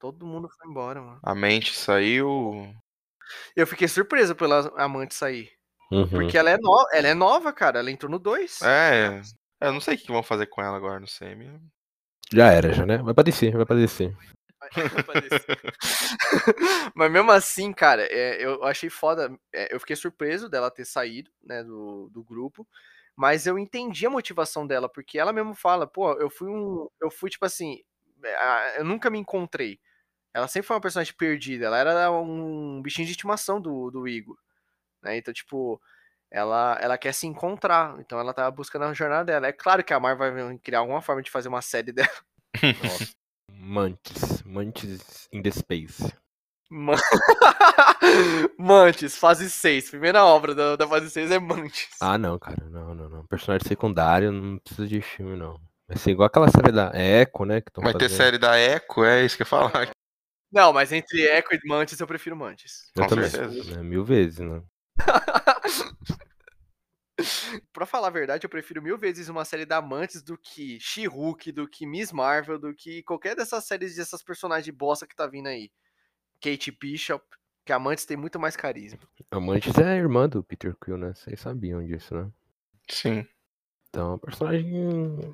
Todo 0.00 0.26
mundo 0.26 0.48
foi 0.48 0.68
embora, 0.68 1.02
mano. 1.02 1.20
A 1.22 1.34
mente 1.34 1.76
saiu. 1.76 2.74
Eu 3.54 3.66
fiquei 3.66 3.86
surpreso 3.86 4.34
pela 4.34 4.72
amante 4.82 5.14
sair. 5.14 5.52
Uhum. 5.92 6.08
Porque 6.08 6.38
ela 6.38 6.50
é, 6.50 6.56
no... 6.56 6.88
ela 6.90 7.08
é 7.08 7.14
nova, 7.14 7.52
cara. 7.52 7.80
Ela 7.80 7.90
entrou 7.90 8.10
no 8.10 8.18
2. 8.18 8.62
É, 8.62 9.20
eu 9.60 9.74
não 9.74 9.80
sei 9.80 9.96
o 9.96 9.98
que 9.98 10.10
vão 10.10 10.22
fazer 10.22 10.46
com 10.46 10.62
ela 10.62 10.74
agora 10.74 10.98
no 10.98 11.06
semi. 11.06 11.52
Já 12.32 12.50
era, 12.50 12.72
já, 12.72 12.86
né? 12.86 12.96
Vai 12.98 13.12
pra 13.12 13.22
descer, 13.22 13.54
vai 13.54 13.66
pra 13.66 13.76
descer. 13.76 14.16
Mas 16.94 17.12
mesmo 17.12 17.30
assim, 17.30 17.70
cara, 17.70 18.02
é, 18.10 18.42
eu 18.42 18.64
achei 18.64 18.88
foda. 18.88 19.30
É, 19.52 19.74
eu 19.74 19.80
fiquei 19.80 19.96
surpreso 19.96 20.48
dela 20.48 20.70
ter 20.70 20.86
saído, 20.86 21.30
né, 21.42 21.62
do, 21.62 22.08
do 22.10 22.24
grupo. 22.24 22.66
Mas 23.14 23.46
eu 23.46 23.58
entendi 23.58 24.06
a 24.06 24.10
motivação 24.10 24.66
dela, 24.66 24.88
porque 24.88 25.18
ela 25.18 25.30
mesmo 25.30 25.54
fala, 25.54 25.86
pô, 25.86 26.14
eu 26.14 26.30
fui 26.30 26.48
um. 26.48 26.88
Eu 26.98 27.10
fui, 27.10 27.28
tipo 27.28 27.44
assim. 27.44 27.82
É, 28.24 28.80
eu 28.80 28.84
nunca 28.84 29.10
me 29.10 29.18
encontrei. 29.18 29.78
Ela 30.32 30.46
sempre 30.48 30.66
foi 30.66 30.76
uma 30.76 30.80
personagem 30.80 31.12
perdida. 31.14 31.66
Ela 31.66 31.78
era 31.78 32.10
um 32.12 32.80
bichinho 32.82 33.06
de 33.06 33.12
estimação 33.12 33.60
do, 33.60 33.90
do 33.90 34.06
Igor. 34.06 34.36
Né? 35.02 35.16
Então, 35.16 35.34
tipo, 35.34 35.80
ela, 36.30 36.78
ela 36.80 36.96
quer 36.96 37.12
se 37.12 37.26
encontrar. 37.26 37.98
Então 37.98 38.18
ela 38.18 38.32
tá 38.32 38.50
buscando 38.50 38.84
a 38.84 38.94
jornada 38.94 39.24
dela. 39.24 39.48
É 39.48 39.52
claro 39.52 39.82
que 39.82 39.92
a 39.92 40.00
Marvel 40.00 40.32
vai 40.32 40.58
criar 40.58 40.80
alguma 40.80 41.02
forma 41.02 41.22
de 41.22 41.30
fazer 41.30 41.48
uma 41.48 41.62
série 41.62 41.92
dela. 41.92 42.08
Nossa. 42.82 43.12
Mantis. 43.52 44.42
Mantis 44.44 45.28
in 45.32 45.42
the 45.42 45.50
Space. 45.50 46.12
Mantis, 48.56 49.16
fase 49.16 49.50
6. 49.50 49.90
Primeira 49.90 50.24
obra 50.24 50.54
da, 50.54 50.76
da 50.76 50.86
fase 50.86 51.10
6 51.10 51.32
é 51.32 51.38
Mantis. 51.38 51.88
Ah, 52.00 52.16
não, 52.16 52.38
cara. 52.38 52.64
Não, 52.70 52.94
não, 52.94 53.08
não. 53.08 53.26
Personagem 53.26 53.66
secundário 53.66 54.30
não 54.30 54.58
precisa 54.58 54.86
de 54.86 55.00
filme, 55.02 55.36
não. 55.36 55.60
Vai 55.88 55.98
ser 55.98 56.12
igual 56.12 56.28
aquela 56.28 56.48
série 56.48 56.70
da 56.70 56.92
Echo, 56.94 57.44
né? 57.44 57.60
Que 57.60 57.72
Vai 57.76 57.92
fazendo. 57.92 57.98
ter 57.98 58.08
série 58.08 58.38
da 58.38 58.56
Echo, 58.56 59.04
é 59.04 59.24
isso 59.24 59.36
que 59.36 59.42
eu 59.42 59.46
ia 59.46 59.48
falar. 59.48 59.90
Não, 60.52 60.72
mas 60.72 60.90
entre 60.92 61.22
Echo 61.22 61.54
e 61.54 61.60
Mantis 61.68 62.00
eu 62.00 62.06
prefiro 62.06 62.36
Mantis. 62.36 62.90
Eu 62.96 63.02
Com 63.02 63.08
também. 63.08 63.30
Certeza. 63.30 63.78
É, 63.78 63.82
mil 63.82 64.04
vezes, 64.04 64.38
né? 64.40 64.62
pra 67.72 67.86
falar 67.86 68.08
a 68.08 68.10
verdade, 68.10 68.44
eu 68.44 68.50
prefiro 68.50 68.82
mil 68.82 68.98
vezes 68.98 69.28
uma 69.28 69.44
série 69.44 69.64
da 69.64 69.80
Mantis 69.80 70.22
do 70.22 70.36
que 70.36 70.78
She-Hulk, 70.80 71.52
do 71.52 71.68
que 71.68 71.86
Miss 71.86 72.10
Marvel, 72.12 72.58
do 72.58 72.74
que 72.74 73.02
qualquer 73.04 73.36
dessas 73.36 73.64
séries 73.64 73.94
dessas 73.94 74.22
personagens 74.22 74.74
bosta 74.76 75.06
que 75.06 75.14
tá 75.14 75.26
vindo 75.26 75.46
aí. 75.46 75.70
Kate 76.40 76.70
Bishop, 76.72 77.24
que 77.64 77.72
a 77.72 77.78
Mantis 77.78 78.04
tem 78.06 78.16
muito 78.16 78.38
mais 78.40 78.56
carisma. 78.56 78.98
A 79.30 79.38
Mantis 79.38 79.76
é 79.78 79.84
a 79.84 79.96
irmã 79.96 80.28
do 80.28 80.42
Peter 80.42 80.74
Quill, 80.74 80.96
né? 80.96 81.12
Vocês 81.14 81.38
sabiam 81.38 81.84
disso, 81.84 82.14
né? 82.14 82.30
Sim. 82.88 83.26
Então, 83.88 84.18
personagem 84.18 84.66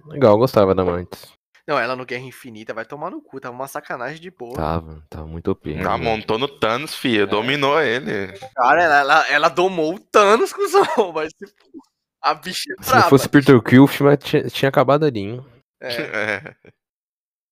legal, 0.06 0.32
eu 0.32 0.38
gostava 0.38 0.74
da 0.74 0.84
Mantis. 0.84 1.32
Não, 1.66 1.78
ela 1.78 1.96
no 1.96 2.06
Guerra 2.06 2.22
Infinita 2.22 2.72
vai 2.72 2.84
tomar 2.84 3.10
no 3.10 3.20
cu, 3.20 3.40
tava 3.40 3.54
uma 3.54 3.66
sacanagem 3.66 4.20
de 4.20 4.30
boa. 4.30 4.54
Tava, 4.54 5.02
tava 5.10 5.26
muito 5.26 5.50
OP. 5.50 5.74
Ela 5.74 5.98
montou 5.98 6.38
no 6.38 6.46
Thanos, 6.46 6.94
filha, 6.94 7.24
é. 7.24 7.26
dominou 7.26 7.80
ele. 7.80 8.38
Cara, 8.54 8.84
ela, 8.84 9.00
ela, 9.00 9.28
ela 9.28 9.48
domou 9.48 9.96
o 9.96 9.98
Thanos, 9.98 10.52
cuzão, 10.52 11.12
mas 11.12 11.32
a 12.22 12.34
bicha 12.34 12.72
é 12.78 12.82
Se 12.82 12.94
não 12.94 13.02
fosse 13.08 13.28
Peter 13.28 13.60
Quill, 13.60 13.84
o 13.84 13.88
filme 13.88 14.16
tinha, 14.16 14.44
tinha 14.44 14.68
acabado 14.68 15.04
ali, 15.04 15.20
hein? 15.20 15.46
É. 15.80 15.90
é. 16.62 16.72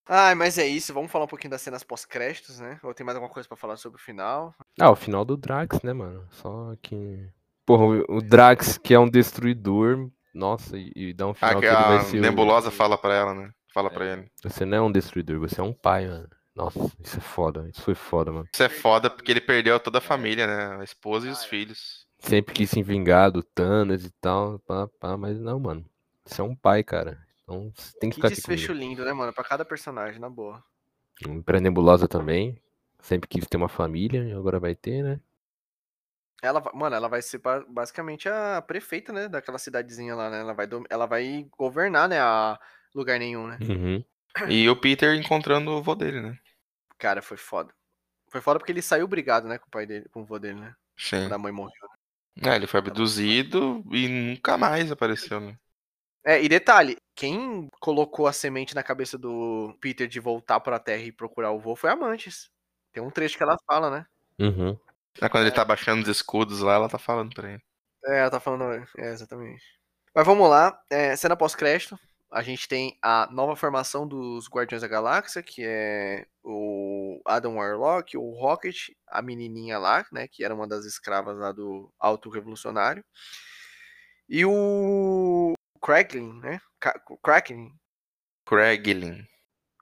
Ai, 0.07 0.35
mas 0.35 0.57
é 0.57 0.67
isso, 0.67 0.93
vamos 0.93 1.11
falar 1.11 1.25
um 1.25 1.29
pouquinho 1.29 1.51
das 1.51 1.61
cenas 1.61 1.83
pós-créditos, 1.83 2.59
né? 2.59 2.79
Ou 2.83 2.93
tem 2.93 3.05
mais 3.05 3.15
alguma 3.15 3.33
coisa 3.33 3.49
para 3.49 3.57
falar 3.57 3.75
sobre 3.75 3.99
o 3.99 4.03
final? 4.03 4.53
Ah, 4.79 4.91
o 4.91 4.95
final 4.95 5.25
do 5.25 5.35
Drax, 5.35 5.81
né, 5.81 5.93
mano? 5.93 6.25
Só 6.29 6.73
que. 6.81 7.27
Porra, 7.65 8.05
o 8.07 8.21
Drax, 8.21 8.77
que 8.77 8.93
é 8.93 8.99
um 8.99 9.09
destruidor, 9.09 10.09
nossa, 10.33 10.77
e, 10.77 10.91
e 10.95 11.13
dá 11.13 11.25
um 11.25 11.33
final 11.33 11.51
ah, 11.51 11.55
que, 11.55 11.61
que 11.61 11.65
ele 11.65 11.83
vai 11.83 11.99
ser. 12.01 12.21
Nebulosa 12.21 12.69
o... 12.69 12.71
fala 12.71 12.97
pra 12.97 13.15
ela, 13.15 13.33
né? 13.33 13.49
Fala 13.75 13.89
é, 13.89 13.93
pra 13.93 14.05
ele. 14.05 14.31
Você 14.41 14.63
não 14.63 14.77
é 14.77 14.81
um 14.81 14.91
destruidor, 14.91 15.37
você 15.37 15.59
é 15.59 15.63
um 15.63 15.73
pai, 15.73 16.07
mano. 16.07 16.29
Nossa, 16.55 16.79
isso 17.03 17.17
é 17.17 17.19
foda, 17.19 17.67
isso 17.69 17.81
foi 17.81 17.93
foda, 17.93 18.31
mano. 18.31 18.47
Isso 18.53 18.63
é 18.63 18.69
foda 18.69 19.09
porque 19.09 19.29
ele 19.29 19.41
perdeu 19.41 19.77
toda 19.81 19.97
a 19.97 20.01
família, 20.01 20.47
né? 20.47 20.77
A 20.79 20.83
esposa 20.85 21.27
e 21.27 21.29
os 21.29 21.43
filhos. 21.43 22.07
Sempre 22.17 22.53
quis 22.53 22.69
se 22.69 22.81
vingar 22.81 23.29
do 23.29 23.43
Thanos 23.43 24.05
e 24.05 24.09
tal, 24.21 24.59
pá, 24.59 24.87
pá, 24.97 25.17
mas 25.17 25.37
não, 25.41 25.59
mano. 25.59 25.85
Você 26.25 26.39
é 26.39 26.43
um 26.45 26.55
pai, 26.55 26.85
cara. 26.85 27.19
Então 27.43 27.69
você 27.75 27.99
tem 27.99 28.09
que, 28.09 28.15
que 28.15 28.21
ficar 28.21 28.29
desfecho 28.29 28.71
lindo, 28.71 29.03
né, 29.03 29.11
mano? 29.11 29.33
Pra 29.33 29.43
cada 29.43 29.65
personagem, 29.65 30.21
na 30.21 30.29
boa. 30.29 30.63
Pra 31.45 31.59
Nebulosa 31.59 32.07
também. 32.07 32.57
Sempre 33.01 33.27
quis 33.27 33.45
ter 33.45 33.57
uma 33.57 33.67
família, 33.67 34.23
e 34.23 34.31
agora 34.31 34.57
vai 34.57 34.73
ter, 34.73 35.03
né? 35.03 35.19
Ela, 36.41 36.63
mano, 36.73 36.95
ela 36.95 37.09
vai 37.09 37.21
ser 37.21 37.41
basicamente 37.67 38.29
a 38.29 38.61
prefeita, 38.61 39.11
né? 39.11 39.27
Daquela 39.27 39.57
cidadezinha 39.57 40.15
lá, 40.15 40.29
né? 40.29 40.39
Ela 40.39 40.53
vai, 40.53 40.69
ela 40.89 41.05
vai 41.05 41.45
governar, 41.57 42.07
né? 42.07 42.21
A 42.21 42.57
lugar 42.97 43.19
nenhum, 43.19 43.47
né? 43.47 43.57
Uhum. 43.61 44.03
E 44.49 44.69
o 44.69 44.75
Peter 44.75 45.15
encontrando 45.15 45.71
o 45.71 45.81
vô 45.81 45.95
dele, 45.95 46.19
né? 46.19 46.37
Cara, 46.97 47.21
foi 47.21 47.37
foda. 47.37 47.73
Foi 48.29 48.41
foda 48.41 48.59
porque 48.59 48.71
ele 48.71 48.81
saiu 48.81 49.07
brigado, 49.07 49.47
né? 49.47 49.57
Com 49.57 49.67
o 49.67 49.71
pai 49.71 49.85
dele, 49.85 50.09
com 50.09 50.23
o 50.23 50.25
vô 50.25 50.37
dele, 50.37 50.59
né? 50.59 50.75
Sim. 50.97 51.21
Quando 51.21 51.33
a 51.33 51.37
mãe 51.37 51.53
morreu. 51.53 51.89
Né? 52.35 52.51
É, 52.51 52.55
ele 52.57 52.67
foi 52.67 52.79
abduzido 52.79 53.81
e 53.91 54.09
nunca 54.09 54.57
mais 54.57 54.91
apareceu, 54.91 55.39
né? 55.39 55.57
É, 56.25 56.41
e 56.43 56.49
detalhe, 56.49 56.97
quem 57.15 57.69
colocou 57.79 58.27
a 58.27 58.33
semente 58.33 58.75
na 58.75 58.83
cabeça 58.83 59.17
do 59.17 59.77
Peter 59.79 60.07
de 60.07 60.19
voltar 60.19 60.59
pra 60.59 60.79
Terra 60.79 61.03
e 61.03 61.11
procurar 61.11 61.51
o 61.51 61.59
vô 61.59 61.75
foi 61.75 61.89
a 61.89 61.95
Mantis. 61.95 62.49
Tem 62.91 63.01
um 63.01 63.11
trecho 63.11 63.37
que 63.37 63.43
ela 63.43 63.57
fala, 63.67 63.89
né? 63.89 64.05
Uhum. 64.39 64.77
É 65.21 65.29
quando 65.29 65.43
ele 65.43 65.55
tá 65.55 65.63
baixando 65.63 66.01
os 66.01 66.09
escudos 66.09 66.61
lá, 66.61 66.73
ela 66.73 66.89
tá 66.89 66.97
falando 66.97 67.33
pra 67.33 67.51
ele. 67.51 67.61
É, 68.05 68.19
ela 68.19 68.31
tá 68.31 68.39
falando, 68.39 68.85
é, 68.97 69.11
exatamente. 69.11 69.63
Mas 70.13 70.25
vamos 70.25 70.49
lá, 70.49 70.77
é, 70.89 71.15
cena 71.15 71.37
pós-crédito. 71.37 71.97
A 72.35 72.43
gente 72.43 72.67
tem 72.67 72.97
a 73.01 73.29
nova 73.31 73.55
formação 73.55 74.05
dos 74.05 74.49
Guardiões 74.49 74.81
da 74.81 74.89
Galáxia, 74.89 75.41
que 75.41 75.63
é 75.63 76.27
o 76.43 77.21
Adam 77.25 77.55
Warlock, 77.55 78.17
o 78.17 78.31
Rocket, 78.31 78.89
a 79.07 79.21
menininha 79.21 79.79
lá, 79.79 80.05
né, 80.11 80.27
que 80.27 80.43
era 80.43 80.53
uma 80.53 80.67
das 80.67 80.83
escravas 80.83 81.37
lá 81.37 81.53
do 81.53 81.89
Alto 81.97 82.29
Revolucionário. 82.29 83.05
E 84.27 84.43
o 84.43 85.53
Craiglin, 85.81 86.37
né? 86.41 86.59
Craiglin. 87.23 87.71
Craiglin. 88.45 89.25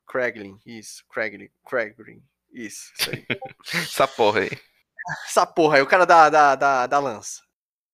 Craiglin, 0.07 0.59
isso. 0.63 1.03
Craiglin. 1.09 1.49
Craiglin. 1.67 2.23
Isso, 2.51 2.93
isso 2.99 3.09
aí. 3.09 3.25
Essa 3.81 4.07
porra 4.07 4.41
aí. 4.41 4.51
Essa 5.25 5.47
porra 5.47 5.77
aí, 5.77 5.81
o 5.81 5.87
cara 5.87 6.05
da, 6.05 6.29
da, 6.29 6.55
da, 6.55 6.85
da 6.85 6.99
lança. 6.99 7.41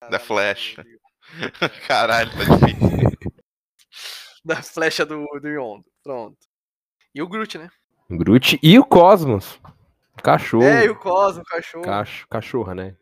Da, 0.01 0.09
da 0.09 0.19
flecha. 0.19 0.83
Caralho, 1.87 2.29
tá 2.31 2.43
difícil. 2.57 3.28
Da 4.49 4.63
flecha 4.63 5.05
do, 5.05 5.25
do 5.39 5.47
Yondo. 5.47 5.85
Pronto. 6.03 6.37
E 7.13 7.21
o 7.21 7.27
Groot, 7.27 7.57
né? 7.59 7.69
Groot 8.09 8.59
e 8.63 8.79
o 8.79 8.83
Cosmos. 8.83 9.61
Cachorro. 10.23 10.63
É, 10.63 10.85
e 10.85 10.89
o 10.89 10.95
Cosmos, 10.97 11.47
cachorro. 11.47 11.85
Cach 11.85 12.27
cachorra, 12.27 12.73
né? 12.73 12.97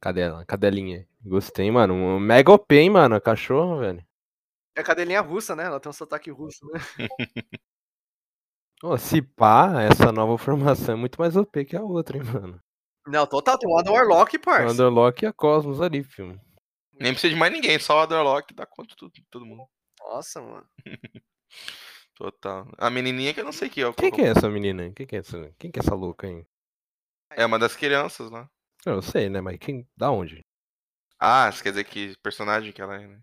Cadela, 0.00 0.44
cadelinha. 0.44 1.06
Gostei, 1.20 1.68
mano. 1.70 1.94
Um 1.94 2.20
mega 2.20 2.52
OP, 2.52 2.72
hein, 2.76 2.90
mano. 2.90 3.20
Cachorro, 3.20 3.78
velho. 3.78 4.04
É 4.76 4.80
a 4.80 4.84
cadelinha 4.84 5.20
russa, 5.20 5.56
né? 5.56 5.64
Ela 5.64 5.80
tem 5.80 5.90
um 5.90 5.92
sotaque 5.92 6.30
russo, 6.30 6.64
né? 6.66 6.80
oh, 8.82 8.96
se 8.96 9.20
pá, 9.20 9.82
essa 9.82 10.12
nova 10.12 10.38
formação 10.38 10.94
é 10.94 10.96
muito 10.98 11.18
mais 11.18 11.36
OP 11.36 11.64
que 11.64 11.76
a 11.76 11.82
outra, 11.82 12.16
hein, 12.16 12.24
mano. 12.24 12.60
Não, 13.06 13.26
total, 13.26 13.58
tem 13.58 13.68
o 13.68 13.78
Adam 13.78 13.94
Warlock, 13.94 14.38
parça. 14.38 14.68
O 14.68 14.70
Adam 14.70 14.94
Warlock 14.94 15.24
e 15.24 15.26
a 15.26 15.32
Cosmos 15.32 15.80
ali, 15.80 16.04
filme. 16.04 16.40
Nem 16.92 17.12
precisa 17.12 17.32
de 17.32 17.38
mais 17.38 17.52
ninguém, 17.52 17.78
só 17.78 17.96
o 17.96 18.00
Adam 18.00 18.18
Warlock 18.18 18.54
dá 18.54 18.64
conta 18.64 18.94
de 19.12 19.24
todo 19.30 19.44
mundo. 19.44 19.64
Nossa, 20.04 20.40
mano. 20.40 20.68
total. 22.14 22.68
A 22.78 22.90
menininha 22.90 23.34
que 23.34 23.40
eu 23.40 23.44
não 23.44 23.52
sei 23.52 23.68
que 23.68 23.82
é. 23.82 23.92
Quem 23.92 24.10
que 24.12 24.20
é 24.20 24.28
essa 24.28 24.48
menina? 24.48 24.92
Quem 24.92 25.06
que 25.06 25.16
é 25.16 25.18
essa, 25.18 25.52
quem 25.58 25.70
que 25.70 25.78
é 25.78 25.82
essa 25.82 25.94
louca 25.94 26.26
aí? 26.26 26.46
É 27.30 27.44
uma 27.44 27.58
das 27.58 27.74
crianças 27.74 28.30
lá. 28.30 28.48
Eu 28.84 29.02
sei, 29.02 29.28
né? 29.28 29.40
Mas 29.40 29.58
quem. 29.58 29.88
Da 29.96 30.10
onde? 30.10 30.44
Ah, 31.18 31.50
você 31.50 31.62
quer 31.62 31.70
dizer 31.70 31.84
que 31.84 32.14
personagem 32.22 32.72
que 32.72 32.82
ela 32.82 33.00
é, 33.00 33.06
né? 33.06 33.20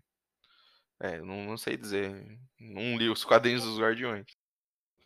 É, 1.00 1.20
não, 1.20 1.44
não 1.44 1.56
sei 1.56 1.76
dizer. 1.76 2.38
Não 2.58 2.96
li 2.96 3.08
os 3.08 3.24
quadrinhos 3.24 3.64
dos 3.64 3.78
Guardiões. 3.78 4.26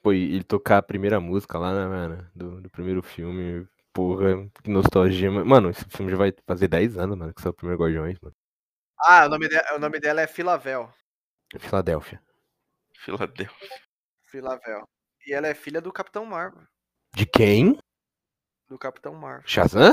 Pô, 0.02 0.12
e 0.12 0.34
ele 0.34 0.44
tocar 0.44 0.78
a 0.78 0.82
primeira 0.82 1.20
música 1.20 1.58
lá, 1.58 1.74
né, 1.74 1.86
mano? 1.86 2.30
Do, 2.34 2.60
do 2.62 2.70
primeiro 2.70 3.02
filme. 3.02 3.66
Porra, 3.92 4.48
que 4.62 4.70
nostalgia. 4.70 5.30
Mano, 5.30 5.70
esse 5.70 5.84
filme 5.88 6.10
já 6.10 6.16
vai 6.16 6.32
fazer 6.46 6.68
10 6.68 6.98
anos, 6.98 7.16
mano, 7.16 7.34
que 7.34 7.40
saiu 7.40 7.52
o 7.52 7.54
primeiro 7.54 7.82
Guardiões, 7.82 8.18
mano. 8.20 8.34
Ah, 8.98 9.26
o 9.26 9.28
nome, 9.28 9.48
de, 9.48 9.56
o 9.74 9.78
nome 9.78 10.00
dela 10.00 10.22
é 10.22 10.26
Filavel. 10.26 10.90
Filadélfia. 11.58 12.22
Filadélfia. 12.94 13.80
Filavel. 14.26 14.88
E 15.26 15.32
ela 15.32 15.48
é 15.48 15.54
filha 15.54 15.80
do 15.80 15.92
Capitão 15.92 16.24
Marvel. 16.26 16.62
De 17.14 17.26
quem? 17.26 17.78
Do 18.68 18.78
Capitão 18.78 19.14
Marvel. 19.14 19.46
Shazam? 19.46 19.92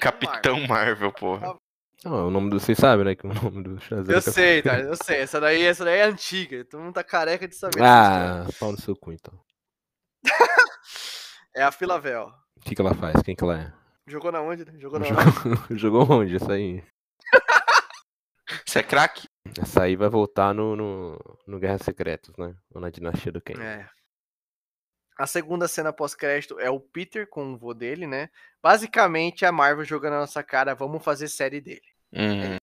Capitão, 0.00 0.30
Capitão 0.30 0.54
Marvel, 0.60 0.68
Marvel 0.68 1.12
porra. 1.12 1.58
Não, 2.04 2.28
o 2.28 2.30
nome 2.30 2.50
do. 2.50 2.60
Vocês 2.60 2.78
sabem, 2.78 3.04
né? 3.04 3.14
Que 3.14 3.26
o 3.26 3.32
nome 3.34 3.62
do 3.62 3.80
Shazam. 3.80 4.12
Eu 4.12 4.18
é 4.18 4.20
sei, 4.20 4.62
tá? 4.62 4.78
Eu 4.78 4.96
sei. 4.96 5.18
Essa 5.18 5.40
daí, 5.40 5.62
essa 5.62 5.84
daí 5.84 5.98
é 5.98 6.04
antiga. 6.04 6.64
Todo 6.64 6.82
mundo 6.82 6.94
tá 6.94 7.04
careca 7.04 7.48
de 7.48 7.54
saber. 7.54 7.82
Ah, 7.82 8.46
pau 8.58 8.72
no 8.72 8.80
seu 8.80 8.94
cu, 8.94 9.12
então. 9.12 9.38
é 11.54 11.62
a 11.62 11.72
Filavel. 11.72 12.32
O 12.56 12.60
que, 12.60 12.74
que 12.74 12.80
ela 12.80 12.94
faz? 12.94 13.20
Quem 13.22 13.34
que 13.34 13.42
ela 13.42 13.60
é? 13.60 13.72
Jogou 14.06 14.32
na 14.32 14.40
onde? 14.40 14.64
Jogou 14.80 14.98
na 14.98 15.06
Jogou, 15.06 15.22
onde? 15.62 15.78
Jogou 15.78 16.10
onde? 16.10 16.36
Essa 16.36 16.52
aí. 16.52 16.84
Você 18.66 18.80
é 18.80 18.82
craque? 18.82 19.28
Essa 19.60 19.84
aí 19.84 19.96
vai 19.96 20.08
voltar 20.08 20.54
no, 20.54 20.76
no, 20.76 21.18
no 21.46 21.58
Guerra 21.58 21.78
Secretos, 21.78 22.36
né? 22.36 22.54
Ou 22.74 22.80
na 22.80 22.90
Dinastia 22.90 23.32
do 23.32 23.40
Ken. 23.40 23.60
É. 23.60 23.88
A 25.18 25.26
segunda 25.26 25.68
cena 25.68 25.92
pós-crédito 25.92 26.58
é 26.58 26.70
o 26.70 26.80
Peter 26.80 27.28
com 27.28 27.52
o 27.52 27.56
vô 27.56 27.74
dele, 27.74 28.06
né? 28.06 28.30
Basicamente 28.62 29.44
a 29.44 29.52
Marvel 29.52 29.84
jogando 29.84 30.14
na 30.14 30.20
nossa 30.20 30.42
cara, 30.42 30.74
vamos 30.74 31.04
fazer 31.04 31.28
série 31.28 31.60
dele. 31.60 31.82
Uhum. 32.12 32.56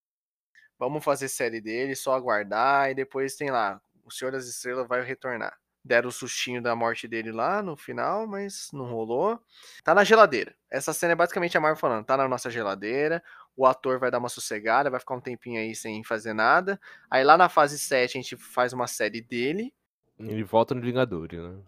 Vamos 0.78 1.04
fazer 1.04 1.28
série 1.28 1.62
dele, 1.62 1.96
só 1.96 2.14
aguardar 2.14 2.90
e 2.90 2.96
depois 2.96 3.36
tem 3.36 3.52
lá, 3.52 3.82
o 4.04 4.12
Senhor 4.12 4.32
das 4.32 4.48
Estrelas 4.48 4.88
vai 4.88 5.04
retornar. 5.04 5.56
Deram 5.84 6.10
o 6.10 6.12
sustinho 6.12 6.62
da 6.62 6.76
morte 6.76 7.08
dele 7.08 7.32
lá 7.32 7.62
no 7.62 7.78
final, 7.78 8.28
mas 8.28 8.70
não 8.74 8.86
rolou. 8.86 9.40
Tá 9.84 9.96
na 9.96 10.04
geladeira. 10.04 10.54
Essa 10.70 10.94
cena 10.94 11.14
é 11.14 11.16
basicamente 11.16 11.58
a 11.58 11.62
Marvel 11.62 11.80
falando, 11.80 12.06
tá 12.06 12.18
na 12.18 12.28
nossa 12.28 12.50
geladeira, 12.50 13.24
o 13.56 13.66
ator 13.66 14.00
vai 14.00 14.10
dar 14.10 14.20
uma 14.20 14.30
sossegada, 14.30 14.90
vai 14.90 15.00
ficar 15.00 15.16
um 15.16 15.22
tempinho 15.22 15.60
aí 15.60 15.76
sem 15.76 16.04
fazer 16.04 16.34
nada. 16.34 16.80
Aí 17.10 17.24
lá 17.24 17.38
na 17.38 17.50
fase 17.50 17.78
7 17.78 18.18
a 18.18 18.22
gente 18.22 18.38
faz 18.38 18.74
uma 18.74 18.88
série 18.88 19.22
dele. 19.22 19.74
Ele 20.18 20.44
volta 20.44 20.76
no 20.76 20.82
Vingadores, 20.82 21.40
né? 21.40 21.62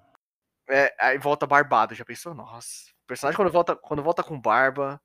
É, 0.69 0.95
aí 0.99 1.17
volta 1.17 1.45
barbado, 1.45 1.95
já 1.95 2.05
pensou? 2.05 2.34
Nossa. 2.34 2.91
O 3.03 3.07
personagem 3.07 3.36
quando 3.36 3.51
volta, 3.51 3.75
quando 3.75 4.03
volta 4.03 4.23
com 4.23 4.39
barba. 4.39 5.01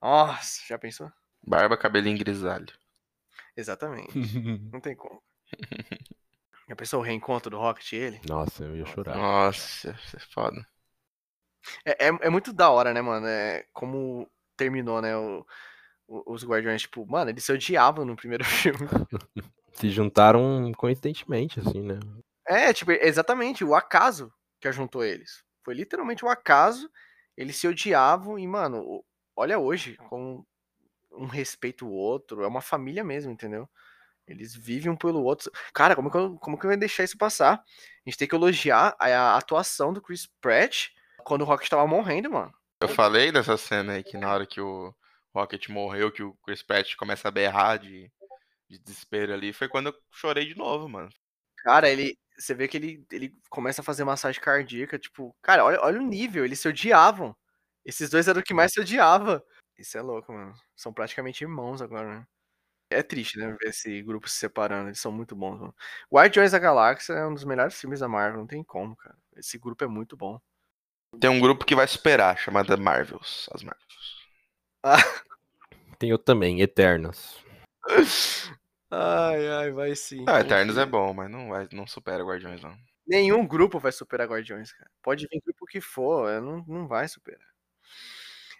Nossa, 0.00 0.60
já 0.66 0.78
pensou? 0.78 1.10
Barba, 1.44 1.76
cabelinho 1.76 2.18
grisalho. 2.18 2.72
Exatamente. 3.56 4.12
Não 4.72 4.80
tem 4.80 4.94
como. 4.94 5.20
Já 6.68 6.76
pensou 6.76 7.00
o 7.00 7.02
reencontro 7.02 7.50
do 7.50 7.58
Rocket 7.58 7.92
e 7.92 7.96
ele? 7.96 8.20
Nossa, 8.28 8.64
eu 8.64 8.76
ia 8.76 8.84
chorar. 8.86 9.16
Nossa, 9.16 9.90
isso 10.04 10.16
é 10.16 10.20
foda. 10.20 10.66
É, 11.84 12.06
é, 12.06 12.08
é, 12.08 12.30
muito 12.30 12.52
da 12.52 12.70
hora, 12.70 12.92
né, 12.92 13.00
mano? 13.00 13.26
É 13.26 13.66
como 13.72 14.30
terminou, 14.56 15.00
né? 15.00 15.16
O, 15.16 15.40
o, 15.40 15.46
os 16.08 16.44
Guardiões, 16.44 16.82
tipo, 16.82 17.06
mano, 17.06 17.30
eles 17.30 17.44
se 17.44 17.52
odiavam 17.52 18.04
no 18.04 18.16
primeiro 18.16 18.44
filme. 18.44 18.88
se 19.72 19.90
juntaram 19.90 20.72
coincidentemente, 20.76 21.60
assim, 21.60 21.82
né? 21.82 22.00
É, 22.46 22.72
tipo, 22.72 22.90
exatamente, 22.92 23.62
o 23.62 23.74
acaso 23.74 24.32
que 24.58 24.66
ajuntou 24.66 25.04
eles. 25.04 25.44
Foi 25.62 25.74
literalmente 25.74 26.24
o 26.24 26.28
um 26.28 26.30
acaso, 26.30 26.90
eles 27.36 27.56
se 27.56 27.68
odiavam 27.68 28.38
e, 28.38 28.46
mano, 28.46 29.04
olha 29.36 29.58
hoje, 29.58 29.96
com 30.08 30.44
um 31.12 31.26
respeito 31.26 31.86
o 31.86 31.92
outro, 31.92 32.42
é 32.42 32.46
uma 32.46 32.60
família 32.62 33.04
mesmo, 33.04 33.30
entendeu? 33.30 33.68
Eles 34.26 34.54
vivem 34.54 34.90
um 34.90 34.96
pelo 34.96 35.22
outro. 35.22 35.50
Cara, 35.72 35.96
como 35.96 36.10
que 36.10 36.16
eu, 36.16 36.36
como 36.38 36.58
que 36.58 36.66
eu 36.66 36.70
ia 36.70 36.76
deixar 36.76 37.04
isso 37.04 37.16
passar? 37.16 37.54
A 37.54 38.10
gente 38.10 38.18
tem 38.18 38.28
que 38.28 38.34
elogiar 38.34 38.94
a, 38.98 39.06
a 39.06 39.36
atuação 39.36 39.92
do 39.92 40.02
Chris 40.02 40.26
Pratt 40.40 40.88
quando 41.24 41.42
o 41.42 41.44
Rocket 41.44 41.68
tava 41.68 41.86
morrendo, 41.86 42.30
mano. 42.30 42.52
Eu 42.80 42.88
falei 42.88 43.32
dessa 43.32 43.56
cena 43.56 43.94
aí 43.94 44.04
que 44.04 44.16
na 44.16 44.32
hora 44.32 44.46
que 44.46 44.60
o 44.60 44.94
Rocket 45.38 45.68
morreu, 45.68 46.12
que 46.12 46.22
o 46.22 46.34
Chris 46.44 46.62
Pratt 46.62 46.94
começa 46.96 47.28
a 47.28 47.30
berrar 47.30 47.78
de, 47.78 48.10
de 48.68 48.78
desespero 48.78 49.32
ali, 49.32 49.52
foi 49.52 49.68
quando 49.68 49.88
eu 49.88 49.94
chorei 50.12 50.46
de 50.46 50.56
novo, 50.56 50.88
mano. 50.88 51.10
Cara, 51.58 51.88
ele. 51.88 52.16
Você 52.38 52.54
vê 52.54 52.68
que 52.68 52.76
ele, 52.76 53.04
ele 53.10 53.34
começa 53.50 53.80
a 53.80 53.84
fazer 53.84 54.04
massagem 54.04 54.40
cardíaca, 54.40 54.96
tipo, 54.96 55.34
cara, 55.42 55.64
olha, 55.64 55.80
olha 55.80 55.98
o 55.98 56.06
nível, 56.06 56.44
eles 56.44 56.60
se 56.60 56.68
odiavam. 56.68 57.36
Esses 57.84 58.10
dois 58.10 58.28
eram 58.28 58.40
o 58.40 58.44
que 58.44 58.54
mais 58.54 58.72
se 58.72 58.80
odiava. 58.80 59.44
Isso 59.76 59.98
é 59.98 60.02
louco, 60.02 60.32
mano. 60.32 60.54
São 60.76 60.92
praticamente 60.92 61.42
irmãos 61.42 61.82
agora, 61.82 62.20
né? 62.20 62.26
É 62.90 63.02
triste, 63.02 63.38
né, 63.38 63.54
ver 63.60 63.68
esse 63.68 64.02
grupo 64.02 64.28
se 64.28 64.36
separando. 64.36 64.88
Eles 64.88 65.00
são 65.00 65.12
muito 65.12 65.36
bons, 65.36 65.58
mano. 65.60 65.74
Guardiões 66.12 66.52
da 66.52 66.58
Galáxia 66.58 67.14
é 67.14 67.26
um 67.26 67.34
dos 67.34 67.44
melhores 67.44 67.78
filmes 67.78 68.00
da 68.00 68.08
Marvel, 68.08 68.40
não 68.40 68.46
tem 68.46 68.62
como, 68.64 68.96
cara. 68.96 69.16
Esse 69.36 69.58
grupo 69.58 69.84
é 69.84 69.86
muito 69.86 70.16
bom. 70.16 70.40
Tem 71.20 71.28
um 71.28 71.40
grupo 71.40 71.64
que 71.64 71.74
vai 71.74 71.86
superar, 71.86 72.38
chamada 72.38 72.76
Marvels. 72.76 73.48
As 73.52 73.62
Marvels. 73.62 74.17
Ah. 74.84 74.96
Tem 75.98 76.12
outro 76.12 76.24
também, 76.24 76.60
Eternos. 76.60 77.44
ai, 78.90 79.48
ai, 79.48 79.70
vai 79.72 79.94
sim. 79.96 80.24
Ah, 80.28 80.40
Eternos 80.40 80.78
é 80.78 80.86
bom, 80.86 81.12
mas 81.12 81.28
não, 81.28 81.48
vai, 81.48 81.68
não 81.72 81.86
supera 81.86 82.22
Guardiões, 82.22 82.62
não. 82.62 82.76
Nenhum 83.04 83.46
grupo 83.46 83.80
vai 83.80 83.90
superar 83.90 84.28
Guardiões, 84.28 84.72
cara. 84.72 84.88
Pode 85.02 85.26
vir 85.26 85.40
grupo 85.44 85.66
que 85.66 85.80
for, 85.80 86.40
não, 86.40 86.64
não 86.68 86.86
vai 86.86 87.08
superar. 87.08 87.48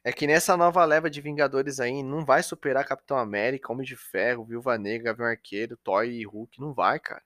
É 0.03 0.13
que 0.13 0.27
nessa 0.27 0.57
nova 0.57 0.85
leva 0.85 1.11
de 1.11 1.21
Vingadores 1.21 1.81
aí, 1.81 2.03
não 2.03 2.25
vai 2.25 2.43
superar 2.43 2.87
Capitão 2.87 3.19
América, 3.19 3.71
Homem 3.71 3.87
de 3.87 3.95
Ferro, 3.95 4.45
Viúva 4.45 4.79
Negra, 4.79 5.13
Gavião 5.13 5.29
Arqueiro, 5.29 5.77
Thor 5.77 6.05
e 6.05 6.25
Hulk. 6.25 6.61
Não 6.61 6.73
vai, 6.73 6.99
cara. 6.99 7.23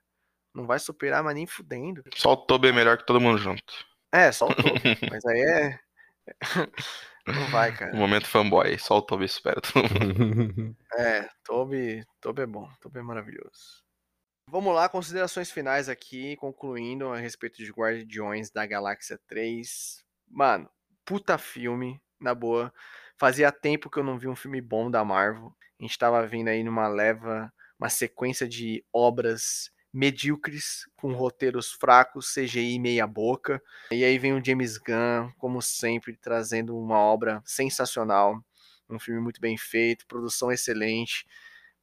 Não 0.55 0.67
vai 0.67 0.79
superar, 0.79 1.23
mas 1.23 1.35
nem 1.35 1.47
fudendo. 1.47 2.03
Só 2.15 2.33
o 2.33 2.37
Toby 2.37 2.69
é 2.69 2.73
melhor 2.73 2.99
que 2.99 3.07
todo 3.07 3.21
mundo 3.21 3.39
junto. 3.39 3.73
É, 4.11 4.33
só 4.33 4.47
o 4.47 4.55
Toby. 4.55 4.63
mas 5.11 5.25
aí 5.25 5.41
é. 5.41 5.81
Não 7.27 7.47
vai, 7.51 7.75
cara. 7.75 7.95
O 7.95 7.97
momento 7.97 8.27
fanboy, 8.27 8.79
só 8.79 8.99
o 8.99 9.03
Toby 9.03 9.27
todo 9.43 9.89
mundo. 9.89 10.77
é, 10.97 11.29
Toby, 11.45 12.05
Toby 12.21 12.43
é 12.43 12.47
bom, 12.47 12.69
Toby 12.81 12.99
é 12.99 13.03
maravilhoso. 13.03 13.83
Vamos 14.49 14.75
lá, 14.75 14.89
considerações 14.89 15.51
finais 15.51 15.89
aqui, 15.89 16.37
concluindo 16.37 17.09
a 17.09 17.17
respeito 17.17 17.59
de 17.59 17.71
Guardiões 17.71 18.51
da 18.51 18.67
Galáxia 18.67 19.19
3. 19.27 20.05
Mano, 20.29 20.69
puta 21.05 21.39
filme 21.39 22.01
na 22.21 22.35
boa. 22.35 22.73
Fazia 23.17 23.53
tempo 23.53 23.89
que 23.89 23.99
eu 23.99 24.05
não 24.05 24.19
vi 24.19 24.29
um 24.29 24.37
filme 24.37 24.61
bom 24.61 24.91
da 24.91 25.05
Marvel. 25.05 25.55
A 25.81 25.83
gente 25.83 25.97
tava 25.99 26.27
vindo 26.27 26.49
aí 26.49 26.63
numa 26.63 26.89
leva, 26.89 27.53
uma 27.79 27.89
sequência 27.89 28.49
de 28.49 28.85
obras 28.93 29.71
medíocres, 29.93 30.89
com 30.97 31.13
roteiros 31.13 31.73
fracos, 31.73 32.33
CGI 32.33 32.79
meia 32.79 33.07
boca. 33.07 33.63
E 33.91 34.05
aí 34.05 34.19
vem 34.19 34.33
o 34.33 34.45
James 34.45 34.79
Gunn, 34.79 35.31
como 35.39 35.61
sempre, 35.61 36.17
trazendo 36.17 36.77
uma 36.79 36.99
obra 36.99 37.43
sensacional. 37.45 38.43
Um 38.89 38.99
filme 38.99 39.21
muito 39.21 39.41
bem 39.41 39.57
feito, 39.57 40.07
produção 40.07 40.51
excelente. 40.51 41.27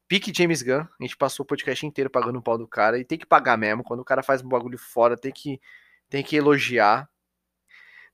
Pique 0.08 0.34
James 0.36 0.64
Gunn, 0.64 0.82
a 0.82 1.04
gente 1.04 1.16
passou 1.16 1.44
o 1.44 1.48
podcast 1.48 1.86
inteiro 1.86 2.10
pagando 2.10 2.40
o 2.40 2.42
pau 2.42 2.58
do 2.58 2.68
cara 2.68 2.98
e 2.98 3.06
tem 3.06 3.18
que 3.18 3.28
pagar 3.28 3.58
mesmo. 3.58 3.84
Quando 3.84 4.00
o 4.00 4.06
cara 4.06 4.24
faz 4.24 4.42
um 4.42 4.50
bagulho 4.50 4.78
fora, 4.78 5.16
tem 5.16 5.32
que, 5.32 5.62
tem 6.10 6.24
que 6.24 6.36
elogiar. 6.36 7.08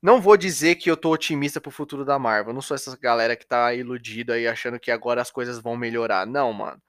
Não 0.01 0.21
vou 0.21 0.35
dizer 0.35 0.75
que 0.75 0.91
eu 0.91 0.97
tô 0.97 1.11
otimista 1.11 1.61
pro 1.61 1.71
futuro 1.71 2.03
da 2.03 2.19
Marvel. 2.19 2.51
Eu 2.51 2.53
não 2.53 2.61
sou 2.61 2.75
essa 2.75 2.95
galera 2.97 3.35
que 3.35 3.47
tá 3.47 3.73
iludida 3.73 4.33
aí 4.33 4.45
achando 4.45 4.79
que 4.79 4.91
agora 4.91 5.21
as 5.21 5.31
coisas 5.31 5.57
vão 5.57 5.77
melhorar. 5.77 6.27
Não, 6.27 6.51
mano. 6.51 6.81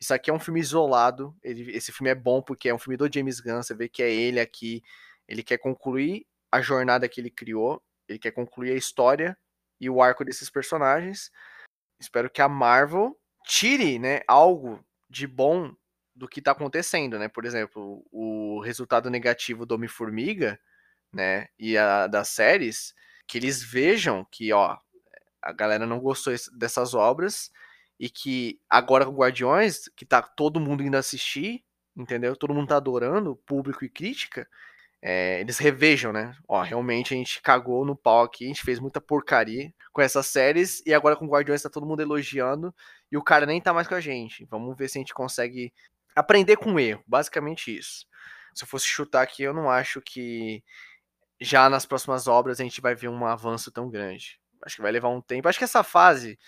Isso 0.00 0.14
aqui 0.14 0.30
é 0.30 0.32
um 0.32 0.40
filme 0.40 0.60
isolado. 0.60 1.36
Ele, 1.42 1.76
esse 1.76 1.92
filme 1.92 2.10
é 2.10 2.14
bom 2.14 2.40
porque 2.40 2.68
é 2.68 2.74
um 2.74 2.78
filme 2.78 2.96
do 2.96 3.12
James 3.12 3.40
Gunn. 3.40 3.62
Você 3.62 3.74
vê 3.74 3.88
que 3.88 4.02
é 4.02 4.10
ele 4.10 4.40
aqui. 4.40 4.82
Ele 5.28 5.42
quer 5.42 5.58
concluir 5.58 6.26
a 6.50 6.62
jornada 6.62 7.08
que 7.08 7.20
ele 7.20 7.30
criou. 7.30 7.82
Ele 8.08 8.18
quer 8.18 8.30
concluir 8.30 8.72
a 8.72 8.76
história 8.76 9.36
e 9.80 9.90
o 9.90 10.02
arco 10.02 10.24
desses 10.24 10.48
personagens. 10.48 11.30
Espero 12.00 12.30
que 12.30 12.40
a 12.40 12.48
Marvel 12.48 13.18
tire, 13.44 13.98
né, 13.98 14.20
algo 14.26 14.84
de 15.08 15.26
bom 15.26 15.74
do 16.14 16.28
que 16.28 16.42
tá 16.42 16.52
acontecendo, 16.52 17.18
né? 17.18 17.28
Por 17.28 17.44
exemplo, 17.44 18.04
o 18.10 18.60
resultado 18.60 19.08
negativo 19.10 19.64
do 19.64 19.74
Homem-Formiga 19.74 20.60
né, 21.12 21.48
e 21.58 21.76
a, 21.76 22.06
das 22.06 22.28
séries, 22.28 22.94
que 23.26 23.38
eles 23.38 23.62
vejam 23.62 24.26
que, 24.30 24.52
ó, 24.52 24.78
a 25.42 25.52
galera 25.52 25.86
não 25.86 25.98
gostou 25.98 26.34
dessas 26.52 26.94
obras 26.94 27.50
e 28.00 28.08
que 28.08 28.58
agora 28.68 29.04
com 29.04 29.12
Guardiões, 29.12 29.86
que 29.94 30.06
tá 30.06 30.22
todo 30.22 30.58
mundo 30.58 30.82
indo 30.82 30.96
assistir, 30.96 31.62
entendeu? 31.94 32.34
Todo 32.34 32.54
mundo 32.54 32.68
tá 32.68 32.76
adorando, 32.76 33.36
público 33.44 33.84
e 33.84 33.90
crítica, 33.90 34.48
é, 35.02 35.40
eles 35.40 35.58
revejam, 35.58 36.10
né? 36.10 36.34
Ó, 36.48 36.62
realmente 36.62 37.12
a 37.12 37.16
gente 37.16 37.42
cagou 37.42 37.84
no 37.84 37.94
pau 37.94 38.22
aqui, 38.22 38.44
a 38.44 38.48
gente 38.48 38.62
fez 38.62 38.80
muita 38.80 39.02
porcaria 39.02 39.70
com 39.92 40.00
essas 40.00 40.26
séries 40.26 40.82
e 40.86 40.94
agora 40.94 41.14
com 41.14 41.26
Guardiões 41.26 41.60
tá 41.60 41.68
todo 41.68 41.86
mundo 41.86 42.00
elogiando 42.00 42.74
e 43.12 43.18
o 43.18 43.22
cara 43.22 43.44
nem 43.44 43.60
tá 43.60 43.74
mais 43.74 43.86
com 43.86 43.94
a 43.94 44.00
gente. 44.00 44.46
Vamos 44.46 44.74
ver 44.78 44.88
se 44.88 44.96
a 44.96 45.00
gente 45.00 45.12
consegue 45.12 45.70
aprender 46.16 46.56
com 46.56 46.72
o 46.72 46.80
erro, 46.80 47.04
basicamente 47.06 47.76
isso. 47.76 48.06
Se 48.54 48.64
eu 48.64 48.68
fosse 48.68 48.86
chutar 48.86 49.22
aqui, 49.22 49.42
eu 49.42 49.52
não 49.52 49.68
acho 49.70 50.00
que 50.00 50.64
já 51.38 51.68
nas 51.68 51.84
próximas 51.84 52.26
obras 52.26 52.60
a 52.60 52.64
gente 52.64 52.80
vai 52.80 52.94
ver 52.94 53.08
um 53.08 53.26
avanço 53.26 53.70
tão 53.70 53.90
grande. 53.90 54.40
Acho 54.64 54.76
que 54.76 54.82
vai 54.82 54.92
levar 54.92 55.10
um 55.10 55.20
tempo. 55.20 55.48
Acho 55.48 55.58
que 55.58 55.64
essa 55.64 55.82
fase 55.82 56.38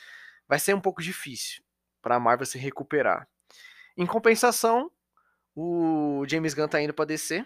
vai 0.53 0.59
ser 0.59 0.75
um 0.75 0.81
pouco 0.83 1.01
difícil 1.01 1.65
para 2.03 2.17
a 2.17 2.21
Marvel 2.21 2.45
se 2.45 2.59
recuperar. 2.59 3.27
Em 3.97 4.05
compensação, 4.05 4.93
o 5.55 6.27
James 6.29 6.53
Gunn 6.53 6.69
tá 6.69 6.79
indo 6.79 6.93
para 6.93 7.07
DC. 7.07 7.43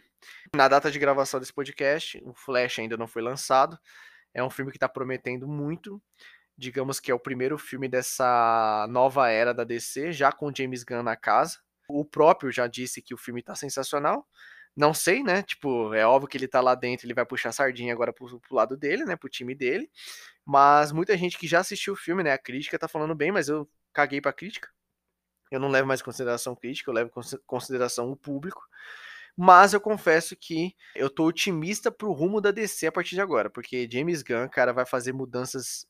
Na 0.53 0.67
data 0.67 0.91
de 0.91 0.99
gravação 0.99 1.39
desse 1.39 1.53
podcast, 1.53 2.21
o 2.25 2.35
Flash 2.35 2.81
ainda 2.81 2.97
não 2.97 3.07
foi 3.07 3.23
lançado. 3.23 3.79
É 4.35 4.43
um 4.43 4.51
filme 4.51 4.73
que 4.73 4.77
está 4.77 4.89
prometendo 4.89 5.47
muito. 5.47 6.03
Digamos 6.59 6.99
que 6.99 7.13
é 7.13 7.15
o 7.15 7.21
primeiro 7.21 7.57
filme 7.57 7.87
dessa 7.87 8.89
nova 8.91 9.31
era 9.31 9.55
da 9.55 9.63
DC, 9.63 10.11
já 10.11 10.33
com 10.33 10.53
James 10.53 10.83
Gunn 10.83 11.05
na 11.05 11.15
casa. 11.15 11.61
O 11.89 12.05
próprio 12.05 12.51
já 12.51 12.67
disse 12.67 13.01
que 13.01 13.15
o 13.15 13.17
filme 13.17 13.39
está 13.39 13.55
sensacional. 13.55 14.27
Não 14.77 14.93
sei, 14.93 15.23
né? 15.23 15.43
Tipo, 15.43 15.95
é 15.95 16.07
óbvio 16.07 16.29
que 16.29 16.37
ele 16.37 16.47
tá 16.47 16.61
lá 16.61 16.75
dentro, 16.75 17.07
ele 17.07 17.15
vai 17.15 17.25
puxar 17.25 17.49
a 17.49 17.53
sardinha 17.53 17.93
agora 17.95 18.13
pro, 18.13 18.39
pro 18.41 18.55
lado 18.55 18.77
dele, 18.77 19.05
né? 19.05 19.17
Pro 19.17 19.29
time 19.29 19.55
dele. 19.55 19.91
Mas 20.45 20.93
muita 20.93 21.17
gente 21.17 21.39
que 21.39 21.47
já 21.47 21.61
assistiu 21.61 21.95
o 21.95 21.97
filme, 21.97 22.23
né? 22.23 22.33
A 22.33 22.39
crítica 22.39 22.79
tá 22.79 22.87
falando 22.87 23.15
bem, 23.15 23.33
mas 23.33 23.49
eu 23.49 23.69
caguei 23.93 24.21
pra 24.21 24.33
crítica. 24.33 24.69
Eu 25.51 25.61
não 25.61 25.69
levo 25.69 25.89
mais 25.89 26.01
em 26.01 26.05
consideração 26.05 26.55
crítica, 26.55 26.91
eu 26.91 26.95
levo 26.95 27.11
em 27.11 27.39
consideração 27.47 28.11
o 28.11 28.17
público. 28.17 28.63
Mas 29.37 29.75
eu 29.75 29.81
confesso 29.81 30.35
que 30.37 30.75
eu 30.95 31.11
tô 31.11 31.27
otimista 31.27 31.91
pro 31.91 32.13
rumo 32.13 32.41
da 32.41 32.51
DC 32.51 32.87
a 32.87 32.93
partir 32.93 33.15
de 33.15 33.21
agora, 33.21 33.51
porque 33.51 33.89
James 33.91 34.23
Gunn, 34.23 34.49
cara, 34.49 34.73
vai 34.73 34.87
fazer 34.87 35.13
mudanças 35.13 35.87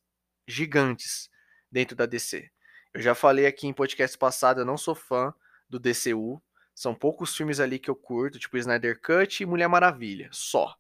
gigantes 0.47 1.31
dentro 1.71 1.97
da 1.97 2.07
DC. 2.07 2.51
Eu 2.93 3.03
já 3.03 3.15
falei 3.15 3.47
aqui 3.47 3.67
em 3.67 3.73
podcast 3.73 4.17
passado, 4.19 4.61
eu 4.61 4.65
não 4.65 4.77
sou 4.77 4.95
fã 4.95 5.33
do 5.69 5.79
DCU, 5.79 6.43
são 6.77 6.95
poucos 6.95 7.35
filmes 7.35 7.59
ali 7.59 7.79
que 7.79 7.89
eu 7.89 7.97
curto, 7.97 8.39
tipo 8.39 8.59
Snyder 8.59 9.01
Cut 9.01 9.43
e 9.43 9.47
Mulher 9.47 9.67
Maravilha, 9.67 10.29
só. 10.31 10.77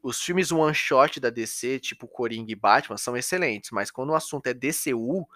Os 0.00 0.22
filmes 0.22 0.52
one 0.52 0.72
shot 0.72 1.18
da 1.18 1.28
DC, 1.28 1.80
tipo 1.80 2.06
Coringa 2.06 2.52
e 2.52 2.54
Batman, 2.54 2.96
são 2.96 3.16
excelentes, 3.16 3.72
mas 3.72 3.90
quando 3.90 4.10
o 4.10 4.14
assunto 4.14 4.46
é 4.46 4.54
DCU, 4.54 5.26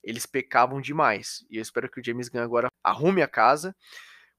eles 0.00 0.26
pecavam 0.26 0.80
demais. 0.80 1.44
E 1.50 1.56
eu 1.56 1.62
espero 1.62 1.90
que 1.90 2.00
o 2.00 2.04
James 2.04 2.28
Gunn 2.28 2.42
agora 2.42 2.68
arrume 2.84 3.20
a 3.20 3.26
casa, 3.26 3.74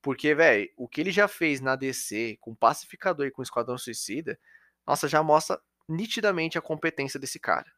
porque, 0.02 0.34
velho, 0.34 0.70
o 0.78 0.88
que 0.88 1.02
ele 1.02 1.12
já 1.12 1.28
fez 1.28 1.60
na 1.60 1.76
DC 1.76 2.38
com 2.40 2.56
Pacificador 2.56 3.28
e 3.28 3.32
com 3.32 3.44
Esquadrão 3.44 3.78
Suicida, 3.78 4.40
nossa, 4.88 5.06
já 5.06 5.22
mostra 5.22 5.60
nitidamente 5.88 6.58
a 6.58 6.62
competência 6.62 7.20
desse 7.20 7.42
cara. 7.42 7.70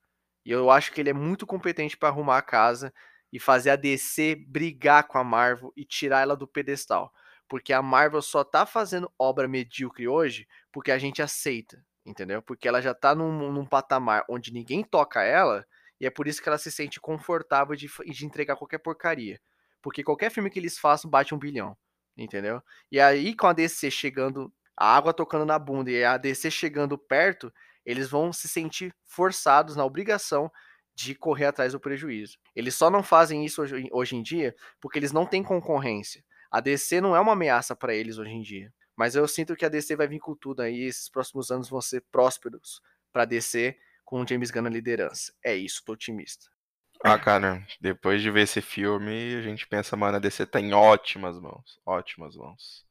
E 0.46 0.52
eu 0.52 0.70
acho 0.70 0.92
que 0.94 1.02
ele 1.02 1.10
é 1.10 1.14
muito 1.14 1.48
competente 1.48 1.98
para 1.98 2.10
arrumar 2.10 2.38
a 2.38 2.44
casa 2.44 2.94
e 3.34 3.40
fazer 3.40 3.72
a 3.72 3.76
DC 3.76 4.36
brigar 4.48 5.08
com 5.08 5.18
a 5.18 5.24
Marvel 5.24 5.74
e 5.76 5.84
tirar 5.84 6.22
ela 6.22 6.38
do 6.38 6.48
pedestal. 6.48 7.12
Porque 7.48 7.74
a 7.74 7.82
Marvel 7.82 8.22
só 8.22 8.44
tá 8.44 8.66
fazendo 8.66 9.12
obra 9.18 9.48
medíocre 9.48 10.08
hoje 10.08 10.48
porque 10.72 10.92
a 10.92 10.98
gente 10.98 11.22
aceita, 11.22 11.84
entendeu? 12.06 12.42
Porque 12.42 12.68
ela 12.68 12.82
já 12.82 12.94
tá 12.94 13.16
num, 13.16 13.52
num 13.52 13.66
patamar 13.66 14.26
onde 14.30 14.52
ninguém 14.52 14.84
toca 14.84 15.24
ela 15.24 15.66
e 16.00 16.06
é 16.06 16.10
por 16.10 16.28
isso 16.28 16.42
que 16.42 16.50
ela 16.50 16.58
se 16.58 16.72
sente 16.72 17.00
confortável 17.00 17.76
de, 17.76 17.90
de 18.06 18.26
entregar 18.26 18.56
qualquer 18.56 18.80
porcaria. 18.80 19.40
porque 19.82 20.04
qualquer 20.04 20.32
filme 20.32 20.50
que 20.50 20.60
eles 20.60 20.78
façam 20.78 21.10
bate 21.10 21.34
um 21.34 21.40
bilhão, 21.40 21.78
entendeu? 22.18 22.62
E 22.92 23.00
aí, 23.00 23.36
com 23.36 23.48
a 23.48 23.54
DC 23.54 23.90
chegando, 23.92 24.52
a 24.76 24.96
água 24.96 25.14
tocando 25.14 25.46
na 25.46 25.58
bunda 25.58 25.92
e 25.92 26.04
a 26.04 26.18
DC 26.18 26.52
chegando 26.52 26.98
perto, 26.98 27.52
eles 27.86 28.10
vão 28.10 28.34
se 28.34 28.48
sentir 28.50 28.94
forçados 29.06 29.76
na 29.76 29.86
obrigação 29.86 30.52
de 30.94 31.16
correr 31.16 31.46
atrás 31.46 31.74
do 31.74 31.80
prejuízo. 31.80 32.38
Eles 32.56 32.76
só 32.76 32.90
não 32.90 33.04
fazem 33.04 33.46
isso 33.46 33.62
hoje, 33.62 33.88
hoje 33.92 34.16
em 34.16 34.24
dia 34.24 34.56
porque 34.82 35.00
eles 35.00 35.12
não 35.12 35.26
têm 35.26 35.44
concorrência. 35.44 36.24
A 36.52 36.60
DC 36.60 37.02
não 37.02 37.16
é 37.16 37.20
uma 37.20 37.34
ameaça 37.34 37.76
para 37.76 37.94
eles 37.94 38.18
hoje 38.18 38.32
em 38.32 38.42
dia. 38.42 38.74
Mas 38.96 39.16
eu 39.16 39.28
sinto 39.28 39.56
que 39.56 39.64
a 39.64 39.70
DC 39.70 39.96
vai 39.96 40.08
vir 40.08 40.20
com 40.20 40.36
tudo 40.36 40.62
aí. 40.62 40.84
Esses 40.84 41.08
próximos 41.08 41.52
anos 41.52 41.70
vão 41.70 41.80
ser 41.80 42.04
prósperos 42.12 42.82
para 43.14 43.26
DC 43.26 43.78
com 44.04 44.22
o 44.22 44.28
James 44.28 44.50
Gunn 44.50 44.64
na 44.64 44.70
liderança. 44.70 45.34
É 45.44 45.56
isso, 45.56 45.84
tô 45.86 45.94
otimista. 45.94 46.48
Ah, 47.04 47.20
cara, 47.20 47.64
depois 47.80 48.22
de 48.22 48.32
ver 48.32 48.42
esse 48.42 48.60
filme, 48.62 49.36
a 49.36 49.42
gente 49.42 49.68
pensa, 49.68 49.96
mano, 49.96 50.18
a 50.18 50.20
DC 50.20 50.48
tá 50.48 50.60
em 50.60 50.74
ótimas 50.74 51.40
mãos. 51.40 51.80
Ótimas 51.86 52.36
mãos. 52.36 52.86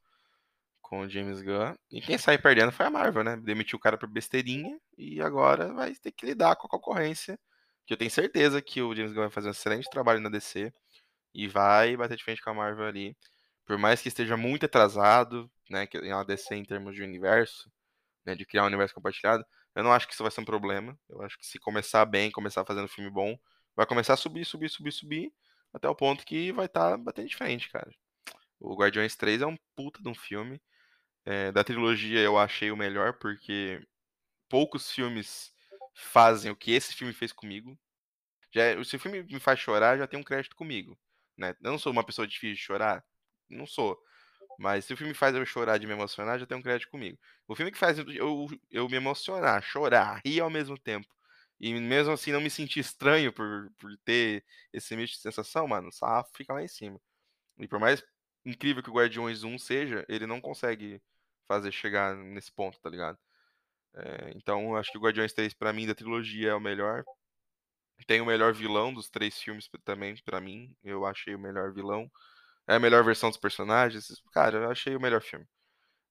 Com 0.81 1.01
o 1.01 1.09
James 1.09 1.41
Gunn. 1.41 1.75
E 1.91 1.99
quem 1.99 2.17
sai 2.17 2.37
perdendo 2.37 2.71
foi 2.71 2.85
a 2.85 2.89
Marvel, 2.89 3.23
né? 3.23 3.35
Demitiu 3.35 3.77
o 3.77 3.81
cara 3.81 3.97
por 3.97 4.07
besteirinha 4.07 4.79
e 4.97 5.21
agora 5.21 5.73
vai 5.73 5.93
ter 5.95 6.11
que 6.13 6.25
lidar 6.25 6.55
com 6.55 6.67
a 6.67 6.69
concorrência. 6.69 7.37
Que 7.85 7.93
eu 7.93 7.97
tenho 7.97 8.11
certeza 8.11 8.61
que 8.61 8.81
o 8.81 8.95
James 8.95 9.11
Gunn 9.11 9.23
vai 9.23 9.29
fazer 9.29 9.49
um 9.49 9.51
excelente 9.51 9.89
trabalho 9.89 10.21
na 10.21 10.29
DC 10.29 10.71
e 11.33 11.47
vai 11.47 11.97
bater 11.97 12.15
de 12.15 12.23
frente 12.23 12.41
com 12.41 12.51
a 12.51 12.53
Marvel 12.53 12.85
ali. 12.85 13.17
Por 13.67 13.77
mais 13.77 14.01
que 14.01 14.07
esteja 14.07 14.37
muito 14.37 14.65
atrasado, 14.65 15.51
né? 15.69 15.85
Que 15.85 15.99
uma 15.99 16.25
DC 16.25 16.55
em 16.55 16.65
termos 16.65 16.95
de 16.95 17.03
universo, 17.03 17.71
né? 18.25 18.33
De 18.33 18.45
criar 18.45 18.63
um 18.63 18.67
universo 18.67 18.95
compartilhado. 18.95 19.45
Eu 19.75 19.83
não 19.83 19.93
acho 19.93 20.07
que 20.07 20.13
isso 20.13 20.23
vai 20.23 20.31
ser 20.31 20.41
um 20.41 20.45
problema. 20.45 20.97
Eu 21.09 21.21
acho 21.21 21.37
que 21.37 21.45
se 21.45 21.59
começar 21.59 22.05
bem, 22.05 22.31
começar 22.31 22.65
fazendo 22.65 22.87
filme 22.87 23.11
bom, 23.11 23.37
vai 23.75 23.85
começar 23.85 24.13
a 24.13 24.17
subir, 24.17 24.45
subir, 24.45 24.69
subir, 24.69 24.91
subir, 24.91 25.33
até 25.73 25.87
o 25.87 25.95
ponto 25.95 26.25
que 26.25 26.51
vai 26.51 26.65
estar 26.65 26.91
tá 26.91 26.97
batendo 26.97 27.27
de 27.27 27.35
frente, 27.35 27.69
cara. 27.69 27.91
O 28.59 28.75
Guardiões 28.75 29.15
3 29.15 29.41
é 29.41 29.45
um 29.45 29.57
puta 29.75 30.01
de 30.01 30.09
um 30.09 30.15
filme. 30.15 30.61
É, 31.25 31.51
da 31.51 31.63
trilogia 31.63 32.21
eu 32.21 32.37
achei 32.37 32.71
o 32.71 32.77
melhor, 32.77 33.13
porque 33.19 33.85
poucos 34.49 34.89
filmes 34.89 35.53
fazem 35.93 36.51
o 36.51 36.55
que 36.55 36.71
esse 36.71 36.93
filme 36.95 37.13
fez 37.13 37.33
comigo. 37.33 37.77
Já, 38.51 38.63
é, 38.63 38.83
se 38.83 38.95
o 38.95 38.99
filme 38.99 39.23
me 39.23 39.39
faz 39.39 39.59
chorar, 39.59 39.97
já 39.97 40.07
tem 40.07 40.19
um 40.19 40.23
crédito 40.23 40.55
comigo. 40.55 40.97
Né? 41.37 41.55
Eu 41.61 41.71
não 41.71 41.79
sou 41.79 41.91
uma 41.91 42.03
pessoa 42.03 42.27
difícil 42.27 42.55
de 42.55 42.61
chorar, 42.61 43.03
não 43.49 43.65
sou. 43.67 43.97
Mas 44.57 44.85
se 44.85 44.93
o 44.93 44.97
filme 44.97 45.13
faz 45.13 45.35
eu 45.35 45.45
chorar 45.45 45.77
de 45.77 45.87
me 45.87 45.93
emocionar, 45.93 46.39
já 46.39 46.45
tem 46.45 46.57
um 46.57 46.61
crédito 46.61 46.89
comigo. 46.89 47.17
O 47.47 47.55
filme 47.55 47.71
que 47.71 47.77
faz 47.77 47.97
eu, 47.99 48.47
eu 48.71 48.89
me 48.89 48.97
emocionar, 48.97 49.61
chorar, 49.63 50.21
rir 50.25 50.41
ao 50.41 50.49
mesmo 50.49 50.77
tempo, 50.77 51.07
e 51.59 51.73
mesmo 51.79 52.13
assim 52.13 52.31
não 52.31 52.41
me 52.41 52.49
sentir 52.49 52.79
estranho 52.79 53.33
por, 53.33 53.71
por 53.79 53.97
ter 54.05 54.45
esse 54.73 54.95
misto 54.95 55.15
de 55.15 55.21
sensação, 55.21 55.67
mano, 55.67 55.89
o 55.89 56.23
fica 56.35 56.53
lá 56.53 56.63
em 56.63 56.67
cima. 56.67 56.99
E 57.59 57.67
por 57.67 57.79
mais 57.79 58.03
incrível 58.45 58.83
que 58.83 58.89
o 58.89 58.93
Guardiões 58.93 59.43
1 59.43 59.57
seja, 59.59 60.05
ele 60.09 60.27
não 60.27 60.41
consegue 60.41 61.01
fazer 61.47 61.71
chegar 61.71 62.15
nesse 62.15 62.51
ponto, 62.51 62.79
tá 62.79 62.89
ligado? 62.89 63.17
É, 63.95 64.31
então, 64.35 64.75
acho 64.75 64.91
que 64.91 64.97
o 64.97 65.01
Guardiões 65.01 65.33
3, 65.33 65.53
para 65.53 65.73
mim, 65.73 65.87
da 65.87 65.95
trilogia, 65.95 66.51
é 66.51 66.55
o 66.55 66.59
melhor. 66.61 67.03
Tem 68.05 68.21
o 68.21 68.25
melhor 68.25 68.53
vilão 68.53 68.93
dos 68.93 69.09
três 69.09 69.39
filmes 69.39 69.69
também, 69.83 70.15
para 70.23 70.39
mim. 70.39 70.75
Eu 70.83 71.05
achei 71.05 71.35
o 71.35 71.39
melhor 71.39 71.73
vilão. 71.73 72.09
É 72.67 72.75
a 72.75 72.79
melhor 72.79 73.03
versão 73.03 73.29
dos 73.29 73.37
personagens. 73.37 74.21
Cara, 74.33 74.57
eu 74.57 74.71
achei 74.71 74.95
o 74.95 75.01
melhor 75.01 75.21
filme. 75.21 75.45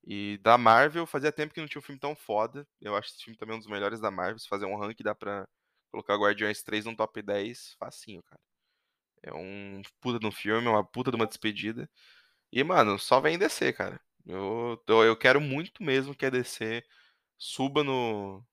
E 0.05 0.39
da 0.43 0.59
Marvel, 0.59 1.07
fazia 1.07 1.33
tempo 1.33 1.53
que 1.55 1.61
não 1.61 1.69
tinha 1.69 1.81
um 1.81 1.85
filme 1.85 2.01
tão 2.01 2.17
foda. 2.17 2.67
Eu 2.81 2.97
acho 2.97 3.11
esse 3.11 3.25
filme 3.25 3.39
também 3.39 3.57
um 3.57 3.59
dos 3.59 3.69
melhores 3.69 4.01
da 4.01 4.11
Marvel. 4.11 4.39
Se 4.39 4.49
fazer 4.49 4.67
um 4.67 4.77
rank, 4.79 5.01
dá 5.03 5.15
pra 5.15 5.47
colocar 5.91 6.17
Guardiões 6.17 6.63
3 6.63 6.85
no 6.87 6.97
top 6.97 7.23
10 7.23 7.75
facinho, 7.79 8.23
cara. 8.23 8.41
É 9.23 9.33
um 9.35 9.83
puta 10.01 10.19
de 10.21 10.27
um 10.27 10.33
filme, 10.33 10.69
uma 10.69 10.85
puta 10.85 11.11
de 11.11 11.17
uma 11.17 11.27
despedida. 11.27 11.91
E, 12.53 12.63
mano, 12.65 12.99
só 12.99 13.21
vem 13.21 13.39
descer, 13.39 13.75
cara. 13.75 14.01
Eu, 14.27 14.83
eu 14.89 15.17
quero 15.17 15.41
muito 15.41 15.83
mesmo 15.83 16.15
que 16.15 16.27
a 16.27 16.31
DC 16.31 16.85
suba 17.39 17.85
no, 17.85 18.45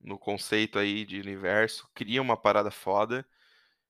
no 0.00 0.18
conceito 0.18 0.78
aí 0.78 1.04
de 1.04 1.20
universo, 1.20 1.88
cria 1.94 2.22
uma 2.22 2.36
parada 2.36 2.70
foda 2.70 3.26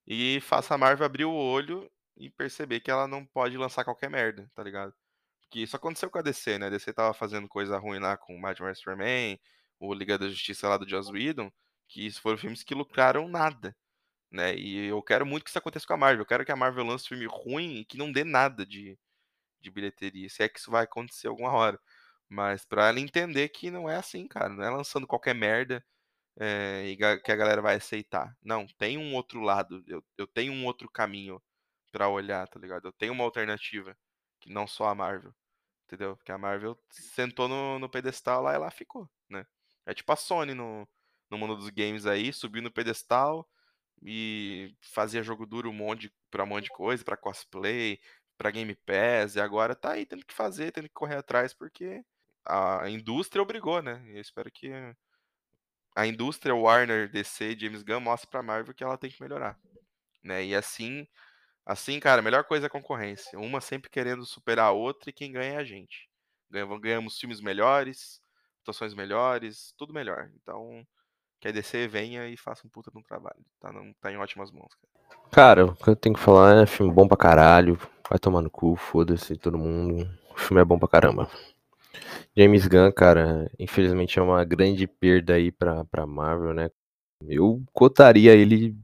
e 0.06 0.40
faça 0.42 0.74
a 0.74 0.78
Marvel 0.78 1.06
abrir 1.06 1.24
o 1.24 1.32
olho 1.34 1.90
e 2.20 2.30
perceber 2.30 2.80
que 2.80 2.90
ela 2.90 3.08
não 3.08 3.24
pode 3.24 3.56
lançar 3.56 3.84
qualquer 3.84 4.10
merda, 4.10 4.50
tá 4.54 4.62
ligado? 4.62 4.94
Porque 5.42 5.60
isso 5.60 5.74
aconteceu 5.76 6.10
com 6.10 6.18
a 6.18 6.22
DC, 6.22 6.58
né? 6.58 6.66
A 6.66 6.70
DC 6.70 6.92
tava 6.92 7.14
fazendo 7.14 7.48
coisa 7.48 7.78
ruim 7.78 7.98
lá 7.98 8.16
com 8.16 8.36
o 8.36 8.40
Mad 8.40 8.58
Max 8.60 8.78
Superman, 8.78 9.40
o 9.80 9.94
Liga 9.94 10.18
da 10.18 10.28
Justiça 10.28 10.68
lá 10.68 10.76
do 10.76 10.88
Joss 10.88 11.10
Whedon, 11.10 11.50
que 11.88 12.06
isso 12.06 12.20
foram 12.20 12.38
filmes 12.38 12.62
que 12.62 12.74
lucraram 12.74 13.28
nada, 13.28 13.74
né? 14.30 14.54
E 14.56 14.86
eu 14.88 15.02
quero 15.02 15.26
muito 15.26 15.44
que 15.44 15.50
isso 15.50 15.58
aconteça 15.58 15.86
com 15.86 15.94
a 15.94 15.96
Marvel. 15.96 16.22
Eu 16.22 16.26
quero 16.26 16.44
que 16.44 16.52
a 16.52 16.56
Marvel 16.56 16.84
lance 16.86 17.08
filme 17.08 17.26
ruim 17.26 17.78
e 17.78 17.84
que 17.84 17.98
não 17.98 18.12
dê 18.12 18.24
nada 18.24 18.66
de, 18.66 18.98
de 19.60 19.70
bilheteria. 19.70 20.28
Se 20.30 20.42
é 20.44 20.48
que 20.48 20.60
isso 20.60 20.70
vai 20.70 20.84
acontecer 20.84 21.28
alguma 21.28 21.52
hora. 21.52 21.80
Mas 22.28 22.64
para 22.66 22.88
ela 22.88 23.00
entender 23.00 23.48
que 23.50 23.70
não 23.70 23.88
é 23.90 23.96
assim, 23.96 24.28
cara. 24.28 24.50
Não 24.50 24.64
é 24.64 24.70
lançando 24.70 25.06
qualquer 25.06 25.34
merda 25.34 25.84
é, 26.38 26.84
e 26.86 26.96
que 26.96 27.32
a 27.32 27.36
galera 27.36 27.62
vai 27.62 27.76
aceitar. 27.76 28.36
Não, 28.42 28.66
tem 28.78 28.98
um 28.98 29.14
outro 29.16 29.40
lado. 29.40 29.84
Eu, 29.88 30.04
eu 30.18 30.26
tenho 30.26 30.52
um 30.52 30.66
outro 30.66 30.90
caminho 30.90 31.42
para 31.90 32.08
olhar, 32.08 32.46
tá 32.48 32.58
ligado? 32.58 32.86
Eu 32.88 32.92
tenho 32.92 33.12
uma 33.12 33.24
alternativa 33.24 33.96
que 34.40 34.50
não 34.50 34.66
só 34.66 34.88
a 34.88 34.94
Marvel. 34.94 35.34
Entendeu? 35.86 36.16
Porque 36.16 36.32
a 36.32 36.38
Marvel 36.38 36.78
sentou 36.88 37.48
no, 37.48 37.78
no 37.78 37.88
pedestal 37.88 38.42
lá 38.42 38.54
e 38.54 38.58
lá 38.58 38.70
ficou, 38.70 39.10
né? 39.28 39.44
É 39.84 39.92
tipo 39.92 40.12
a 40.12 40.16
Sony 40.16 40.54
no, 40.54 40.88
no 41.28 41.38
mundo 41.38 41.56
dos 41.56 41.68
games 41.70 42.06
aí, 42.06 42.32
subiu 42.32 42.62
no 42.62 42.70
pedestal 42.70 43.48
e 44.02 44.74
fazia 44.80 45.22
jogo 45.22 45.46
duro 45.46 45.70
um 45.70 45.72
monte 45.72 46.12
pra 46.30 46.44
um 46.44 46.46
monte 46.46 46.64
de 46.64 46.70
coisa, 46.70 47.04
pra 47.04 47.16
cosplay, 47.16 48.00
pra 48.38 48.50
Game 48.50 48.74
Pass, 48.74 49.34
e 49.36 49.40
agora 49.40 49.74
tá 49.74 49.92
aí 49.92 50.06
tendo 50.06 50.24
que 50.24 50.32
fazer, 50.32 50.72
tendo 50.72 50.88
que 50.88 50.94
correr 50.94 51.16
atrás, 51.16 51.52
porque 51.52 52.04
a 52.44 52.88
indústria 52.88 53.42
obrigou, 53.42 53.82
né? 53.82 54.02
E 54.06 54.16
eu 54.16 54.20
espero 54.20 54.50
que 54.50 54.70
a 55.94 56.06
indústria 56.06 56.54
Warner, 56.54 57.10
DC, 57.10 57.56
James 57.58 57.82
Gunn 57.82 58.00
mostre 58.00 58.30
pra 58.30 58.42
Marvel 58.42 58.74
que 58.74 58.82
ela 58.84 58.96
tem 58.96 59.10
que 59.10 59.20
melhorar, 59.20 59.58
né? 60.22 60.44
E 60.44 60.54
assim, 60.54 61.06
assim, 61.64 61.98
cara, 62.00 62.20
a 62.20 62.24
melhor 62.24 62.44
coisa 62.44 62.66
é 62.66 62.68
a 62.68 62.70
concorrência. 62.70 63.38
Uma 63.38 63.60
sempre 63.60 63.90
querendo 63.90 64.24
superar 64.24 64.66
a 64.66 64.72
outra 64.72 65.10
e 65.10 65.12
quem 65.12 65.32
ganha 65.32 65.54
é 65.54 65.56
a 65.56 65.64
gente. 65.64 66.08
Ganhamos 66.80 67.18
filmes 67.18 67.40
melhores, 67.40 68.20
atuações 68.62 68.94
melhores, 68.94 69.72
tudo 69.76 69.94
melhor. 69.94 70.30
Então, 70.42 70.84
que 71.40 71.48
a 71.48 71.52
DC 71.52 71.88
venha 71.88 72.28
e 72.28 72.36
faça 72.36 72.66
um 72.66 72.70
puta 72.70 72.90
de 72.90 72.98
um 72.98 73.02
trabalho. 73.02 73.44
Tá, 73.60 73.72
não, 73.72 73.92
tá 74.00 74.12
em 74.12 74.16
ótimas 74.16 74.50
mãos, 74.50 74.74
cara. 74.74 74.90
Cara, 75.30 75.66
o 75.66 75.76
que 75.76 75.88
eu 75.88 75.96
tenho 75.96 76.14
que 76.14 76.20
falar 76.20 76.62
é 76.62 76.66
filme 76.66 76.92
bom 76.92 77.08
pra 77.08 77.16
caralho. 77.16 77.78
Vai 78.08 78.18
tomar 78.18 78.42
no 78.42 78.50
cu, 78.50 78.76
foda-se 78.76 79.36
todo 79.36 79.56
mundo. 79.56 80.08
O 80.34 80.38
filme 80.38 80.60
é 80.60 80.64
bom 80.64 80.78
pra 80.78 80.88
caramba. 80.88 81.30
James 82.36 82.66
Gunn, 82.66 82.92
cara, 82.92 83.50
infelizmente 83.58 84.18
é 84.18 84.22
uma 84.22 84.44
grande 84.44 84.86
perda 84.86 85.34
aí 85.34 85.50
pra, 85.50 85.84
pra 85.84 86.06
Marvel, 86.06 86.52
né? 86.52 86.70
Eu 87.26 87.62
cotaria 87.72 88.34
ele 88.34 88.76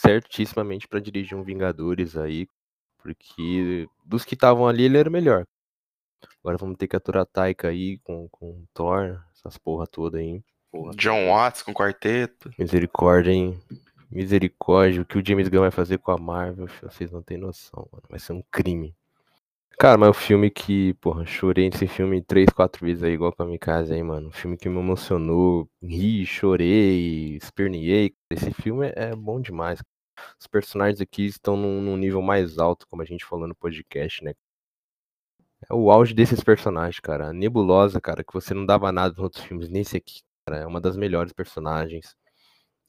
certissimamente 0.00 0.86
para 0.86 1.00
dirigir 1.00 1.36
um 1.36 1.42
Vingadores 1.42 2.16
aí, 2.16 2.46
porque 2.98 3.88
dos 4.04 4.24
que 4.24 4.34
estavam 4.34 4.66
ali 4.66 4.84
ele 4.84 4.98
era 4.98 5.08
o 5.08 5.12
melhor. 5.12 5.46
Agora 6.40 6.58
vamos 6.58 6.76
ter 6.76 6.86
que 6.86 6.96
aturar 6.96 7.26
Taika 7.26 7.68
aí 7.68 7.98
com, 7.98 8.28
com 8.28 8.64
Thor, 8.72 9.22
essas 9.32 9.58
porra 9.58 9.86
toda 9.86 10.18
aí. 10.18 10.42
Porra. 10.70 10.94
John 10.96 11.28
Watts 11.28 11.62
com 11.62 11.72
quarteto. 11.72 12.50
Misericórdia, 12.58 13.32
hein? 13.32 13.58
Misericórdia, 14.10 15.02
o 15.02 15.04
que 15.04 15.18
o 15.18 15.26
James 15.26 15.48
Gunn 15.48 15.60
vai 15.60 15.70
fazer 15.70 15.98
com 15.98 16.12
a 16.12 16.18
Marvel, 16.18 16.68
vocês 16.82 17.10
não 17.10 17.22
têm 17.22 17.38
noção, 17.38 17.88
mano. 17.92 18.04
Vai 18.08 18.18
ser 18.18 18.32
um 18.32 18.42
crime. 18.50 18.94
Cara, 19.78 19.98
mas 19.98 20.06
é 20.08 20.10
um 20.10 20.14
filme 20.14 20.50
que, 20.50 20.94
porra, 20.94 21.26
chorei 21.26 21.68
nesse 21.68 21.86
filme 21.86 22.22
três, 22.22 22.48
quatro 22.50 22.84
vezes 22.86 23.02
aí, 23.02 23.12
igual 23.12 23.32
com 23.34 23.42
a 23.42 23.46
minha 23.46 23.58
casa 23.58 23.94
aí, 23.94 24.02
mano. 24.02 24.28
Um 24.28 24.32
filme 24.32 24.56
que 24.56 24.68
me 24.70 24.78
emocionou, 24.78 25.68
ri, 25.82 26.24
chorei, 26.24 27.36
esperneei. 27.36 28.14
Esse 28.30 28.50
filme 28.52 28.90
é 28.96 29.14
bom 29.14 29.38
demais. 29.40 29.82
Os 30.40 30.46
personagens 30.46 31.00
aqui 31.00 31.26
estão 31.26 31.56
num, 31.56 31.80
num 31.82 31.96
nível 31.96 32.22
mais 32.22 32.58
alto, 32.58 32.86
como 32.88 33.02
a 33.02 33.04
gente 33.04 33.24
falou 33.26 33.46
no 33.46 33.54
podcast, 33.54 34.24
né? 34.24 34.34
É 35.70 35.74
o 35.74 35.90
auge 35.90 36.14
desses 36.14 36.42
personagens, 36.42 37.00
cara. 37.00 37.28
A 37.28 37.32
Nebulosa, 37.32 38.00
cara, 38.00 38.24
que 38.24 38.32
você 38.32 38.54
não 38.54 38.64
dava 38.66 38.90
nada 38.92 39.10
nos 39.10 39.18
outros 39.22 39.44
filmes. 39.44 39.68
Nesse 39.68 39.96
aqui, 39.96 40.20
cara, 40.46 40.62
é 40.62 40.66
uma 40.66 40.80
das 40.80 40.96
melhores 40.96 41.32
personagens. 41.32 42.14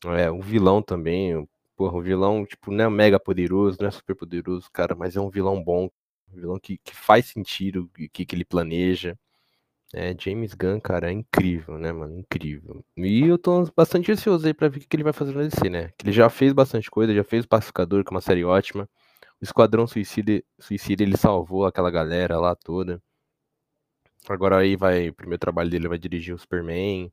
É, 0.06 0.32
o 0.32 0.42
vilão 0.42 0.82
também. 0.82 1.48
Porra, 1.76 1.98
o 1.98 2.02
vilão, 2.02 2.46
tipo, 2.46 2.72
não 2.72 2.86
é 2.86 2.90
mega 2.90 3.20
poderoso, 3.20 3.78
não 3.82 3.88
é 3.90 3.92
super 3.92 4.16
poderoso, 4.16 4.70
cara, 4.72 4.96
mas 4.96 5.16
é 5.16 5.22
um 5.22 5.30
vilão 5.30 5.64
bom. 5.64 5.90
Um 6.32 6.36
vilão 6.36 6.60
que, 6.60 6.78
que 6.78 6.96
faz 6.96 7.26
sentido, 7.28 7.90
que, 8.12 8.26
que 8.26 8.36
ele 8.36 8.46
planeja. 8.46 9.18
É, 9.94 10.14
James 10.20 10.54
Gunn, 10.54 10.82
cara, 10.82 11.10
é 11.10 11.14
incrível, 11.14 11.78
né, 11.78 11.92
mano? 11.94 12.20
Incrível. 12.20 12.84
E 12.98 13.22
eu 13.22 13.38
tô 13.38 13.64
bastante 13.76 14.12
ansioso 14.12 14.46
aí 14.46 14.54
pra 14.54 14.68
ver 14.68 14.80
o 14.80 14.82
que 14.82 14.96
ele 14.96 15.04
vai 15.04 15.14
fazer 15.14 15.32
no 15.32 15.42
DC, 15.42 15.70
né? 15.70 15.94
Que 15.98 16.06
ele 16.06 16.12
já 16.12 16.30
fez 16.30 16.52
bastante 16.52 16.92
coisa, 16.92 17.14
já 17.14 17.24
fez 17.24 17.46
o 17.46 17.48
Pacificador, 17.48 18.04
que 18.04 18.10
é 18.10 18.16
uma 18.16 18.22
série 18.22 18.44
ótima. 18.44 18.90
O 19.40 19.44
Esquadrão 19.44 19.88
Suicida, 19.88 20.44
Suicida 20.60 21.04
ele 21.04 21.16
salvou 21.16 21.66
aquela 21.66 21.90
galera 21.90 22.38
lá 22.38 22.54
toda. 22.56 23.02
Agora 24.28 24.58
aí 24.58 24.76
vai, 24.76 25.10
o 25.10 25.14
primeiro 25.14 25.40
trabalho 25.40 25.70
dele 25.70 25.88
vai 25.88 25.98
dirigir 25.98 26.36
o 26.36 26.38
Superman. 26.38 27.12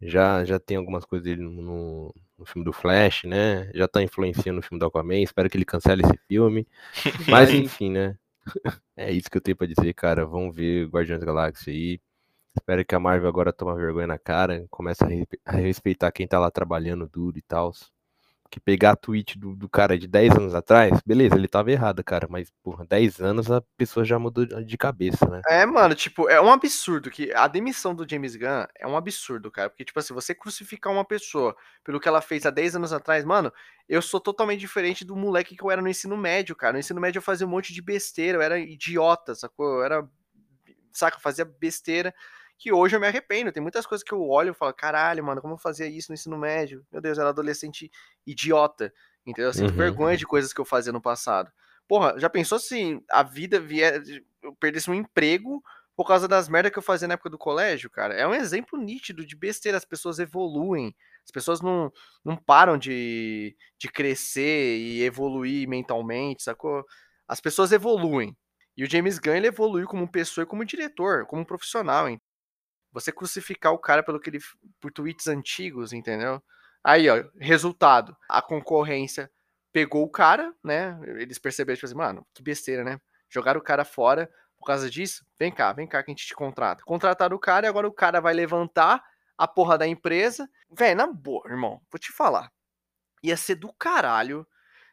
Já, 0.00 0.44
já 0.44 0.60
tem 0.60 0.76
algumas 0.76 1.04
coisas 1.04 1.24
dele 1.24 1.42
no, 1.42 2.14
no 2.38 2.44
filme 2.44 2.64
do 2.64 2.72
Flash, 2.72 3.24
né? 3.24 3.70
Já 3.74 3.88
tá 3.88 4.02
influenciando 4.02 4.56
no 4.56 4.62
filme 4.62 4.78
do 4.78 4.86
Aquaman. 4.86 5.22
Espero 5.22 5.50
que 5.50 5.56
ele 5.56 5.64
cancele 5.64 6.02
esse 6.02 6.18
filme. 6.28 6.68
Mas 7.28 7.50
enfim, 7.50 7.90
né? 7.90 8.16
É 8.96 9.12
isso 9.12 9.30
que 9.30 9.36
eu 9.36 9.40
tenho 9.40 9.56
pra 9.56 9.66
dizer, 9.66 9.92
cara. 9.94 10.26
Vamos 10.26 10.54
ver 10.56 10.88
Guardiões 10.88 11.20
da 11.20 11.26
Galáxia 11.26 11.72
aí. 11.72 12.00
Espero 12.56 12.84
que 12.86 12.94
a 12.94 13.00
Marvel 13.00 13.28
agora 13.28 13.52
tome 13.52 13.74
vergonha 13.76 14.06
na 14.06 14.18
cara, 14.18 14.66
comece 14.70 15.04
a, 15.46 15.52
respeitar 15.52 16.12
quem 16.12 16.28
tá 16.28 16.38
lá 16.40 16.50
trabalhando 16.50 17.08
duro 17.08 17.38
e 17.38 17.42
tal. 17.42 17.72
Que 18.56 18.60
pegar 18.60 18.92
a 18.92 18.96
tweet 18.96 19.38
do, 19.38 19.54
do, 19.54 19.68
cara 19.68 19.98
de 19.98 20.08
10 20.08 20.34
anos 20.34 20.54
atrás, 20.54 20.98
beleza, 21.04 21.34
ele 21.34 21.46
tava 21.46 21.70
errado, 21.70 22.02
cara, 22.02 22.26
mas, 22.30 22.50
porra, 22.62 22.86
10 22.86 23.20
anos 23.20 23.50
a 23.50 23.62
pessoa 23.76 24.02
já 24.02 24.18
mudou 24.18 24.46
de 24.46 24.78
cabeça, 24.78 25.28
né? 25.28 25.42
É, 25.46 25.66
mano, 25.66 25.94
tipo, 25.94 26.26
é 26.26 26.40
um 26.40 26.50
absurdo 26.50 27.10
que 27.10 27.30
a 27.34 27.46
demissão 27.48 27.94
do 27.94 28.08
James 28.08 28.34
Gunn 28.34 28.64
é 28.74 28.86
um 28.86 28.96
absurdo, 28.96 29.50
cara, 29.50 29.68
porque, 29.68 29.84
tipo 29.84 29.98
assim, 29.98 30.14
você 30.14 30.34
crucificar 30.34 30.90
uma 30.90 31.04
pessoa 31.04 31.54
pelo 31.84 32.00
que 32.00 32.08
ela 32.08 32.22
fez 32.22 32.46
há 32.46 32.50
10 32.50 32.76
anos 32.76 32.94
atrás, 32.94 33.26
mano, 33.26 33.52
eu 33.86 34.00
sou 34.00 34.18
totalmente 34.18 34.60
diferente 34.60 35.04
do 35.04 35.14
moleque 35.14 35.54
que 35.54 35.62
eu 35.62 35.70
era 35.70 35.82
no 35.82 35.88
ensino 35.90 36.16
médio, 36.16 36.56
cara. 36.56 36.72
No 36.72 36.78
ensino 36.78 36.98
médio 36.98 37.18
eu 37.18 37.22
fazia 37.22 37.46
um 37.46 37.50
monte 37.50 37.74
de 37.74 37.82
besteira, 37.82 38.38
eu 38.38 38.42
era 38.42 38.58
idiota, 38.58 39.34
sacou? 39.34 39.66
Eu 39.66 39.84
era, 39.84 40.08
saca, 40.94 41.18
eu 41.18 41.20
fazia 41.20 41.44
besteira 41.44 42.14
que 42.58 42.72
hoje 42.72 42.96
eu 42.96 43.00
me 43.00 43.06
arrependo. 43.06 43.52
Tem 43.52 43.62
muitas 43.62 43.86
coisas 43.86 44.04
que 44.04 44.12
eu 44.12 44.22
olho 44.22 44.50
e 44.50 44.54
falo, 44.54 44.72
caralho, 44.72 45.24
mano, 45.24 45.40
como 45.40 45.54
eu 45.54 45.58
fazia 45.58 45.86
isso 45.86 46.10
no 46.10 46.14
ensino 46.14 46.38
médio? 46.38 46.84
Meu 46.90 47.00
Deus, 47.00 47.18
eu 47.18 47.22
era 47.22 47.30
adolescente 47.30 47.90
idiota. 48.26 48.92
Entendeu? 49.26 49.50
Eu 49.50 49.54
sinto 49.54 49.70
uhum. 49.70 49.76
vergonha 49.76 50.16
de 50.16 50.26
coisas 50.26 50.52
que 50.52 50.60
eu 50.60 50.64
fazia 50.64 50.92
no 50.92 51.00
passado. 51.00 51.50
Porra, 51.88 52.18
já 52.18 52.30
pensou 52.30 52.58
se 52.58 53.00
a 53.10 53.22
vida 53.22 53.60
vier. 53.60 54.02
Eu 54.42 54.54
perdesse 54.56 54.90
um 54.90 54.94
emprego 54.94 55.62
por 55.96 56.06
causa 56.06 56.28
das 56.28 56.48
merdas 56.48 56.72
que 56.72 56.78
eu 56.78 56.82
fazia 56.82 57.08
na 57.08 57.14
época 57.14 57.30
do 57.30 57.38
colégio, 57.38 57.90
cara? 57.90 58.14
É 58.14 58.26
um 58.26 58.34
exemplo 58.34 58.78
nítido 58.78 59.26
de 59.26 59.36
besteira. 59.36 59.78
As 59.78 59.84
pessoas 59.84 60.18
evoluem. 60.18 60.94
As 61.24 61.30
pessoas 61.30 61.60
não, 61.60 61.92
não 62.24 62.36
param 62.36 62.78
de, 62.78 63.56
de 63.78 63.88
crescer 63.88 64.78
e 64.78 65.02
evoluir 65.02 65.68
mentalmente, 65.68 66.44
sacou? 66.44 66.84
As 67.26 67.40
pessoas 67.40 67.72
evoluem. 67.72 68.36
E 68.76 68.84
o 68.84 68.90
James 68.90 69.18
Gunn 69.18 69.34
ele 69.34 69.46
evoluiu 69.46 69.88
como 69.88 70.10
pessoa 70.10 70.44
e 70.44 70.46
como 70.46 70.64
diretor, 70.64 71.26
como 71.26 71.46
profissional. 71.46 72.06
Você 72.96 73.12
crucificar 73.12 73.74
o 73.74 73.78
cara 73.78 74.02
pelo 74.02 74.18
que 74.18 74.30
ele 74.30 74.38
por 74.80 74.90
tweets 74.90 75.26
antigos, 75.26 75.92
entendeu? 75.92 76.42
Aí, 76.82 77.10
ó, 77.10 77.22
resultado, 77.38 78.16
a 78.26 78.40
concorrência 78.40 79.30
pegou 79.70 80.02
o 80.02 80.08
cara, 80.08 80.54
né? 80.64 80.98
Eles 81.18 81.38
perceberam, 81.38 81.76
tipo 81.76 81.84
assim, 81.84 81.94
mano, 81.94 82.26
que 82.32 82.42
besteira, 82.42 82.82
né? 82.82 82.98
Jogaram 83.28 83.60
o 83.60 83.62
cara 83.62 83.84
fora 83.84 84.32
por 84.56 84.64
causa 84.64 84.88
disso. 84.88 85.26
Vem 85.38 85.52
cá, 85.52 85.74
vem 85.74 85.86
cá 85.86 86.02
que 86.02 86.10
a 86.10 86.12
gente 86.14 86.26
te 86.26 86.34
contrata. 86.34 86.82
Contrataram 86.84 87.36
o 87.36 87.38
cara 87.38 87.66
e 87.66 87.68
agora 87.68 87.86
o 87.86 87.92
cara 87.92 88.18
vai 88.18 88.32
levantar 88.32 89.04
a 89.36 89.46
porra 89.46 89.76
da 89.76 89.86
empresa. 89.86 90.48
Véi, 90.70 90.94
na 90.94 91.06
boa, 91.06 91.46
irmão, 91.50 91.82
vou 91.92 91.98
te 91.98 92.10
falar. 92.10 92.50
Ia 93.22 93.36
ser 93.36 93.56
do 93.56 93.70
caralho 93.74 94.46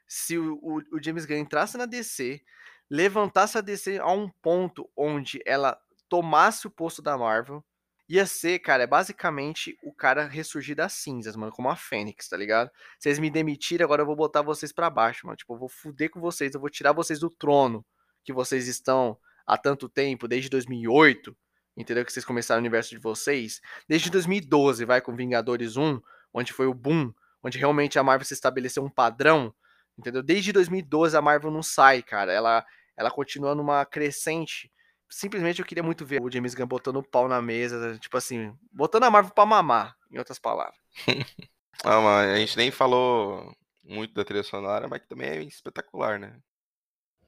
se 0.05 0.37
o, 0.37 0.55
o, 0.61 0.97
o 0.97 1.01
James 1.01 1.25
Gunn 1.25 1.37
entrasse 1.37 1.77
na 1.77 1.85
DC, 1.85 2.43
levantasse 2.89 3.57
a 3.57 3.61
DC 3.61 3.97
a 3.99 4.11
um 4.11 4.29
ponto 4.41 4.91
onde 4.93 5.39
ela 5.45 5.79
tomasse 6.09 6.67
o 6.67 6.69
posto 6.69 7.01
da 7.01 7.17
Marvel 7.17 7.63
Ia 8.09 8.25
ser, 8.25 8.59
cara, 8.59 8.83
é 8.83 8.87
basicamente 8.87 9.77
o 9.81 9.93
cara 9.93 10.27
ressurgir 10.27 10.75
das 10.75 10.93
cinzas, 10.93 11.35
mano, 11.35 11.53
como 11.53 11.69
a 11.69 11.75
Fênix, 11.75 12.27
tá 12.27 12.35
ligado? 12.35 12.69
Vocês 12.99 13.17
me 13.17 13.29
demitirem, 13.29 13.83
agora 13.83 14.01
eu 14.01 14.05
vou 14.05 14.15
botar 14.15 14.41
vocês 14.41 14.73
para 14.73 14.89
baixo, 14.89 15.25
mano. 15.25 15.37
Tipo, 15.37 15.53
eu 15.53 15.59
vou 15.59 15.69
fuder 15.69 16.09
com 16.09 16.19
vocês, 16.19 16.53
eu 16.53 16.59
vou 16.59 16.69
tirar 16.69 16.91
vocês 16.91 17.19
do 17.19 17.29
trono 17.29 17.85
que 18.23 18.33
vocês 18.33 18.67
estão 18.67 19.17
há 19.45 19.57
tanto 19.57 19.87
tempo, 19.87 20.27
desde 20.27 20.49
2008, 20.49 21.35
entendeu? 21.77 22.05
Que 22.05 22.11
vocês 22.11 22.25
começaram 22.25 22.59
o 22.59 22.61
universo 22.61 22.89
de 22.89 22.97
vocês. 22.97 23.61
Desde 23.87 24.09
2012, 24.09 24.83
vai 24.85 25.01
com 25.01 25.15
Vingadores 25.15 25.77
1, 25.77 26.01
onde 26.33 26.51
foi 26.51 26.67
o 26.67 26.73
boom, 26.73 27.13
onde 27.41 27.57
realmente 27.57 27.97
a 27.97 28.03
Marvel 28.03 28.25
se 28.25 28.33
estabeleceu 28.33 28.83
um 28.83 28.89
padrão, 28.89 29.53
entendeu? 29.97 30.21
Desde 30.21 30.51
2012 30.51 31.15
a 31.15 31.21
Marvel 31.21 31.51
não 31.51 31.63
sai, 31.63 32.01
cara. 32.01 32.31
Ela, 32.31 32.65
ela 32.97 33.11
continua 33.11 33.55
numa 33.55 33.85
crescente 33.85 34.71
simplesmente 35.13 35.59
eu 35.59 35.65
queria 35.65 35.83
muito 35.83 36.05
ver 36.05 36.21
o 36.21 36.31
James 36.31 36.55
Gunn 36.55 36.65
botando 36.65 36.97
o 36.97 37.03
pau 37.03 37.27
na 37.27 37.41
mesa, 37.41 37.97
tipo 37.99 38.17
assim, 38.17 38.55
botando 38.71 39.03
a 39.03 39.11
Marvel 39.11 39.33
pra 39.33 39.45
mamar, 39.45 39.95
em 40.11 40.17
outras 40.17 40.39
palavras. 40.39 40.77
ah, 41.83 42.01
mas 42.01 42.31
a 42.31 42.37
gente 42.37 42.57
nem 42.57 42.71
falou 42.71 43.55
muito 43.83 44.13
da 44.13 44.25
trilha 44.25 44.43
sonora, 44.43 44.87
mas 44.87 45.01
que 45.01 45.07
também 45.07 45.29
é 45.29 45.43
espetacular, 45.43 46.19
né? 46.19 46.39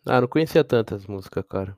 Ah, 0.05 0.21
não 0.21 0.27
conhecia 0.27 0.63
tantas 0.63 1.05
músicas, 1.05 1.43
cara. 1.47 1.77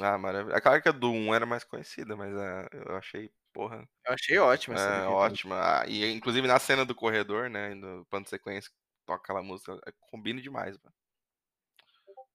Ah, 0.00 0.18
maravilha. 0.18 0.56
A 0.56 0.80
que 0.80 0.88
a 0.88 0.92
do 0.92 1.10
1 1.10 1.34
era 1.34 1.46
mais 1.46 1.64
conhecida, 1.64 2.16
mas 2.16 2.32
uh, 2.34 2.68
eu 2.88 2.96
achei, 2.96 3.30
porra. 3.52 3.88
Eu 4.04 4.12
achei 4.12 4.38
ótima 4.38 4.74
essa. 4.74 4.88
É, 4.88 5.06
ótima. 5.06 5.56
Ah, 5.56 5.86
e 5.86 6.12
inclusive 6.12 6.46
na 6.46 6.58
cena 6.58 6.84
do 6.84 6.94
corredor, 6.94 7.48
né? 7.48 7.74
No 7.74 8.04
plano 8.06 8.24
de 8.24 8.30
sequência, 8.30 8.70
toca 9.06 9.22
aquela 9.22 9.42
música, 9.42 9.78
é, 9.86 9.92
combina 10.10 10.40
demais, 10.40 10.76
mano. 10.78 10.94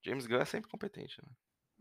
James 0.03 0.25
Gunn 0.25 0.41
é 0.41 0.45
sempre 0.45 0.69
competente, 0.69 1.21
né? 1.21 1.29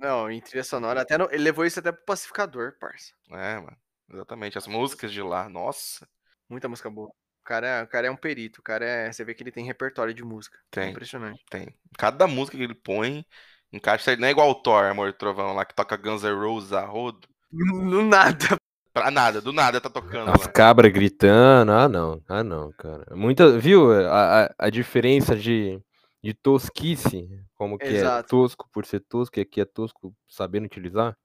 Não, 0.01 0.31
em 0.31 0.41
trilha 0.41 0.65
sonora, 0.65 1.03
até 1.03 1.19
no, 1.19 1.29
ele 1.31 1.45
levou 1.45 1.65
isso 1.65 1.79
até 1.79 1.93
pro 1.93 2.05
pacificador, 2.05 2.73
parça. 2.81 3.13
É, 3.31 3.57
mano. 3.57 3.77
Exatamente. 4.13 4.59
As 4.59 4.67
músicas 4.67 5.13
de 5.13 5.23
lá, 5.23 5.49
nossa. 5.49 6.09
Muita 6.49 6.69
música 6.69 6.91
boa. 6.91 7.09
O 7.09 7.45
cara, 7.45 7.67
é, 7.67 7.83
o 7.83 7.87
cara 7.87 8.07
é 8.07 8.11
um 8.11 8.17
perito, 8.17 8.61
o 8.61 8.63
cara 8.63 8.85
é. 8.85 9.13
Você 9.13 9.25
vê 9.25 9.35
que 9.35 9.43
ele 9.43 9.53
tem 9.53 9.65
repertório 9.65 10.15
de 10.15 10.25
música. 10.25 10.57
É 10.57 10.61
tem. 10.71 10.85
É 10.85 10.91
impressionante. 10.91 11.45
Tem. 11.51 11.69
Cada 11.99 12.27
música 12.27 12.57
que 12.57 12.63
ele 12.63 12.75
põe 12.75 13.25
encaixa. 13.73 14.17
Não 14.17 14.27
é 14.27 14.31
igual 14.31 14.51
o 14.51 14.55
Thor, 14.55 14.85
Amor 14.85 15.11
e 15.11 15.13
Trovão, 15.13 15.55
lá 15.55 15.65
que 15.65 15.75
toca 15.75 15.97
Guns 15.97 16.23
N' 16.23 16.35
Roses 16.35 16.73
a 16.73 16.85
rodo. 16.85 17.29
No 17.53 18.03
nada. 18.03 18.57
Pra 18.93 19.11
nada, 19.11 19.41
do 19.41 19.53
nada 19.53 19.81
tá 19.81 19.89
tocando. 19.89 20.31
As 20.31 20.47
cabras 20.49 20.93
gritando. 20.93 21.71
Ah, 21.73 21.89
não. 21.89 22.21
Ah, 22.29 22.43
não, 22.43 22.73
cara. 22.73 23.05
Muita. 23.15 23.59
Viu 23.59 23.93
a, 23.93 24.45
a, 24.45 24.55
a 24.59 24.71
diferença 24.71 25.37
de 25.37 25.81
de 26.23 26.35
tosquice, 26.35 27.29
como 27.55 27.79
que 27.79 27.87
é 27.87 27.93
Exato. 27.93 28.27
é 28.27 28.29
tosco 28.29 28.69
por 28.73 28.85
ser 28.85 29.01
tosco, 29.01 29.39
e 29.39 29.43
aqui 29.43 29.61
é 29.61 29.65
tosco 29.65 30.15
sabendo 30.29 30.67
utilizar? 30.67 31.17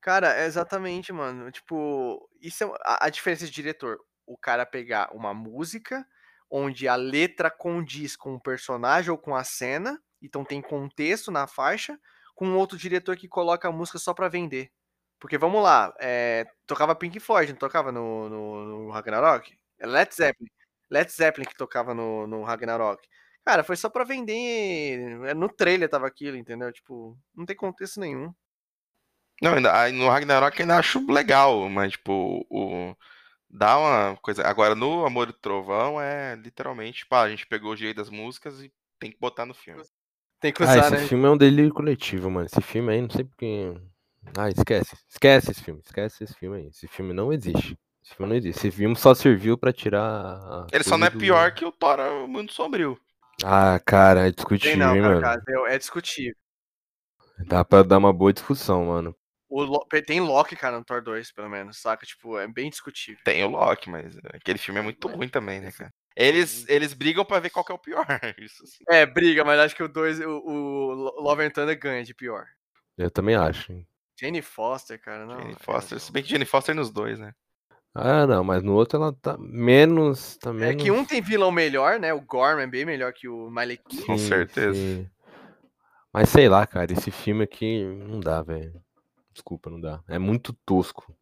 Cara, 0.00 0.44
exatamente, 0.44 1.12
mano. 1.12 1.50
Tipo, 1.50 2.28
isso 2.40 2.62
é 2.62 2.66
a, 2.84 3.06
a 3.06 3.10
diferença 3.10 3.46
de 3.46 3.50
diretor. 3.50 3.98
O 4.26 4.36
cara 4.36 4.66
pegar 4.66 5.10
uma 5.14 5.32
música 5.32 6.06
onde 6.50 6.86
a 6.86 6.94
letra 6.94 7.50
condiz 7.50 8.14
com 8.14 8.34
o 8.34 8.40
personagem 8.40 9.10
ou 9.10 9.18
com 9.18 9.34
a 9.34 9.42
cena, 9.42 10.00
então 10.22 10.44
tem 10.44 10.62
contexto 10.62 11.30
na 11.30 11.46
faixa, 11.46 11.98
com 12.34 12.54
outro 12.54 12.78
diretor 12.78 13.16
que 13.16 13.28
coloca 13.28 13.66
a 13.68 13.72
música 13.72 13.98
só 13.98 14.14
pra 14.14 14.28
vender. 14.28 14.70
Porque 15.18 15.38
vamos 15.38 15.62
lá, 15.62 15.94
é, 15.98 16.44
tocava 16.66 16.94
Pink 16.94 17.18
Floyd, 17.18 17.52
não 17.52 17.58
tocava 17.58 17.90
no, 17.90 18.28
no, 18.28 18.64
no 18.64 18.90
Ragnarok? 18.90 19.56
É 19.78 19.86
Led 19.86 20.14
Zeppelin. 20.14 20.50
Led 20.90 21.10
Zeppelin 21.10 21.46
que 21.46 21.56
tocava 21.56 21.94
no, 21.94 22.26
no 22.26 22.42
Ragnarok. 22.42 23.08
Cara, 23.44 23.62
foi 23.62 23.76
só 23.76 23.90
pra 23.90 24.04
vender. 24.04 25.20
É, 25.26 25.34
no 25.34 25.48
trailer 25.48 25.88
tava 25.88 26.06
aquilo, 26.06 26.36
entendeu? 26.36 26.72
Tipo, 26.72 27.16
não 27.34 27.44
tem 27.44 27.54
contexto 27.54 28.00
nenhum. 28.00 28.32
Não, 29.42 29.54
ainda, 29.54 29.92
no 29.92 30.08
Ragnarok 30.08 30.62
ainda 30.62 30.78
acho 30.78 31.04
legal, 31.10 31.68
mas, 31.68 31.92
tipo, 31.92 32.46
o. 32.48 32.96
Dá 33.50 33.78
uma 33.78 34.16
coisa. 34.16 34.46
Agora, 34.46 34.74
no 34.74 35.04
Amor 35.04 35.28
e 35.28 35.32
Trovão 35.32 36.00
é 36.00 36.34
literalmente, 36.34 37.00
tipo, 37.00 37.14
a 37.14 37.28
gente 37.28 37.46
pegou 37.46 37.72
o 37.72 37.76
jeito 37.76 37.96
das 37.96 38.10
músicas 38.10 38.60
e 38.62 38.72
tem 38.98 39.10
que 39.10 39.18
botar 39.20 39.44
no 39.44 39.54
filme. 39.54 39.82
Tem 40.40 40.52
que 40.52 40.62
usar, 40.62 40.74
ah, 40.74 40.78
esse 40.78 40.90
né? 40.90 41.06
filme 41.06 41.26
é 41.26 41.30
um 41.30 41.36
delírio 41.36 41.72
coletivo, 41.72 42.30
mano. 42.30 42.46
Esse 42.46 42.60
filme 42.60 42.92
aí, 42.92 43.00
não 43.00 43.10
sei 43.10 43.24
porque. 43.24 43.74
Ah, 44.36 44.48
esquece. 44.48 44.96
Esquece 45.08 45.50
esse 45.50 45.62
filme. 45.62 45.80
Esquece 45.84 46.24
esse 46.24 46.34
filme 46.34 46.56
aí. 46.56 46.66
Esse 46.68 46.88
filme 46.88 47.12
não 47.12 47.32
existe. 47.32 47.78
Esse 48.02 48.14
filme 48.14 48.30
não 48.30 48.36
existe. 48.36 48.58
Esse 48.58 48.70
filme 48.76 48.96
só 48.96 49.14
serviu 49.14 49.56
pra 49.56 49.72
tirar. 49.72 50.66
Ele 50.72 50.84
só 50.84 50.96
não 50.96 51.06
é 51.06 51.10
do... 51.10 51.18
pior 51.18 51.52
que 51.52 51.64
o 51.64 51.72
Thor 51.72 52.26
Mundo 52.26 52.50
Sombrio. 52.50 52.98
Ah, 53.42 53.80
cara, 53.84 54.28
é 54.28 54.30
discutível, 54.30 54.78
não, 54.78 54.94
hein, 54.94 55.02
mano? 55.02 55.20
Cara, 55.20 55.42
é 55.68 55.78
discutível. 55.78 56.34
Dá 57.46 57.64
pra 57.64 57.82
dar 57.82 57.98
uma 57.98 58.12
boa 58.12 58.32
discussão, 58.32 58.86
mano. 58.86 59.16
O 59.48 59.84
tem 60.04 60.20
Loki, 60.20 60.56
cara, 60.56 60.78
no 60.78 60.84
Thor 60.84 61.02
2, 61.02 61.30
pelo 61.32 61.48
menos, 61.48 61.78
saca? 61.78 62.04
Tipo, 62.04 62.38
é 62.38 62.48
bem 62.48 62.70
discutível. 62.70 63.20
Tem 63.24 63.44
o 63.44 63.50
Loki, 63.50 63.88
mas 63.88 64.16
aquele 64.32 64.58
filme 64.58 64.80
é 64.80 64.82
muito 64.82 65.06
ruim 65.06 65.28
também, 65.28 65.60
né, 65.60 65.70
cara? 65.70 65.92
Eles, 66.16 66.68
eles 66.68 66.92
brigam 66.92 67.24
pra 67.24 67.40
ver 67.40 67.50
qual 67.50 67.64
que 67.64 67.70
é 67.72 67.74
o 67.74 67.78
pior. 67.78 68.06
Isso 68.38 68.66
sim. 68.66 68.84
É, 68.88 69.04
briga, 69.04 69.44
mas 69.44 69.58
acho 69.60 69.76
que 69.76 69.82
o 69.82 69.88
2, 69.88 70.20
o, 70.20 70.28
o 70.28 71.22
Love 71.22 71.44
and 71.44 71.50
Thunder 71.50 71.78
ganha 71.78 72.04
de 72.04 72.14
pior. 72.14 72.46
Eu 72.96 73.10
também 73.10 73.34
acho. 73.34 73.72
Hein? 73.72 73.86
Jane 74.18 74.42
Foster, 74.42 75.00
cara, 75.00 75.26
não. 75.26 75.54
Foster, 75.56 75.96
é, 75.96 76.00
se 76.00 76.12
bem 76.12 76.22
que 76.22 76.30
Jane 76.30 76.44
Foster 76.44 76.74
nos 76.74 76.90
dois, 76.90 77.18
né? 77.18 77.32
Ah, 77.94 78.26
não, 78.26 78.42
mas 78.42 78.62
no 78.62 78.74
outro 78.74 78.98
ela 78.98 79.12
tá 79.12 79.36
menos. 79.38 80.36
Tá 80.38 80.52
menos... 80.52 80.74
É 80.74 80.84
que 80.84 80.90
um 80.90 81.04
tem 81.04 81.22
vilão 81.22 81.52
melhor, 81.52 82.00
né? 82.00 82.12
O 82.12 82.20
Gorman 82.20 82.64
é 82.64 82.66
bem 82.66 82.84
melhor 82.84 83.12
que 83.12 83.28
o 83.28 83.48
Malekith. 83.48 84.04
Com 84.04 84.18
certeza. 84.18 84.74
Sim. 84.74 85.08
Mas 86.12 86.28
sei 86.28 86.48
lá, 86.48 86.66
cara, 86.66 86.92
esse 86.92 87.10
filme 87.10 87.44
aqui 87.44 87.84
não 87.84 88.18
dá, 88.18 88.42
velho. 88.42 88.80
Desculpa, 89.32 89.70
não 89.70 89.80
dá. 89.80 90.00
É 90.08 90.18
muito 90.18 90.52
tosco. 90.64 91.14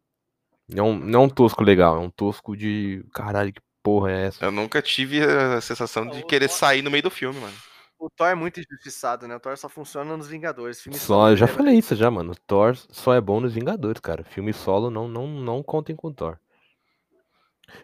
Não, 0.67 0.93
não 0.93 1.21
é 1.21 1.25
um 1.25 1.29
tosco 1.29 1.63
legal, 1.63 1.97
é 1.97 1.99
um 1.99 2.09
tosco 2.09 2.55
de. 2.55 3.05
Caralho, 3.13 3.53
que 3.53 3.61
porra 3.83 4.11
é 4.11 4.25
essa? 4.27 4.45
Eu 4.45 4.51
nunca 4.51 4.81
tive 4.81 5.21
a 5.23 5.59
sensação 5.61 6.07
de 6.07 6.23
querer 6.23 6.49
sair 6.49 6.81
no 6.81 6.89
meio 6.89 7.03
do 7.03 7.11
filme, 7.11 7.39
mano. 7.39 7.53
O 7.99 8.09
Thor 8.09 8.27
é 8.27 8.35
muito 8.35 8.59
injustiçado, 8.59 9.27
né? 9.27 9.35
O 9.35 9.39
Thor 9.39 9.57
só 9.57 9.69
funciona 9.69 10.17
nos 10.17 10.27
Vingadores. 10.27 10.81
Filme 10.81 10.97
só, 10.97 11.29
eu 11.29 11.37
já 11.37 11.45
é 11.45 11.47
falei 11.47 11.75
isso 11.75 11.95
já, 11.95 12.11
mano. 12.11 12.31
O 12.31 12.35
Thor 12.47 12.75
só 12.75 13.13
é 13.13 13.21
bom 13.21 13.39
nos 13.39 13.53
Vingadores, 13.53 14.01
cara. 14.01 14.23
Filme 14.23 14.51
solo 14.53 14.89
não, 14.89 15.07
não, 15.07 15.27
não 15.27 15.63
contem 15.63 15.95
com 15.95 16.09
o 16.09 16.13
Thor. 16.13 16.37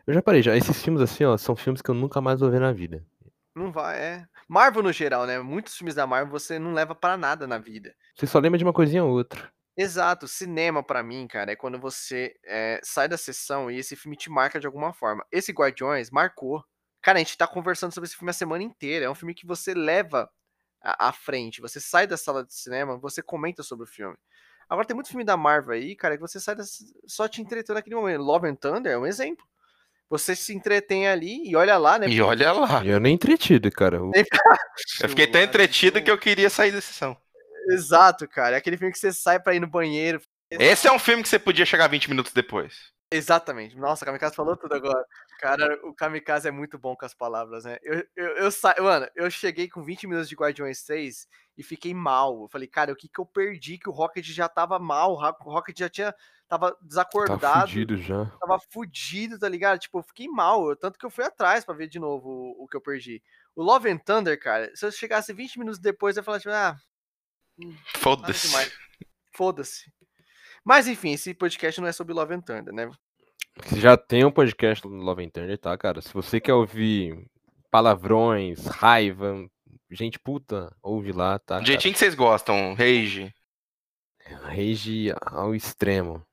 Eu 0.06 0.14
já 0.14 0.22
parei, 0.22 0.42
já. 0.42 0.56
Esses 0.56 0.82
filmes 0.82 1.02
assim, 1.02 1.24
ó, 1.24 1.38
são 1.38 1.56
filmes 1.56 1.82
que 1.82 1.90
eu 1.90 1.96
nunca 1.96 2.22
mais 2.22 2.40
vou 2.40 2.50
ver 2.50 2.60
na 2.60 2.72
vida. 2.72 3.06
Não 3.56 3.72
vai, 3.72 4.00
é. 4.00 4.26
Marvel 4.48 4.84
no 4.84 4.92
geral, 4.92 5.26
né? 5.26 5.40
Muitos 5.40 5.76
filmes 5.76 5.96
da 5.96 6.08
Marvel 6.08 6.32
você 6.32 6.58
não 6.58 6.74
leva 6.74 6.96
para 6.96 7.18
nada 7.18 7.46
na 7.46 7.58
vida. 7.58 7.94
Você 8.16 8.26
só 8.26 8.40
lembra 8.40 8.58
de 8.58 8.64
uma 8.64 8.74
coisinha 8.74 9.04
ou 9.04 9.12
outra. 9.12 9.52
Exato, 9.78 10.28
cinema 10.28 10.84
para 10.84 11.02
mim, 11.02 11.26
cara, 11.28 11.54
é 11.54 11.56
quando 11.56 11.80
você 11.80 12.36
é, 12.46 12.82
sai 12.84 13.08
da 13.08 13.18
sessão 13.18 13.72
e 13.72 13.78
esse 13.78 13.96
filme 13.96 14.18
te 14.18 14.30
marca 14.30 14.60
de 14.60 14.68
alguma 14.68 14.92
forma. 14.94 15.26
Esse 15.32 15.54
Guardiões 15.54 16.12
marcou. 16.12 16.64
Cara, 17.02 17.18
a 17.18 17.20
gente 17.20 17.38
tá 17.38 17.48
conversando 17.48 17.94
sobre 17.94 18.08
esse 18.08 18.18
filme 18.18 18.30
a 18.30 18.34
semana 18.34 18.64
inteira. 18.64 19.06
É 19.06 19.10
um 19.10 19.16
filme 19.16 19.34
que 19.34 19.48
você 19.48 19.74
leva 19.74 20.30
à, 20.82 21.10
à 21.10 21.14
frente. 21.14 21.62
Você 21.62 21.80
sai 21.80 22.06
da 22.06 22.18
sala 22.18 22.44
de 22.46 22.54
cinema, 22.54 22.98
você 22.98 23.22
comenta 23.22 23.64
sobre 23.64 23.86
o 23.86 23.88
filme. 23.88 24.18
Agora 24.68 24.86
tem 24.86 24.96
muito 24.96 25.10
filme 25.10 25.24
da 25.24 25.38
Marvel 25.38 25.74
aí, 25.74 25.96
cara, 25.96 26.16
que 26.16 26.22
você 26.22 26.40
sai 26.40 26.56
da, 26.56 26.64
só 27.08 27.28
te 27.28 27.42
entretendo 27.42 27.76
naquele 27.76 27.96
momento. 27.96 28.22
Love 28.22 28.48
and 28.48 28.56
Thunder 28.56 28.92
é 28.92 28.98
um 28.98 29.06
exemplo. 29.06 29.46
Você 30.10 30.36
se 30.36 30.54
entretém 30.54 31.08
ali 31.08 31.48
e 31.48 31.56
olha 31.56 31.78
lá, 31.78 32.00
né? 32.00 32.08
E 32.08 32.22
olha 32.22 32.52
lá. 32.52 32.84
Eu 32.84 33.00
nem 33.00 33.14
entretido, 33.14 33.70
cara. 33.72 33.98
eu 35.04 35.10
fiquei 35.10 35.28
tão 35.28 35.42
entretido 35.42 36.02
que 36.02 36.10
eu 36.10 36.18
queria 36.18 36.50
sair 36.50 36.72
da 36.72 36.82
sessão. 36.82 37.16
Exato, 37.70 38.28
cara. 38.28 38.56
É 38.56 38.58
aquele 38.58 38.78
filme 38.78 38.92
que 38.92 38.98
você 39.00 39.14
sai 39.14 39.40
pra 39.40 39.54
ir 39.54 39.60
no 39.60 39.68
banheiro. 39.68 40.20
Esse 40.50 40.88
é 40.88 40.92
um 40.92 40.98
filme 40.98 41.22
que 41.22 41.30
você 41.30 41.38
podia 41.38 41.66
chegar 41.66 41.88
20 41.88 42.10
minutos 42.10 42.34
depois. 42.34 42.92
Exatamente. 43.12 43.78
Nossa, 43.78 44.04
o 44.04 44.06
Kamikaze 44.06 44.36
falou 44.36 44.58
tudo 44.58 44.74
agora. 44.74 45.06
Cara, 45.40 45.80
o 45.84 45.94
Kamikaze 45.94 46.50
é 46.50 46.52
muito 46.52 46.78
bom 46.78 46.98
com 46.98 47.06
as 47.06 47.14
palavras, 47.14 47.64
né? 47.64 47.78
Eu, 47.82 48.06
eu, 48.14 48.28
eu 48.36 48.52
sa... 48.52 48.76
Mano, 48.78 49.08
eu 49.16 49.32
cheguei 49.32 49.70
com 49.70 49.82
20 49.82 50.06
minutos 50.06 50.28
de 50.28 50.36
Guardiões 50.36 50.84
3 50.84 51.26
e 51.58 51.64
fiquei 51.64 51.94
mal. 51.94 52.42
Eu 52.42 52.50
falei, 52.50 52.68
cara, 52.68 52.92
o 52.92 52.96
que 52.96 53.08
que 53.08 53.20
eu 53.20 53.26
perdi? 53.26 53.78
Que 53.78 53.88
o 53.88 53.94
Rocket 53.94 54.26
já 54.26 54.50
tava 54.50 54.78
mal, 54.78 55.14
o 55.14 55.52
Rocket 55.52 55.80
já 55.80 55.88
tinha 55.88 56.14
tava 56.50 56.76
desacordado. 56.82 57.40
Tava 57.40 57.62
fudido 57.62 57.96
já. 57.96 58.26
Tava 58.26 58.60
fudido, 58.70 59.40
tá 59.40 59.48
ligado? 59.48 59.80
Tipo, 59.80 60.00
eu 60.00 60.04
fiquei 60.04 60.28
mal. 60.28 60.76
Tanto 60.76 61.00
que 61.00 61.06
eu 61.06 61.10
fui 61.10 61.24
atrás 61.24 61.64
para 61.64 61.76
ver 61.76 61.88
de 61.88 62.00
novo 62.00 62.28
o, 62.28 62.64
o, 62.64 62.68
que 62.68 62.76
eu 62.76 62.82
perdi. 62.82 63.24
O 63.56 63.64
Love 63.64 63.90
and 63.90 64.00
Thunder, 64.00 64.38
cara, 64.38 64.70
se 64.76 64.86
eu 64.86 64.92
chegasse 64.92 65.32
20 65.32 65.60
minutos 65.60 65.80
depois, 65.80 66.18
eu 66.18 66.22
ia 66.22 66.26
falar, 66.26 66.40
tipo, 66.40 66.52
ah. 66.52 66.76
Hum, 67.58 67.78
Foda-se. 67.96 68.50
Foda-se. 69.34 69.94
Mas 70.66 70.88
enfim, 70.88 71.14
esse 71.14 71.34
podcast 71.34 71.80
não 71.80 71.88
é 71.88 71.94
sobre 71.94 72.14
Love 72.14 72.34
and 72.34 72.42
Thunder, 72.42 72.74
né? 72.74 72.92
Já 73.76 73.98
tem 73.98 74.26
um 74.26 74.32
podcast 74.32 74.86
no 74.88 74.96
Love 74.96 75.26
and 75.26 75.30
Thunder, 75.30 75.58
tá, 75.58 75.78
cara? 75.78 76.02
Se 76.02 76.14
você 76.14 76.40
quer 76.40 76.54
ouvir 76.54 77.26
palavrões, 77.70 78.66
raiva, 78.66 79.48
gente 79.92 80.20
puta, 80.20 80.76
ouve 80.82 81.12
lá, 81.12 81.40
tá? 81.40 81.60
Do 81.60 81.66
jeitinho 81.66 81.94
que 81.94 82.00
vocês 82.00 82.16
gostam, 82.16 82.74
rage. 82.74 83.34
Rage 84.26 85.14
ao 85.22 85.56
extremo. 85.56 86.26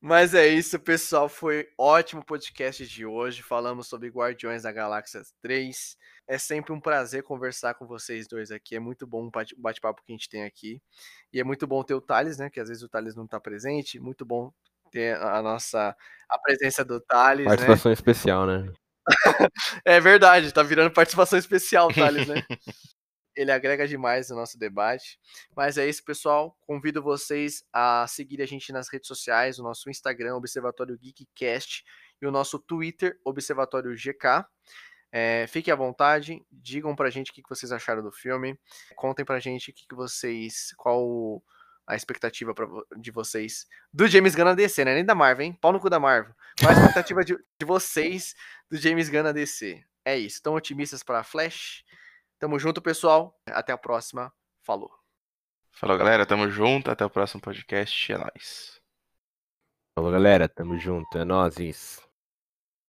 Mas 0.00 0.34
é 0.34 0.48
isso, 0.48 0.80
pessoal. 0.80 1.28
Foi 1.28 1.68
ótimo 1.78 2.24
podcast 2.24 2.84
de 2.84 3.06
hoje. 3.06 3.40
Falamos 3.40 3.86
sobre 3.86 4.08
Guardiões 4.08 4.64
da 4.64 4.72
Galáxia 4.72 5.22
3. 5.40 5.96
É 6.26 6.38
sempre 6.38 6.72
um 6.72 6.80
prazer 6.80 7.22
conversar 7.22 7.74
com 7.74 7.86
vocês 7.86 8.26
dois 8.26 8.50
aqui. 8.50 8.74
É 8.74 8.80
muito 8.80 9.06
bom 9.06 9.28
o 9.28 9.30
bate-papo 9.58 10.02
que 10.04 10.12
a 10.12 10.16
gente 10.16 10.28
tem 10.28 10.42
aqui. 10.42 10.82
E 11.32 11.38
é 11.38 11.44
muito 11.44 11.68
bom 11.68 11.84
ter 11.84 11.94
o 11.94 12.00
Thales, 12.00 12.36
né? 12.36 12.50
Que 12.50 12.58
às 12.58 12.68
vezes 12.68 12.82
o 12.82 12.88
Thales 12.88 13.14
não 13.14 13.26
está 13.26 13.38
presente. 13.38 14.00
Muito 14.00 14.24
bom 14.24 14.52
ter 14.92 15.16
a 15.16 15.42
nossa 15.42 15.96
a 16.28 16.38
presença 16.38 16.84
do 16.84 17.00
Thales. 17.00 17.44
Né? 17.44 17.50
Participação 17.50 17.90
né? 17.90 17.94
especial, 17.94 18.46
né? 18.46 18.72
é 19.84 20.00
verdade, 20.00 20.52
tá 20.52 20.62
virando 20.62 20.92
participação 20.92 21.38
especial, 21.38 21.92
Thales, 21.92 22.28
né? 22.28 22.36
ele 23.34 23.50
agrega 23.50 23.86
demais 23.88 24.30
no 24.30 24.36
nosso 24.36 24.58
debate. 24.58 25.18
Mas 25.56 25.78
é 25.78 25.88
isso, 25.88 26.04
pessoal. 26.04 26.56
Convido 26.60 27.02
vocês 27.02 27.64
a 27.72 28.06
seguir 28.06 28.42
a 28.42 28.46
gente 28.46 28.72
nas 28.72 28.88
redes 28.92 29.08
sociais, 29.08 29.58
o 29.58 29.62
nosso 29.62 29.90
Instagram, 29.90 30.36
Observatório 30.36 30.98
Geekcast, 30.98 31.84
e 32.20 32.26
o 32.26 32.30
nosso 32.30 32.58
Twitter, 32.58 33.18
Observatório 33.24 33.94
GK. 33.94 34.46
É, 35.10 35.46
fiquem 35.46 35.72
à 35.72 35.76
vontade, 35.76 36.42
digam 36.50 36.94
pra 36.94 37.10
gente 37.10 37.30
o 37.30 37.34
que 37.34 37.42
vocês 37.46 37.70
acharam 37.70 38.02
do 38.02 38.10
filme, 38.10 38.58
contem 38.96 39.24
pra 39.24 39.38
gente 39.38 39.70
o 39.70 39.74
que 39.74 39.94
vocês. 39.94 40.72
qual 40.76 41.42
a 41.86 41.96
expectativa 41.96 42.54
pra, 42.54 42.66
de 42.96 43.10
vocês 43.10 43.66
do 43.92 44.06
James 44.06 44.34
Gunn 44.34 44.44
na 44.44 44.54
DC, 44.54 44.84
né? 44.84 44.94
Nem 44.94 45.04
da 45.04 45.14
Marvel, 45.14 45.46
hein? 45.46 45.58
Pau 45.60 45.72
no 45.72 45.80
cu 45.80 45.90
da 45.90 45.98
Marvel. 45.98 46.34
Qual 46.58 46.70
a 46.70 46.74
expectativa 46.74 47.24
de, 47.24 47.36
de 47.36 47.66
vocês 47.66 48.34
do 48.70 48.76
James 48.76 49.08
Gunn 49.08 49.22
na 49.22 49.32
DC? 49.32 49.84
É 50.04 50.16
isso. 50.16 50.36
Estão 50.36 50.54
otimistas 50.54 51.02
para 51.02 51.22
Flash? 51.22 51.84
Tamo 52.38 52.58
junto, 52.58 52.82
pessoal. 52.82 53.38
Até 53.46 53.72
a 53.72 53.78
próxima. 53.78 54.32
Falou. 54.62 54.90
Falou, 55.70 55.96
galera. 55.96 56.26
Tamo 56.26 56.50
junto. 56.50 56.90
Até 56.90 57.04
o 57.04 57.10
próximo 57.10 57.40
podcast. 57.40 58.12
É 58.12 58.18
nóis. 58.18 58.80
Falou, 59.94 60.10
galera. 60.10 60.48
Tamo 60.48 60.78
junto. 60.78 61.18
É 61.18 61.24
nóis. 61.24 62.11